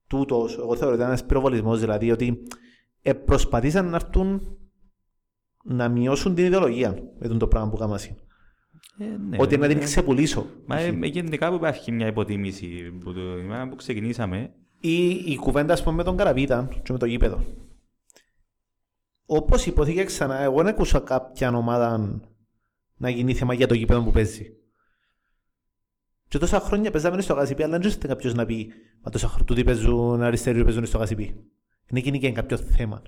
Τούτος, 0.07 0.57
εγώ 0.57 0.75
θεωρώ 0.75 0.87
ότι 0.87 0.95
ήταν 0.95 1.07
ένας 1.07 1.25
πυροβολισμός, 1.25 1.79
δηλαδή 1.79 2.11
ότι 2.11 2.43
ε, 3.01 3.13
προσπαθήσαν 3.13 3.89
να 3.89 3.95
έρθουν 3.95 4.57
να 5.63 5.89
μειώσουν 5.89 6.35
την 6.35 6.45
ιδεολογία 6.45 6.95
με 7.19 7.27
τον 7.27 7.37
το 7.37 7.47
πράγμα 7.47 7.69
που 7.69 7.77
κάναμε. 7.77 7.99
Ε, 8.97 9.05
ναι, 9.05 9.37
ότι 9.39 9.57
να 9.57 9.67
την 9.67 9.77
ε, 9.77 9.83
ξεπουλήσω. 9.83 10.45
Μα 10.65 10.79
ε, 10.79 10.87
ε, 11.01 11.05
γενικά 11.05 11.49
που 11.49 11.55
υπάρχει 11.55 11.91
μια 11.91 12.07
υποτίμηση 12.07 12.91
που 13.03 13.13
το 13.13 13.37
ημέρα 13.37 13.69
που 13.69 13.75
ξεκινήσαμε, 13.75 14.53
Ή 14.79 15.07
η 15.09 15.35
κουβέντα, 15.35 15.73
ας 15.73 15.83
πούμε, 15.83 15.95
με 15.95 16.03
τον 16.03 16.17
Καραβίτα 16.17 16.69
και 16.83 16.91
με 16.91 16.97
το 16.97 17.05
γήπεδο. 17.05 17.43
Όπως 19.25 19.65
υπόθηκε 19.65 20.03
ξανά, 20.03 20.39
εγώ 20.39 20.55
δεν 20.55 20.67
ακούσα 20.67 20.99
κάποια 20.99 21.55
ομάδα 21.55 22.19
να 22.97 23.09
γίνει 23.09 23.33
θέμα 23.33 23.53
για 23.53 23.67
το 23.67 23.73
γήπεδο 23.73 24.03
που 24.03 24.11
παίζει. 24.11 24.57
Και 26.33 26.39
τόσα 26.39 26.59
χρόνια 26.59 26.91
παίζαμε 26.91 27.21
στο 27.21 27.33
γασιπί, 27.33 27.63
αλλά 27.63 27.71
δεν 27.71 27.79
ξέρετε 27.79 28.07
κάποιος 28.07 28.33
να 28.33 28.45
πει 28.45 28.71
«Μα 29.01 29.11
τόσα 29.11 29.27
χρόνια 29.27 29.45
τούτοι 29.45 29.63
παίζουν 29.63 30.21
αριστεροί 30.21 30.63
παίζουν 30.63 30.85
στο 30.85 30.97
γασιπί». 30.97 31.25
Δεν 31.85 31.97
έγινε 31.97 32.17
και 32.17 32.31
κάποιο 32.31 32.57
θέμα. 32.57 33.01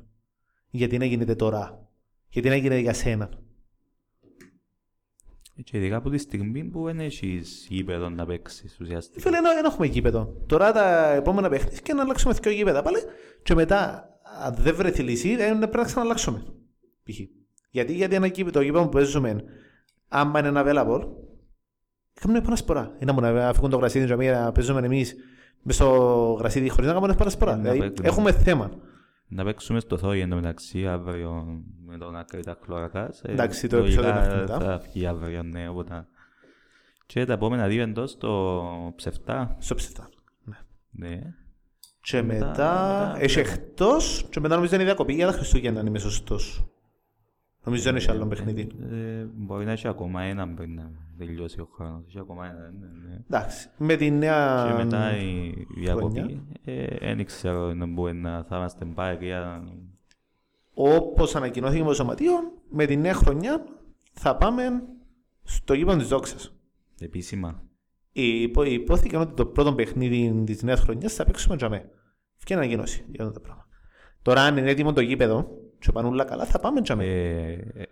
Γιατί 0.69 0.97
να 0.97 1.05
γίνεται 1.05 1.35
τώρα. 1.35 1.88
Γιατί 2.29 2.49
να 2.49 2.55
γίνεται 2.55 2.79
για 2.79 2.93
σένα. 2.93 3.29
και 5.63 5.77
ειδικά 5.77 5.95
από 5.95 6.09
τη 6.09 6.17
στιγμή 6.17 6.63
που 6.63 6.83
δεν 6.83 6.99
έχεις 6.99 7.67
γήπεδο 7.69 8.09
να 8.09 8.25
παίξεις 8.25 8.77
ουσιαστικά. 8.79 9.21
Φίλε, 9.21 9.41
δεν 9.41 9.65
έχουμε 9.65 9.88
γήπεδο. 9.88 10.43
Τώρα 10.47 10.71
τα 10.71 11.13
επόμενα 11.13 11.49
παιχνίδια 11.49 11.79
και 11.83 11.93
να 11.93 12.01
αλλάξουμε 12.01 12.33
δύο 12.33 12.51
γήπεδα 12.51 12.81
πάλι. 12.81 12.97
Και 13.43 13.53
μετά, 13.53 14.09
αν 14.43 14.55
δεν 14.57 14.75
βρεθεί 14.75 15.03
λύση, 15.03 15.35
δεν 15.35 15.59
πρέπει 15.59 15.77
να 15.77 15.83
ξαναλλάξουμε. 15.83 16.43
Π.χ. 17.03 17.19
Γιατί, 17.69 17.93
γιατί 17.93 18.15
ένα 18.15 18.27
γήπεδο, 18.27 18.51
το 18.51 18.61
γήπεδο 18.61 18.83
που 18.83 18.89
παίζουμε, 18.89 19.43
άμα 20.07 20.39
είναι 20.39 20.47
ένα 20.47 20.63
available, 20.65 21.24
κάνουμε 22.19 22.39
επανασπορά. 22.39 22.95
Είναι 22.99 23.12
μόνο 23.12 23.32
να 23.32 23.54
φύγουν 23.54 23.69
το 23.69 23.78
γρασίδι 23.78 24.06
και 24.15 24.32
να 24.32 24.51
παίζουμε 24.51 24.86
εμείς 24.86 25.15
μες 25.62 25.75
στο 25.75 25.89
γρασίδι 26.39 26.69
χωρίς 26.69 26.86
να 26.88 26.93
κάνουμε 26.93 27.12
επανασπορά. 27.13 27.51
Ε, 27.51 27.56
να 27.56 27.62
Δηλαδή, 27.62 27.80
παίξουμε. 27.80 28.08
έχουμε 28.08 28.32
θέμα. 28.32 28.71
Να 29.28 29.43
παίξουμε 29.43 29.80
στο 29.80 29.97
Θόη 29.97 30.19
εντωμεταξύ 30.21 30.88
αύριο 30.88 31.62
με 31.86 31.97
τον 31.97 32.15
Ακρίτα 32.15 32.58
Χλωρακάς. 32.63 33.21
Ε, 33.23 33.32
Εντάξει, 33.32 33.67
το 33.67 33.78
λογικά 33.78 34.08
επεισόδιο 34.08 34.32
είναι 34.32 34.39
μετά. 34.41 34.60
Θα 34.60 34.78
βγει 34.78 35.06
αύριο, 35.06 35.43
ναι, 35.43 35.69
οπότε... 35.69 36.06
Και 37.06 37.25
τα 37.25 37.34
επόμενα 37.34 37.67
δύο 37.67 37.84
εντός 37.84 38.12
στο 38.12 38.63
ψευτά. 38.95 39.56
Στο 39.60 39.75
ψευτά. 39.75 40.10
Ναι. 40.43 40.58
Ναι. 41.10 41.19
Και 42.01 42.21
Μετά- 42.21 42.45
μετά, 42.47 42.47
μετά 42.47 43.15
έχει 43.19 43.34
βλέπουμε. 43.34 43.56
εκτός 43.56 44.25
και 44.30 44.39
μετά 44.39 44.56
νομίζω 44.56 44.73
είναι 44.73 44.84
η 44.84 44.86
διακοπή 44.86 45.13
για 45.13 45.25
τα 45.28 45.32
Χριστούγεννα, 45.32 45.80
αν 45.80 45.86
είμαι 45.86 45.99
σωστός. 45.99 46.65
Νομίζω 47.65 47.84
δεν 47.84 47.95
έχει 47.95 48.12
άλλο 48.12 48.28
παιχνίδι. 48.28 48.69
Ε, 48.91 49.25
μπορεί 49.34 49.65
να 49.65 49.71
έχει 49.71 49.88
ακόμα 49.88 50.21
ένα 50.21 50.47
πριν 50.47 50.73
να 50.73 50.91
τελειώσει 51.17 51.60
ο 51.62 51.69
χρόνος. 51.75 52.04
Έχει 52.08 52.19
ακόμα 52.19 52.45
ένα, 52.45 52.71
ναι, 52.80 53.08
ναι. 53.08 53.19
Εντάξει, 53.30 53.69
με 53.78 53.95
τη 53.95 54.12
νέα... 54.12 54.65
Και 54.67 54.84
μετά 54.84 55.17
η 55.17 55.54
διακοπή, 55.78 56.19
χρονιά. 56.19 56.43
ε, 56.63 57.15
δεν 57.15 57.25
ξέρω 57.25 57.73
να 57.73 57.86
μπορεί 57.86 58.13
να 58.13 58.43
θα 58.43 58.58
είμαστε 58.58 58.86
πάρει 58.86 59.25
για... 59.25 59.63
Όπως 60.73 61.36
ανακοινώθηκε 61.36 61.82
με 61.82 61.88
το 61.88 61.93
σωματείο, 61.93 62.34
με 62.69 62.86
τη 62.86 62.95
νέα 62.95 63.13
χρονιά 63.13 63.65
θα 64.13 64.36
πάμε 64.36 64.84
στο 65.43 65.73
γήπεδο 65.73 65.97
της 65.97 66.08
Δόξας. 66.08 66.56
Επίσημα. 66.99 67.63
Υπό, 68.12 68.63
υπόθηκε 68.63 69.17
ότι 69.17 69.34
το 69.34 69.45
πρώτο 69.45 69.73
παιχνίδι 69.73 70.43
της 70.45 70.63
νέας 70.63 70.80
χρονιάς 70.80 71.13
θα 71.13 71.25
παίξουμε 71.25 71.56
τζαμέ. 71.56 71.89
Φύγει 72.36 72.60
ανακοινώση 72.60 73.06
για 73.12 73.23
αυτό 73.23 73.34
το 73.34 73.39
πράγμα. 73.39 73.67
Τώρα 74.21 74.41
αν 74.41 74.58
είναι 74.58 74.69
έτοιμο 74.69 74.93
το 74.93 75.01
γήπεδο 75.01 75.47
και 75.79 75.91
πάνε 75.91 76.07
όλα 76.07 76.23
καλά 76.23 76.45
θα 76.45 76.59
πάμε 76.59 76.81
τζαμέ. 76.81 77.03
Ε, 77.05 77.83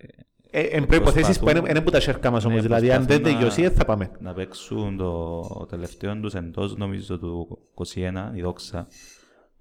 Ε, 0.56 0.62
εν 0.62 0.86
προϋποθέσεις 0.86 1.38
που 1.40 1.44
προσπαθούν- 1.46 1.70
είναι 1.70 1.82
που 1.82 1.90
τα 1.90 2.00
σέρκα 2.00 2.32
μας 2.32 2.46
όμως. 2.46 2.58
Ναι, 2.58 2.64
δηλαδή 2.64 2.92
αν 2.92 2.98
δεν 2.98 3.06
προσπαθούν 3.08 3.32
να- 3.32 3.38
τελειώσει 3.38 3.62
δεν 3.62 3.72
θα 3.72 3.86
πάμε. 3.86 4.12
να 4.20 4.34
παίξουν 4.34 4.98
το 4.98 5.42
τελευταίο 5.70 6.20
τους 6.20 6.34
εντός 6.34 6.76
νομίζω 6.78 7.20
του 7.20 7.60
21, 7.74 8.32
η 8.36 8.42
δόξα, 8.42 8.88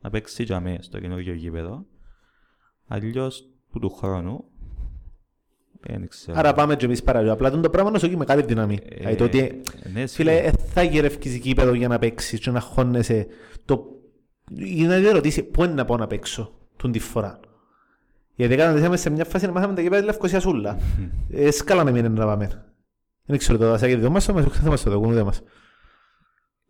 να 0.01 0.11
παίξει 0.11 0.43
για 0.43 0.61
μέ 0.61 0.79
στο 0.81 1.01
καινούργιο 1.01 1.35
γήπεδο. 1.35 1.85
Αλλιώς 2.89 3.49
που 3.71 3.79
του 3.79 3.91
χρόνου, 3.91 4.45
δεν 5.81 6.09
ξέρω. 6.09 6.39
Άρα 6.39 6.53
πάμε 6.55 6.77
και 6.77 6.85
εμείς 6.85 7.03
παραλίγο. 7.03 7.33
Απλά 7.33 7.51
το 7.51 7.71
πράγμα 7.71 7.89
είναι 7.89 7.99
όσο 7.99 8.09
και 8.09 8.17
μεγάλη 8.17 8.43
δύναμη. 8.43 8.79
Ε, 8.89 8.97
Δηλαδή 8.97 9.17
το 9.17 9.25
ότι 9.25 9.61
ναι, 9.93 10.07
Φίλε, 10.07 10.37
ε, 10.37 10.51
θα 10.53 10.83
γυρεύκεις 10.83 11.37
γήπεδο 11.37 11.73
για 11.75 11.89
να 11.89 11.99
παίξεις 11.99 12.41
και 12.41 12.51
να 12.51 12.61
χώνεσαι. 12.61 13.27
Το... 13.65 13.85
Για 14.51 14.89
να 14.89 14.99
δεν 15.01 15.13
ρωτήσει 15.15 15.43
πού 15.43 15.65
είναι 15.65 15.73
να 15.73 15.85
πάω 15.85 15.97
να 15.97 16.07
παίξω 16.07 16.53
τον 16.77 16.93
τη 16.93 16.99
φορά. 16.99 17.41
Γιατί 18.43 18.57
κάναμε 18.57 18.97
σε 18.97 19.11
μια 19.11 19.25
φάση 19.25 19.47
να 19.47 19.53
μάθαμε 19.53 19.75
τα 19.75 19.81
γήπεδα 19.81 20.01
της 20.01 20.11
Λευκοσίας 20.11 20.45
ούλα. 20.47 20.79
ε, 21.31 21.51
σκάλα 21.51 21.85
να 21.85 21.91
μην 21.91 22.13
να 22.13 22.25
πάμε. 22.25 22.65
Δεν 23.25 23.39
ξέρω 23.39 23.59
το 23.59 23.69
δασάκι 23.69 23.95
δεν 23.95 24.11
μας, 24.13 24.29
όμως 24.29 24.43
δεν 24.61 24.71
μας 24.71 24.83
το 24.83 24.91
δοκούν 24.91 25.11
ούτε 25.11 25.23
μας. 25.23 25.43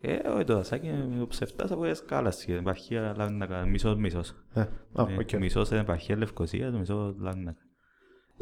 Ε, 0.00 0.28
όχι 0.28 0.44
το 0.44 0.54
δασάκι, 0.54 0.90
ο 1.22 1.26
ψευτάς 1.26 1.70
από 1.70 1.84
εσκάλαση, 1.84 2.46
την 2.46 2.54
επαρχία 2.54 3.14
Λάρνακα, 3.16 3.66
μισός 3.66 3.96
μισός. 3.96 4.34
Ε, 4.54 4.60
α, 4.60 4.66
Ε, 5.08 5.16
οκ. 5.18 5.32
Μισός 5.32 5.70
είναι 5.70 5.80
επαρχία 5.80 6.16
Λευκοσία, 6.16 6.70
το 6.70 6.78
μισό 6.78 7.14
Λάρνακα. 7.18 7.60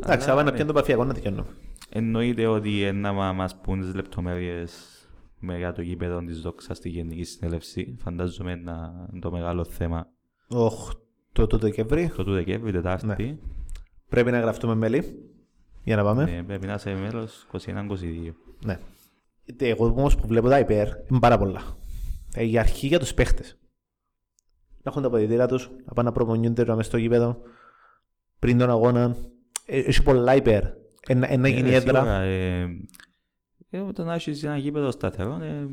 Εντάξει, 0.03 0.27
θα 0.27 0.33
Αλλά, 0.33 0.35
πάμε 0.35 0.43
να 0.43 0.51
ναι. 0.51 0.53
πιάνει 0.53 0.67
το 0.69 0.73
παφιακό 0.75 1.05
να 1.05 1.13
δικαιώνω. 1.13 1.47
Εννοείται 1.91 2.47
ότι 2.47 2.83
ε, 2.83 2.93
να 2.93 3.13
μα- 3.13 3.33
μας 3.33 3.57
πούν 3.61 3.81
τις 3.81 3.95
λεπτομέρειες 3.95 4.73
με 5.39 5.57
για 5.57 5.73
το 5.73 5.83
γήπεδο 5.83 6.25
της 6.25 6.41
δόξας 6.41 6.77
στη 6.77 6.89
Γενική 6.89 7.25
Συνέλευση. 7.25 7.97
Φαντάζομαι 8.03 8.55
να 8.55 8.73
είναι 9.11 9.21
το 9.21 9.31
μεγάλο 9.31 9.65
θέμα 9.65 10.07
Οχ, 10.49 10.91
το 11.47 11.59
το 11.59 11.59
Δεκέμβρη 11.59 12.09
το 12.17 12.25
του 12.25 12.33
Δεκέμβρη, 12.33 12.73
Τετάρτη. 12.73 13.39
πρέπει 14.09 14.31
να 14.31 14.41
γραφτούμε 14.41 14.75
μέλη 14.75 15.25
για 15.85 15.97
να 15.97 16.03
πάμε. 16.03 16.25
Ναι, 16.25 16.43
πρέπει 16.43 16.67
να 16.67 16.75
είσαι 16.75 16.95
μέλος 16.95 17.47
21-22. 17.53 18.33
Ναι. 18.65 18.79
Ε, 19.59 19.69
Εγώ 19.69 19.87
όμως 19.87 20.17
που 20.17 20.27
βλέπω 20.27 20.49
τα 20.49 20.59
υπέρ 20.59 20.89
είναι 21.11 21.19
πάρα 21.21 21.39
πολλά. 21.39 21.63
Ε, 22.35 22.45
η 22.45 22.59
αρχή 22.59 22.87
για 22.87 22.99
τους 22.99 23.15
παίχτες. 23.15 23.59
Να 24.83 24.91
έχουν 24.91 25.03
τα 25.03 25.11
ποδητήρα 25.11 25.47
τους, 25.47 25.71
να 25.87 25.93
πάνε 25.93 26.09
να 26.09 26.15
προπονιούνται 26.15 26.65
να 26.65 26.77
μες 26.77 26.87
στο 26.87 26.97
γήπεδο 26.97 27.37
πριν 28.39 28.59
τον 28.59 28.71
αγώνα. 28.71 29.17
Ε, 29.67 29.79
Έχει 29.79 30.03
πολλά 30.03 30.35
υπέρ. 30.37 30.63
Ένα, 31.07 31.31
ένα 31.33 31.49
Ε, 31.49 31.51
γίνει 31.51 31.71
ε, 31.71 31.75
έδρα. 31.75 32.01
σίγουρα, 32.01 32.21
ε, 32.21 32.63
ε, 33.71 33.93
το 33.93 34.05
να 34.05 34.15
έχεις 34.15 34.43
ένα 34.45 34.57
γήπεδο 34.57 34.91
σταθερό 34.91 35.39
ε, 35.43 35.67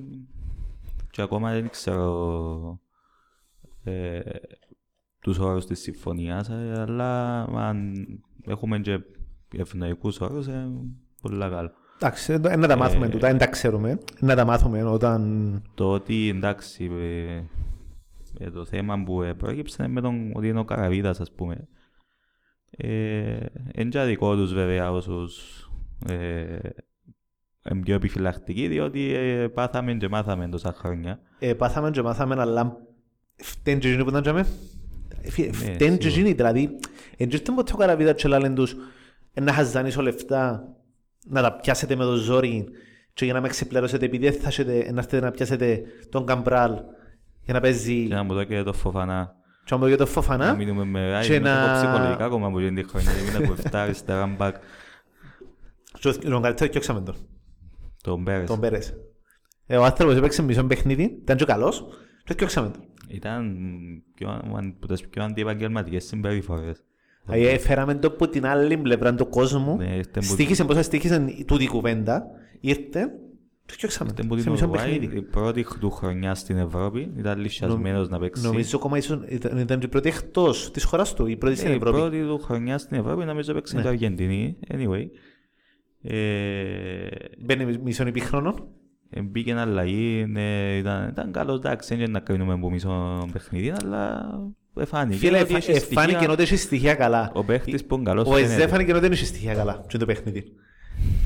και 1.12 1.22
ακόμα 1.22 1.52
δεν 1.52 1.70
ξέρω 1.70 2.80
ε, 3.84 4.20
τους 5.28 5.40
όρους 5.40 5.66
της 5.66 5.80
συμφωνίας 5.80 6.50
ε, 6.50 6.74
αλλά 6.88 7.42
αν 7.44 7.94
έχουμε 8.46 8.80
και 8.80 9.00
ευνοϊκούς 9.58 10.20
όρους 10.20 10.48
ε, 10.48 10.70
πολύ 11.22 11.40
καλό. 11.40 11.72
Εντάξει, 11.96 12.34
ε, 12.34 12.56
να 12.56 12.68
τα 12.68 12.76
μάθουμε 12.76 13.06
Ε, 13.06 13.10
τούτα, 13.10 13.28
δεν 13.28 13.38
τα 13.38 13.48
ξέρουμε. 13.48 13.98
Να 14.20 14.36
τα 14.36 14.46
μάθουμε 14.46 14.84
όταν... 14.84 15.62
Το 15.74 15.92
ότι 15.92 16.30
εντάξει 16.30 16.92
ε, 17.00 18.46
ε, 18.46 18.50
το 18.50 18.66
θέμα 18.66 19.04
που 19.04 19.22
ε, 19.22 19.34
προέκυψε 19.34 19.88
με 19.88 20.02
τον 20.02 20.32
ότι 20.36 20.48
είναι 20.48 20.60
ο 20.60 20.66
Καραβίδας 20.66 21.20
ας 21.20 21.32
πούμε 21.32 21.68
Ε, 22.70 23.46
Εν 23.72 23.90
και 23.90 24.02
δικό 24.02 24.36
τους 24.36 24.54
βέβαια 24.54 24.92
όσους 24.92 25.62
ε, 26.08 26.58
είναι 27.72 27.82
πιο 27.84 27.96
επιφυλακτικοί, 27.96 28.68
διότι 28.68 29.14
ε, 29.14 29.48
πάθαμε 29.48 29.94
και 29.94 30.10
μάθαμε 30.10 30.48
τόσα 30.48 30.74
χρόνια. 30.74 31.20
Ε, 31.40 31.54
πάθαμε 31.54 31.92
και 31.92 32.02
μάθαμε, 32.02 32.36
αλλά 32.40 32.78
φταίνει 33.36 33.80
και 33.80 33.88
εκείνοι 33.88 34.04
που 34.04 34.10
ήταν 34.10 34.22
και 34.22 34.46
με. 35.24 35.52
Φταίνει 35.52 35.98
και 35.98 36.10
σίγουρα. 36.10 36.30
εκείνοι, 36.30 36.32
δηλαδή. 36.34 36.76
Εν 37.18 37.28
και 37.28 37.36
ήρθαν 37.36 37.56
ποτέ 37.56 37.72
ο 37.74 37.78
καραβίδα 37.78 38.14
και 38.14 38.28
λένε 38.28 38.50
τους 38.50 38.76
«Ε, 39.34 39.42
να 39.42 39.54
χαζανίσω 39.54 40.02
λεφτά, 40.02 40.64
να 41.28 41.42
τα 41.42 41.54
πιάσετε 41.54 41.96
με 41.96 42.04
το 42.04 42.16
ζόρι 42.16 42.66
και 43.14 43.26
για 43.26 43.34
να 43.34 43.42
με 43.42 43.48
ξεπληρώσετε 43.48 44.06
επειδή 44.06 44.30
δεν 44.30 44.40
θα 44.42 44.48
έχετε 44.48 44.92
να 44.92 45.00
έρθετε 45.00 45.26
να 45.26 45.32
πιάσετε 45.32 45.82
τον 46.10 46.26
Καμπράλ 46.26 46.74
για 47.42 47.54
να 47.54 47.60
παίζει 47.60 48.08
Και 48.08 48.14
να 48.14 48.24
μου 48.24 48.34
το 48.34 48.44
και 48.44 48.64
το 48.64 48.74
φοφανά. 48.74 49.36
και 49.66 49.76
να 49.76 49.78
μου 49.78 49.90
το 49.90 49.96
το 49.98 50.04
Να 50.04 50.10
φοφανά 50.10 50.54
μείνουμε 50.56 50.84
με 50.86 51.20
και 51.22 51.28
και 51.28 51.40
να- 51.40 51.72
ψυχολογικά 51.74 52.26
ακόμα 52.26 52.50
που 52.52 52.60
γίνει 52.60 52.82
τη 52.82 52.90
χρονιά. 52.90 53.12
Έμεινα 53.12 53.38
από 53.38 53.62
7 53.64 53.70
αριστερά 53.74 54.26
μπακ. 54.38 54.56
και 56.00 56.12
τον 56.30 56.42
καλύτερο 56.42 56.72
διώξαμε 56.72 57.02
τον, 57.02 57.16
Τον 58.04 58.24
Πέρες. 58.24 58.48
τον 58.48 58.60
Πέρες. 58.60 58.94
Ε, 59.66 59.78
Ο 59.78 59.84
άνθρωπος 59.84 60.16
έπαιξε 60.16 60.42
μισό 60.42 60.64
παιχνίδι, 60.64 61.04
ήταν 61.22 61.38
και 61.38 61.46
καλός 61.46 61.86
και 62.24 62.34
διώξαμε 62.34 62.70
τον. 62.70 62.82
Ήταν 63.08 63.58
πιο, 64.16 64.42
από 64.80 64.88
τις 64.88 65.08
πιο 65.08 65.24
αντιεπαγγελματικές 65.24 66.04
συμπεριφορές. 66.06 66.84
Δηλαδή, 67.26 67.46
έφεραμε 67.48 67.96
το 67.96 68.08
από 68.08 68.28
την 68.30 68.46
άλλη 68.46 68.78
πλευρά 68.78 69.16
του 69.16 69.30
κόσμου. 69.30 69.76
Ναι, 69.78 69.96
ήρθε 69.96 70.20
που- 70.20 70.22
Στήχησε 70.22 70.64
πόσα 70.66 70.82
στήχησε 70.84 71.26
τούτη 71.48 71.64
η 71.64 71.68
κουβέντα. 71.68 72.26
Ήρθε 72.60 73.12
και 73.66 73.74
διώξαμε 73.80 74.10
Ήταν 74.14 74.28
τον 74.28 74.28
που 74.28 74.38
σε 74.38 74.44
την 74.44 74.52
μισό 74.52 74.68
Ουρουάη, 74.68 74.90
παιχνίδι. 74.90 75.18
η 75.18 75.22
πρώτη 75.22 75.66
του 75.80 75.90
χρονιά 75.92 76.36
στην 76.36 76.58
Ευρώπη, 76.58 77.12
ήταν 77.18 77.40
λυσιασμένος 77.40 78.10
να 78.10 78.20
παίξει. 78.20 78.44
Νομίζω 78.46 78.78
ακόμα 78.78 78.98
ίσως 78.98 79.20
ήταν, 79.28 79.58
ήταν 79.58 79.80
και 79.80 79.86
η 79.86 79.90
πρώτη 79.90 80.10
εκτός 80.10 80.72
της 80.72 80.84
χώρας 80.84 81.14
του, 81.14 81.26
η 81.28 81.36
πρώτη 81.38 81.56
στην 81.56 81.68
Ε, 81.70 81.74
Η 81.74 81.76
Ευρώπη. 81.76 81.98
πρώτη 81.98 82.22
του 82.22 82.40
χρονιά 82.40 82.78
στην 82.78 82.98
Ευρώπη 82.98 83.26
νομίζω 83.26 83.54
παίξει 83.54 83.76
Ναι. 83.76 83.82
την 83.82 83.90
Αργεντινή. 83.90 84.58
Anyway. 84.68 85.06
Ε, 86.02 87.08
Μπαίνει 87.40 87.78
μισό 87.84 88.08
υπήχρονο. 88.08 88.68
Ε, 89.10 89.22
μπήκε 89.22 89.52
ένα 89.52 89.62
αλλαγή, 89.62 90.26
ναι, 90.28 90.76
ήταν, 90.78 91.08
ήταν 91.10 91.32
καλός, 91.32 91.58
εντάξει, 91.58 91.90
δεν 91.90 92.00
είναι 92.04 92.12
να 92.12 92.20
κρίνουμε 92.20 92.54
από 92.54 92.70
μισό 92.70 93.28
παιχνίδι, 93.34 93.74
αλλά 93.82 94.30
εφάνηκε. 94.80 95.18
Φίλε, 95.18 95.40
ότι 95.40 95.54
εφα- 95.56 95.70
έχει 95.70 95.80
στοιχεία. 95.80 96.02
εφάνηκε 96.04 96.32
ότι 96.32 96.42
έχει 96.42 96.56
στοιχεία 96.56 96.96
καλά. 96.96 97.32
Ο 97.34 97.44
παίχτης 97.44 97.86
που 97.86 97.96
είναι 97.96 98.04
καλός 98.04 98.28
Ο 98.28 98.32
φαίνεται. 98.32 98.54
Εζέ 98.54 98.68
φάνηκε 98.68 98.92
ότι 98.92 99.00
δεν 99.00 99.12
είχε 99.12 99.26
στοιχεία 99.26 99.54
καλά. 99.54 99.86
Και 99.88 99.98
το 99.98 100.06
παιχνίδι. 100.06 100.44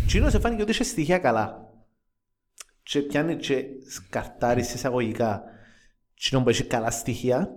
Τσίνος 0.05 0.33
εφάνηκε 0.33 0.61
ότι 0.61 0.71
είχε 0.71 0.83
στοιχεία 0.83 1.17
καλά. 1.17 1.69
Και 2.83 2.99
πιάνει 2.99 3.35
και 3.35 3.63
σκαρτάρεις 3.89 4.67
σε 4.67 4.75
εισαγωγικά. 4.75 5.43
Τσίνο 6.15 6.43
που 6.43 6.49
έχει 6.49 6.63
καλά 6.63 6.91
στοιχεία. 6.91 7.49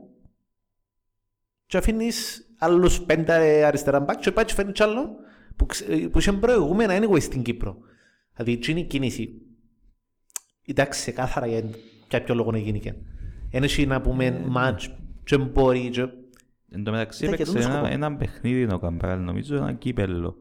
Και 1.66 1.77
αφήνεις 1.77 2.47
άλλους 2.59 3.01
πέντε 3.01 3.64
αριστερά 3.64 4.01
μπακ 4.01 4.20
και 4.20 4.31
πάει 4.33 4.45
και 4.45 4.55
φέρνει 4.55 4.72
κι 4.72 4.83
άλλο 4.83 5.14
που, 5.57 5.66
ξε- 5.66 6.09
που 6.09 6.18
είχε 6.18 6.33
προηγούμενα 6.33 6.99
anyway 7.01 7.22
στην 7.22 7.43
Κύπρο. 7.43 7.77
Δηλαδή 8.35 8.59
τσίνη 8.59 8.81
η 8.81 8.85
κίνηση. 8.85 9.41
Ήταν 10.64 10.88
ξεκάθαρα 10.88 11.46
για 11.46 11.62
για 12.10 12.22
ποιο 12.22 12.34
λόγο 12.34 12.50
να 12.50 12.58
γίνει 12.58 12.80
και. 12.80 12.94
Ένα 13.50 13.64
έχει 13.64 13.86
να 13.86 14.00
πούμε 14.00 14.44
match 14.56 14.88
και 15.24 15.38
μπορεί 15.38 15.88
και 15.90 16.08
Εν 16.70 16.84
τω 16.84 16.90
μεταξύ 16.90 17.24
Ήταν 17.24 17.36
και 17.36 17.42
έπαιξε 17.42 17.58
τον 17.62 17.70
ένα, 17.70 17.78
σκοπό. 17.80 17.92
ένα 17.92 18.16
παιχνίδι 18.16 18.72
ο 18.72 18.78
Καμπράλ, 18.78 19.20
νομίζω 19.20 19.56
ένα 19.56 19.72
κύπελλο. 19.72 20.36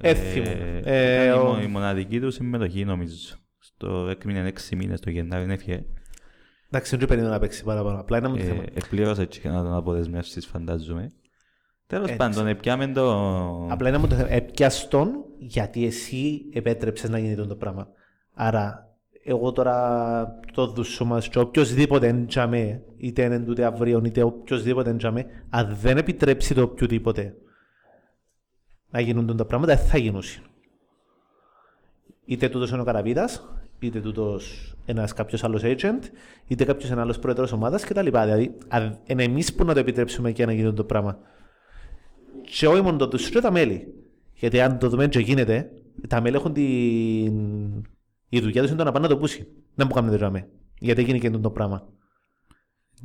Έθιμο. 0.00 0.44
Ε, 0.48 0.80
Ε, 0.84 1.24
ήταν 1.24 1.36
η 1.36 1.40
ο- 1.40 1.44
μο- 1.44 1.62
η 1.62 1.66
μοναδική 1.66 2.20
του 2.20 2.30
συμμετοχή 2.30 2.84
νομίζω. 2.84 3.34
Στο 3.58 4.08
έκμηνε 4.10 4.46
6 4.48 4.76
μήνες 4.76 5.00
το 5.00 5.10
Γενάρη 5.10 5.52
έφυγε. 5.52 5.84
Εντάξει, 6.70 6.96
δεν 6.96 7.08
περίμενα 7.08 7.32
να 7.32 7.38
παίξει 7.40 7.64
παραπάνω. 7.64 8.00
Απλά 8.00 8.18
είναι 8.18 8.28
μου 8.28 8.36
το 8.36 8.42
θέμα. 8.42 8.62
Ε, 8.62 8.66
Εκπλήρωσε 8.74 9.24
και 9.26 9.48
να 9.48 9.62
τον 9.62 9.74
αποδεσμεύσεις 9.74 10.46
φαντάζομαι. 10.46 11.10
Τέλος 11.86 12.04
Έτσι. 12.04 12.16
πάντων, 12.16 12.46
επιάμε 12.46 12.86
το... 12.88 13.66
Απλά 13.70 13.88
είναι 13.88 13.98
μου 13.98 14.06
το 14.06 14.14
θέμα. 14.14 14.30
Επιάστον 14.32 15.24
γιατί 15.38 15.86
εσύ 15.86 16.40
επέτρεψες 16.52 17.10
να 17.10 17.18
γίνει 17.18 17.32
αυτό 17.32 17.46
το 17.46 17.56
πράγμα. 17.56 17.88
Άρα, 18.34 18.85
εγώ 19.28 19.52
τώρα 19.52 20.38
το 20.52 20.66
δούσο 20.66 21.04
μας 21.04 21.28
και 21.28 21.38
οποιοςδήποτε 21.38 22.08
εντιαμε, 22.08 22.82
είτε 22.96 23.22
είναι 23.22 23.40
τούτε 23.40 23.64
αύριο, 23.64 24.02
είτε 24.04 24.22
οποιοςδήποτε 24.22 24.90
εντιαμε, 24.90 25.26
αν 25.50 25.76
δεν 25.80 25.96
επιτρέψει 25.96 26.54
το 26.54 26.62
οποιοδήποτε 26.62 27.36
να 28.90 29.00
γίνουν 29.00 29.36
τα 29.36 29.44
πράγματα, 29.44 29.76
δεν 29.76 29.86
θα 29.86 29.98
γίνουν. 29.98 30.22
Είτε 32.24 32.48
τούτος 32.48 32.70
είναι 32.70 32.80
ο 32.80 32.84
Καραβίδας, 32.84 33.48
είτε 33.78 34.00
τούτος 34.00 34.74
ένας 34.86 35.12
κάποιος 35.12 35.44
άλλος 35.44 35.62
agent, 35.64 36.00
είτε 36.46 36.64
κάποιος 36.64 36.90
ένας 36.90 37.02
άλλος 37.02 37.18
πρόεδρος 37.18 37.52
ομάδας 37.52 37.84
κτλ. 37.84 38.08
Δηλαδή, 38.08 38.56
αν 38.68 38.98
είναι 39.06 39.22
εμείς 39.22 39.54
που 39.54 39.64
να 39.64 39.74
το 39.74 39.78
επιτρέψουμε 39.78 40.32
και 40.32 40.46
να 40.46 40.52
γίνει 40.52 40.72
το 40.72 40.84
πράγμα. 40.84 41.18
Και 42.42 42.66
όχι 42.66 42.82
μόνο 42.82 42.96
το 42.96 43.08
τους 43.08 43.28
και 43.30 43.40
τα 43.40 43.50
μέλη. 43.50 43.94
Γιατί 44.34 44.60
αν 44.60 44.78
το 44.78 44.88
δούμε 44.88 45.08
και 45.08 45.18
γίνεται, 45.18 45.70
τα 46.08 46.20
μέλη 46.20 46.36
έχουν 46.36 46.52
την... 46.52 47.95
Η 48.28 48.40
δουλειά 48.40 48.60
τους 48.60 48.70
είναι 48.70 48.78
το 48.78 48.84
να 48.84 48.92
πάνε 48.92 49.06
να 49.06 49.12
το 49.12 49.18
πούσει. 49.18 49.46
Να 49.74 49.84
μου 49.84 49.92
κάνουν 49.92 50.10
το 50.10 50.16
τζάμε. 50.16 50.48
Γιατί 50.78 51.00
έγινε 51.00 51.18
και 51.18 51.30
το 51.30 51.50
πράγμα. 51.50 51.88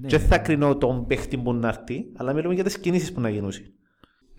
Ναι. 0.02 0.08
Και 0.08 0.18
δεν 0.18 0.28
θα 0.28 0.38
κρίνω 0.38 0.78
τον 0.78 1.06
παίχτη 1.06 1.38
που 1.38 1.54
να 1.54 1.68
έρθει, 1.68 2.12
αλλά 2.16 2.34
μιλούμε 2.34 2.54
για 2.54 2.64
τις 2.64 2.80
κινήσεις 2.80 3.14
που 3.14 3.22
να 3.22 3.30
γίνουν. 3.30 3.52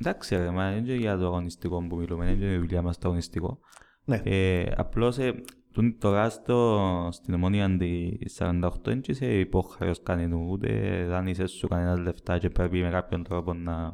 Εντάξει 0.01 0.37
ρε, 0.37 0.51
μα 0.51 0.70
είναι 0.70 0.87
και 0.87 0.95
για 0.95 1.18
το 1.18 1.26
αγωνιστικό 1.26 1.87
που 1.87 1.97
μιλούμε, 1.97 2.26
είναι 2.30 2.35
και 2.35 2.53
η 2.53 2.57
δουλειά 2.57 2.83
μας 2.83 2.99
το 2.99 3.07
αγωνιστικό. 3.09 3.59
Ναι. 4.05 4.20
Ε, 4.24 4.64
απλώς 4.76 5.18
ε, 5.18 5.35
τούν- 5.72 6.01
τώρα 6.01 6.30
στο, 6.30 7.09
στην 7.12 7.35
ομόνια 7.35 7.64
αντι 7.64 8.18
48 8.39 8.70
δεν 8.83 9.01
είσαι 9.07 9.39
υπόχρεος 9.39 10.03
κανένου, 10.03 10.47
ούτε 10.51 11.05
δάνεισες 11.09 11.51
σου 11.51 11.68
κανένας 11.68 11.99
λεφτά 11.99 12.39
και 12.39 12.51
πρέπει 12.51 12.83
με 12.83 12.91
κάποιον 12.91 13.22
τρόπο 13.22 13.55
να... 13.55 13.93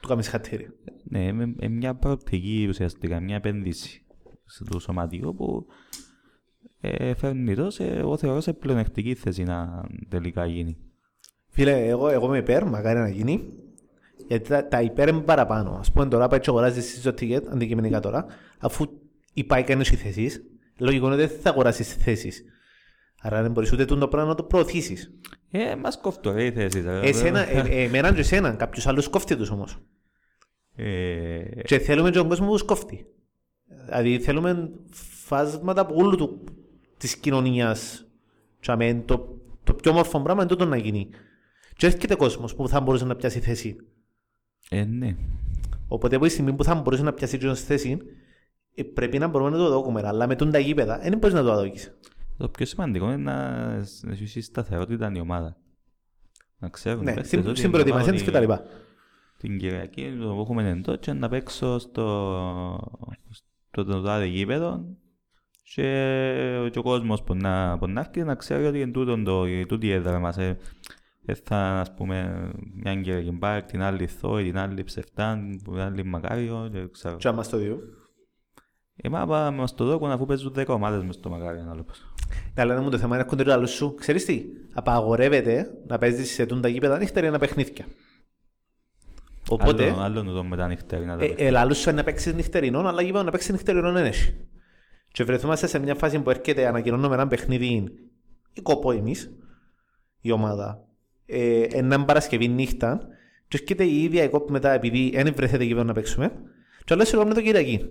Του 0.00 0.08
κάνεις 0.08 0.28
χατήρι. 0.28 0.68
Ναι, 1.04 1.32
με, 1.32 1.46
με 1.46 1.68
μια 1.68 1.94
προοπτική 1.94 2.66
ουσιαστικά, 2.68 3.20
μια 3.20 3.36
επένδυση 3.36 4.06
στο 4.44 4.78
σωματείο 4.78 5.34
που 5.34 5.66
ε, 6.80 7.14
φέρνει 7.14 7.54
τόσο, 7.54 7.84
εγώ 7.84 8.16
θεωρώ 8.16 8.40
σε 8.40 8.52
πλεονεκτική 8.52 9.14
θέση 9.14 9.42
να 9.42 9.84
τελικά 10.08 10.46
γίνει. 10.46 10.76
Φίλε, 11.48 11.86
εγώ, 11.86 12.08
εγώ 12.08 12.26
είμαι 12.26 12.38
υπέρ, 12.38 12.64
μακάρι 12.64 12.98
να 12.98 13.08
γίνει. 13.08 13.42
Γιατί 14.28 14.48
τα, 14.48 14.68
τα 14.68 14.82
υπέρ 14.82 15.08
είναι 15.08 15.20
παραπάνω. 15.20 15.70
Α 15.70 15.92
πούμε 15.92 16.06
τώρα 16.06 16.28
πάει 16.28 16.40
και 16.40 16.50
αγοράζεις 16.50 17.02
season 17.04 17.14
ticket, 17.20 17.42
αντικειμενικά 17.52 18.00
τώρα, 18.00 18.26
αφού 18.58 18.86
υπάρχει 19.32 19.66
κανένα 19.66 19.88
οι 19.92 19.96
θέσει, 19.96 20.30
λογικό 20.78 21.06
είναι 21.06 21.14
ότι 21.14 21.26
δεν 21.26 21.40
θα 21.40 21.50
αγοράσεις 21.50 21.94
θέσεις. 21.94 22.44
Άρα 23.22 23.42
δεν 23.42 23.50
μπορείς 23.50 23.72
ούτε 23.72 23.84
το 23.84 24.08
πράγμα 24.08 24.28
να 24.28 24.34
το 24.34 24.42
προωθήσεις. 24.42 25.10
Ε, 25.50 25.76
μας 25.76 25.98
κόφτω 26.00 26.32
ρε 26.32 26.44
οι 26.44 26.52
θέσεις. 26.52 26.84
ρε. 26.84 27.00
Εσένα, 27.00 27.48
ε, 27.48 27.82
εμένα 27.82 28.12
και 28.12 28.20
εσένα, 28.20 28.50
κάποιο 28.50 28.82
άλλο 28.86 29.06
κόφτει 29.10 29.36
τους 29.36 29.50
όμως. 29.50 29.78
Ε, 30.76 31.62
Και 31.64 31.78
θέλουμε 31.78 32.10
και 32.10 32.18
τον 32.18 32.28
κόσμος 32.28 32.48
που 32.48 32.54
τους 32.54 32.62
κόφτει. 32.64 33.06
Δηλαδή 33.84 34.18
θέλουμε 34.18 34.70
φάσματα 35.24 35.80
από 35.80 35.94
όλου 35.94 36.16
του 36.16 36.44
της 37.00 37.16
κοινωνίας. 37.16 38.04
Και 38.60 38.70
αμέ, 38.70 39.02
το, 39.04 39.38
το 39.64 39.74
πιο 39.74 39.90
όμορφο 39.90 40.20
πράγμα 40.20 40.42
είναι 40.42 40.50
τούτο 40.50 40.64
να 40.64 40.76
γίνει. 40.76 41.08
Και 41.76 41.86
έρχεται 41.86 42.14
κόσμος 42.14 42.54
που 42.54 42.68
θα 42.68 42.80
μπορούσε 42.80 43.04
να 43.04 43.16
πιάσει 43.16 43.40
θέση. 43.40 43.76
ε, 44.70 44.84
ναι. 44.84 45.16
Οπότε 45.88 46.16
από 46.16 46.24
τη 46.24 46.30
στιγμή 46.30 46.52
που 46.52 46.64
θα 46.64 46.74
μπορούσε 46.74 47.02
να 47.02 47.12
πιάσει 47.12 47.38
και 47.38 47.54
θέση, 47.54 47.98
ε, 48.74 48.82
πρέπει 48.82 49.18
να 49.18 49.28
μπορούμε 49.28 49.50
να 49.50 49.56
το 49.56 49.82
δούμε. 49.82 50.02
Αλλά 50.04 50.26
με 50.26 50.36
τον 50.36 50.50
τα 50.50 50.58
γήπεδα, 50.58 50.98
δεν 50.98 51.18
μπορείς 51.18 51.34
να 51.34 51.42
το 51.42 51.52
αδόκεις. 51.52 51.98
Το 52.36 52.48
πιο 52.48 52.66
σημαντικό 52.66 53.06
είναι 53.06 53.16
να 53.16 53.68
να 54.02 54.12
έχει 54.12 54.40
σταθερότητα 54.40 55.12
η 55.14 55.20
ομάδα. 55.20 55.56
Να 56.58 56.68
ξέρουν 56.68 57.00
οι 57.00 57.04
Ναι, 57.04 57.12
παίκτες 57.12 57.26
στην, 57.26 57.38
ότι 57.40 57.50
στην 57.50 57.62
είναι 57.62 57.70
προετοιμασίας 57.70 58.12
της 58.12 58.22
ότι 58.22 58.30
και 58.30 58.36
τα 58.36 58.40
λοιπά. 58.40 58.64
Την 59.38 59.58
Κυριακή 59.58 60.10
που 60.10 60.40
έχουμε 60.40 60.68
εντό 60.68 60.96
και 60.96 61.12
να 61.12 61.28
παίξω 61.28 61.78
στο, 61.78 61.98
στο 63.70 63.84
το 63.84 64.02
τάδε 64.02 64.24
γήπεδο 64.24 64.84
και, 65.74 66.68
και 66.70 66.78
ο 66.78 66.82
κόσμος 66.82 67.22
που 67.22 67.34
να, 67.34 67.78
που 67.78 67.86
να 67.86 68.00
έρχεται 68.00 68.24
να 68.24 68.34
ξέρει 68.34 68.66
ότι 68.66 68.80
είναι 68.80 68.90
τούτο 68.90 69.22
το, 69.22 69.46
η 69.46 69.66
τούτη 69.66 69.86
η 69.86 69.92
έδρα 69.92 70.18
μας. 70.18 70.38
Ε, 70.38 70.58
ε, 71.24 71.34
θα, 71.34 71.56
ας 71.56 71.94
πούμε, 71.94 72.48
μια 72.74 72.94
Κυριακή 72.94 73.30
Μπάρκ, 73.30 73.66
την 73.66 73.82
άλλη 73.82 74.06
Θόη, 74.06 74.44
την 74.44 74.58
άλλη 74.58 74.84
Ψεφτάν, 74.84 75.60
την 75.64 75.78
άλλη 75.80 76.04
Μακάριο, 76.04 76.68
και 76.72 76.88
ξέρω. 76.90 77.16
Και 77.16 77.28
άμα 77.28 77.42
στο 77.42 77.56
δύο. 77.56 77.78
Ε, 78.96 79.08
μα 79.08 79.26
πάμε 79.26 79.66
στο 79.66 79.84
δόκο 79.84 80.06
αφού 80.06 80.26
παίζουν 80.26 80.54
10 80.56 80.66
ομάδες 80.66 81.02
μες 81.04 81.14
στο 81.14 81.30
Μακάριο, 81.30 81.62
να 81.62 81.74
λέω 81.74 81.82
πως. 81.82 82.14
Ναι, 82.54 82.62
αλλά 82.62 82.74
να 82.74 82.80
μου 82.80 82.90
το 82.90 82.98
θέμα 82.98 83.14
είναι 83.14 83.22
έρχονται 83.24 83.42
το 83.42 83.52
άλλο 83.52 83.66
σου. 83.66 83.94
Ξέρεις 83.94 84.24
τι, 84.24 84.42
απαγορεύεται 84.72 85.70
να 85.86 85.98
παίζεις 85.98 86.30
σε 86.30 86.46
τούν 86.46 86.60
τα 86.60 86.68
γήπεδα 86.68 86.98
νύχτερη 86.98 87.30
να 87.30 87.38
παιχνίδια. 87.38 87.84
Οπότε, 89.48 89.84
Άλλο, 89.90 90.00
άλλο 90.00 90.22
να 90.22 90.32
το 90.32 90.44
με 90.44 90.56
τα 90.56 90.66
νυχτερινά 90.68 91.16
τα 91.16 91.24
Ε, 91.24 91.26
παιχνίδια. 91.26 91.46
ε, 91.46 91.50
λαλούς 91.50 91.78
σου 91.78 91.88
είναι 91.88 91.98
να 91.98 92.04
παίξεις 92.04 92.34
νυχτερινό, 92.34 92.78
αλλά 92.78 93.02
είπαμε 93.02 93.24
να 93.24 93.30
παίξεις 93.30 93.50
νυχτερινό 93.50 93.92
δεν 93.92 94.04
έχει. 94.04 94.34
Και 95.12 95.24
βρεθούμαστε 95.24 95.66
σε 95.66 95.78
μια 95.78 95.94
φάση 95.94 96.20
που 96.20 96.30
έρχεται, 96.30 96.66
ανακοινώνουμε 96.66 97.14
ένα 97.14 97.26
παιχνίδι 97.26 97.92
η 98.52 98.60
κοπό 98.60 98.92
εμείς, 98.92 99.30
η 100.20 100.30
ομάδα, 100.30 100.84
ε, 101.26 101.62
έναν 101.62 102.04
Παρασκευή 102.04 102.48
νύχτα 102.48 103.08
και 103.48 103.58
έρχεται 103.60 103.84
η 103.84 104.02
ίδια 104.02 104.24
η 104.24 104.28
κόπη 104.28 104.52
μετά 104.52 104.70
επειδή 104.70 105.10
δεν 105.14 105.34
βρεθέται 105.34 105.64
γήπεδο 105.64 105.84
να 105.84 105.92
παίξουμε 105.92 106.32
και 106.84 106.94
άλλο 106.94 107.04
συγγνώμη 107.04 107.34
το 107.34 107.40
Κυριακή. 107.40 107.86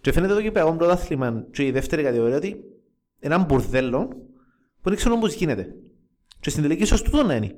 Και 0.00 0.12
φαίνεται 0.12 0.34
το 0.34 0.42
κυπέαγο 0.42 0.76
πρωτάθλημα 0.76 1.46
και 1.50 1.66
η 1.66 1.70
δεύτερη 1.70 2.02
κατηγορία 2.02 2.36
ότι 2.36 2.56
ένα 3.18 3.38
μπουρδέλο 3.38 4.08
που 4.80 4.88
δεν 4.88 4.96
ξέρω 4.96 5.18
πώς 5.18 5.34
γίνεται. 5.34 5.74
Και 6.40 6.50
στην 6.50 6.62
τελική 6.62 6.82
ίσως 6.82 7.02
τούτο 7.02 7.22
να 7.22 7.34
είναι. 7.34 7.54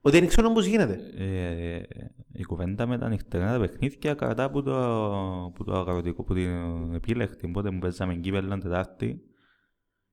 Ότι 0.00 0.18
δεν 0.18 0.28
ξέρω 0.28 0.52
πώς 0.52 0.66
γίνεται. 0.66 0.98
Ε, 1.18 1.80
η 2.32 2.42
κουβέντα 2.44 2.86
με 2.86 2.98
τα 2.98 3.08
νυχτερινά 3.08 3.52
τα 3.52 3.58
παιχνίδια 3.60 4.14
κρατά 4.14 4.44
από 4.44 4.62
το, 4.62 4.72
που 5.54 5.64
το 5.64 5.72
αγροτικό, 5.78 6.22
που 6.22 6.34
την 6.34 6.50
επίλεκτη. 6.94 7.46
Οπότε 7.46 7.70
μου 7.70 7.78
παίζαμε 7.78 8.14
κύπελλον 8.14 8.60
Τετάρτη 8.60 9.20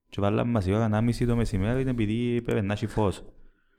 και 0.09 0.21
βάλαμε 0.21 0.51
μας 0.51 0.67
η 0.67 0.73
ώρα 0.73 0.89
1.30 0.91 1.25
το 1.27 1.35
μεσημέρι 1.35 1.89
επειδή 1.89 2.41
πρέπει 2.41 2.65
να 2.65 2.73
έχει 2.73 2.87
φως. 2.87 3.23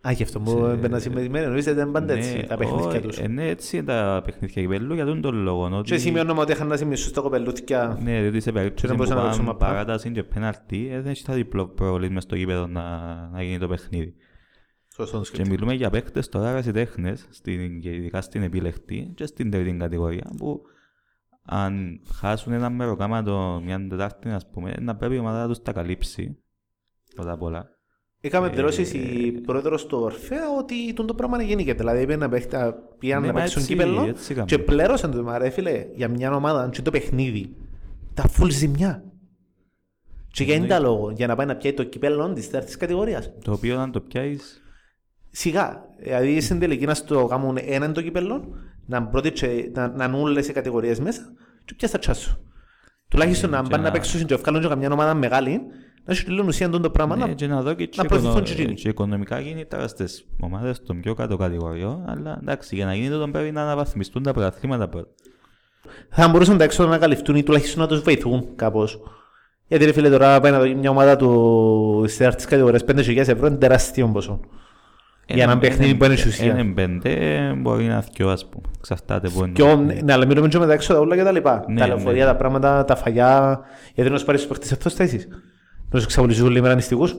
Α, 0.08 0.10
γι' 0.12 0.22
αυτό 0.22 0.40
μου 0.40 0.64
έμπαινα 0.66 0.98
σημερινή, 0.98 1.40
νομίζω 1.40 1.70
ότι 1.70 1.80
ήταν 1.80 1.92
πάντα 1.92 2.14
Ναι, 2.14 2.18
έτσι 2.20 2.44
τα 2.48 2.56
παιχνίδια 2.56 2.98
ω, 2.98 3.00
τους. 3.00 3.18
ε, 3.18 3.28
Ναι, 3.28 3.48
έτσι 3.48 3.76
είναι 3.76 3.86
τα 3.86 4.22
παιχνίδια 4.24 4.62
κυπέλλου 4.62 4.94
για 4.94 5.04
τον 5.04 5.20
τον 5.20 5.34
λόγο. 5.34 5.64
ότι- 5.78 5.90
Και 5.90 5.98
σημειώνουμε 5.98 6.40
ότι 6.40 6.52
είχαν 6.52 6.66
να 6.66 6.76
σημειώσουν 6.76 7.08
στο 7.08 7.22
κοπελούθια. 7.22 7.98
Ναι, 8.02 8.20
διότι 8.20 8.40
σε 8.40 8.52
περίπτωση 8.52 8.86
δεν 8.86 8.96
που 8.96 9.02
μπορούσαν 9.02 9.16
να 9.16 9.22
παίξουν 9.22 9.44
πάμε 9.44 9.58
μαπά. 9.58 9.66
παράταση 9.72 10.10
και 10.10 10.22
πέναλτι, 10.22 10.88
ε, 10.92 11.00
δεν 11.00 11.10
έχει 11.10 11.24
τα 11.24 11.34
διπλό 11.34 11.66
προβολής 11.68 12.10
μες 12.10 12.22
στο 12.22 12.36
γήπεδο 12.36 12.66
να, 12.66 12.82
να 13.32 13.42
γίνει 13.42 13.58
το 13.58 13.68
παιχνίδι. 13.68 14.14
Σωστό 14.96 15.16
το 15.16 15.22
Και 15.22 15.26
σκέφτομαι. 15.26 15.48
μιλούμε 15.54 15.74
για 15.74 15.90
παίκτες 15.90 16.28
τώρα 16.28 16.48
ερασιτέχνες, 16.48 17.26
στην, 17.30 17.80
και 17.80 17.90
ειδικά 17.94 18.20
στην 18.20 18.42
επιλεκτή 18.42 19.12
και 19.14 19.26
στην 19.26 19.50
τρίτη 19.50 19.76
κατηγορία, 19.76 20.30
που 20.36 20.62
αν 21.42 22.00
χάσουν 22.14 22.52
ένα 22.52 22.70
μεροκάματο 22.70 23.60
μια 23.64 23.86
τετάρτη, 23.88 24.28
ας 24.28 24.46
πούμε, 24.50 24.74
να 24.80 24.96
πρέπει 24.96 25.14
η 25.14 25.18
ομάδα 25.18 25.40
να 25.42 25.48
τους 25.48 25.62
τα 25.62 25.72
καλύψει. 25.72 26.38
Πρώτα 27.14 27.32
απ' 27.32 27.42
όλα. 27.42 27.68
Είχαμε 28.20 28.46
Ε, 28.46 28.50
δηλώσεις 28.50 28.92
η 28.92 29.30
πρόεδρος 29.46 29.86
του 29.86 29.98
Ορφέα 29.98 30.50
ότι 30.58 30.92
τον 30.92 31.06
το 31.06 31.14
πράγμα 31.14 31.36
είναι 31.36 31.48
γενικέ. 31.48 31.74
Δηλαδή 31.74 32.02
είπε 32.02 32.16
να 32.16 32.28
παίχει- 32.28 32.52
να 32.52 32.72
πήγαν 32.72 33.20
Ναι, 33.20 33.26
να 33.26 33.32
μα 33.32 33.40
παίξουν 33.40 33.60
έτσι- 33.62 33.74
κύπελλο 33.74 34.02
έτσι 34.02 34.28
κάνουμε. 34.34 34.46
και 34.56 34.58
πλέρωσαν 34.58 35.10
το 35.10 35.22
μα 35.22 35.38
ρε 35.38 35.50
φίλε 35.50 35.86
για 35.94 36.08
μια 36.08 36.34
ομάδα 36.34 36.62
αν 36.62 36.70
και 36.70 36.82
το 36.82 36.90
παιχνίδι 36.90 37.54
τα 38.14 38.30
full 38.38 38.50
ζημιά. 38.50 39.04
Και 40.28 40.44
για 40.44 40.54
Ναι. 40.54 40.58
είναι 40.60 40.68
τα 40.68 40.80
λόγο, 40.80 41.10
για 41.10 41.26
να 41.26 41.36
πάει 41.36 41.46
να 41.46 41.56
πιάει 41.56 41.72
το 41.72 41.84
κύπελλο 41.84 42.32
της 42.32 42.46
τέταρτης 42.50 42.76
κατηγορίας. 42.76 43.32
Το 43.44 43.52
οποίο 43.52 43.78
αν 43.78 43.92
το 43.92 44.00
πιάσεις, 44.00 44.62
Σιγά, 45.38 45.84
δηλαδή 46.02 46.40
στην 46.40 46.58
τελική 46.58 46.84
να 46.86 46.94
στο 46.94 47.26
κάνουν 47.26 47.58
έναν 47.66 47.92
το 47.92 48.02
κύπελλο, 48.02 48.44
να 48.86 49.02
πρώτη 49.06 49.30
και 49.32 49.70
να, 49.74 49.88
να 49.88 50.04
είναι 50.04 50.16
όλες 50.16 50.48
οι 50.48 50.52
κατηγορίες 50.52 51.00
μέσα 51.00 51.20
και 51.64 51.74
πιάσεις 51.76 51.90
τα 51.96 51.98
τσάσου. 51.98 52.36
Τουλάχιστον 53.08 53.50
να 53.50 53.62
και 53.62 53.68
πάνε 53.70 53.82
να 53.82 53.88
να- 53.88 53.94
παίξουν 53.94 54.26
και 54.26 54.34
βγάλουν 54.36 54.60
και 54.62 54.68
καμιά 54.68 54.90
ομάδα 54.92 55.14
μεγάλη, 55.14 55.60
να 56.04 56.12
έχει 56.12 56.24
τελείως 56.24 56.46
ουσία 56.46 56.68
το 56.70 56.90
πράγμα. 56.90 57.16
ναι, 57.16 57.24
να- 57.26 57.32
και 57.32 57.46
να 57.46 57.62
δω 57.62 57.74
και, 57.74 57.88
να 57.96 58.04
προωθηθούν 58.04 58.30
οικονο- 58.36 58.46
και 58.54 58.62
εκείνοι. 58.62 58.74
και 58.74 58.88
οικονομικά 58.88 59.42
κίνητρα 59.42 59.88
στις 59.88 60.26
ομάδες 60.40 60.82
των 60.82 61.00
πιο 61.00 61.14
κάτω 61.14 61.36
κατηγοριών, 61.36 62.04
αλλά 62.06 62.38
εντάξει, 62.42 62.74
για 62.76 62.84
να 62.84 62.94
γίνει 62.94 63.08
το 63.08 63.28
πρέπει 63.32 63.50
να 63.52 63.62
αναβαθμιστούν 63.62 64.22
τα 64.22 64.32
πρωταθλήματα 64.32 64.88
πρώτα. 64.88 65.08
θα 66.10 66.28
μπορούσαν 66.28 66.58
τα 66.58 66.64
έξοδα 66.64 66.90
να 66.90 66.98
καλυφθούν 66.98 67.36
ή 67.36 67.42
τουλάχιστον 67.42 67.82
να 67.82 67.88
τους 67.88 68.00
βοηθούν 68.00 68.46
κάπως. 68.56 69.00
Γιατί 69.68 69.84
ρε 69.84 69.92
φίλε 69.92 70.10
τώρα 70.10 70.40
πάει 70.40 70.52
να 70.52 70.58
δω 70.58 70.74
μια 70.76 70.90
ομάδα 70.90 71.16
του 71.16 72.02
στις 72.04 72.16
τέταρτης 72.16 72.44
κατηγορίας 72.44 72.84
5.000 72.84 73.28
ευρώ 73.28 73.46
είναι 73.46 73.56
τεράστιο 73.56 74.08
ποσό. 74.08 74.40
Για 75.28 75.42
ένα 75.44 75.58
παιχνίδι 75.58 75.94
που 75.94 76.04
είναι 76.04 76.14
η 76.14 76.28
ουσία. 76.28 76.58
Είναι 76.58 76.72
πέντε, 76.74 77.10
μπορεί 77.58 77.84
να 77.84 77.92
είναι 77.92 78.04
δυο, 78.16 78.28
ας 78.28 78.46
πούμε. 78.48 78.64
Εξαρτάται 78.78 79.28
που 79.28 79.38
είναι. 79.44 79.52
Και 79.52 79.62
ο- 79.62 79.76
ναι, 79.76 80.12
αλλά 80.12 80.26
μιλούμε 80.26 80.48
και 80.48 80.58
με 80.58 80.66
τα 80.66 80.72
έξοδα 80.72 81.00
όλα 81.00 81.16
και 81.16 81.22
τα 81.22 81.32
λοιπά. 81.32 81.64
Ναι, 81.68 81.80
τα 81.80 81.86
λεωφορεία, 81.86 82.24
ναι. 82.24 82.30
τα 82.30 82.36
πράγματα, 82.36 82.84
τα 82.84 82.96
φαγιά. 82.96 83.60
Γιατί 83.94 84.10
να 84.10 84.18
σου 84.18 84.24
πάρεις 84.24 84.40
τους 84.40 84.50
παίχτες 84.50 84.72
αυτός 84.72 84.94
θέσεις. 84.94 85.28
Να 85.90 85.98
σου 85.98 86.04
εξαπολυζούν 86.04 86.50
λίγο 86.50 86.74
νηστικούς. 86.74 87.14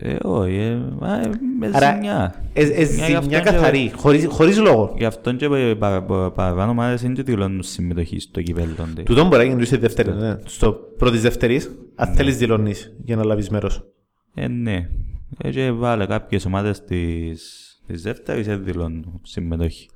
Ε, 0.00 0.16
όχι, 0.22 0.54
ε, 0.54 0.78
μα, 1.00 1.14
ε, 1.20 1.30
με 1.58 1.70
Άρα, 1.72 1.92
ζημιά. 1.94 2.34
Ε, 2.52 2.62
ε, 2.62 2.66
Μια 2.66 2.76
γι' 2.78 2.84
ζημιά 2.84 3.18
αυτόν 3.18 3.28
και- 3.42 3.50
καθαρή, 3.50 3.92
χωρίς, 3.96 4.26
χωρίς 4.28 4.58
λόγο. 4.58 4.94
Γι' 4.98 5.04
αυτόν 5.04 5.36
και 5.36 5.48
πα- 5.48 5.76
πα- 5.78 6.02
πα- 6.02 6.30
παραπάνω 6.32 6.70
ομάδες 6.70 7.02
είναι 7.02 7.12
και 7.12 7.22
δηλώνουν 7.22 7.62
συμμετοχή 7.62 8.20
στο 8.20 8.42
κυπέλλο. 8.42 8.74
ντε. 8.94 9.02
Τούτο 9.02 9.24
μπορεί 9.24 9.36
να 9.36 9.50
γίνει 9.52 9.64
στη 9.64 9.76
δεύτερη, 9.76 10.12
ναι. 10.14 10.36
Στο 10.44 10.72
πρώτης 10.98 11.20
δεύτερης, 11.22 11.66
Ναι. 11.66 11.72
αν 11.94 12.14
θέλεις 12.14 12.36
δηλώνεις 12.36 12.96
για 13.04 13.16
να 13.16 13.24
λάβεις 13.24 13.48
μέρος. 13.50 13.84
Ε, 14.34 14.48
ναι. 14.48 14.88
Ε, 15.38 15.50
και 15.50 15.70
βάλε 15.70 16.06
κάποιες 16.06 16.44
ομάδες 16.44 16.84
της, 16.84 17.68
της 17.86 18.02
δεύτερης 18.02 18.46
δεν 18.46 18.64
δηλώνουν 18.64 19.20
συμμετοχή. 19.22 19.88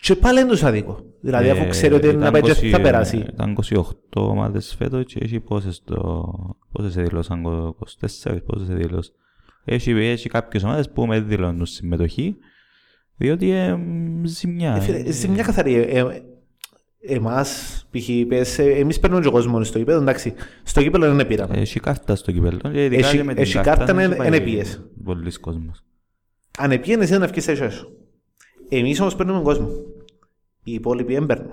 Και 0.00 0.16
πάλι 0.16 0.40
είναι 0.40 0.48
τους 0.48 0.62
άδικο. 0.62 1.04
Δηλαδή 1.20 1.50
αφού 1.50 1.62
Ε, 1.62 1.68
ξέρει 1.68 1.94
ότι 1.94 2.06
ήταν 2.06 2.18
να 2.18 2.30
πάει 2.30 2.42
και 2.42 2.50
20 2.50 2.68
θα 2.70 2.80
περάσει. 2.80 3.16
Ήταν 3.16 3.56
28 3.70 3.82
ομάδες 4.12 4.74
φέτος 4.78 5.04
και 5.04 5.18
έχει 5.22 5.40
πόσες 5.40 5.82
το... 5.84 6.24
Πόσες 6.72 6.96
εδηλώσαν, 6.96 7.46
24, 8.26 8.36
πόσες 8.46 8.68
εδηλώσαν. 8.68 9.14
Έχει, 9.64 9.90
έχει 9.90 10.28
κάποιες 10.28 10.62
ομάδες 10.62 10.90
που 10.90 11.06
με 11.06 11.20
δηλώνουν 11.20 11.66
συμμετοχή, 11.66 12.36
διότι 13.16 13.50
ε, 13.50 13.74
μ, 13.74 14.24
ζημιά. 14.24 14.74
Ε, 14.74 14.80
φίλε, 14.80 15.10
Ζημιά 15.10 15.42
καθαρή. 15.42 15.74
Ε, 17.06 17.12
ε, 17.12 17.16
εμάς, 17.16 17.84
π.χ. 17.90 18.08
πες, 18.28 18.58
ε, 18.58 18.62
εμείς 18.70 19.00
παίρνουμε 19.00 19.22
και 19.22 19.30
κόσμος 19.30 19.68
στο 19.68 19.78
γήπεδο, 19.78 20.00
εντάξει. 20.00 20.34
Στο 20.62 20.80
γήπεδο 20.80 21.14
δεν 21.14 21.26
πήραμε. 21.26 21.56
Έχει 21.56 21.80
κάρτα 21.80 22.14
στο 22.16 22.32
κυπέλλο. 22.32 22.58
και 22.72 22.84
ειδικά 22.84 23.06
Έχει- 23.06 23.16
και 23.16 23.22
με 23.24 23.32
την 23.34 23.42
έχει 23.42 23.58
κάρτα, 23.60 23.84
δεν 23.84 23.94
ναι, 23.94 24.02
έχει 24.02 24.14
πάει 24.16 24.26
εν 24.26 24.32
επίες. 24.32 24.82
Πολλής 25.04 25.38
κόσμος. 25.40 25.84
Αν 26.58 26.70
επίενες 26.70 27.08
είναι 27.08 27.18
να 27.18 27.26
βγεις 27.26 27.48
έξω 27.48 27.64
έσω. 27.64 27.88
Εμείς 28.68 29.00
όμως 29.00 29.16
παίρνουμε 29.16 29.42
κόσμο. 29.42 29.68
Οι 30.64 30.72
υπόλοιποι 30.72 31.12
δεν 31.14 31.26
παίρνουν. 31.26 31.50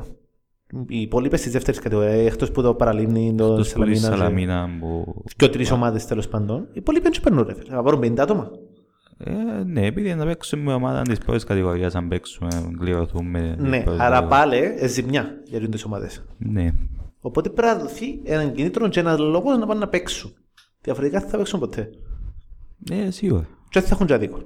Οι 0.87 1.01
υπόλοιποι 1.01 1.37
στις 1.37 1.51
δεύτερες 1.51 1.79
κατηγορίες, 1.79 2.25
εκτός 2.31 2.51
που 2.51 2.61
το 2.61 2.73
παραλίμνη, 2.73 3.35
το 3.37 3.51
Αυτός 3.51 3.73
που 3.73 3.83
είναι 3.83 3.95
στη 3.95 4.03
Σαλαμίνα 4.05 4.35
και- 4.35 4.49
Σαλαμίνα 4.51 4.69
που... 4.79 5.23
και 5.35 5.47
τρεις 5.49 5.71
ομάδες 5.71 6.05
τέλος 6.05 6.27
πάντων, 6.27 6.61
οι 6.61 6.71
υπόλοιποι 6.73 7.09
δεν 7.09 7.21
παίρνουν 7.23 7.43
ρε 7.47 7.53
φίλε. 7.53 7.73
Θα 7.75 7.83
πάρουν 7.83 7.99
50 7.99 8.19
άτομα. 8.19 8.51
Ε, 9.23 9.63
ναι, 9.65 9.85
επειδή 9.85 10.15
να 10.15 10.25
παίξουμε 10.25 10.63
με 10.63 10.73
ομάδα 10.73 11.01
της 11.01 11.17
πρώτης 11.17 11.43
κατηγορίας, 11.43 11.95
αν 11.95 12.07
παίξουμε, 12.07 12.47
κληρωθούμε. 12.79 13.55
Ναι, 13.59 13.75
την 13.75 13.83
πρώτη 13.83 14.01
άρα 14.01 14.09
κατηγορία. 14.09 14.27
πάλι 14.27 14.57
ε, 14.77 14.87
ζημιά 14.87 15.41
για 15.45 15.69
τις 15.69 15.83
ομάδες. 15.83 16.23
Ναι. 16.37 16.71
Οπότε 17.21 17.49
πρέπει 17.49 17.73
να 17.77 17.83
δοθεί 17.83 18.19
έναν 18.23 18.53
κινήτρο 18.53 18.87
και 18.87 18.99
ένας 18.99 19.19
λόγος 19.19 19.57
να 19.57 19.65
πάνε 19.65 19.79
να 19.79 19.87
παίξουν. 19.87 20.33
Διαφορετικά 20.81 21.19
δεν 21.19 21.29
θα 21.29 21.37
παίξουν 21.37 21.59
ποτέ. 21.59 21.89
Ναι, 22.89 23.11
σίγουρα. 23.11 23.47
Και 23.69 23.79
δεν 23.79 23.83
θα 23.89 23.95
έχουν 23.95 24.07
και 24.07 24.13
αδίκο. 24.13 24.39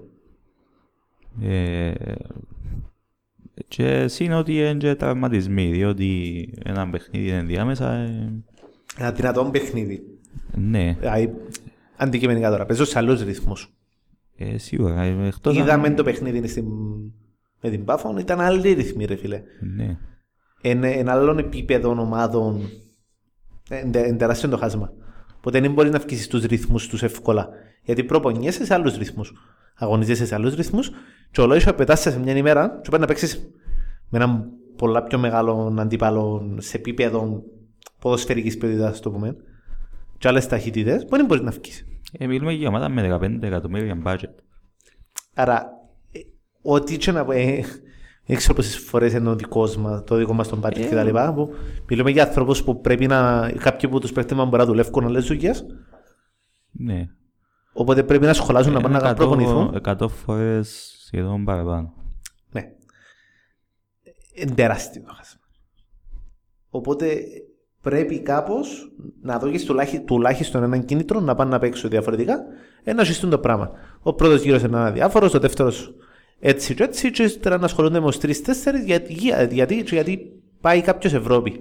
Ε, 1.42 1.94
και 3.68 4.08
συν 4.08 4.32
ότι 4.34 4.58
είναι 4.58 4.74
και 4.74 4.96
τραυματισμοί, 4.96 5.72
διότι 5.72 6.50
ένα 6.64 6.90
παιχνίδι 6.90 7.28
είναι 7.28 7.38
ενδιάμεσα. 7.38 7.94
Ε, 7.94 8.34
Ένα 8.98 9.12
δυνατό 9.12 9.46
παιχνίδι. 9.52 10.04
ναι, 10.56 10.96
Δηλαδή, 11.00 11.34
αντικειμενικά 11.98 12.50
τώρα, 12.50 12.66
παίζω 12.66 12.86
σε 12.86 12.98
άλλους 12.98 13.24
ρυθμούς. 13.24 13.74
Ε, 14.38 14.58
σίγουρα. 14.58 15.02
ε, 15.02 15.28
Εκτός 15.28 15.58
αν- 15.58 15.64
Είδαμε 15.64 15.94
το 15.94 16.04
παιχνίδι 16.04 16.48
στην... 16.48 16.66
με 17.62 17.70
την 17.70 17.84
Πάφων, 17.84 18.18
ήταν 18.18 18.40
άλλη 18.42 18.72
ρυθμή 18.74 19.06
ρε 19.06 19.16
φίλε. 19.16 19.42
Ναι. 19.76 19.98
Είναι 20.62 20.90
ένα 20.92 21.12
άλλο 21.12 21.40
επίπεδο 21.40 21.90
ομάδων. 21.90 22.62
Είναι 23.86 24.16
τεράστιο 24.16 24.50
το 24.50 24.58
χάσμα. 24.58 24.94
Οπότε 25.38 25.60
δεν 25.60 25.74
μπορείς 25.74 25.92
να 25.92 26.00
βγει 26.00 26.18
στους 26.18 26.44
ρυθμούς 26.44 26.88
τους 26.88 27.04
εύκολα. 27.04 27.50
Γιατί 27.84 28.04
προπονιέσαι 28.04 28.66
σε 28.66 28.74
άλλους 28.74 28.98
ρυθμούς. 28.98 29.34
Αγωνίζεσαι 29.78 30.26
σε 30.26 30.36
άλλους 30.36 30.56
ρυθμούς 30.56 30.92
και 31.32 31.42
ο 31.42 31.46
Λόισο 31.48 31.74
πετάσαι 31.74 32.12
σε 32.12 32.20
μια 32.20 32.36
ημέρα 32.38 32.80
και 32.84 32.90
πάει 32.90 33.00
να 33.00 33.06
παίξεις 33.08 33.50
με 34.10 34.18
έναν 34.18 34.50
πολλά 34.76 35.04
πιο 35.04 35.18
μεγάλο 35.20 35.76
αντίπαλο 35.80 36.56
σε 36.60 36.78
επίπεδο 36.78 37.44
ποδοσφαιρικής 38.00 38.58
ποιότητας, 38.58 39.00
το 39.00 39.12
πούμε. 39.12 39.36
Και 40.18 40.28
άλλες 40.28 40.48
ταχύτητες, 40.48 41.06
που 41.06 41.16
δεν 41.16 41.26
μπορείς 41.26 41.44
να 41.44 41.52
βγεις. 41.52 41.86
Ε, 42.18 42.28
μιλούμε 42.28 42.54
για 42.54 42.68
ομάδα 42.68 42.90
με 42.90 43.20
15 43.22 43.38
εκατομμύρια 43.42 44.02
budget. 44.06 44.34
Άρα, 45.34 45.72
ε, 46.12 46.20
ό,τι 46.62 46.98
και 46.98 47.12
να 47.12 47.26
πω, 47.26 47.32
ε, 47.32 47.64
δεν 48.26 48.38
ξέρω 48.38 48.54
πόσες 48.54 48.78
φορές 48.78 49.14
είναι 49.14 49.30
ο 49.30 49.36
δικός 49.36 49.78
μας, 49.78 50.04
το 50.04 50.16
δικό 50.16 50.34
μας 50.34 50.48
τον 50.48 50.62
budget 50.64 50.78
Ε, 50.78 50.88
και 50.88 50.96
τα 50.96 51.04
λοιπά, 51.04 51.34
που 51.34 51.54
μιλούμε 51.90 52.12
για 52.12 52.24
ανθρώπους 52.24 52.64
που 52.64 52.82
πρέπει 52.82 53.08
να, 53.08 53.52
κάποιοι 53.52 53.90
που 53.90 54.00
τους 54.00 54.12
παίχτες 54.12 54.38
μας 54.38 54.46
μπορεί 54.46 54.58
να 54.58 54.66
δουλεύουν 54.66 55.06
άλλες 55.06 55.26
δουλειές, 55.26 55.66
Ναι. 56.72 57.10
οπότε 57.74 58.04
πρέπει 58.04 58.26
να 58.26 58.34
σχολάζουν 58.34 58.74
να 58.74 58.82
πάνε 58.82 58.98
Είναι 58.98 59.08
να 59.08 59.14
προπονηθούν. 59.14 59.82
100 59.86 60.08
φορές 60.08 60.96
σχεδόν 61.06 61.44
παραπάνω. 61.46 61.94
Ναι. 62.52 62.72
Είναι 64.34 64.54
τεράστιο 64.54 65.02
το 65.02 65.14
χάσμα. 65.14 65.42
Οπότε 66.70 67.24
πρέπει 67.86 68.20
κάπως 68.20 68.92
να 69.22 69.40
δώσεις 69.40 69.66
τουλάχιστον, 69.66 70.06
τουλάχιστον 70.06 70.64
έναν 70.64 70.86
κίνητρο 70.86 71.20
να 71.20 71.36
πάνε 71.36 71.50
να 71.50 71.60
παίξουν 71.60 71.90
διαφορετικά, 71.90 72.44
ε, 72.84 72.94
να 72.94 73.04
ζητούν 73.04 73.30
το 73.30 73.40
πράγμα. 73.40 73.72
Ο 74.02 74.14
πρώτος 74.14 74.42
γύρος 74.44 74.62
είναι 74.64 74.78
ένα 74.78 74.92
διάφορος, 74.92 75.34
ο 75.34 75.40
δεύτερος 75.40 75.96
έτσι 76.40 76.74
και 76.76 76.84
έτσι, 76.84 77.12
και 77.12 77.24
ύστερα 77.24 77.58
να 77.58 77.66
ασχολούνται 77.66 78.00
με 78.00 78.06
τους 78.06 78.18
τρεις-τέσσερις, 78.18 78.84
γιατί, 78.84 79.14
για- 79.14 79.44
γιατί, 79.44 79.84
και 79.84 79.96
γιατί 79.96 80.32
πάει 80.62 80.82
κάποιος 80.82 81.14
Ευρώπη. 81.14 81.60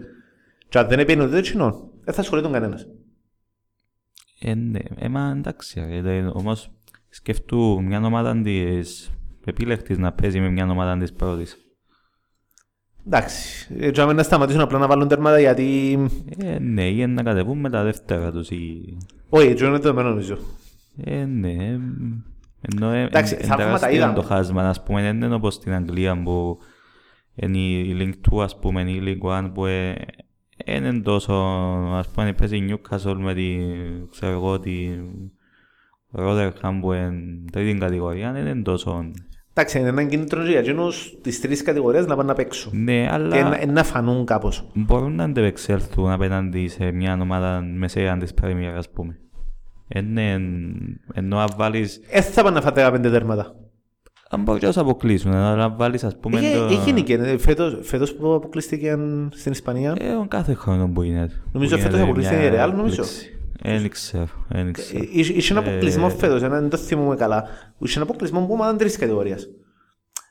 Και 0.68 0.78
αν 0.78 0.88
δεν 0.88 0.98
επένει 0.98 1.24
ούτε 1.24 1.40
τσινόν, 1.40 1.90
δεν 2.04 2.14
θα 2.14 2.20
ασχολείται 2.20 2.48
κανένας. 2.48 2.86
Ε, 4.40 4.54
ναι, 4.54 4.78
ε, 4.98 5.08
μα 5.08 5.34
εντάξει, 5.36 5.84
ε, 5.90 6.00
δε, 6.00 6.26
όμως 6.32 6.70
σκεφτού 7.08 7.82
μια 7.82 8.00
ομάδα 8.04 8.40
της 8.42 9.10
επίλεκτης 9.44 9.98
να 9.98 10.12
παίζει 10.12 10.40
με 10.40 10.50
μια 10.50 10.70
ομάδα 10.70 10.98
της 10.98 11.12
πρώτης. 11.12 11.63
Εντάξει, 13.06 13.66
έτσι 13.78 14.04
να 14.04 14.22
σταματήσουν 14.22 14.60
απλά 14.60 14.78
να 14.78 14.86
βάλουν 14.86 15.08
τέρματα 15.08 15.40
γιατί... 15.40 15.98
Ε, 16.38 16.58
ναι, 16.58 16.88
ή 16.88 17.06
να 17.06 17.22
κατεβούν 17.22 17.58
με 17.58 17.70
τα 17.70 17.82
δεύτερα 17.82 18.32
τους 18.32 18.50
ή... 18.50 18.96
Όχι, 19.28 19.46
έτσι 19.46 19.64
είναι 19.64 19.78
δεδομένο 19.78 20.08
νομίζω. 20.08 20.38
Ε, 21.04 21.24
ναι, 21.24 21.52
ε, 21.52 21.78
ενώ 22.60 22.90
ε, 22.90 23.02
Εντάξει, 23.02 23.36
ε, 23.40 23.44
θα 23.44 23.54
πούμε 23.54 23.66
τα 23.66 23.72
τεράστιο 23.72 23.96
είδαμε. 23.96 24.14
το 24.14 24.22
χάσμα, 24.22 24.68
ας 24.68 24.82
πούμε, 24.82 25.02
δεν 25.02 25.22
είναι 25.22 25.34
όπως 25.34 25.54
στην 25.54 25.72
Αγγλία 25.72 26.22
που 26.22 26.58
είναι 27.34 27.58
η 27.58 27.96
Link 28.00 28.34
2, 28.34 28.42
ας 28.42 28.58
πούμε, 28.58 28.82
η 28.82 29.02
League 29.04 29.44
1 29.44 29.50
που 29.54 29.66
ε, 29.66 29.94
δεν 30.66 30.84
είναι 30.84 31.00
τόσο, 31.00 31.32
ας 31.92 32.08
πούμε, 32.08 32.32
παίζει 32.32 32.56
η 32.56 32.70
Newcastle 32.70 33.16
με 33.18 33.34
τη, 33.34 33.56
ξέρω 34.10 34.32
εγώ, 34.32 34.60
τη 34.60 34.88
Rotherham 36.16 36.78
που 36.80 36.92
είναι 36.92 37.44
τρίτη 37.52 37.78
κατηγορία, 37.78 38.32
δεν 38.32 38.46
είναι 38.46 38.62
τόσο... 38.62 39.10
Εντάξει, 39.56 39.78
είναι 39.78 39.88
έναν 39.88 40.08
κίνητρο 40.08 40.42
για 40.44 40.58
εκείνους 40.58 41.14
τις 41.22 41.40
τρεις 41.40 41.62
κατηγορίες 41.62 42.06
να 42.06 42.16
πάνε 42.16 42.28
να 42.28 42.34
παίξουν. 42.34 42.82
Ναι, 42.82 42.92
Και 43.02 43.08
αλλά 43.12 43.48
να, 43.48 43.72
να 43.72 43.84
φανούν 43.84 44.24
κάπως. 44.24 44.66
μπορούν 44.74 45.14
να 45.14 45.24
αντεπεξέλθουν 45.24 46.10
απέναντι 46.10 46.68
σε 46.68 46.90
μια 46.90 47.18
ομάδα 47.22 47.60
μεσαία 47.76 48.16
της 48.16 48.34
Πρέμιερ, 48.34 48.76
ας 48.76 48.90
πούμε. 48.90 49.18
Είναι, 49.94 50.40
ενώ 51.14 51.38
αν 51.38 51.48
βάλεις, 51.56 52.00
Ε, 52.10 52.20
θα 52.20 52.42
πάνε 52.42 52.54
να 52.54 52.60
φάτε 52.62 52.90
πέντε 52.90 53.10
τέρματα. 53.10 53.54
αν 54.30 54.42
μπορείς 54.42 54.62
να 54.62 54.68
τους 54.68 54.76
αποκλείσουν, 54.76 55.32
αλλά 55.34 55.64
αν 55.64 55.74
βάλεις 55.76 56.04
ας 56.04 56.16
πούμε 56.18 56.40
Είχε- 56.40 56.56
το... 56.56 56.64
Έγινε 56.64 57.00
και 57.00 57.14
ε, 57.14 57.38
φέτος, 57.38 57.78
φέτος 57.82 58.14
που 58.14 58.34
αποκλείστηκε 58.34 58.98
στην 59.30 59.52
Ισπανία. 59.52 59.94
Ε, 59.98 60.12
ο 60.14 60.26
κάθε 60.28 60.54
χρόνο 60.54 60.88
που 60.88 61.02
είναι. 61.02 61.30
Νομίζω 61.52 61.76
που 61.76 61.82
φέτος 61.82 61.98
γίνεται 61.98 62.02
αποκλείστηκε 62.02 62.38
μια 62.40 62.48
η 62.48 62.68
Real, 62.70 62.74
νομίζω. 62.76 63.02
έκπληξη. 63.02 63.33
Ε, 63.62 63.78
Δεν 63.78 63.90
ξέρω, 63.90 64.28
δεν 64.48 64.68
Ε, 64.68 64.70
ξέρω. 64.70 65.04
Είχε 65.10 65.32
είχε 65.32 65.52
ένα 65.52 65.60
αποκλεισμό 65.68 66.06
Ε, 66.10 66.14
φέτος, 66.14 66.42
ένα, 66.42 66.60
δεν 66.60 66.68
το 66.70 66.76
θυμούμαι 66.76 67.16
καλά. 67.16 67.44
Είχε 67.78 67.98
ένα 67.98 68.08
αποκλεισμό 68.08 68.46
που 68.46 68.52
ομάδα 68.52 68.76
τρεις 68.76 68.96
κατηγορίας. 68.98 69.48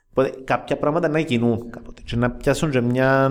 Οπότε 0.10 0.34
κάποια 0.44 0.78
πράγματα 0.78 1.08
να 1.08 1.20
γίνουν 1.20 1.70
κάποτε 1.70 2.02
και 2.06 2.16
να 2.16 2.32
πιάσουν 2.32 2.70
και 2.70 2.82
μια... 2.82 3.30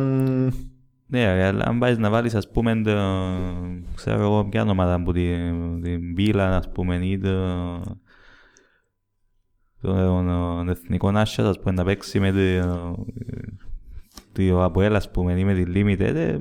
Ναι, 1.07 1.35
ρε, 1.35 1.45
αλλά 1.45 1.65
αν 1.67 1.79
πάεις 1.79 1.99
να 1.99 2.11
βάλεις 2.11 2.35
ας 2.35 2.51
πούμε 2.51 2.83
το, 2.83 2.93
ξέρω 3.95 4.21
εγώ 4.23 4.45
ποια 4.45 4.63
ομάδα 4.63 5.03
που 5.03 5.13
την, 5.13 5.83
την 5.83 6.13
Μπίλα 6.13 6.57
ας 6.57 6.71
πούμε 6.73 6.97
ή 6.97 7.19
το, 7.19 7.57
τον, 9.81 10.27
τον 10.27 10.69
εθνικό 10.69 11.11
Νάσια 11.11 11.47
ας 11.47 11.59
πούμε 11.59 11.73
να 11.75 11.85
παίξει 11.85 12.21
με 12.21 12.33
το, 12.33 12.95
το 14.33 14.65
Αποέλ 14.65 14.97
ας 14.97 15.11
πούμε 15.11 15.39
ή 15.39 15.45
με 15.45 15.55
τη 15.55 15.63
Limited 15.67 16.15
ε, 16.15 16.39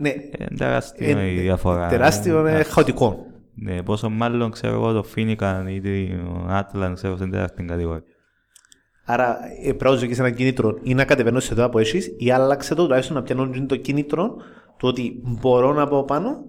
Ναι, 0.00 0.08
ε, 0.08 0.44
τεράστιο 0.56 1.18
ε, 1.18 1.32
η 1.32 1.40
διαφορά. 1.40 1.88
τεράστιο, 1.88 2.46
Ε, 2.46 2.50
είναι 2.50 2.62
χαοτικό. 2.62 3.26
Ναι, 3.54 3.82
πόσο 3.82 4.08
μάλλον 4.08 4.50
ξέρω 4.50 4.74
εγώ 4.74 4.92
το 4.92 5.02
Φίνικαν 5.02 5.66
ή 5.66 5.80
το 5.80 6.46
Άτλαν 6.48 6.94
ξέρω 6.94 7.16
στην 7.16 7.30
τεράστια 7.30 7.64
κατηγορία. 7.64 8.02
Άρα 9.04 9.38
ε, 9.62 9.72
πρέπει 9.72 9.84
να 9.84 9.96
ζητήσεις 9.96 10.18
ένα 10.18 10.30
κίνητρο 10.30 10.78
ή 10.82 10.94
να 10.94 11.04
κατεβαίνω 11.04 11.40
σε 11.40 11.54
το 11.54 11.68
που 11.68 11.78
έχεις 11.78 12.14
ή 12.18 12.30
άλλαξε 12.30 12.74
το 12.74 12.82
τουλάχιστον 12.82 13.16
να 13.16 13.22
πιάνω 13.22 13.66
το 13.66 13.76
κίνητρο 13.76 14.34
του 14.76 14.88
ότι 14.88 15.20
μπορώ 15.22 15.72
να 15.72 15.86
πάω 15.88 16.04
πάνω 16.04 16.44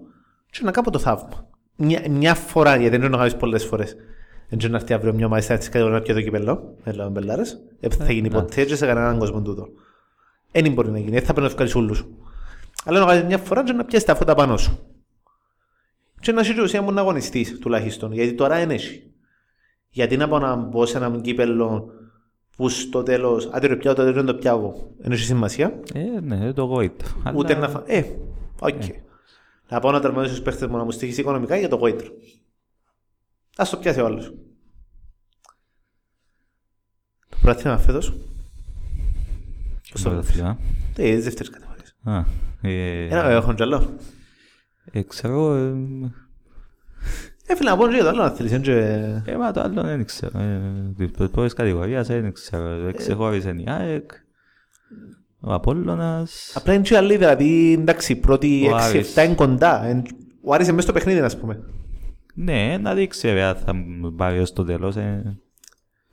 και 0.50 0.60
να 0.62 0.70
κάνω 0.70 0.90
το 0.90 0.98
θαύμα. 0.98 1.48
Μια, 1.76 2.02
μια 2.10 2.34
φορά, 2.34 2.76
γιατί 2.76 2.90
δεν 2.90 3.00
είναι 3.00 3.08
να 3.08 3.16
κάνεις 3.16 3.36
πολλές 3.36 3.64
φορές. 3.64 3.96
Δεν 4.48 4.58
ξέρω 4.58 4.72
να 4.72 4.78
έρθει 4.78 4.92
αύριο 4.92 5.14
μια 5.14 5.26
ομάδα 5.26 5.56
της 5.56 5.68
κατηγορία 5.68 5.98
να 5.98 6.02
πιω 6.02 6.14
το 6.14 6.22
κυπέλλο, 6.22 6.76
έλα 6.84 7.04
με 7.04 7.10
μπελάρες. 7.10 7.60
Ε, 7.80 7.88
θα 7.88 8.12
γίνει 8.12 8.30
ποτέ 8.30 8.64
και 8.64 8.76
σε 8.76 8.86
κανέναν 8.86 9.18
κόσμο 9.18 9.42
τούτο. 9.42 9.68
Δεν 10.52 10.72
μπορεί 10.72 10.90
να 10.90 10.98
γίνει, 10.98 11.10
δεν 11.10 11.20
θα 11.20 11.32
πρέπει 11.32 11.40
να 11.40 11.46
ευκάλεις 11.46 11.74
όλους. 11.74 12.06
Αλλά 12.84 13.00
να 13.00 13.06
κάνεις 13.06 13.24
μια 13.24 13.38
φορά 13.38 13.64
και 13.64 13.72
να 13.72 13.84
πιάσεις 13.84 14.06
τα 14.06 14.14
φώτα 14.14 14.34
πάνω 14.34 14.56
σου. 14.56 14.86
Και 16.20 16.32
να 16.32 16.40
έχει 16.40 16.54
και 16.54 16.60
ουσία 16.62 16.82
μου 16.82 16.92
να 16.92 17.00
αγωνιστείς 17.00 17.58
τουλάχιστον, 17.58 18.12
γιατί 18.12 18.34
τώρα 18.34 18.56
δεν 18.56 18.70
έχει. 18.70 19.10
Γιατί 19.90 20.16
να 20.16 20.28
πάω 20.28 20.38
να 20.38 20.56
μπω 20.56 20.86
σε 20.86 20.96
έναν 20.96 21.20
κύπελλο 21.20 21.90
που 22.56 22.68
στο 22.68 23.02
τέλος, 23.02 23.48
άντε 23.52 23.66
ρε 23.66 23.76
πιάω 23.76 23.94
το 23.94 24.00
τέλος 24.00 24.16
δεν 24.16 24.26
το 24.26 24.34
πιάω, 24.34 24.72
δεν 24.98 25.12
έχει 25.12 25.22
σημασία. 25.24 25.80
Ε, 25.94 26.20
ναι, 26.20 26.52
το 26.52 26.62
γόητρο. 26.64 27.04
Ούτε 27.34 27.54
να 27.54 27.68
φα... 27.68 27.82
Ε, 27.86 28.04
οκ. 28.60 28.82
Να 29.68 29.80
πάω 29.80 29.92
να 29.92 30.00
τερματίσω 30.00 30.32
στους 30.32 30.44
παίχτες 30.44 30.68
μου 30.68 30.76
να 30.76 30.84
μου 30.84 30.90
στοιχήσει 30.90 31.20
οικονομικά 31.20 31.56
για 31.56 31.68
το 31.68 31.76
γόητρο. 31.76 32.08
Ας 33.56 33.70
το 33.70 33.76
πιάσει 33.76 34.00
ο 34.00 34.06
άλλος. 34.06 34.32
Το 37.28 37.36
πρωτάθλημα 37.42 37.78
φέτος, 37.78 38.12
Πώς 39.92 40.02
το 40.02 40.10
πρωτάθλημα. 40.10 40.58
ε, 40.96 41.14
τις 41.14 41.24
δεύτερες 41.24 41.50
κατηγορίες. 41.50 41.94
Α, 42.02 42.16
ε, 42.16 42.24
Ένα 42.62 43.24
έχω 43.30 43.54
κι 43.54 43.62
άλλο. 43.62 43.96
ε, 44.92 45.02
ξέρω, 45.02 45.54
ε, 45.54 45.72
Ε, 47.46 47.56
φίλε, 47.56 47.70
να 47.70 47.76
πω 47.76 47.86
και 47.88 47.94
για 47.94 48.02
το 48.02 48.08
άλλο 48.08 48.22
να 48.22 48.30
θέλεις. 48.30 48.52
είναι 48.52 48.60
και- 48.60 49.30
ε, 49.32 49.36
μα 49.36 49.52
το 49.52 49.60
άλλο 49.60 49.82
δεν 49.82 50.04
ξέρω. 50.04 50.38
Ε, 50.38 50.60
Τις 50.96 51.10
πρώτες 51.30 51.52
κατηγορίες 51.54 52.06
δεν 52.06 52.32
ξέρω. 52.32 52.68
Ε, 52.88 52.92
Ξεχώρισε 52.92 53.50
η 53.50 53.64
ΑΕΚ, 53.68 54.10
ο 55.40 55.52
Απόλλωνας. 55.52 56.52
Απλά 56.54 56.72
είναι 56.74 56.82
και 56.82 56.96
άλλοι, 56.96 57.16
δηλαδή, 57.16 57.72
εντάξει, 57.80 58.16
πρώτοι 58.16 58.68
Ο 58.72 58.76
6-7 58.76 58.82
Άρης. 58.82 59.16
είναι 59.16 59.34
κοντά. 59.34 59.84
Εν- 59.84 60.02
Ο 60.44 60.52
Άρης 60.54 60.66
είναι 60.66 60.74
μέσα 60.76 60.88
στο 60.88 60.98
παιχνίδι, 60.98 61.20
ας 61.20 61.38
πούμε. 61.38 61.60
Ναι, 62.34 62.78
να 62.80 62.94
δείξει 62.94 63.30
ρε, 63.30 63.42
αν 63.42 63.56
θα 63.56 63.74
μου 63.74 64.14
πάρει 64.14 64.38
ως 64.38 64.52
το 64.52 64.64
τέλος. 64.64 64.96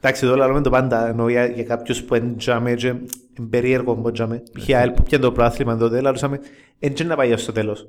Ε. 0.01 0.07
Εντάξει, 0.07 0.25
εδώ 0.25 0.35
λέμε 0.35 0.61
το 0.61 0.69
πάντα, 0.69 1.07
εννοώ 1.07 1.29
για, 1.29 1.45
για 1.45 1.63
κάποιους 1.63 2.03
που 2.03 2.15
είναι 2.15 2.33
τζάμε 2.37 2.73
και 2.73 2.87
είναι 2.87 3.47
περίεργο 3.49 3.95
που 3.95 4.11
τζάμε. 4.11 4.43
Είχε 4.57 4.75
ΑΕΛ 4.75 4.91
που 4.91 5.03
πιάνε 5.03 5.23
το 5.23 5.31
πράθλημα 5.31 5.77
τότε, 5.77 5.97
αλλά 5.97 6.11
λούσαμε, 6.11 6.39
εν 6.79 6.93
και 6.93 7.03
να 7.03 7.15
πάει 7.15 7.31
ως 7.33 7.45
το 7.45 7.51
τέλος. 7.51 7.87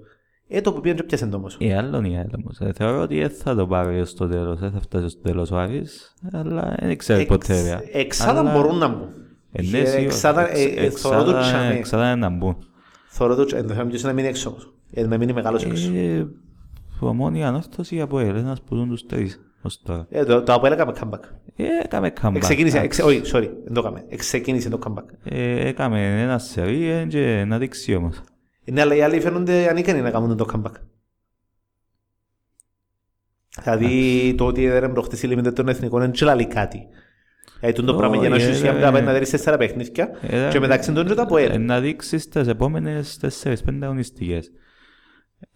Ε, 0.53 0.61
το 0.61 0.73
που 0.73 0.81
πιάνε 0.81 0.97
και 0.99 1.03
πιάσε 1.05 1.27
το 1.27 1.37
όμως. 1.37 1.57
Ε, 1.61 1.77
άλλον 1.77 2.05
η 2.05 2.19
ΑΕΚ 2.19 2.29
όμως. 2.43 2.59
Ε, 2.61 2.73
Θεωρώ 2.75 3.01
ότι 3.01 3.19
δεν 3.21 3.31
θα 3.31 3.55
το 3.55 3.67
πάρει 3.67 4.01
ως 4.01 4.15
το 4.15 4.29
τέλος. 4.29 4.59
Δεν 4.59 4.71
θα 4.71 4.81
φτάσει 4.81 5.09
στο 5.09 5.21
τέλος 5.21 5.51
ο 5.51 5.57
Άρης. 5.59 6.15
Αλλά 6.33 6.77
δεν 6.81 6.97
ξέρει 6.97 7.27
ποτέ. 7.27 7.63
ρε. 7.63 7.99
Εξάδα 8.01 8.39
Αλλά- 8.41 8.53
μπορούν 8.53 8.79
να 8.79 8.89
μπουν. 8.89 9.09
Ε, 9.53 9.63
ναι, 9.63 9.79
Ε, 9.79 9.85
σίγουρα. 9.85 10.05
Εξάδα, 10.05 10.51
ε, 10.57 10.63
Εξ- 10.63 10.77
ε, 10.77 10.99
θωρώ 10.99 11.23
το 11.25 11.31
εξάδα- 11.31 11.43
τζάμε. 11.43 11.75
Εξάδα 11.75 12.07
είναι 12.07 12.15
να 12.15 12.29
μπουν. 12.29 12.57
Θωρώ 13.09 13.35
το 13.35 13.45
τζάμε. 13.45 13.63
Το 13.63 13.75
θέμα 13.75 13.89
ποιος 13.89 14.01
είναι 14.01 14.09
να 14.11 14.15
μείνει 14.17 14.29
έξω 14.29 14.51
όμως. 14.51 14.73
Ε, 14.93 15.07
να 15.07 15.19
μείνει 15.19 15.33
μεγάλος 15.33 15.65
έξω. 15.65 15.91
Ε, 15.95 16.27
Ομόνια 17.01 17.49
ανόρθωση 17.49 17.97
ή 17.97 18.01
από 18.01 18.19
ελ, 18.19 18.37
ένας 18.37 18.63
που 18.63 18.77
δουν 18.77 18.89
τους 18.89 19.07
τρεις 19.07 19.33
ως 19.35 19.37
τώρα. 19.37 19.50
Ε, 20.09 20.25
το, 20.25 20.43
το 20.43 20.53
Αποέλ 20.53 20.73
έκαμε 20.73 20.93
comeback. 21.01 21.21
Ε, 21.57 21.65
έκαμε 21.83 22.13
comeback. 22.23 22.35
Εξεκίνησε, 22.35 22.79
εντάξει. 22.79 23.03
εξε, 23.03 23.03
όχι, 23.03 23.21
sorry, 23.25 23.51
δεν 23.65 23.73
το 23.73 23.81
έκαμε. 23.81 24.05
Εξεκίνησε 24.09 24.69
το 24.69 24.79
comeback. 24.87 25.05
Ε, 25.25 25.69
έκαμε 25.69 26.21
ένα 26.23 26.39
σερί 26.39 26.89
ε, 26.89 27.05
και 27.05 27.45
να 27.47 27.59
δείξει 27.59 27.95
όμως. 27.95 28.23
Ναι, 28.65 28.81
αλλά 28.81 28.95
οι 28.95 29.03
άλλοι 29.03 29.21
φαίνονται 29.21 29.69
ανίκανοι 29.71 30.01
να 30.01 30.11
κάνουν 30.11 30.37
το 30.37 30.47
comeback. 30.53 30.75
Δηλαδή 33.63 34.35
το 34.39 34.47
ότι 34.47 34.69
δεν 34.69 34.93
προχτές 34.93 35.23
η 35.23 35.29
Limited 35.33 35.55
των 35.55 35.69
εθνικών 35.69 36.03
είναι 36.03 36.13
και 36.13 36.25
λαλεί 36.25 36.47
κάτι. 36.47 36.87
Δηλαδή 37.61 37.83
το 37.83 37.95
πράγμα 37.95 38.17
για 38.17 38.29
να 38.29 38.35
Όχι, 38.35 38.45
σου 38.45 38.51
ε, 38.51 38.55
ουσία 38.55 38.71
ε, 38.71 38.91
πρέπει 38.91 39.05
να 39.07 39.13
δεις 39.13 39.31
τέσσερα 39.31 39.57
παιχνίδια 39.57 40.11
Ε, 40.21 40.49
και 40.51 40.61
μεταξύ 40.61 40.93
των 40.93 41.07
και 41.07 41.15
τα 41.15 41.21
ε, 41.21 41.25
ΑΠΟΕΛ. 41.25 41.65
Να 41.65 41.81
δείξεις 41.81 42.29
τις 42.29 42.49
επόμενες 42.49 43.21
4-5 43.43 43.55
αγωνιστικές. 43.83 44.51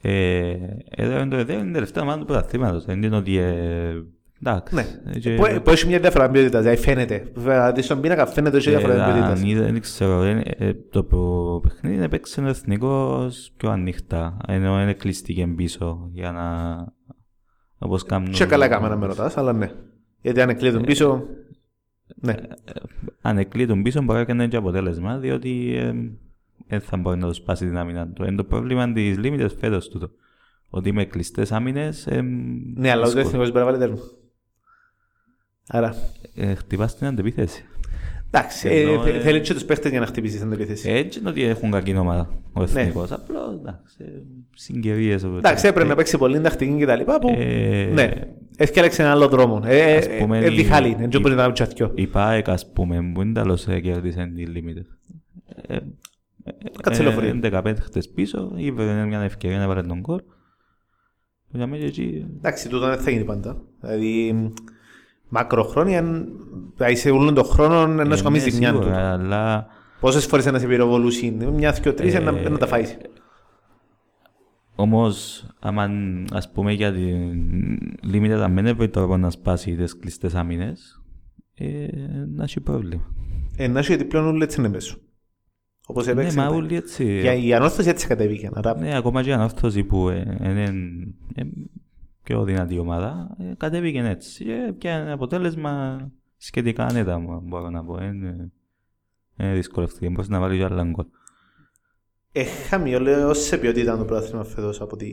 Ε, 0.03 0.55
Εδώ 0.91 1.19
είναι 1.19 1.29
το 1.31 1.37
εδώ 1.37 1.53
είναι 1.53 1.69
η 1.69 1.73
τελευταία 1.73 2.03
ομάδα 2.03 2.19
του 2.19 2.25
πρωταθλήματος. 2.25 2.85
Δεν 2.85 3.03
είναι 3.03 3.17
ότι... 3.17 3.37
ε, 3.37 4.03
Εντάξει. 4.47 4.75
Ναι, 4.75 4.87
Ε, 5.15 5.19
και- 5.19 5.35
που, 5.35 5.61
που 5.63 5.71
έχει 5.71 5.87
μια 5.87 5.99
διαφορά 5.99 6.31
ποιότητας, 6.31 6.63
δηλαδή 6.63 6.81
φαίνεται. 6.83 7.31
Δηλαδή 7.35 7.83
στον 7.83 8.01
πίνακα 8.01 8.27
φαίνεται 8.27 8.57
ότι 8.57 8.67
έχει 8.69 8.77
ε, 8.77 8.79
διαφορά 8.79 9.05
αν 9.05 9.13
ποιότητας. 9.13 9.43
είδα- 9.43 9.63
Δεν 9.65 9.81
ξέρω. 9.81 10.23
ε, 10.23 10.43
ε, 10.59 10.73
Το 10.91 11.03
προ- 11.05 11.61
παιχνίδι 11.61 12.03
έπαιξε 12.03 12.41
ο 12.41 12.47
εθνικός 12.49 13.53
πιο 13.57 13.71
ανοιχτά. 13.71 14.37
Ενώ 14.49 14.83
είναι 14.83 14.93
κλειστήκε 14.93 15.47
πίσω 15.47 16.09
για 16.13 16.33
να... 16.33 16.77
Όπως 17.79 18.03
κάνουν... 18.05 18.31
Και 18.31 18.45
καλά 18.47 18.65
έκαμε 18.65 18.89
να 18.89 18.97
με 18.97 19.07
ρωτάς, 19.07 19.37
αλλά 19.37 19.53
ναι. 19.53 19.71
Γιατί 20.21 20.41
αν 20.41 20.49
εκλείδουν 20.49 20.83
πίσω, 20.83 21.23
ναι. 22.15 22.35
αν 23.23 23.39
εκλείτουν 23.39 23.83
πίσω 23.83 24.03
μπορεί 24.03 24.25
να 24.27 24.33
είναι 24.33 24.49
και 24.49 24.57
αποτέλεσμα, 24.57 25.19
διότι 25.19 25.75
ε, 25.77 25.93
δεν 26.79 26.89
θα 26.89 26.97
μπορεί 26.97 27.19
να 27.19 27.27
το 27.27 27.33
σπάσει 27.35 27.67
την 27.67 27.77
άμυνα 27.79 28.09
του. 28.09 28.25
Είναι 28.25 28.37
το 28.37 28.45
πρόβλημα 28.45 28.93
της 28.93 29.17
Limited 29.23 29.49
φέτος 29.61 29.89
τούτο. 29.89 30.11
Ότι 30.71 30.93
με 30.93 31.05
κλειστές 31.05 31.53
άμυνες 31.53 32.07
ε, 32.07 32.21
Ναι, 32.75 32.91
αλλά 32.91 33.01
ο 33.03 33.05
δύσκολο. 33.05 33.27
εθνικός 33.27 33.49
μπορεί 33.51 33.59
να 33.65 33.71
βάλει 33.71 33.79
τέρμα. 33.79 33.99
Άρα, 35.69 35.95
ε, 36.35 36.55
χτυπάς 36.55 36.97
την 36.97 37.07
αντεπίθεση. 37.07 37.65
εντάξει, 38.27 38.69
Ενώ, 38.69 39.05
ε, 39.05 39.11
ε, 39.11 39.21
θέλει 39.21 39.41
και 39.41 39.53
τους 39.55 39.65
παίχτες 39.65 39.91
για 39.91 40.01
να 40.01 40.07
χτυπήσεις 40.07 40.41
την 40.41 40.53
επίθεση. 40.53 40.91
Έτσι 40.91 41.19
είναι 41.19 41.29
ότι 41.29 41.43
έχουν 41.43 41.71
κακή 41.71 41.97
ομάδα 41.97 42.29
ο 42.53 42.63
εθνικός. 42.63 43.13
Απλώς 43.13 43.55
εντάξει, 43.61 43.97
ε, 43.99 44.05
συγκαιρίες. 44.55 45.23
Ναι. 45.23 45.37
Εντάξει, 45.39 45.67
έπρεπε 45.67 45.89
να 45.89 45.95
παίξει 45.95 46.19
πολύ 46.19 46.41
τακτική 46.41 46.77
και 46.79 46.87
τα 46.87 46.97
λοιπά 46.97 47.19
που, 47.19 47.29
Ε, 47.39 47.91
ναι, 47.93 48.11
έφτιαξε 48.57 49.03
ένα 49.03 49.11
άλλο 49.11 49.29
δρόμο. 49.29 49.63
Ε, 49.65 49.97
Ας 49.97 50.07
ε, 50.07 50.17
πούμε, 50.19 50.39
ε, 50.39 50.53
η- 50.53 50.57
διχάλει, 50.57 50.95
δεν 50.99 51.11
η- 51.13 51.19
μπορεί 51.21 51.35
να 51.35 51.41
κάνει 51.43 51.53
τσαθιό. 51.53 51.93
Η 51.95 52.07
ΠΑΕΚ 52.07 52.49
ας 52.49 52.73
πούμε 52.73 53.11
που 53.15 53.23
είναι 53.23 53.33
τέλος 53.33 53.69
ε, 53.69 53.81
κέρδισε 53.81 54.33
τη 54.37 54.45
Limited. 54.55 54.87
Ε, 56.45 56.51
Κάτσε 56.83 57.03
λεωφορείο. 57.03 57.29
ε, 57.43 57.51
15 57.65 57.75
χτες 57.81 58.09
πίσω, 58.09 58.53
είπε 58.57 59.05
μια 59.07 59.21
ευκαιρία 59.21 59.59
να 59.59 59.67
βάλει 59.67 59.87
τον 59.87 60.01
κόλ. 60.03 60.21
Για 61.51 61.67
μένα 61.67 61.83
και 61.83 61.87
εκεί 61.89 62.27
Εντάξει, 62.37 62.69
τούτο 62.69 62.87
δεν 62.87 62.99
θα 62.99 63.11
γίνει 63.11 63.25
πάντα. 63.25 63.61
Δηλαδή, 63.81 64.35
μακροχρόνια, 65.29 66.03
δηλαδή 66.77 66.97
σε 66.97 67.11
όλον 67.11 67.35
τον 67.35 67.45
χρόνο 67.45 68.01
ενώ 68.01 68.17
σου 68.17 68.21
Ε, 68.21 68.23
κάνεις 68.25 68.45
ναι, 68.45 68.51
ζημιά 68.51 68.69
σίγουρα, 68.71 68.87
του. 68.87 68.95
Αλλά 68.97 69.67
Πόσες 70.01 70.27
φορές 70.27 70.47
να 70.47 70.59
σε 70.59 70.67
πυροβολούσει, 70.67 71.31
μιας, 71.31 71.81
δυο, 71.81 71.95
τρεις, 71.95 72.15
Ε, 72.15 72.19
να 72.19 72.33
να 72.49 72.59
τα 72.59 72.67
φάεις. 72.67 72.97
όμως, 74.75 75.47
άμα 75.61 75.89
ας 76.33 76.51
πούμε 76.53 76.73
για 76.73 76.93
την 76.93 77.79
Limited 78.13 78.31
αν 78.43 78.55
δεν 78.55 78.67
έπρεπε 78.67 78.89
τώρα 78.89 79.17
να 79.17 79.31
σπάσει 79.31 79.75
τις 79.75 79.99
κλειστές 79.99 80.35
άμυνες, 80.35 81.03
ε, 81.55 81.87
να 82.35 82.43
έχει 82.45 82.61
πρόβλημα. 82.61 83.03
Ε, 83.57 83.69
να 83.69 83.83
σου 83.83 83.89
γιατί 83.93 84.05
πλέον 84.05 84.27
όλοι 84.27 84.43
έτσι 84.43 84.61
είναι 84.61 84.69
μέσα. 84.69 84.97
Όπως 85.87 86.07
Ναι, 86.07 86.13
έπαιξε. 86.13 86.37
μα 86.37 86.47
τα- 86.49 86.55
όλοι 86.55 86.77
έτσι. 86.77 87.21
Για 87.21 87.35
η 87.35 87.55
ανόρθωση 87.55 87.89
έτσι 87.89 88.07
κατέβηκε. 88.07 88.51
Άρα, 88.53 88.77
Ναι, 88.79 88.97
ακόμα 88.97 89.23
και 89.23 89.29
η 89.29 89.33
ανόρθωση 89.33 89.85
που 89.85 90.09
ε, 90.09 90.37
είναι 90.43 90.63
ε, 91.35 91.43
πιο 92.23 92.45
δυνατή 92.45 92.79
ομάδα, 92.79 93.37
ε, 93.41 93.53
κατέβηκε 93.57 93.99
έτσι. 93.99 94.45
Και 94.45 94.73
πια 94.79 95.13
αποτέλεσμα 95.13 95.99
σχετικά 96.37 96.87
ανέτα, 96.87 97.19
μπορώ 97.43 97.71
να 97.71 97.85
πω. 97.85 98.03
Είναι, 98.03 98.51
είναι 99.39 99.55
δυσκολευτική. 99.55 100.09
Μπορείς 100.09 100.29
να 100.29 100.41
βάλεις 100.41 100.65
άλλα 100.65 100.85
γκολ. 100.85 101.05
ε, 102.33 102.45
χαμηλό 102.45 103.35
σε 103.35 103.59
ποιότητα 103.59 103.99
το 103.99 104.05
πρόθυμα 104.05 104.45
φέτος 104.45 104.81
από 104.81 104.97
τη... 104.97 105.07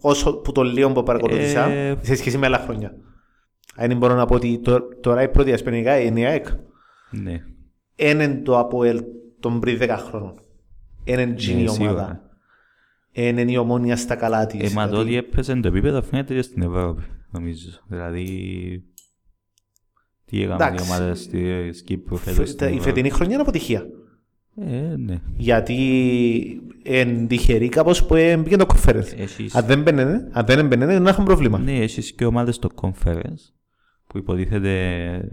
όσο 0.00 0.36
που 0.36 0.52
το 0.52 0.62
λίγο 0.62 0.92
που 0.92 1.02
παρακολούθησα 1.02 1.64
Ε, 1.70 1.96
σε 2.00 2.14
σχέση 2.14 2.38
με 2.38 2.46
άλλα 2.46 2.58
χρόνια. 2.58 2.94
Αν 3.76 3.96
μπορώ 3.96 4.14
να 4.14 4.26
πω 4.26 4.34
ότι 4.34 4.58
τω- 4.58 4.96
τώρα 5.00 5.22
η 5.22 5.28
πρώτη 5.28 5.52
ασπενικά 5.52 5.98
είναι 6.00 6.20
η 6.20 6.24
ΑΕΚ. 6.24 6.46
Ναι. 7.10 7.42
Είναι 7.96 8.34
το 8.44 8.58
ΑΠΟΕΛ 8.58 9.02
των 9.40 9.60
πριν 9.60 9.78
10 9.80 9.96
χρόνων. 10.08 10.40
Είναι 11.04 11.22
εκείνη 11.22 11.60
η 11.60 11.62
Ναι, 11.62 11.68
σίγουρα. 11.70 11.90
ομάδα. 11.90 12.22
Είναι 13.12 13.40
η 13.52 13.56
ομόνια 13.56 13.96
στα 13.96 14.14
καλά 14.16 14.46
της. 14.46 14.70
Ε, 14.70 14.74
μα 14.74 14.82
το 14.82 14.88
Δηλαδή, 14.90 15.16
ότι 15.16 15.26
έπαιζε 15.26 15.54
το 15.54 15.68
επίπεδο 15.68 16.02
φαίνεται 16.02 16.34
και 16.34 16.42
στην 16.42 16.62
Ευρώπη, 16.62 17.02
νομίζω. 17.30 17.68
Δηλαδή, 17.88 18.24
τι 20.24 20.42
έκαναν 20.42 20.60
οι 20.60 20.64
Εντάξει. 20.72 20.90
ομάδες 20.90 21.26
της 21.26 21.82
Κύπρου 21.82 22.16
φε- 22.16 22.34
φέτος 22.34 22.48
στην 22.48 22.58
τα- 22.60 22.66
Η 22.66 22.68
Ευρώπη. 22.68 22.88
φετινή 22.88 23.10
χρονιά 23.10 23.32
είναι 23.32 23.42
αποτυχία. 23.42 23.86
Ε, 24.60 24.94
ναι. 24.96 25.20
Γιατί 25.36 25.74
είναι 26.82 27.26
τυχερή 27.26 27.68
κάπως 27.68 28.06
που 28.06 28.14
ε, 28.14 28.36
μπήκε 28.36 28.56
το 28.56 28.66
conference. 28.74 29.12
Έχεις, 29.16 29.54
Αν 29.54 29.64
δεν 29.66 29.82
μπαίνανε, 29.82 30.28
αν 30.32 30.46
δεν 30.46 30.66
μπαίνανε, 30.66 30.92
δεν 30.92 31.06
έχουν 31.06 31.24
πρόβλημα. 31.24 31.58
ναι, 31.58 31.78
έχεις 31.78 32.12
και 32.12 32.24
ομάδες 32.24 32.54
στο 32.54 32.68
conference, 32.80 33.52
που 34.06 34.18
υποτίθεται 34.18 35.28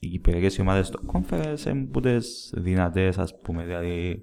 οι 0.00 0.08
κυπριακές 0.08 0.58
ομάδες 0.58 0.86
στο 0.86 1.00
conference 1.12 1.66
είναι 1.66 1.84
που 1.84 2.00
τις 2.00 2.54
δυνατές, 2.56 3.18
ας 3.18 3.40
πούμε, 3.40 3.64
δηλαδή 3.64 4.22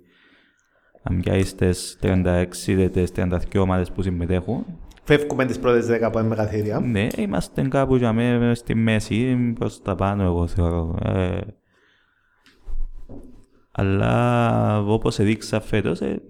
αν 1.04 1.20
πιάσεις 1.20 1.56
τις 1.56 1.98
36 2.02 2.68
ή 2.68 2.90
τις 2.90 3.12
32 3.16 3.60
ομάδες 3.60 3.92
που 3.92 4.02
συμμετέχουν, 4.02 4.66
Φεύγουμε 5.04 5.46
τις 5.46 5.60
πρώτες 5.60 5.86
10 5.88 6.10
που 6.12 6.18
είναι 6.20 6.28
μεγαθύρια. 6.28 6.80
Ναι, 6.80 7.08
είμαστε 7.18 7.68
κάπου 7.68 7.96
για 7.96 8.14
μέ, 8.14 8.52
στη 8.56 8.76
μέση, 8.76 9.36
προς 9.60 9.82
τα 9.82 9.96
πάνω 9.96 10.24
εγώ 10.24 10.48
θεωρώ. 10.48 10.98
Ε, 11.04 11.40
αλλά 13.72 14.80
όπως 14.82 15.20
έδειξα 15.20 15.60
φέτος, 15.60 16.02
ε, 16.02 16.22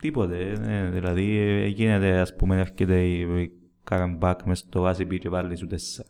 τίποτε. 0.00 0.52
ε, 0.66 0.90
δηλαδή 0.90 1.38
ε, 1.38 1.66
γίνεται 1.66 2.18
ας 2.18 2.36
πούμε 2.36 2.58
έρχεται 2.60 3.00
η, 3.02 3.20
η 3.20 3.50
Καραμπάκ 3.84 4.42
μες 4.42 4.58
στο 4.58 4.84
Άσιπι 4.86 5.18
και 5.18 5.28
βάλει 5.28 5.56
σου 5.56 5.66
τέσσερα. 5.66 6.08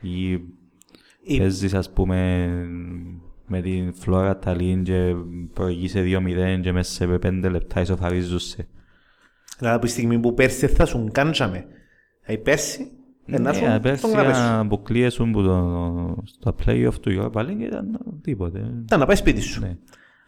Ή 0.00 0.32
Η- 0.32 0.44
παίζεις 1.38 1.74
ας 1.74 1.90
πούμε 1.92 2.48
με 3.46 3.60
την 3.60 3.92
Φλόρα 3.94 4.38
Ταλίν 4.38 4.82
και 4.82 5.14
προηγείσαι 5.52 6.02
2-0 6.06 6.60
και 6.62 6.72
μέσα 6.72 6.92
σε 6.92 7.18
5 7.22 7.48
λεπτά 7.50 7.80
ισοφαρίζουσαι. 7.80 8.66
Δηλαδή 9.58 9.76
από 9.76 9.86
τη 9.86 9.90
στιγμή 9.92 10.18
που 10.18 10.34
πέρσι 10.34 10.66
θα 10.66 10.84
σου 10.86 11.08
κάντσαμε. 11.12 11.64
Ε, 12.22 12.36
πέρσι, 12.36 12.90
ε, 13.26 13.38
να 13.38 13.50
Ναι, 13.52 13.58
έρθουν 13.58 13.80
πέρσι 13.80 14.02
τον 14.02 14.10
γραπέσου. 14.10 14.40
αν 14.40 14.58
αποκλείεσουν 14.66 15.32
που 15.32 15.42
το, 15.42 16.22
στα 16.24 16.54
play-off 16.64 16.94
του 17.00 17.10
Europa 17.32 17.40
League 17.40 17.60
ήταν 17.60 17.98
τίποτε. 18.22 18.58
Ήταν 18.82 18.98
να 18.98 19.06
πάει 19.06 19.16
σπίτι 19.16 19.40
σου. 19.40 19.60
Ναι. 19.60 19.76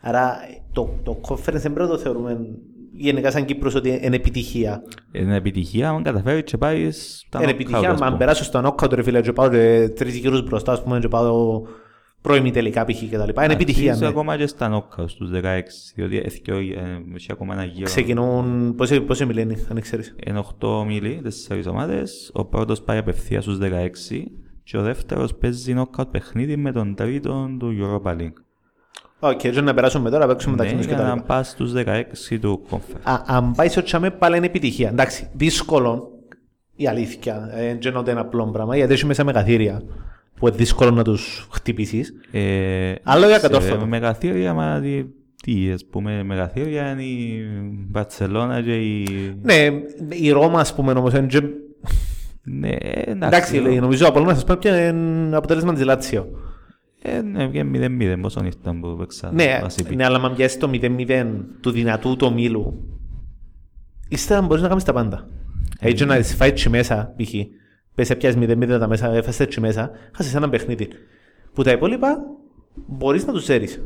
Άρα 0.00 0.36
το, 0.72 0.94
το 1.02 1.20
conference 1.28 1.36
δεν 1.52 1.72
πρέπει 1.72 1.80
να 1.80 1.88
το 1.88 1.98
θεωρούμε 1.98 2.38
γενικά 2.96 3.30
σαν 3.30 3.44
Κύπρος 3.44 3.74
ότι 3.74 4.00
είναι 4.02 4.16
επιτυχία. 4.16 4.82
Είναι 5.12 5.36
επιτυχία 5.36 5.88
αν 5.88 6.02
καταφέρει 6.02 6.42
και 6.42 6.56
πάει 6.56 6.90
στα 6.90 7.38
Είναι 7.42 7.46
knockout, 7.50 7.54
επιτυχία, 7.54 7.90
ας 7.90 8.00
αν 8.00 8.06
πούμε. 8.06 8.18
περάσω 8.18 8.44
στο 8.44 8.60
knockout 8.64 8.92
ρε 8.92 9.02
φίλε 9.02 9.20
και 9.20 9.32
πάω 9.32 9.48
και 9.48 9.92
τρεις 9.96 10.16
γύρους 10.16 10.42
μπροστά, 10.42 10.72
ας 10.72 10.82
πούμε, 10.82 10.98
και 10.98 11.08
πάω 11.08 11.62
πρώιμη 12.20 12.50
τελικά 12.50 12.84
π.χ. 12.84 12.98
και 13.10 13.16
τα 13.16 13.26
λοιπά. 13.26 13.44
Είναι 13.44 13.52
επιτυχία, 13.52 13.82
Αρχίζει 13.84 14.02
ναι. 14.02 14.08
ακόμα 14.08 14.36
και 14.36 14.46
στα 14.46 14.70
knockout 14.74 15.04
στους 15.06 15.30
16, 15.30 15.60
διότι 15.94 16.16
έθικε, 16.24 16.52
ε, 16.52 17.14
έχει 17.14 17.32
ακόμα 17.32 17.54
ένα 17.54 17.64
γύρο. 17.64 17.84
Ξεκινούν, 17.84 18.74
πόσοι, 18.74 19.00
πόσοι 19.00 19.24
μιλένοι, 19.26 19.56
αν 19.70 19.80
ξέρεις; 19.80 20.14
Είναι 20.26 20.42
8 20.60 20.84
μίλοι, 20.86 21.20
4 21.48 21.70
ομάδες, 21.70 22.30
ο 22.34 22.44
πρώτος 22.44 22.82
πάει 22.82 22.98
απευθείας 22.98 23.44
στους 23.44 23.58
16 23.58 24.26
και 24.62 24.76
ο 24.76 24.82
δεύτερος 24.82 25.34
παίζει 25.34 25.74
knockout 25.78 26.10
παιχνίδι 26.10 26.56
με 26.56 26.72
τον 26.72 26.94
τρίτον 26.94 27.58
του 27.58 27.76
Europa 27.80 28.10
League. 28.10 28.43
Οκ, 29.30 29.36
και 29.36 29.60
να 29.60 29.74
περάσουμε 29.74 30.10
τώρα, 30.10 30.26
παίξουμε 30.26 30.54
Ναι, 30.56 30.62
μεταξύ 30.62 30.76
μας 30.76 30.86
και 30.86 30.92
για 30.94 31.02
τα 31.02 31.08
να 31.08 31.14
λοιπά. 31.14 31.26
πας 31.26 31.48
στους 31.48 31.72
16 31.72 32.38
του 32.40 32.62
conference. 32.70 33.00
Α, 33.02 33.22
αν 33.26 33.52
πάει 33.52 33.68
ως 33.68 33.82
τζιαμέ 33.82 34.10
πάλι 34.10 34.36
είναι 34.36 34.46
επιτυχία. 34.46 34.88
Εντάξει, 34.88 35.28
δύσκολο 35.32 36.10
η 36.76 36.86
αλήθεια. 36.88 37.50
Ε, 37.54 37.78
Δεν 37.82 37.94
είναι 37.94 38.10
ένα 38.10 38.20
απλό 38.20 38.44
πράγμα, 38.50 38.76
γιατί 38.76 38.92
έχει 38.92 39.06
μέσα 39.06 39.24
μεγαθύρια 39.24 39.82
που 40.38 40.46
είναι 40.48 40.56
δύσκολο 40.56 40.90
να 40.90 41.04
τους 41.04 41.48
χτυπήσεις. 41.52 42.14
Ε, 42.30 42.92
Άλλο 43.02 43.26
για 43.26 43.34
ακατόρθωτο. 43.34 43.86
Μεγαθήρια, 43.86 44.54
μα 44.54 44.80
τι, 44.80 45.04
τι 45.42 45.70
ας 45.72 45.84
πούμε, 45.90 46.22
μεγαθήρια 46.22 46.90
είναι 46.90 47.02
η 47.02 47.42
Μπαρτσελώνα 47.88 48.62
και 48.62 48.74
η... 48.76 49.06
Ναι, 49.42 49.68
η 50.08 50.30
Ρώμα, 50.30 50.60
ας 50.60 50.74
πούμε, 50.74 50.92
όμως, 50.92 51.12
είναι 51.12 51.26
και- 51.26 51.42
Ναι, 52.42 52.70
εντάξει, 53.06 53.56
λέει, 53.58 53.78
νομίζω 53.80 54.08
από 54.08 54.20
να 54.20 54.34
σας 54.34 54.44
πω 54.44 54.56
ποιο 54.60 54.76
είναι 54.76 55.36
αποτέλεσμα 55.36 55.72
της 55.72 55.84
Λάτσιο. 55.84 56.28
Ε, 57.06 57.22
ναι, 57.22 57.46
βγαίνει 57.46 57.78
0-0, 58.16 58.18
πόσο 58.20 58.44
ήρθαν 58.44 58.80
που 58.80 58.96
παίξαν. 58.96 59.34
Ναι, 59.34 59.58
βασίπι. 59.62 59.96
ναι, 59.96 60.04
αλλά 60.04 60.18
αν 60.18 60.34
πιάσεις 60.34 60.58
το 60.58 60.70
0-0 60.72 61.44
του 61.60 61.70
δυνατού 61.70 62.16
του 62.16 62.26
ομίλου, 62.30 62.88
ύστερα 64.08 64.42
μπορείς 64.42 64.62
να 64.62 64.68
κάνεις 64.68 64.84
τα 64.84 64.92
πάντα. 64.92 65.28
Έτσι 65.80 66.04
να 66.04 66.16
τις 66.16 66.34
φάει 66.34 66.52
τσι 66.52 66.68
μέσα, 66.68 67.14
π.χ. 67.16 67.34
Πες 67.94 68.10
έπιασες 68.10 68.40
0-0 68.42 68.66
τα 68.78 68.88
μέσα, 68.88 69.14
έφασες 69.14 69.46
τσι 69.46 69.60
μέσα, 69.60 69.90
χάσεις 70.12 70.34
ένα 70.34 70.48
παιχνίδι. 70.48 70.88
Που 71.52 71.62
τα 71.62 71.70
υπόλοιπα 71.70 72.18
μπορείς 72.86 73.26
να 73.26 73.32
τους 73.32 73.42
ξέρεις. 73.42 73.82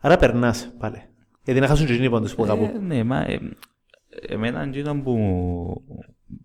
Άρα 0.00 0.16
περνάς 0.16 0.72
πάλι. 0.78 1.02
Γιατί 1.44 1.60
να 1.60 1.66
χάσουν 1.66 1.86
και 1.86 1.92
εκείνοι 1.92 2.10
πόντους 2.10 2.34
που 2.34 2.44
κάπου. 2.44 2.64
Ε, 2.64 2.78
ναι, 2.78 3.04
μα 3.04 3.20
ε, 3.20 3.38
εμένα 4.28 4.62
εκείνο 4.62 5.02
που, 5.02 5.16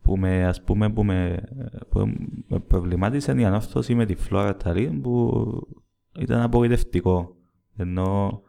που 0.01 0.17
με, 0.17 0.45
ας 0.45 0.61
πούμε, 0.61 0.89
που 0.89 1.03
με, 1.03 1.43
που 1.89 1.99
με 2.47 2.59
προβλημάτισε 2.59 3.31
είναι 3.31 3.41
η 3.41 3.45
ανόρθωση 3.45 3.95
με 3.95 4.05
τη 4.05 4.15
Φλόρα 4.15 4.55
Ταλίν 4.55 5.01
που 5.01 5.31
ήταν 6.19 6.41
απογοητευτικό. 6.41 7.35
Ενώ 7.77 8.41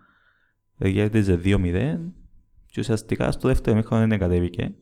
κέρδιζε 0.78 1.40
2-0 1.44 1.98
και 2.66 2.80
ουσιαστικά 2.80 3.30
στο 3.30 3.48
δεύτερο 3.48 3.76
μήχρονο 3.76 4.06
δεν 4.06 4.18
κατέβηκε. 4.18 4.74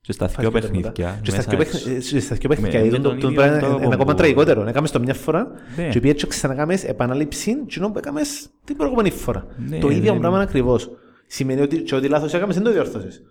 Και 0.00 0.12
στα 0.12 0.26
δύο 0.26 0.50
Φάσκεται 0.50 0.72
μετά. 0.76 0.92
παιχνίδια. 0.92 1.18
Και 1.22 1.30
στα 1.30 1.36
μέσα 1.36 1.50
δύο 1.50 1.60
εξ- 1.60 1.84
παιχν- 1.84 2.14
ε, 2.16 2.20
στα 2.20 2.34
δύο 2.34 2.48
παιχνίδια. 2.48 2.80
με 2.80 2.86
είδω 2.86 2.96
τον 3.00 3.02
το- 3.02 3.20
το 3.20 3.28
ίδιο 3.28 3.40
πράγμα 3.40 3.58
τρόπο 3.58 3.76
Είναι 3.84 3.94
ακόμα 3.94 4.10
που- 4.12 4.16
τραγικότερο. 4.18 4.66
Έκαμε 4.66 4.88
το 4.88 5.00
μια 5.00 5.14
φορά 5.14 5.50
Ναι. 5.76 5.88
και 5.88 6.00
πήγε 6.00 6.12
και 6.12 6.26
ξανακάμες 6.26 6.84
επανάληψη 6.84 7.64
κοινό 7.66 7.90
που 7.90 7.98
έκαμες 7.98 8.48
την 8.64 8.76
προηγούμενη 8.76 9.10
φορά. 9.10 9.46
Ναι, 9.68 9.78
Το 9.78 9.88
ίδιο 9.88 10.12
ναι, 10.14 10.18
πράγμα 10.20 10.36
ναι. 10.38 10.42
ακριβώς. 10.42 10.90
Σημαίνει 11.26 11.60
ότι 11.60 11.82
και 11.82 11.94
ό,τι 11.94 12.08
λάθος 12.08 12.34
έκαμες 12.34 12.54
δεν 12.54 12.64
το 12.64 12.72
διόρθωσες. 12.72 13.22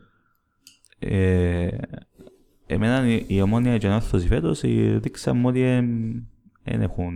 Ε, 0.99 1.67
εμένα 2.65 3.07
η, 3.07 3.25
η 3.27 3.41
ομόνια 3.41 3.77
και 3.77 3.85
η 3.85 3.89
ανόρθωση 3.89 4.27
φέτος 4.27 4.63
ε, 4.63 4.99
δείξαμε 5.01 5.47
ότι 5.47 5.61
δεν 6.63 6.81
έχουν 6.81 7.13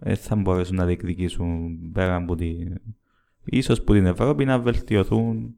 δεν 0.00 0.16
θα 0.16 0.36
μπορέσουν 0.36 0.76
να 0.76 0.84
διεκδικήσουν 0.84 1.78
πέρα 1.92 2.14
από 2.16 2.34
τη 2.34 2.50
ίσως 3.44 3.82
που 3.82 3.92
την 3.92 4.06
Ευρώπη 4.06 4.44
να 4.44 4.58
βελτιωθούν 4.58 5.54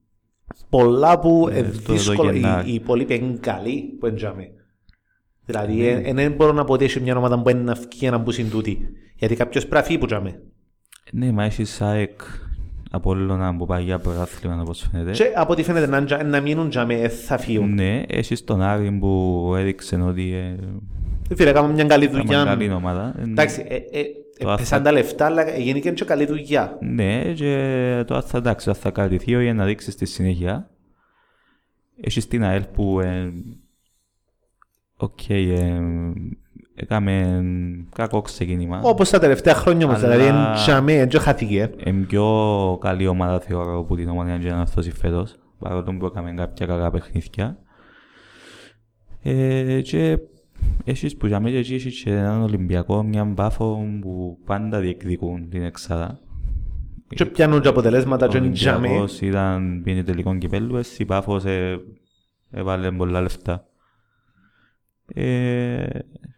πολλά 0.69 1.19
που 1.19 1.49
Ναι, 1.53 1.59
είναι 1.59 1.71
στο- 1.73 1.83
το 1.87 1.93
δύσκολο. 1.93 2.31
Οι, 2.33 2.39
Γενάρη. 2.39 2.71
οι 2.71 2.75
υπόλοιποι 2.75 3.15
είναι 3.15 3.37
καλοί 3.41 3.97
που 4.01 4.07
είναι 4.07 4.17
τζάμε. 4.17 4.49
Δηλαδή, 5.45 5.75
Ναι. 5.75 5.85
ε, 5.87 6.03
ε, 6.09 6.13
δεν 6.13 6.33
μπορώ 6.33 6.53
να 6.53 6.65
πω 6.65 6.73
ότι 6.73 6.85
έχει 6.85 7.01
μια 7.01 7.17
ομάδα 7.17 7.43
που 7.43 7.49
είναι 7.51 7.61
να 7.63 7.75
βγει 7.75 8.11
να 8.11 8.19
μπουν 8.19 8.51
τούτη. 8.51 8.89
Γιατί 9.17 9.35
κάποιος 9.37 9.63
πρέπει 9.67 9.81
να 9.81 9.83
φύγει 9.83 9.99
που 9.99 10.07
τζάμε. 10.07 10.43
ναι 11.13 11.33
μα 11.33 11.45
έχεις 11.45 11.81
ΑΕΚ 11.83 12.21
Απόλλωνα 12.95 13.57
που 13.57 13.67
πάει 13.67 13.83
για 13.83 13.99
πρωτάθλημα 13.99 14.61
όπως 14.61 14.89
φαίνεται 14.93 15.11
Και 15.11 15.33
από 15.37 15.53
ό,τι 15.53 15.63
φαίνεται 15.63 15.87
να, 15.87 16.05
τζα- 16.05 16.23
να 16.25 16.41
μείνουν 16.41 16.69
τζάμε, 16.69 16.95
ε, 16.95 17.09
θα 17.09 17.39
φύγουν. 17.39 17.75
ναι 17.75 18.03
έχεις 18.09 18.45
τον 18.45 18.63
Άρη 18.63 18.91
που 19.01 19.53
έδειξε 19.57 19.97
ότι 19.97 20.33
ε, 20.33 20.57
Φίλε, 21.35 21.51
έκαμε 21.51 21.73
μια 21.73 21.85
καλή 21.85 22.05
ήταν 22.05 22.21
δουλειά. 22.21 22.45
καλή 22.45 22.73
ομάδα 22.73 23.15
Ε, 23.19 23.23
Εντάξει, 23.23 23.65
ε, 23.69 23.75
ε, 23.75 24.03
Το 24.43 24.49
ε, 24.49 24.53
αθα- 24.53 24.57
πέσαν 24.57 24.83
τα 24.83 24.93
λεφτά, 24.93 25.27
αλλά 25.27 25.57
γίνηκε 25.57 25.91
και 25.91 26.05
καλή 26.05 26.27
δουλειά. 26.27 26.79
Ναι, 26.81 27.33
και 27.33 28.05
τώρα 28.07 28.23
θα 28.23 28.39
εντάξει, 28.39 28.73
θα 28.73 28.91
κρατηθεί 28.91 29.43
για 29.43 29.55
να 29.55 29.65
δείξει 29.65 29.91
στη 29.91 30.07
συνέχεια. 30.07 30.71
Έχεις 32.01 32.29
την 32.29 32.45
ΑΕΛ 32.45 32.63
που 32.73 33.01
ε, 33.01 33.33
οκ, 34.97 35.29
ε, 35.29 35.81
έκαμε 36.75 37.43
κακό 37.95 38.21
ξεκίνημα. 38.21 38.81
Όπως 38.85 39.11
τα 39.11 39.19
τελευταία 39.19 39.55
χρόνια 39.55 39.87
όμως, 39.87 40.03
Αλλά- 40.03 40.15
δηλαδή, 40.17 40.31
είναι 40.31 40.53
τζιαμέ, 40.55 41.07
δεν 41.07 41.21
χάθηκε. 41.21 41.71
Είναι 41.85 42.05
πιο 42.05 42.79
καλή 42.81 43.07
ομάδα 43.07 43.41
θεωρώ 43.41 43.79
από 43.79 43.97
την 43.97 44.09
Ομόνοια 44.09 44.39
και 44.39 44.49
να 44.51 44.61
αυτός 44.61 44.89
φέτος, 44.95 45.37
παρότι 45.59 45.93
που 45.93 46.07
έκαμε 46.07 46.33
κάποια 46.33 46.67
κακά 46.67 46.91
παιχνίδια. 46.91 47.59
Ε, 49.23 49.81
και 49.81 50.19
έχεις 50.85 51.17
που 51.17 51.27
για 51.27 51.41
μένα 51.41 51.61
και 51.61 51.75
έχεις 51.75 52.03
και 52.03 52.11
έναν 52.11 52.43
Ολυμπιακό, 52.43 53.03
μια 53.03 53.25
Πάφο 53.25 53.85
που 54.01 54.39
πάντα 54.45 54.81
διεκδικούν 54.81 55.49
την 55.49 55.63
εξάδα. 55.63 56.19
Και 57.09 57.27
πιάνουν 57.27 57.61
και 57.61 57.69
αποτελέσματα 57.69 58.29
και 58.29 58.37
Ο 58.37 58.43
είναι 58.45 58.53
τζάμε. 58.53 58.77
Ολυμπιακός 58.87 59.21
ήταν 59.21 59.81
πήγαινε 59.85 60.03
τελικό 60.05 60.37
κυπέλλου, 60.39 60.77
εσύ 60.77 61.05
Πάφος 61.05 61.45
ε, 61.45 61.79
έβαλε 62.51 62.91
πολλά 62.93 63.21
λεφτά. 63.21 63.67
Ε, 65.15 65.85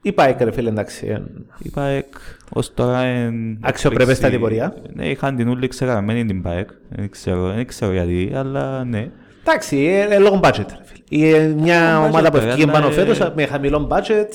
Η 0.03 0.13
ΠΑΕΚ, 0.13 0.41
ρε 0.41 0.53
φίλε, 0.53 0.69
εντάξει. 0.69 1.07
ε, 1.07 1.23
η 1.63 1.71
ΠΑΕΚ 1.71 2.15
ως 2.53 2.75
τώρα 2.75 2.99
εν- 3.01 3.59
Αξιοπρεπέστατη 3.61 4.35
έκπληξη- 4.35 4.69
πορεία. 4.69 4.93
Ναι, 4.95 5.09
είχαν 5.11 5.37
την 5.37 5.49
ούλη 5.49 5.69
ξεγραμμένη 5.69 6.25
την 6.25 6.43
ΠΑΕΚ. 6.43 6.69
Δεν 6.89 7.11
ξέρω, 7.11 7.53
δεν 7.53 7.67
ξέρω 7.67 7.93
γιατί, 7.93 8.31
αλλά 8.35 8.85
ναι. 8.85 9.11
Εντάξει, 9.47 9.77
ε, 9.79 10.15
ε, 10.15 10.19
λόγω 10.19 10.41
budget, 10.43 10.65
ρε 10.69 10.85
φίλε. 10.85 11.37
Ε, 11.37 11.47
Μια 11.49 11.93
Λόγω 11.95 12.05
ομάδα 12.07 12.29
budget, 12.29 12.33
που 12.33 12.39
ρε, 12.39 12.45
ευκήγε 12.47 12.63
αλλά, 12.63 12.73
πάνω 12.73 12.87
ε, 12.87 12.91
φέτος 12.91 13.33
με 13.35 13.47
χαμηλό 13.47 13.89
budget, 13.91 14.29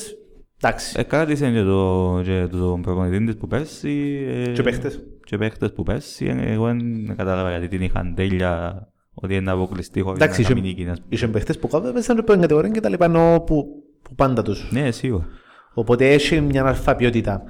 εντάξει. 0.62 0.96
Εκράτησε 1.00 1.52
και 1.52 1.62
το, 1.62 2.22
και 2.24 2.48
το 2.52 2.80
προπονητή 2.82 3.26
της 3.26 3.38
που 3.38 3.48
πέρσι. 3.48 4.26
ε, 4.48 4.52
Και 4.52 4.64
παίχτες. 4.64 5.00
Και 5.24 5.38
παίχτες 5.38 5.72
που 5.74 5.84
πέρσι. 5.84 6.26
ε, 6.26 6.52
Εγώ 6.52 6.66
δεν 6.66 7.14
κατάλαβα 7.18 7.50
γιατί 7.50 7.68
την 7.68 7.82
είχαν 7.82 8.14
τέλεια 8.16 8.84
ότι 9.14 9.34
είναι 9.34 9.44
να 9.44 9.52
αποκλειστεί 9.52 10.02
χωρίς 10.02 10.22
Εντάξει, 10.22 10.42
να 10.42 10.46
είχε- 10.48 10.54
κάνει 10.56 10.68
νίκη. 10.68 10.82
ας 10.90 10.98
πούμε. 10.98 11.08
Είχε 11.10 11.28
παίχτες 11.28 11.60
που 11.60 11.68
κάπου 11.68 11.88
έπαιζαν 11.88 12.16
και 12.16 12.22
πρώτη 12.22 12.40
κατηγορία 12.42 12.70
και 12.70 12.80
τα 12.80 12.90
λοιπά, 12.90 13.06
ενώ 13.06 13.44
που, 13.46 13.66
που 14.02 14.16
πάντα 14.16 14.42
τους. 14.42 14.68
Ναι, 14.72 14.92
σίγουρα. 14.92 15.26
Οπότε 15.74 16.10
έχει 16.14 16.42
μια 16.42 16.66
αλφα 16.66 16.96
ποιότητα. 16.96 17.44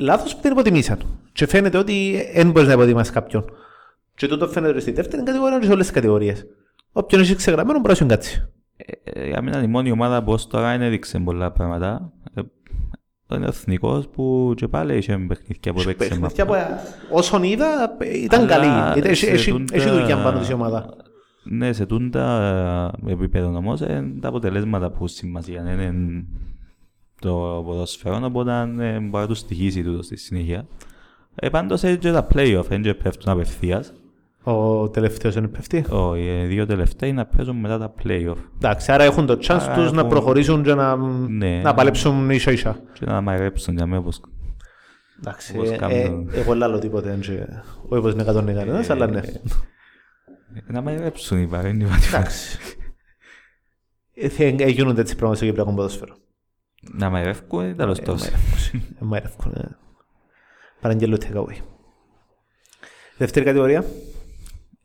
Λάθος 0.00 0.34
που 0.34 0.40
την 0.42 0.50
υποτιμήσαν. 0.50 0.98
Και 1.32 1.46
φαίνεται 1.46 1.78
ότι 1.78 2.14
δεν 2.34 2.50
μπορείς 2.50 2.68
να 2.68 2.74
υποτιμάς 2.74 3.10
κάποιον. 3.10 3.44
Και 4.14 4.26
τούτο 4.26 4.48
φαίνεται 4.48 4.80
στη 4.80 4.90
δεύτερη 4.92 5.22
κατηγορία 5.22 5.58
και 5.58 5.64
σε 5.66 5.72
όλες 5.72 5.84
τις 5.86 5.94
κατηγορίες. 5.94 6.46
Όποιον 6.96 7.20
έχει 7.20 7.34
ξεγραμμένο 7.34 7.78
μπορεί 7.78 7.88
να 7.88 7.94
σου 7.94 8.06
κάτσει. 8.06 8.48
Ε, 9.04 9.28
για 9.28 9.42
μένα 9.42 9.62
η 9.62 9.66
μόνη 9.66 9.90
ομάδα 9.90 10.22
που 10.22 10.32
ως 10.32 10.46
τώρα 10.46 10.74
είναι 10.74 10.86
έδειξε 10.86 11.18
πολλά 11.18 11.52
πράγματα. 11.52 12.12
Ε, 12.34 12.40
είναι 13.34 13.44
ο 13.44 13.48
εθνικός 13.48 14.08
που 14.08 14.52
και 14.56 14.68
πάλι 14.68 14.96
είχε 14.96 15.16
παιχνίδια 15.16 15.72
που 15.72 15.80
έπαιξε. 15.80 16.08
Παιχνίδια 16.08 16.46
που 16.46 16.54
όσον 17.10 17.42
είδα 17.42 17.96
ήταν 18.14 18.46
καλή. 18.46 19.00
Έχει 19.72 19.90
δουλειά 19.90 20.22
πάνω 20.22 20.38
της 20.38 20.50
ομάδα. 20.50 20.96
Ναι, 21.44 21.72
σε 21.72 21.86
τούντα 21.86 22.92
επίπεδο 23.06 23.56
όμως 23.56 23.80
είναι 23.80 24.12
τα 24.20 24.28
αποτελέσματα 24.28 24.90
που 24.90 25.06
σημασία 25.06 25.60
είναι 25.60 26.24
το 27.20 27.62
ποδοσφαιρό, 27.66 28.20
οπότε 28.24 28.66
μπορεί 29.00 29.10
να 29.10 29.26
τους 29.26 29.38
στοιχήσει 29.38 29.82
τούτος 29.82 30.04
στη 30.04 30.16
συνέχεια. 30.16 30.66
Ε, 31.34 31.48
πάντως 31.48 31.82
έτσι 31.82 31.98
και 31.98 32.12
τα 32.12 32.26
play-off, 32.34 32.70
έτσι 32.70 32.94
πέφτουν 32.94 33.32
απευθείας. 33.32 33.92
Ο 34.46 34.88
τελευταίος 34.88 35.34
είναι 35.34 35.48
πέφτει. 35.48 35.84
Όχι, 35.88 36.22
οι 36.22 36.46
δύο 36.46 36.66
τελευταίοι 36.66 37.12
να 37.12 37.26
παίζουν 37.26 37.56
μετά 37.56 37.78
τα 37.78 37.94
play-off. 38.02 38.36
Εντάξει, 38.54 38.92
άρα 38.92 39.04
έχουν 39.04 39.26
το 39.26 39.32
chance 39.32 39.70
τους 39.74 39.84
έχουν... 39.84 39.96
να 39.96 40.06
προχωρήσουν 40.06 40.62
και 40.62 40.74
να, 40.74 40.96
ναι. 41.28 41.60
να 41.60 41.74
παλέψουν 41.74 42.30
ίσα 42.30 42.52
ίσα. 42.52 42.80
Και 42.92 43.04
να 43.04 43.20
μαγρέψουν 43.20 43.76
για 43.76 43.86
μένα 43.86 43.98
όπως... 43.98 44.20
Εντάξει, 45.18 45.60
ε, 45.64 46.00
ε, 46.00 46.12
εγώ 46.32 46.54
λάλλω 46.54 46.78
τίποτε, 46.78 47.18
όχι 47.88 48.02
πως 48.02 48.12
είναι 48.12 48.22
εκατόν 48.22 48.46
κανένας, 48.46 48.90
αλλά 48.90 49.06
ναι. 49.06 49.20
Να 50.66 50.80
μαγρέψουν 50.80 51.42
οι 51.42 51.46
παρένοι. 51.46 51.86
Εντάξει. 52.08 52.58
Γίνονται 54.66 55.00
έτσι 55.00 55.14
πράγματα 55.16 55.36
στο 55.36 55.44
Κυπριακό 55.44 55.74
ποδόσφαιρο. 55.74 56.16
Να 56.92 57.10
μαγρεύκουν 57.10 57.68
ή 57.68 57.74
τέλος 57.74 58.00
τόσο. 58.00 58.30
Μαγρεύκουν, 58.98 59.52
παραγγελούν 60.80 61.18
takeaway. 61.20 61.56
Δεύτερη 63.16 63.44
κατηγορία. 63.44 63.84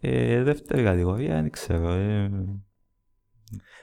Ε, 0.02 0.44
δεύτερη 0.44 0.84
κατηγορία, 0.84 1.34
δεν 1.34 1.50
ξέρω. 1.50 1.92
Ε... 1.92 2.32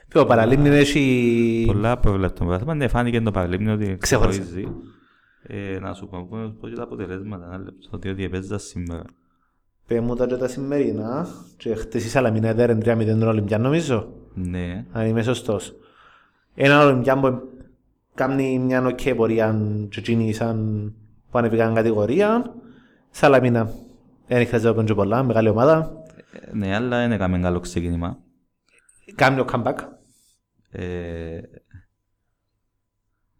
Ποιο 0.07 0.25
παραλίμνη 0.25 0.69
έχει... 0.69 1.63
Πολλά 1.67 1.97
προβλέπτων 1.97 2.47
πράγματα. 2.47 2.73
Ναι, 2.73 2.87
φάνηκε 2.87 3.21
το 3.21 3.31
παραλίμνη 3.31 3.69
ότι 3.69 3.97
ξεχωρίζει. 3.99 4.67
Ε, 5.43 5.79
να 5.79 5.93
σου 5.93 6.07
πω, 6.07 6.27
πω 6.59 6.67
και 6.67 6.75
τα 6.75 6.83
αποτελέσματα, 6.83 7.45
ένα 7.45 7.57
λεπτό, 7.57 7.89
ότι 7.91 8.23
έπαιζα 8.23 8.57
σήμερα. 8.57 9.03
Πες 9.87 9.99
μου 9.99 10.15
τα 10.15 10.27
και 10.27 10.35
τα 10.35 10.47
σημερινά 10.47 11.27
και 11.57 11.75
χτες 11.75 12.05
η 12.05 12.09
Σαλαμίνα 12.09 12.47
έδερε 12.47 12.77
3-0 12.83 13.05
τον 13.05 13.23
Ολυμπιάν 13.23 13.61
νομίζω. 13.61 14.07
Ναι. 14.33 14.85
Αν 14.91 15.07
είμαι 15.07 15.23
σωστός. 15.23 15.75
Ένα 16.55 16.85
Ολυμπιάν 16.85 17.21
που 17.21 17.41
κάνει 18.13 18.59
μια 18.59 18.85
οκ 18.85 19.15
πορεία 19.15 19.59
και 19.89 19.99
εκείνοι 19.99 20.33
σαν 20.33 20.93
που 21.31 21.37
ανεβήκαν 21.37 21.73
κατηγορία. 21.73 22.55
Σαλαμίνα 23.09 23.71
δεν 24.27 24.47
χρειάζεται 24.47 24.83
να 24.83 24.95
πολλά, 24.95 25.23
μεγάλη 25.23 25.49
ομάδα. 25.49 26.05
Ναι, 26.53 26.75
αλλά 26.75 26.99
δεν 26.99 27.11
έκαμε 27.11 27.39
καλό 27.39 27.59
ξεκίνημα. 27.59 28.19
Κάνει 29.15 29.39
ο 29.39 29.45
comeback. 29.51 29.77
Ε, 30.69 31.41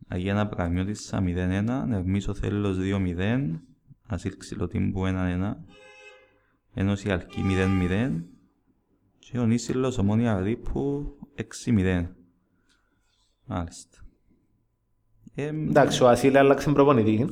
Αγία 0.07 0.47
Πραγμιώτησα 0.47 1.23
0-1, 1.25 1.83
Νερμίσο 1.87 2.33
Θέλος 2.33 2.77
2-0, 2.79 3.59
Ασύλ 4.07 4.37
Ξυλοτήμπου 4.37 5.03
1-1, 5.05 5.53
Ένωση 6.73 7.11
Αλκή 7.11 7.41
0-0 7.43 8.21
και 9.19 9.39
ο 9.39 9.45
Νίσιλος 9.45 9.97
Ομόνια 9.97 10.39
Ρήπου 10.39 11.13
6-0. 11.65 12.05
Μάλιστα. 13.45 13.97
Ε, 15.35 15.45
Εντάξει, 15.45 16.03
ο 16.03 16.07
Ασύλ 16.07 16.37
άλλαξε 16.37 16.71
προπονητή. 16.71 17.27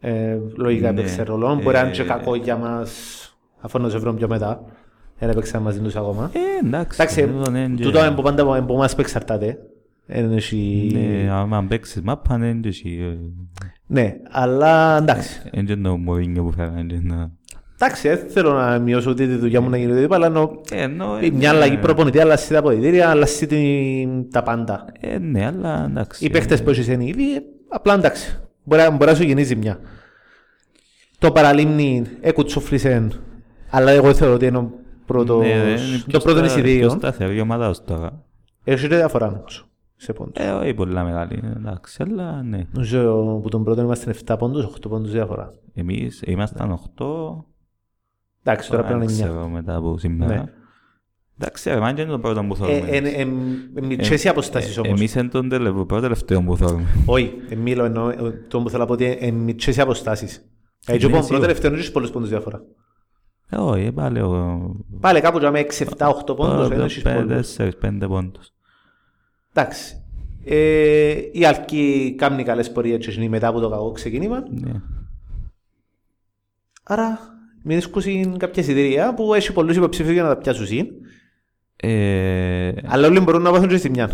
Ε, 0.00 0.38
λογικά 0.56 0.92
ναι. 0.92 1.00
έπαιξε 1.00 1.22
ρολό. 1.22 1.54
Μπορεί 1.54 1.76
να 1.76 1.80
είναι 1.80 1.90
και 1.90 2.02
ε, 2.02 2.06
κακό 2.06 2.34
για 2.34 2.56
μας 2.56 3.19
αφού 3.60 3.78
να 3.78 3.88
σε 3.88 3.98
βρουν 3.98 4.16
πιο 4.16 4.28
μετά. 4.28 4.64
Δεν 5.18 5.28
έπαιξα 5.28 5.60
μαζί 5.60 5.80
τους 5.80 5.96
ακόμα. 5.96 6.30
Ε, 6.32 6.66
εντάξει. 6.66 7.02
Εντάξει, 7.02 7.28
τούτο 7.82 8.04
είναι 8.04 8.14
που 8.14 8.22
πάντα 8.22 8.56
από 8.56 8.74
εμάς 8.74 8.94
που 8.94 9.00
εξαρτάται. 9.00 9.58
Ναι, 10.06 11.30
άμα 11.30 11.64
παίξεις 11.68 12.02
μάπα, 12.02 12.38
ναι, 12.38 12.46
είναι 12.46 12.68
ε. 12.68 13.16
Ναι, 13.86 14.16
αλλά 14.30 14.96
εντάξει. 14.96 15.40
Είναι 15.52 15.76
το 15.76 15.96
μωρίνιο 15.96 16.42
που 16.42 16.52
φέρανε. 16.52 17.30
Εντάξει, 17.74 18.08
δεν 18.08 18.18
θέλω 18.28 18.52
να 18.52 18.78
μειώσω 18.78 19.10
ούτε 19.10 19.26
τη 19.26 19.34
δουλειά 19.34 19.60
μου 19.60 19.68
να 19.68 19.76
γίνει 19.76 19.92
οτιδήποτε, 19.92 20.24
αλλά 20.24 20.50
μια 21.32 21.50
αλλαγή 21.50 21.76
προπονητή, 21.76 22.20
αλλάζει 22.20 22.52
τα 22.52 22.58
αποδητήρια, 22.58 23.08
αλλάζει 23.08 23.46
τα 24.30 24.42
πάντα. 24.42 24.84
Ε, 25.00 25.18
ναι, 25.18 25.46
αλλά 25.46 25.84
εντάξει. 25.88 26.24
Οι 26.24 26.30
παίχτες 26.30 26.62
που 26.62 26.70
έχεις 26.70 26.86
ήδη, 26.86 27.42
απλά 27.68 27.94
εντάξει. 27.94 28.38
Μπορεί, 28.64 28.82
μπορεί 28.82 29.10
να 29.10 29.14
σου 29.14 29.22
γίνει 29.22 29.42
ζημιά. 29.42 29.78
Το 31.18 31.30
παραλίμνη 31.30 32.06
εκουτσούφλησε, 32.20 33.08
αλλά 33.70 33.90
εγώ 33.90 34.14
θεωρώ 34.14 34.34
ότι 34.34 34.46
είναι 34.46 34.68
πρώτο, 35.06 35.38
ναι, 35.38 35.76
το 36.06 36.18
πρώτος 36.18 36.46
εισιτήριος. 36.46 36.86
Πιο 36.86 36.98
σταθερή 36.98 37.40
ομάδα 37.40 37.68
ως 37.68 37.84
τώρα. 37.84 38.24
Έχει 38.64 38.86
διαφορά 38.86 39.26
όμως. 39.26 39.64
Σε 39.96 40.12
πόντους. 40.12 40.44
Ε, 40.44 40.50
όχι 40.50 40.74
πολλά 40.74 41.04
μεγάλη, 41.04 41.42
εντάξει, 41.56 42.02
αλλά 42.02 42.42
ναι. 42.42 42.66
Νομίζω 42.72 43.40
που 43.42 43.48
τον 43.48 43.64
πρώτο 43.64 43.82
είμαστε 43.82 44.14
7 44.26 44.36
πόντους, 44.38 44.64
8 44.64 44.88
πόντους 44.88 45.10
διαφορά. 45.10 45.54
Εμείς 45.74 46.22
ήμασταν 46.26 46.70
8. 46.70 47.44
Εντάξει, 48.42 48.70
τώρα 48.70 48.82
πρέπει 48.82 48.98
να 48.98 49.04
είναι 49.04 49.12
9. 49.12 49.16
Ξέρω 49.16 49.48
μετά 49.48 49.76
από 49.76 49.98
σήμερα. 49.98 50.34
Ναι. 50.34 50.44
Εντάξει, 51.38 51.70
εμάς 51.70 51.90
είναι 51.90 52.04
το 52.04 52.18
πρώτο 52.18 52.44
που 52.44 52.56
θέλουμε. 52.56 52.88
Ε, 52.88 52.96
ε, 52.96 53.24
μικρές 53.82 54.24
οι 54.24 54.28
αποστάσεις 54.28 54.78
όμως. 54.78 54.90
Εμείς 54.90 55.14
είναι 55.14 55.28
το 55.28 55.42
πρώτο 55.86 56.00
τελευταίο 56.00 56.42
που 56.42 56.56
θέλουμε. 56.56 56.86
Όχι, 57.06 57.34
μιλώ 57.56 57.84
εννοώ, 57.84 58.12
το 58.48 58.62
που 58.62 58.68
θέλω 58.68 58.82
να 58.82 58.86
πω 58.86 58.92
ότι 58.92 59.18
είναι 59.20 59.30
μικρές 59.30 59.76
οι 59.76 59.80
αποστάσεις. 59.80 60.44
Έτσι 60.86 61.06
λοιπόν, 61.06 61.26
πρώτο 61.26 61.40
τελευταίο 61.40 61.74
είναι 61.74 61.82
πολλούς 61.82 62.10
πόντους 62.10 62.28
διαφορά. 62.28 62.62
Όχι, 63.52 63.92
πάλι... 63.92 64.20
Πάλι 65.00 65.20
κάπου 65.20 65.38
για 65.38 65.50
με 65.50 65.66
6, 65.78 65.84
7, 65.96 66.08
8 66.26 66.36
πόντους, 66.36 66.68
δεν 66.68 66.80
έχεις 66.80 67.02
πολλούς. 67.02 67.56
4, 67.58 67.70
5 67.82 68.08
πόντους. 68.08 68.52
Εντάξει. 69.52 69.94
Η 71.32 71.44
Αλκή 71.44 72.14
κάνει 72.18 72.42
καλές 72.42 72.72
πορείες 72.72 73.06
και 73.06 73.28
μετά 73.28 73.48
από 73.48 73.60
το 73.60 73.68
κακό 73.68 73.92
ξεκίνημα. 73.92 74.44
Ναι. 74.50 74.72
Άρα, 76.82 77.18
μην 77.62 77.76
δίσκουσαν 77.76 78.36
κάποια 78.38 78.62
εισιτήρια 78.62 79.14
που 79.14 79.34
έχει 79.34 79.52
πολλούς 79.52 79.76
υποψηφίους 79.76 80.12
για 80.12 80.22
να 80.22 80.28
τα 80.28 80.36
πιάσουν 80.36 80.66
ε... 81.76 82.72
Αλλά 82.84 83.06
όλοι 83.06 83.20
μπορούν 83.20 83.42
να 83.42 83.50
πάθουν 83.50 83.68
και 83.68 83.76
στη 83.76 83.90
μια 83.90 84.10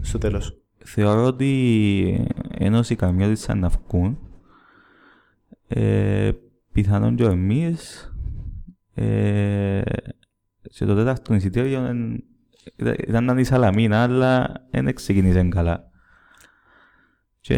στο 0.00 0.18
τέλος. 0.18 0.58
Θεωρώ 0.84 1.24
ότι 1.24 2.26
ενώ 2.58 2.80
οι 2.88 2.94
καμιώτες 2.94 3.48
να 3.48 3.68
βγουν, 3.68 4.18
ε, 5.68 6.30
πιθανόν 6.72 7.16
και 7.16 7.24
εμείς 7.24 8.09
ε, 9.00 9.82
σε 10.62 10.84
το 10.84 10.94
τέταρτο 10.94 11.34
εισιτήριο 11.34 11.80
ήταν 13.08 13.24
να 13.24 13.32
είναι 13.32 13.40
η 13.40 13.44
Σαλαμίνα, 13.44 14.02
αλλά 14.02 14.52
δεν 14.70 14.94
ξεκίνησε 14.94 15.42
καλά. 15.42 15.90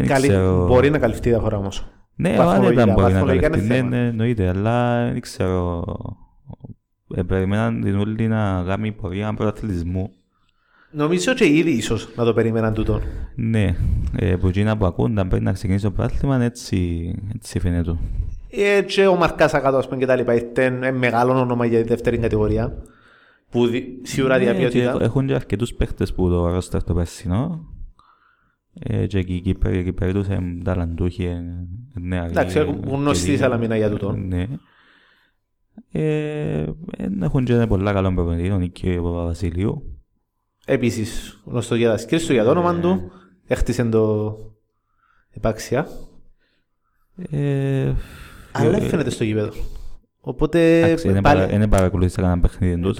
Καλή, 0.07 0.27
ξέρω... 0.27 0.65
Μπορεί 0.65 0.89
να 0.89 0.97
καλυφθεί 0.97 1.27
η 1.27 1.31
διαφορά 1.31 1.57
όμως. 1.57 1.87
Ναι, 2.15 2.39
αλλά 2.39 2.59
δεν 2.59 2.93
μπορεί 2.93 3.13
να 3.13 3.35
καλυφθεί, 3.35 3.67
ναι, 3.67 3.81
ναι, 3.81 4.07
εννοείται, 4.07 4.47
αλλά 4.47 5.05
δεν 5.11 5.21
ξέρω 5.21 5.83
ε, 7.15 7.21
περιμέναν 7.21 7.81
την 7.81 7.99
όλη 7.99 8.27
να 8.27 8.63
κάνει 8.67 8.91
πορεία 8.91 9.33
πρωταθλητισμού. 9.33 10.11
Νομίζω 10.91 11.33
και 11.33 11.45
ήδη 11.45 11.71
ίσως 11.71 12.09
να 12.15 12.25
το 12.25 12.33
περιμέναν 12.33 12.73
τούτο. 12.73 13.01
Ναι, 13.35 13.75
ε, 14.15 14.35
που 14.35 14.47
εκείνα 14.47 14.77
που 14.77 14.85
ακούνταν 14.85 15.27
πριν 15.27 15.43
να 15.43 15.51
ξεκινήσει 15.51 15.83
το 15.83 15.91
πρωτάθλημα 15.91 16.43
έτσι, 16.43 17.11
έτσι 17.35 17.59
φαίνεται. 17.59 17.97
Ε, 18.55 18.81
και 18.81 19.07
ο 19.07 19.15
Μαρκάς 19.15 19.53
Ακάτο 19.53 19.77
ας 19.77 19.87
πούμε 19.87 19.99
και 19.99 20.05
τα 20.05 20.15
λοιπά, 20.15 20.33
είναι 20.33 20.91
μεγάλο 20.91 21.39
όνομα 21.39 21.65
για 21.65 21.81
τη 21.81 21.87
δεύτερη 21.87 22.17
κατηγορία. 22.17 22.83
Που 23.49 23.67
δι, 23.67 23.99
σίγουρα 24.03 24.37
ναι, 24.37 24.43
διαπιότητα. 24.43 24.97
Έχουν 25.01 25.27
και 25.27 25.33
αρκετούς 25.33 25.73
παίχτες 25.73 26.13
που 26.13 26.29
το 26.29 26.47
ρόστερ 26.47 26.83
το 26.83 26.93
περσινό. 26.93 27.67
Ε, 28.79 29.05
και 29.05 29.17
εκεί 29.17 29.33
οι 29.33 29.41
Κύπροι 29.83 30.13
τους 30.13 30.27
είναι 30.27 30.63
ταλαντούχοι, 30.63 31.29
νεαροί. 31.93 32.29
Εντάξει, 32.29 32.59
γνωστοί 32.85 33.37
Σαλαμίνα 33.37 33.77
για 33.77 33.89
τούτο. 33.89 34.11
Ναι. 34.11 34.47
Ε, 35.91 36.65
έχουν 37.21 37.45
και 37.45 37.67
πολλά 37.67 37.93
καλό 37.93 38.13
προπονητή, 38.13 38.51
ο 38.51 38.57
Νίκη 38.57 38.95
Παπαβασιλείου. 38.95 39.99
Επίσης, 40.65 41.41
γνωστός 41.45 41.77
για 41.77 41.89
τα 41.89 41.97
σκύλες 41.97 42.25
του, 42.25 42.33
για 42.33 42.43
το 42.43 42.49
όνομα 42.49 42.79
του, 42.79 43.11
έχτισε 43.45 43.83
το 43.83 44.37
επάξια. 45.29 45.87
Ε, 47.29 47.93
Αλλά 48.53 48.69
δεν 48.69 48.81
φαίνεται 48.81 49.09
στο 49.09 49.23
γήπεδο. 49.23 49.49
Οπότε 50.21 50.93
πάλι... 51.21 51.57
Δεν 51.57 51.69
παρακολουθήσα 51.69 52.21
κανένα 52.21 52.41
παιχνίδι 52.41 52.81
τους. 52.81 52.99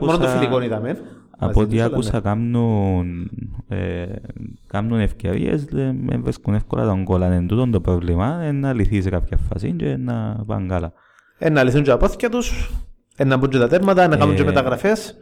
Μόνο 0.00 0.18
το 0.18 0.26
φιλικό 0.26 0.60
είδαμε. 0.60 0.98
Από 1.38 1.60
ό,τι 1.60 1.80
άκουσα 1.80 2.20
κάνουν, 2.20 3.30
κάνουν 4.66 5.00
ευκαιρίες, 5.00 5.66
με 5.92 6.16
βρίσκουν 6.16 6.54
εύκολα 6.54 6.84
τον 6.84 7.04
κόλλα. 7.04 7.34
Είναι 7.34 7.46
τούτο 7.46 7.68
το 7.70 7.80
πρόβλημα, 7.80 8.52
να 8.52 8.72
λυθείς 8.72 9.02
σε 9.02 9.10
κάποια 9.10 9.36
φάση 9.36 9.72
και 9.72 9.96
να 9.96 10.44
πάνε 10.46 10.66
καλά 10.66 10.92
να 11.50 11.62
λυθούν 11.62 11.82
και 11.82 11.90
τα 11.90 11.96
πόθηκια 11.96 12.28
τους, 12.30 12.70
να 13.24 13.36
μπουν 13.36 13.48
και 13.48 13.58
τα 13.58 13.68
τέρματα, 13.68 14.08
να 14.08 14.16
κάνουν 14.16 14.34
και 14.34 14.44
μεταγραφές. 14.44 15.16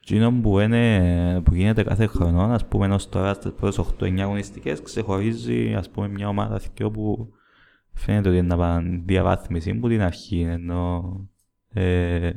Εκείνο 0.00 0.32
που, 0.42 0.58
είναι, 0.58 1.40
που 1.44 1.54
γίνεται 1.54 1.82
κάθε 1.82 2.06
χρόνο, 2.06 2.42
ας 2.42 2.66
πούμε, 2.66 2.94
ως 2.94 3.08
τώρα 3.08 3.34
στις 3.34 3.52
πρώτες 3.52 3.78
8-9 4.00 4.20
αγωνιστικές, 4.20 4.82
ξεχωρίζει, 4.82 5.74
ας 5.78 5.90
πούμε, 5.90 6.08
μια 6.08 6.28
ομάδα 6.28 6.58
θυκιο 6.58 6.90
που 6.90 7.32
φαίνεται 7.94 8.28
ότι 8.28 8.38
είναι 8.38 8.46
να 8.46 8.56
πάνε 8.56 9.00
διαβάθμιση 9.04 9.74
που 9.74 9.88
την 9.88 10.02
αρχή, 10.02 10.40
ενώ 10.50 11.14
ε, 11.72 12.30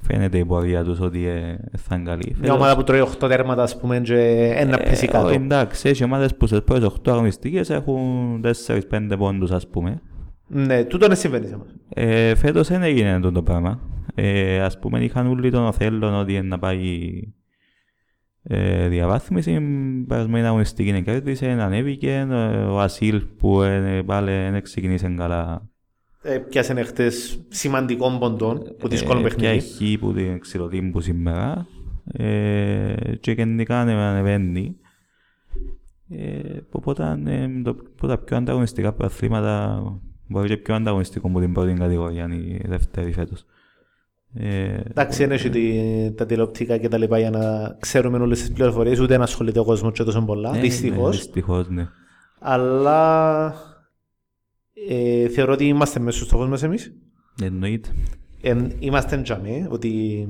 φαίνεται 0.00 0.38
η 0.38 0.44
πορεία 0.44 0.84
τους 0.84 1.00
ότι 1.00 1.26
ε, 1.26 1.56
θα 1.76 1.94
είναι 1.94 2.04
καλή. 2.04 2.36
Μια 2.40 2.52
ομάδα 2.52 2.76
που 2.76 2.82
τρώει 2.82 3.06
8 3.22 3.28
τέρματα, 3.28 3.62
ας 3.62 3.78
πούμε, 3.78 4.00
και 4.00 4.52
ένα 4.56 4.76
πέσει 4.76 5.04
Ε, 5.04 5.10
κάτω. 5.10 5.28
εντάξει, 5.28 5.88
έχει 5.88 6.04
ομάδες 6.04 6.36
που 6.36 6.46
στις 6.46 6.62
πρώτες 6.62 6.88
8 7.04 7.10
αγωνιστικές 7.12 7.70
έχουν 7.70 8.40
4-5 8.66 9.14
πόντους, 9.18 9.50
ας 9.50 9.68
πούμε. 9.68 10.00
Ναι, 10.46 10.84
τούτο 10.84 11.06
δεν 11.06 11.16
συμβαίνει 11.16 11.46
σε 11.46 11.54
εμάς. 11.54 11.74
Ε, 11.88 12.34
φέτος 12.34 12.68
δεν 12.68 12.82
έγινε 12.82 13.12
αυτό 13.14 13.32
το 13.32 13.42
πράγμα. 13.42 13.80
Ε, 14.14 14.60
ας 14.62 14.78
πούμε 14.78 15.00
είχαν 15.04 15.26
όλοι 15.26 15.50
τον 15.50 15.64
Οθέλλον 15.66 16.14
ότι 16.14 16.32
είναι 16.32 16.46
να 16.48 16.58
πάει 16.58 17.10
ε, 18.46 18.88
διαβάθμιση. 18.88 19.60
Περασμένη 20.08 20.46
αγωνιστική 20.46 20.88
είναι 20.88 21.00
κέρδισε, 21.00 21.46
ανέβηκε. 21.46 22.26
Ε, 22.30 22.34
Ο 22.54 22.80
Ασίλ 22.80 23.20
που 23.38 23.62
ε, 23.62 24.02
πάλι 24.06 24.30
δεν 24.30 24.62
ξεκινήσε 24.62 25.14
καλά. 25.16 25.68
Ε, 26.22 26.38
πιάσανε 26.38 26.82
χτες 26.82 27.44
σημαντικών 27.48 28.18
ποντών 28.18 28.76
που 28.78 28.88
δύσκολο 28.88 29.18
Ε, 29.20 29.22
παιχνίδι. 29.22 29.58
Και 29.58 29.94
χ 29.96 29.98
που 30.00 30.12
την 30.12 30.38
ξυλοτύμπου 30.40 31.00
σήμερα. 31.00 31.66
Ε, 32.12 32.94
και 33.20 33.32
γενικά 33.32 33.80
ανε- 33.80 33.96
ανεβαίνει. 33.98 34.76
Ε, 36.08 36.58
οπότε 36.70 37.18
ε, 37.26 37.62
το, 37.62 37.70
από 37.70 38.06
τα 38.06 38.18
πιο 38.18 38.36
ανταγωνιστικά 38.36 38.92
προαθλήματα 38.92 39.82
μπορεί 40.28 40.48
και 40.48 40.56
πιο 40.56 40.74
ανταγωνιστικό 40.74 41.28
από 41.28 41.40
την 41.40 41.52
πρώτη 41.52 41.72
κατηγορία 41.72 42.24
είναι 42.24 42.34
η 42.34 42.64
δεύτερη 42.68 43.12
φέτος. 43.12 43.44
Ε, 44.36 44.80
Εντάξει, 44.90 45.18
δεν 45.18 45.32
έχει 45.32 45.50
τη- 45.50 46.12
τα 46.14 46.26
τηλεοπτικά 46.26 46.76
και 46.76 46.88
τα 46.88 46.98
λοιπά 46.98 47.18
για 47.18 47.30
να 47.30 47.76
ξέρουμε 47.80 48.18
όλες 48.18 48.40
τις 48.40 48.52
πληροφορίες, 48.52 49.00
ούτε 49.00 49.16
να 49.16 49.22
ασχολείται 49.22 49.58
ο 49.58 49.64
κόσμος 49.64 49.92
και 49.92 50.04
τόσο 50.04 50.22
πολλά, 50.24 50.50
ναι, 50.50 50.58
δυστυχώς. 50.60 51.10
Ναι, 51.16 51.22
δυστυχώς, 51.22 51.68
ναι. 51.68 51.88
Αλλά 52.38 53.54
ε, 54.88 55.28
θεωρώ 55.28 55.52
ότι 55.52 55.66
είμαστε 55.66 56.00
μέσα 56.00 56.16
στους 56.16 56.28
στόχους 56.28 56.48
μας 56.48 56.62
εμείς. 56.62 56.92
Εννοείται. 57.42 57.88
Εν, 58.42 58.72
είμαστε 58.78 59.18
τζαμί, 59.18 59.66
ότι 59.68 60.26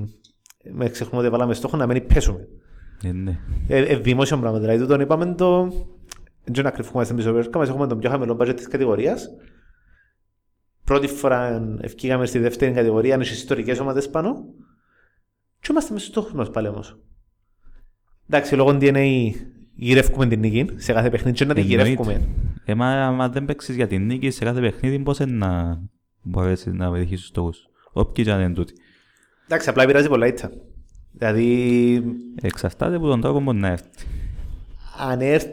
με 0.73 0.89
ξεχνούμε 0.89 1.23
ότι 1.23 1.31
βάλαμε 1.31 1.55
στόχο 1.55 1.77
να 1.77 1.87
μην 1.87 2.07
πέσουμε. 2.07 2.49
Ε, 3.03 3.13
ναι. 3.13 3.39
Ε, 3.69 3.79
ε, 3.79 3.97
δημόσιο 3.97 4.39
πράγμα, 4.39 4.59
δηλαδή 4.59 4.79
τούτον 4.79 5.01
είπαμε 5.01 5.35
το... 5.35 5.73
Δεν 6.45 6.65
να 6.65 6.71
κρυφούμαστε 6.71 7.15
πίσω 7.15 7.31
από 7.31 7.59
μας 7.59 7.69
έχουμε 7.69 7.87
τον 7.87 7.99
πιο 7.99 8.11
χαμηλό 8.11 8.37
budget 8.41 8.57
της 8.57 8.69
κατηγορίας. 8.69 9.29
Πρώτη 10.85 11.07
φορά 11.07 11.63
ευκήγαμε 11.81 12.27
στη 12.27 12.39
δεύτερη 12.39 12.73
κατηγορία, 12.73 13.15
είναι 13.15 13.25
ιστορικές 13.25 13.79
ομάδες 13.81 14.11
πάνω. 14.11 14.45
Και 15.61 15.69
είμαστε 15.71 15.93
μέσα 15.93 16.05
στους 16.05 16.17
στόχους 16.17 16.33
μας 16.33 16.51
πάλι 16.51 16.69
όμως. 16.69 16.99
Εντάξει, 18.29 18.55
λόγω 18.57 18.71
DNA 18.81 19.31
γυρεύκουμε 19.75 20.27
την 20.27 20.41
νίκη 20.41 20.67
σε 20.77 20.93
κάθε 20.93 21.11
παιχνίδι 21.11 21.37
και 21.37 21.45
να 21.45 21.55
την 21.55 21.63
Εννοείται. 21.63 21.83
γυρεύκουμε. 21.85 22.29
Ε, 22.65 22.75
μα 22.75 23.07
άμα 23.07 23.29
δεν 23.29 23.45
παίξεις 23.45 23.75
για 23.77 23.87
την 23.87 24.07
νίκη 24.07 24.31
σε 24.31 24.45
κάθε 24.45 24.61
παιχνίδι, 24.61 24.99
πώς 24.99 25.19
είναι 25.19 25.33
να 25.33 25.81
μπορέσεις 26.23 26.73
να 26.73 26.91
πετύχεις 26.93 27.19
τους 27.21 27.29
στόχους; 27.29 27.67
Όποιοι 27.93 28.25
και 28.25 28.31
αν 28.33 28.41
είναι 28.41 28.55
τούτοι. 28.55 28.73
Εντάξει, 29.45 29.69
απλά 29.69 29.87
πειράζει 29.87 30.09
πολλά 30.09 30.27
ήττα. 30.27 30.51
Δηλαδή, 31.13 32.03
Εξαρτάται 32.43 32.97
από 32.97 33.07
τον 33.07 33.21
τρόπο 33.21 33.41
που 33.41 33.53
να 33.53 33.69
έρθει. 33.69 33.89
αν 35.09 35.21
έρθει 35.21 35.49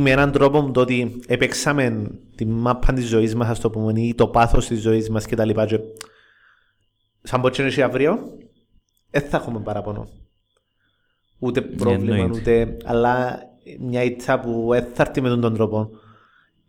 με 0.00 0.10
έναν 0.10 0.32
τρόπο 0.32 0.70
το 0.70 0.80
ότι 0.80 1.20
έπαιξαμε 1.26 2.10
τη 2.34 2.46
μάπα 2.46 2.92
της 2.92 3.08
ζωής 3.08 3.34
μας, 3.34 3.48
ας 3.48 3.60
το 3.60 3.70
πούμε, 3.70 4.00
ή 4.00 4.14
το 4.14 4.28
πάθος 4.28 4.66
της 4.66 4.80
ζωής 4.80 5.10
μας 5.10 5.26
και 5.26 5.36
τα 5.36 5.44
λοιπά 5.44 5.66
και 5.66 5.78
σαν 7.22 7.40
πω 7.40 7.48
και 7.48 7.82
αύριο, 7.82 8.18
δεν 9.10 9.22
θα 9.22 9.36
έχουμε 9.36 9.60
παραπονό. 9.60 10.08
Ούτε 11.38 11.60
πρόβλημα, 11.60 12.16
εννοείται. 12.16 12.60
ούτε... 12.62 12.76
Αλλά 12.84 13.38
μια 13.80 14.02
ήττα 14.02 14.40
που 14.40 14.66
δεν 14.70 14.86
θα 14.94 15.02
έρθει 15.02 15.20
με 15.20 15.28
τον, 15.28 15.40
τον 15.40 15.54
τρόπο, 15.54 15.90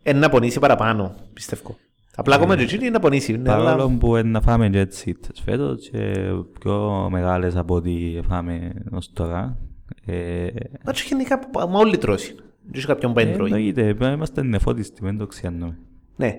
είναι 0.02 0.18
να 0.18 0.28
πονήσει 0.28 0.58
παραπάνω, 0.58 1.14
πιστεύω. 1.32 1.76
Απλά 2.16 2.34
ακόμα 2.34 2.56
και 2.56 2.62
εκείνη 2.62 2.82
είναι 2.82 2.90
να 2.90 2.98
πονήσει. 3.00 3.32
ναι, 3.36 3.52
αλλά- 3.52 3.64
Παρόλο 3.64 3.96
που 3.98 4.16
είναι 4.16 4.28
να 4.30 4.40
φάμε 4.40 4.68
και 4.68 4.78
έτσι 4.78 5.14
τις 5.14 5.40
φέτος 5.40 5.88
και 5.90 6.30
πιο 6.60 7.08
μεγάλες 7.10 7.56
από 7.56 7.74
ό,τι 7.74 8.20
φάμε 8.28 8.72
ως 8.90 9.12
τώρα. 9.12 9.58
Ε, 10.06 10.46
Μα 10.84 10.92
και 10.92 11.02
γενικά, 11.08 11.40
μα 11.68 11.78
όλοι 11.78 11.98
τρώσει. 11.98 12.34
Δεν 12.70 12.76
έχει 12.76 12.86
κάποιον 12.86 13.12
που 13.12 13.20
δεν 13.20 13.32
τρώει. 13.32 13.50
εννοείται, 13.50 13.96
είμαστε 14.12 14.42
νεφώτιστοι, 14.42 15.00
δεν 15.02 15.18
το 15.18 15.26
ξιανούμε. 15.26 15.78
Ναι. 16.16 16.34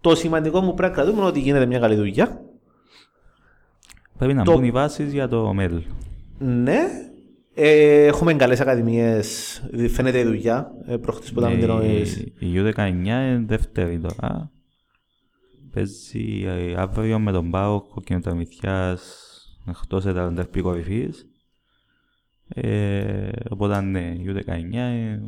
Το 0.00 0.14
σημαντικό 0.14 0.60
που 0.60 0.74
πρέπει 0.74 0.90
να 0.90 0.96
κρατούμε 1.02 1.18
είναι 1.18 1.26
ότι 1.26 1.40
γίνεται 1.40 1.66
μια 1.66 1.78
καλή 1.78 1.94
δουλειά. 1.94 2.40
Πρέπει 4.18 4.34
να 4.34 4.44
Το- 4.44 4.52
μπουν 4.52 4.64
οι 4.64 4.70
βάσεις 4.70 5.12
για 5.12 5.28
το 5.28 5.52
μέλλον. 5.54 5.84
Ναι. 6.38 6.78
Ε, 7.54 8.04
έχουμε 8.04 8.34
καλές 8.34 8.60
ακαδημίες. 8.60 9.62
Φαίνεται 9.88 10.18
η 10.18 10.24
δουλειά. 10.24 10.70
Ε, 10.86 10.96
προχτές 10.96 11.32
που 11.32 11.38
ήταν 11.40 11.56
Ναι, 11.56 11.66
με 11.66 11.84
η 11.86 12.02
την 12.02 12.32
η 12.38 12.52
U19 12.56 12.80
είναι 13.06 13.44
δεύτερη 13.46 13.98
τώρα. 13.98 14.50
Παίζει 15.72 16.44
ε, 16.46 16.74
αύριο 16.76 17.18
με 17.18 17.32
τον 17.32 17.50
Πάο 17.50 17.80
κοκκινοταμιθιάς 17.80 19.22
εκτός 19.68 20.06
εταλαντεύπη 20.06 20.60
κορυφής. 20.60 21.26
Ε, 22.54 23.28
οπότε 23.50 23.80
ναι, 23.80 23.98
η 24.00 24.24
U19 24.28 24.48
ε, 24.74 25.18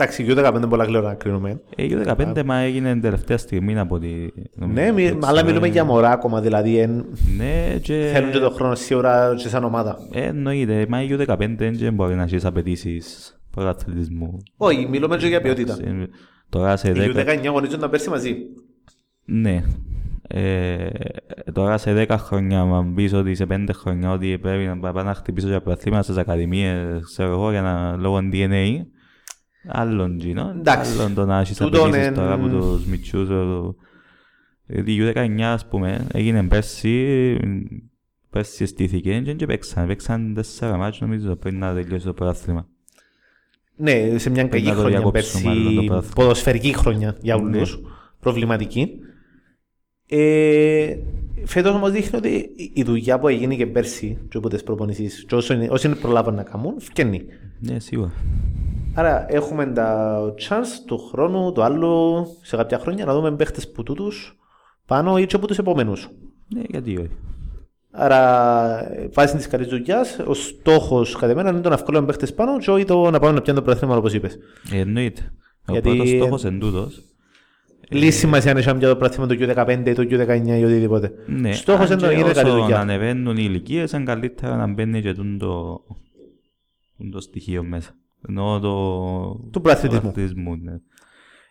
Εντάξει, 0.00 0.22
η 0.22 0.26
U15 0.30 0.52
είναι 0.56 0.66
πολλά 0.66 0.84
γλυόρα 0.84 1.08
να 1.08 1.14
κρίνουμε. 1.14 1.60
Ε, 1.76 1.82
η 1.84 1.96
U15 2.06 2.42
μα 2.44 2.56
έγινε 2.58 2.92
την 2.92 3.00
τελευταία 3.00 3.38
στιγμή 3.38 3.78
από 3.78 3.98
τη... 3.98 4.08
Ναι, 4.54 4.92
μι- 4.92 5.24
αλλά 5.24 5.44
μιλούμε 5.44 5.66
για 5.68 5.84
μωρά 5.84 6.10
ακόμα. 6.10 6.40
Δηλαδή, 6.40 6.78
εν, 6.78 7.04
Ναι, 7.36 7.78
και... 7.82 8.10
θέλουν 8.12 8.30
και 8.30 8.38
τον 8.38 8.52
χρόνο 8.52 8.74
σίγουρα 8.74 9.34
και 9.36 9.48
σαν 9.48 9.64
ομάδα. 9.64 9.98
Ε, 10.12 10.22
εννοείται, 10.26 10.86
μα 10.88 11.02
η 11.02 11.08
U15 11.18 11.36
δεν 11.58 11.94
μπορεί 11.94 12.14
να 12.14 12.22
έχεις 12.22 12.44
απαιτήσεις 12.44 13.38
πρωταθλητισμού. 13.50 14.38
Όχι, 14.56 14.86
μιλούμε 14.90 15.16
και 15.16 15.26
για 15.26 15.40
ποιότητα. 15.40 15.74
Σε- 15.74 16.08
Τώρα 16.48 16.76
σε 16.76 16.88
Οι 16.90 16.92
10... 16.96 17.16
U19 17.16 17.46
αγωνίζονταν 17.46 17.90
πέρσι 17.90 18.10
μαζί. 18.10 18.36
Ναι. 19.24 19.62
Ε, 20.30 20.88
τώρα 21.52 21.78
σε 21.78 22.04
10 22.08 22.16
χρόνια, 22.18 22.64
μα 22.64 22.92
πεις 22.94 23.12
ότι 23.12 23.34
σε 23.34 23.46
5 23.50 23.66
χρόνια 23.72 24.10
ότι 24.10 24.38
πρέπει 24.38 24.64
να 24.64 24.92
πάω 24.92 25.02
να 25.04 25.14
χτυπήσω 25.14 25.48
για 25.48 25.60
πρωταθλήματα 25.60 26.02
στις 26.02 26.16
ακαδημίες, 26.16 27.02
ξέρω 27.04 27.30
εγώ, 27.32 27.50
για 27.50 27.62
να 27.62 27.96
λόγω 27.96 28.18
DNA, 28.32 28.76
άλλον 29.68 30.18
γίνο. 30.18 30.54
Εντάξει. 30.58 30.92
Άλλον 30.98 31.14
το 31.14 31.24
να 31.24 31.38
έχεις 31.40 31.56
Τούτον 31.56 31.80
απαιτήσεις 31.80 32.06
εν- 32.06 32.14
τώρα 32.14 32.32
από 32.32 32.48
τους 32.48 32.84
μητσούς. 32.86 33.28
ο- 33.28 33.74
Γιατί 34.66 34.92
η 34.94 34.98
U19, 35.14 35.40
ας 35.42 35.66
πούμε, 35.66 36.06
έγινε 36.12 36.42
πέρσι, 36.42 37.36
πέρσι 38.30 38.66
στήθηκε 38.66 39.20
και 39.20 39.34
δεν 39.34 39.46
παίξαν. 39.46 39.86
Παίξαν 39.86 40.34
τέσσερα 40.34 40.76
μάτς 40.76 41.00
νομίζω 41.00 41.36
πριν 41.36 41.58
να 41.58 41.74
τελειώσει 41.74 42.04
το 42.06 42.12
πρωτάθλημα. 42.12 42.66
Ναι, 43.76 44.18
σε 44.18 44.30
μια 44.30 44.48
Πρέπει 44.48 44.48
κακή 44.48 44.64
να 44.68 44.72
το 44.74 44.78
χρονιά 44.80 44.98
διακόψουμε 44.98 45.10
πέρσι. 45.42 45.46
μάλλον 45.46 45.74
το 45.74 45.82
πρωτάθλημα. 45.82 46.14
Ποδοσφαιρική 46.14 46.72
χρονιά 46.76 47.16
για 47.20 47.36
Ναι. 47.36 47.56
όλους. 47.56 47.78
Προβληματική. 48.20 48.88
Ε, 50.10 50.96
φέτος 51.44 51.74
όμως 51.74 51.90
δείχνει 51.90 52.18
ότι 52.18 52.50
η 52.74 52.82
δουλειά 52.82 53.18
που 53.18 53.28
έγινε 53.28 53.54
και 53.54 53.66
πέρσι 53.66 54.18
και 54.28 54.36
από 54.36 54.48
τις 54.48 54.62
προπονήσεις 54.62 55.24
και 55.24 55.34
όσο 55.34 55.54
είναι, 55.54 55.68
όσοι 55.70 55.86
είναι 55.86 55.96
προλάβαν 55.96 56.34
να 56.34 56.42
κάνουν, 56.42 56.74
φκένει. 56.80 57.22
Ναι, 57.60 57.78
σίγουρα. 57.78 58.12
Άρα 58.94 59.26
έχουμε 59.34 59.66
τα 59.66 60.20
chance 60.48 60.82
του 60.86 60.98
χρόνου, 60.98 61.52
το 61.52 61.62
άλλο, 61.62 62.26
σε 62.42 62.56
κάποια 62.56 62.78
χρόνια 62.78 63.04
να 63.04 63.14
δούμε 63.14 63.32
παίχτες 63.32 63.70
που 63.72 63.82
τούτους 63.82 64.36
πάνω 64.86 65.18
ή 65.18 65.26
και 65.26 65.36
από 65.36 65.46
τους 65.46 65.58
επόμενους. 65.58 66.08
Ναι, 66.54 66.62
γιατί 66.68 66.96
όχι. 66.98 67.10
Άρα, 67.90 68.92
ε, 68.94 69.08
βάσει 69.12 69.36
της 69.36 69.46
καλής 69.46 69.66
δουλειάς, 69.66 70.18
ο 70.26 70.34
στόχος 70.34 71.16
κατά 71.16 71.34
μένα 71.34 71.50
είναι 71.50 71.60
το 71.60 71.68
να 71.68 71.76
βγάλουμε 71.76 72.06
παίχτες 72.06 72.34
πάνω 72.34 72.58
και 72.58 72.70
όχι 72.70 72.84
το 72.84 73.10
να 73.10 73.18
πάμε 73.18 73.32
να 73.32 73.40
πιάνουμε 73.42 73.64
το 73.64 73.70
πρωτάθλημα 73.70 73.96
όπως 73.96 74.12
είπες. 74.12 74.38
Ε, 74.72 74.78
εννοείται. 74.78 75.32
Ο 75.68 75.72
Γιατί- 75.72 75.88
πρώτος 75.88 76.08
στόχος 76.08 76.44
εν 76.44 76.58
τούτος. 76.58 77.02
Λίγη 77.90 78.10
σημασία 78.10 78.50
αν 78.50 78.56
έχει 78.56 78.78
για 78.78 78.88
το 78.88 78.96
πρωτάθλημα 78.96 79.26
το 79.26 79.36
Q15 79.38 79.82
ή 79.86 79.92
το 79.92 80.02
Q19 80.10 80.58
ή 80.58 80.64
οτιδήποτε. 80.64 81.12
Ναι, 81.26 81.52
Στόχος 81.52 81.90
αν 81.90 81.98
είναι 81.98 82.06
να 82.06 82.12
και 82.14 82.20
γίνει 82.20 82.32
καλή 82.32 82.50
όσο 82.50 82.60
δουλειά. 82.60 82.80
ανεβαίνουν 82.80 83.36
οι 83.36 83.42
ηλικίες, 83.46 83.92
είναι 83.92 84.04
καλύτερα 84.04 84.56
να 84.56 84.66
μπαίνει 84.66 85.02
και 85.02 85.14
τούν 85.14 85.38
το, 85.38 85.80
τούν 86.96 87.10
το 87.10 87.20
στοιχείο 87.20 87.62
μέσα. 87.62 87.90
Ενώ 88.28 88.60
το... 88.60 88.70
Του 89.50 89.60
πρωταθλητισμού. 89.60 90.00
πρωταθλητισμού, 90.00 90.56
ναι. 90.56 90.74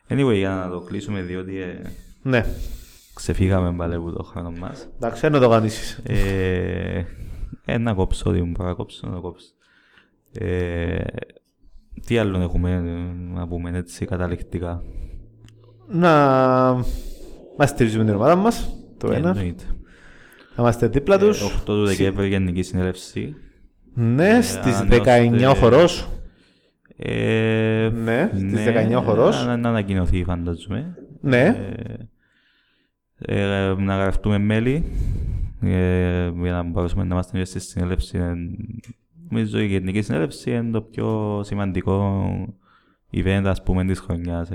Anyway, 0.10 0.36
για 0.36 0.50
να 0.50 0.70
το 0.70 0.80
κλείσουμε, 0.80 1.22
διότι 1.22 1.62
ε, 1.62 1.82
Ναι, 2.22 2.46
ξεφύγαμε 3.14 3.74
πάλι 3.78 3.96
από 3.96 4.12
το 4.12 4.24
χρόνο 4.24 4.52
μας. 4.52 4.90
εντάξει, 4.96 5.30
δεν 5.30 5.42
το 5.42 5.50
κανείς. 5.50 6.02
Ε, 6.04 7.04
ένα 7.66 7.94
κόψω, 7.94 8.30
ότι 8.30 8.42
μου 8.42 8.52
παρακόψω, 8.52 9.08
να 9.08 9.20
κόψω. 9.20 9.48
Ε, 10.34 11.04
τι 12.06 12.18
άλλο 12.18 12.42
έχουμε 12.42 12.72
ε, 12.72 13.34
να 13.34 13.48
πούμε 13.48 13.78
έτσι 13.78 14.06
καταληκτικά. 14.06 14.84
Να 15.88 16.12
μας 17.58 17.70
στηρίζουμε 17.70 18.04
την 18.06 18.14
ομάδα 18.14 18.36
μας, 18.36 18.78
το 18.98 19.12
ένα. 19.12 19.30
Εννοείται. 19.30 19.64
Να 20.56 20.64
είμαστε 20.64 20.88
δίπλα 20.88 21.18
τους. 21.20 21.42
Ε, 21.42 21.46
8 21.46 21.62
του 21.66 21.86
Δεκέμβρη 21.86 22.28
Γενική 22.28 22.62
Συνέλευση. 22.62 23.36
Ναι, 23.94 24.42
στις 24.42 24.76
αν 24.80 24.88
19 24.90 25.32
ο 25.32 25.50
ώστε- 25.50 25.58
χορός. 25.62 26.10
Ε, 26.98 27.90
Ναι, 28.04 28.32
στις 28.36 28.64
19 28.66 28.96
ο 28.98 29.02
χορός. 29.02 29.46
Να, 29.46 29.58
να 29.58 29.70
ανακοινωθεί 29.70 30.24
φαντάζομαι. 30.24 30.96
Ναι, 31.22 31.56
Ε, 33.20 33.50
ε, 33.70 33.74
να 33.78 33.96
γραφτούμε 33.96 34.38
μέλη 34.38 34.84
ε, 35.62 36.30
για 36.42 36.52
να 36.52 36.64
μπορέσουμε 36.64 37.04
να 37.04 37.14
είμαστε 37.14 37.38
και 37.38 37.46
στη 37.46 37.60
συνέλευση. 37.60 38.18
ε, 38.18 38.34
Νομίζω 39.30 39.60
η 39.60 39.66
Γενική 39.66 40.02
Συνέλευση 40.02 40.52
είναι 40.52 40.72
το 40.72 40.82
πιο 40.82 41.40
σημαντικό 41.44 42.26
event 43.14 43.44
ας 43.46 43.64
πούμε 43.64 43.86
της 43.86 44.00
χρονιάς. 44.00 44.50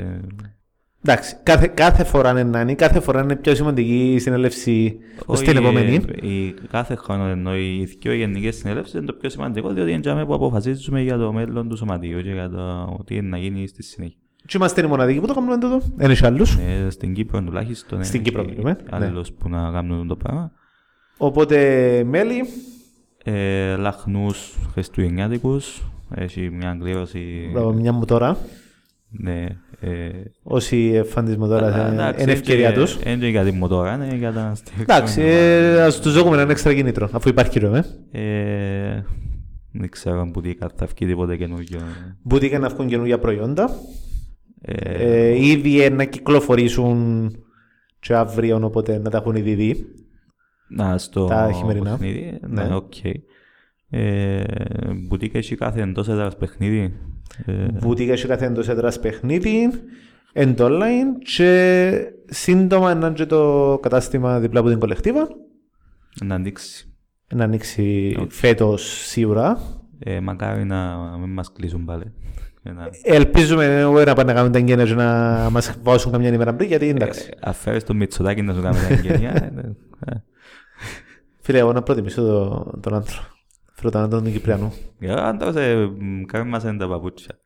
Ε. 1.06 1.12
Εντάξει, 1.12 1.36
κάθε, 1.42 1.66
κάθε 1.74 2.04
φορά 2.04 2.30
είναι 2.30 2.42
να 2.42 2.60
είναι, 2.60 2.74
κάθε 2.74 3.00
φορά 3.00 3.22
είναι 3.22 3.36
πιο 3.36 3.54
σημαντική 3.54 4.12
η 4.14 4.18
συνέλευση 4.18 4.98
Όχι, 5.26 5.44
στην 5.44 5.56
επόμενη. 5.56 5.94
ε, 6.22 6.26
η- 6.26 6.54
κάθε 6.70 6.94
χρόνο 6.94 7.24
ενώ 7.26 7.56
οι 7.56 7.88
δύο 8.00 8.12
γενικές 8.14 8.56
συνέλευσεις 8.56 8.94
είναι 8.94 9.04
το 9.06 9.12
πιο 9.12 9.28
σημαντικό 9.28 9.72
διότι 9.72 9.90
είναι 9.90 10.00
τζάμε 10.00 10.24
που 10.26 10.34
αποφασίζουμε 10.34 11.00
για 11.00 11.16
το 11.18 11.32
μέλλον 11.32 11.68
του 11.68 11.76
σωματείου 11.76 12.20
και 12.22 12.30
για 12.30 12.50
το 12.50 12.98
τι 13.06 13.14
είναι 13.16 13.28
να 13.28 13.38
γίνει 13.38 13.66
στη 13.66 13.82
συνέχεια. 13.82 14.16
Και 14.46 14.56
είμαστε 14.56 14.84
οι 14.84 14.86
μοναδικοί 14.86 15.20
που 15.20 15.26
το 15.26 15.34
κάνουμε 15.34 15.58
τούτο. 15.58 15.80
Δεν 15.96 16.10
έχει 16.10 16.26
άλλους. 16.26 16.54
Ε, 16.56 16.90
στην 16.90 17.14
Κύπρο 17.14 17.42
τουλάχιστον 17.42 18.04
Στην 18.04 18.20
ε, 18.20 18.22
Κύπρο 18.22 18.40
έχει 18.42 18.50
μιλούμε, 18.50 18.76
ναι. 18.98 19.06
άλλους 19.06 19.32
που 19.32 19.48
να 19.48 19.70
κάνουν 19.70 20.08
το 20.08 20.16
πράγμα. 20.16 20.52
Οπότε 21.16 21.56
μέλη, 22.06 22.44
Ε, 23.24 23.76
λαχνούς 23.76 24.54
χριστουγεννιάτικους, 24.72 25.82
έχει 26.14 26.50
μια 26.50 26.76
κλήρωση. 26.80 27.50
μπράβο, 27.52 27.72
μια 27.72 27.92
μου 27.92 28.04
τώρα. 28.04 28.36
Ναι. 29.18 29.46
Ε, 29.80 30.08
Όσοι 30.42 31.02
φαντισμό 31.06 31.46
τώρα 31.46 31.66
αλλά, 31.66 31.86
είναι 31.92 32.02
εντάξει, 32.02 32.22
είναι 32.22 32.32
ευκαιρία 32.32 32.68
είναι- 32.72 32.78
τους. 32.80 32.98
Είναι 33.06 33.16
και 33.16 33.26
για 33.26 33.44
τη 33.44 33.50
μοτόρα, 33.52 33.94
είναι 33.94 34.14
για 34.16 34.32
τα 34.32 34.52
στήριξουμε. 34.54 34.82
Εντάξει, 34.96 35.20
ε, 35.22 35.82
ας 35.82 36.00
τους 36.00 36.12
δώσουμε 36.14 36.36
έναν 36.36 36.50
έξτρα 36.50 36.74
κίνητρο, 36.74 37.08
αφού 37.12 37.28
υπάρχει 37.28 37.50
κύριο, 37.50 37.74
ε. 37.74 37.84
Ε, 38.10 39.02
δεν 39.72 39.88
ξέρω 39.90 40.30
που 40.32 40.40
τι 40.40 40.54
θα 40.76 40.86
βγει 40.86 41.06
τίποτε 41.06 41.36
καινούργιο. 41.36 41.80
Μπούτικα 42.22 42.58
να 42.58 42.68
βγουν 42.68 42.86
καινούργια 42.88 43.18
προϊόντα. 43.18 43.70
Ε, 44.60 44.74
Ε, 45.28 45.46
ήδη 45.46 45.82
ε, 45.82 45.88
να 45.88 46.04
κυκλοφορήσουν 46.04 47.30
και 48.00 48.14
αύριο, 48.14 48.60
οπότε 48.62 48.98
να 48.98 49.10
τα 49.10 49.18
έχουν 49.18 49.34
ήδη 49.34 49.54
δει. 49.54 49.86
να, 50.68 50.98
στο 50.98 51.24
τα 51.26 51.52
χειμερινά. 51.52 51.90
παιχνίδι. 51.90 52.38
Ναι. 52.48 52.62
Ναι, 52.64 52.74
οκ. 52.74 52.92
Ε, 53.90 54.44
μπουτίκ 55.08 55.38
έχει 55.38 55.56
κάθε 55.56 55.80
εντός 55.82 56.08
έδρας 56.08 56.36
παιχνίδι. 56.36 56.92
Ε, 57.46 57.52
Μπουτίκ 57.72 58.12
έχει 58.12 58.26
κάθε 58.26 58.46
εντός 58.46 58.68
έδρας 58.68 59.00
παιχνίδι, 59.00 59.70
είναι 60.32 60.54
το 60.54 60.66
online 60.66 61.22
και 61.36 61.92
σύντομα 62.26 62.94
να 62.94 63.06
είναι 63.06 63.14
και 63.16 63.26
το 63.26 63.78
κατάστημα 63.82 64.38
δίπλα 64.40 64.60
από 64.60 64.68
την 64.68 64.78
κολεκτίβα. 64.78 65.28
να 66.24 66.34
ανοίξει. 66.34 66.86
Να 67.34 67.44
ανοίξει 67.44 68.16
φέτος 68.28 68.82
σίγουρα. 69.06 69.58
Ε, 69.98 70.20
μακάρι 70.20 70.64
να 70.64 70.96
μην 71.20 71.30
μας 71.32 71.52
κλείσουν 71.52 71.84
πάλι. 71.84 72.12
Ε, 72.62 72.70
να- 72.72 72.88
Ελπίζουμε 73.02 73.84
όχι 73.84 74.04
να 74.04 74.14
πάνε 74.14 74.32
να 74.32 74.38
κάνουν 74.38 74.52
τα 74.52 74.58
εγκαίνια 74.58 74.84
και 74.84 74.94
να 74.94 75.48
μας 75.50 75.74
βάζουν 75.82 76.12
καμιά 76.12 76.32
ημέρα 76.32 76.54
πριν, 76.54 76.68
γιατί 76.68 76.88
εντάξει. 76.88 77.28
Ε, 77.30 77.36
Να 77.40 77.50
φέρεις 77.50 77.84
το 77.84 77.94
Μητσοτάκη 77.94 78.42
να 78.42 78.54
σου 78.54 78.62
κάνει 78.62 78.76
τα 78.76 78.86
εγκαίνια. 78.94 79.30
ε, 79.34 79.74
ε. 80.12 80.22
Φίλε, 81.40 81.58
εγώ 81.58 81.72
να 81.72 81.82
προτιμήσω 81.82 82.22
το- 82.22 82.78
τον 82.80 82.94
άνθρωπο. 82.94 83.26
Θέλω 83.82 83.94
τον 83.94 84.02
άντρα 84.02 84.22
του 84.22 84.30
Κυπριανού. 84.30 84.72
Για 84.98 85.24
άντρας, 85.26 85.56
ε, 85.56 85.90
μ, 85.98 86.22
κάνουν 86.22 86.48
μας 86.48 86.62
είναι 86.62 86.76
τα 86.76 86.88
παπούτσια. 86.88 87.38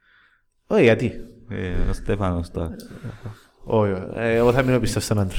Όχι, 0.67 0.83
γιατί; 0.83 1.13
Ε, 1.49 1.89
Ο 1.91 1.93
Στέφανος 1.93 2.51
τώρα. 2.51 2.75
Όχι, 3.65 3.93
ε, 4.15 4.35
εγώ 4.35 4.53
θα 4.53 4.63
μείνω 4.63 4.79
πίσω 4.79 5.01
στον 5.01 5.19
άντρα. 5.19 5.37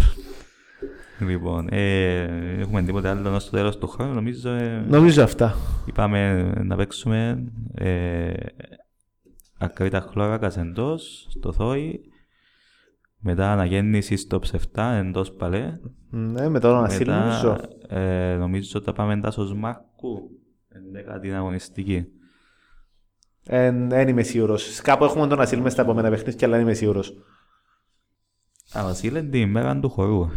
Λοιπόν, 1.20 1.68
ε, 1.72 2.24
έχουμε 2.60 2.84
τίποτε 2.84 3.10
άλλο 3.10 3.40
στο 3.40 3.52
τέλος 3.52 3.78
του 3.78 3.88
χρόνου. 3.88 4.14
Νομίζω 4.14 4.50
ε, 4.50 4.86
Νομίζω 4.88 5.24
αυτά. 5.24 5.56
είπαμε 5.86 6.52
να 6.64 6.76
παίξουμε 6.76 7.44
ε, 7.76 8.34
ακρίτα 9.58 10.00
χλώρακας 10.12 10.58
εντός, 10.58 11.28
στο 11.30 11.52
Θόη. 11.54 12.00
Μετά 13.20 13.52
αναγέννηση 13.52 14.16
στο 14.16 14.40
Ψεφτά, 14.40 14.92
εντός 14.94 15.32
παλέ. 15.32 15.80
Ναι, 16.10 16.50
με 16.50 16.60
τον 16.60 16.84
Ασίλ 16.84 17.10
νομίζω. 17.10 17.58
ε, 17.88 18.36
νομίζω 18.40 18.72
ότι 18.76 18.86
θα 18.86 18.94
πάμε 18.94 19.20
τάσος 19.20 19.54
Μάρκου, 19.54 20.30
ενδέκατη 20.86 21.32
αγωνιστική. 21.34 22.06
Δεν 23.88 24.08
είμαι 24.08 24.24
σίγουρος. 24.24 24.82
Κάπου 24.82 25.04
έχουμε 25.04 25.28
τον 25.28 25.42
Ασίλ 25.42 25.60
μες 25.60 25.72
στα 25.72 25.82
επόμενα 25.82 26.10
παιχνίδια, 26.10 26.48
αλλά 26.48 26.56
δεν 26.56 26.66
είμαι 26.66 26.74
σίγουρος. 26.74 27.14
Α, 28.78 28.84
Βασίλε, 28.84 29.22
την 29.24 29.50
μέρα 29.50 29.80
του 29.80 29.90
χορού. 29.90 30.30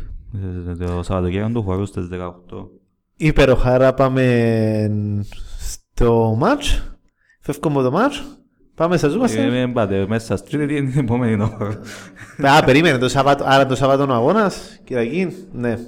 Ε, 0.68 0.74
Το 0.74 1.03
Σαββατοκύριακο 1.03 1.53
του 1.53 1.62
χορού 1.62 1.86
στις 1.86 2.09
18. 2.09 2.68
Υπεροχάρα 3.16 3.95
πάμε 3.95 4.91
στο 5.59 6.34
μάτς. 6.38 6.97
Φεύγουμε 7.41 7.74
από 7.74 7.82
το 7.84 7.91
μάτς. 7.91 8.22
Πάμε 8.74 8.97
στα 8.97 9.09
ζούμαστε. 9.09 9.43
Ε, 9.43 9.51
Μην 9.51 9.72
πάτε 9.72 10.07
μέσα 10.07 10.36
στη 10.36 10.51
τρίτη 10.51 10.76
είναι 10.76 10.91
την 10.91 11.01
επόμενη 11.01 11.43
ώρα. 11.43 11.80
Α, 12.57 12.64
περίμενε 12.64 12.99
το 12.99 13.09
Σαββάτο. 13.09 13.45
Άρα 13.47 13.66
το 13.66 13.74
Σαββάτο 13.74 14.12
ο 14.12 14.14
αγώνας. 14.14 14.80
Κυριακή. 14.84 15.47
Ναι. 15.53 15.78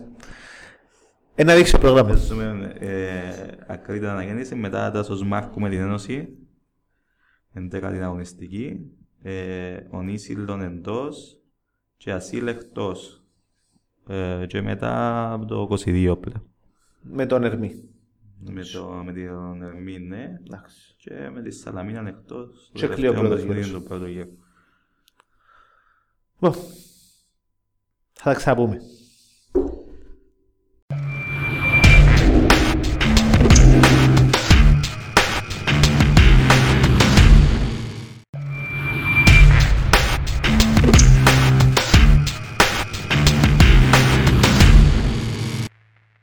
Ένα 1.35 1.55
δείξει 1.55 1.73
το 1.73 1.79
πρόγραμμα. 1.79 2.09
Παίζουμε 2.09 2.73
ε, 2.79 3.51
ακρίτα 3.67 4.13
αναγέννηση, 4.13 4.55
μετά 4.55 4.91
τάσος 4.91 5.23
Μάρκου 5.25 5.61
με 5.61 5.69
την 5.69 5.79
Ένωση. 5.81 6.37
Ενδέκατη 7.53 8.01
αγωνιστική. 8.03 8.91
Ε, 9.23 9.77
ο 9.91 10.03
Νίσιλον 10.03 10.61
εντός 10.61 11.39
και 11.97 12.13
Ασίλ 12.13 12.47
εκτός. 12.47 13.25
Ε, 14.07 14.45
και 14.49 14.63
μετά 14.63 15.33
από 15.33 15.45
το 15.45 15.69
22 15.71 16.17
πλέον. 16.21 16.47
Με 17.01 17.27
τον 17.27 17.45
Ερμή. 17.45 17.89
Με, 18.45 18.63
το, 18.73 19.03
με 19.05 19.13
την 19.13 19.63
Ερμή, 19.63 19.99
ναι. 19.99 20.41
Εντάξει. 20.47 20.95
Και 20.97 21.31
με 21.33 21.43
τη 21.43 21.51
Σαλαμίνα 21.51 22.09
εκτός. 22.09 22.71
το 22.73 22.79
Και 22.79 22.87
κλείω 22.87 22.95
τελευταίο 22.97 23.21
πρώτος 23.21 23.41
παιχνίδι 23.41 23.67
γύρος. 23.67 23.83
του 23.83 23.89
πρώτου 23.89 24.07
γύρου. 24.07 24.31
Μπο. 26.39 26.53
Θα 28.13 28.31
τα 28.31 28.35
ξαναπούμε. 28.35 28.81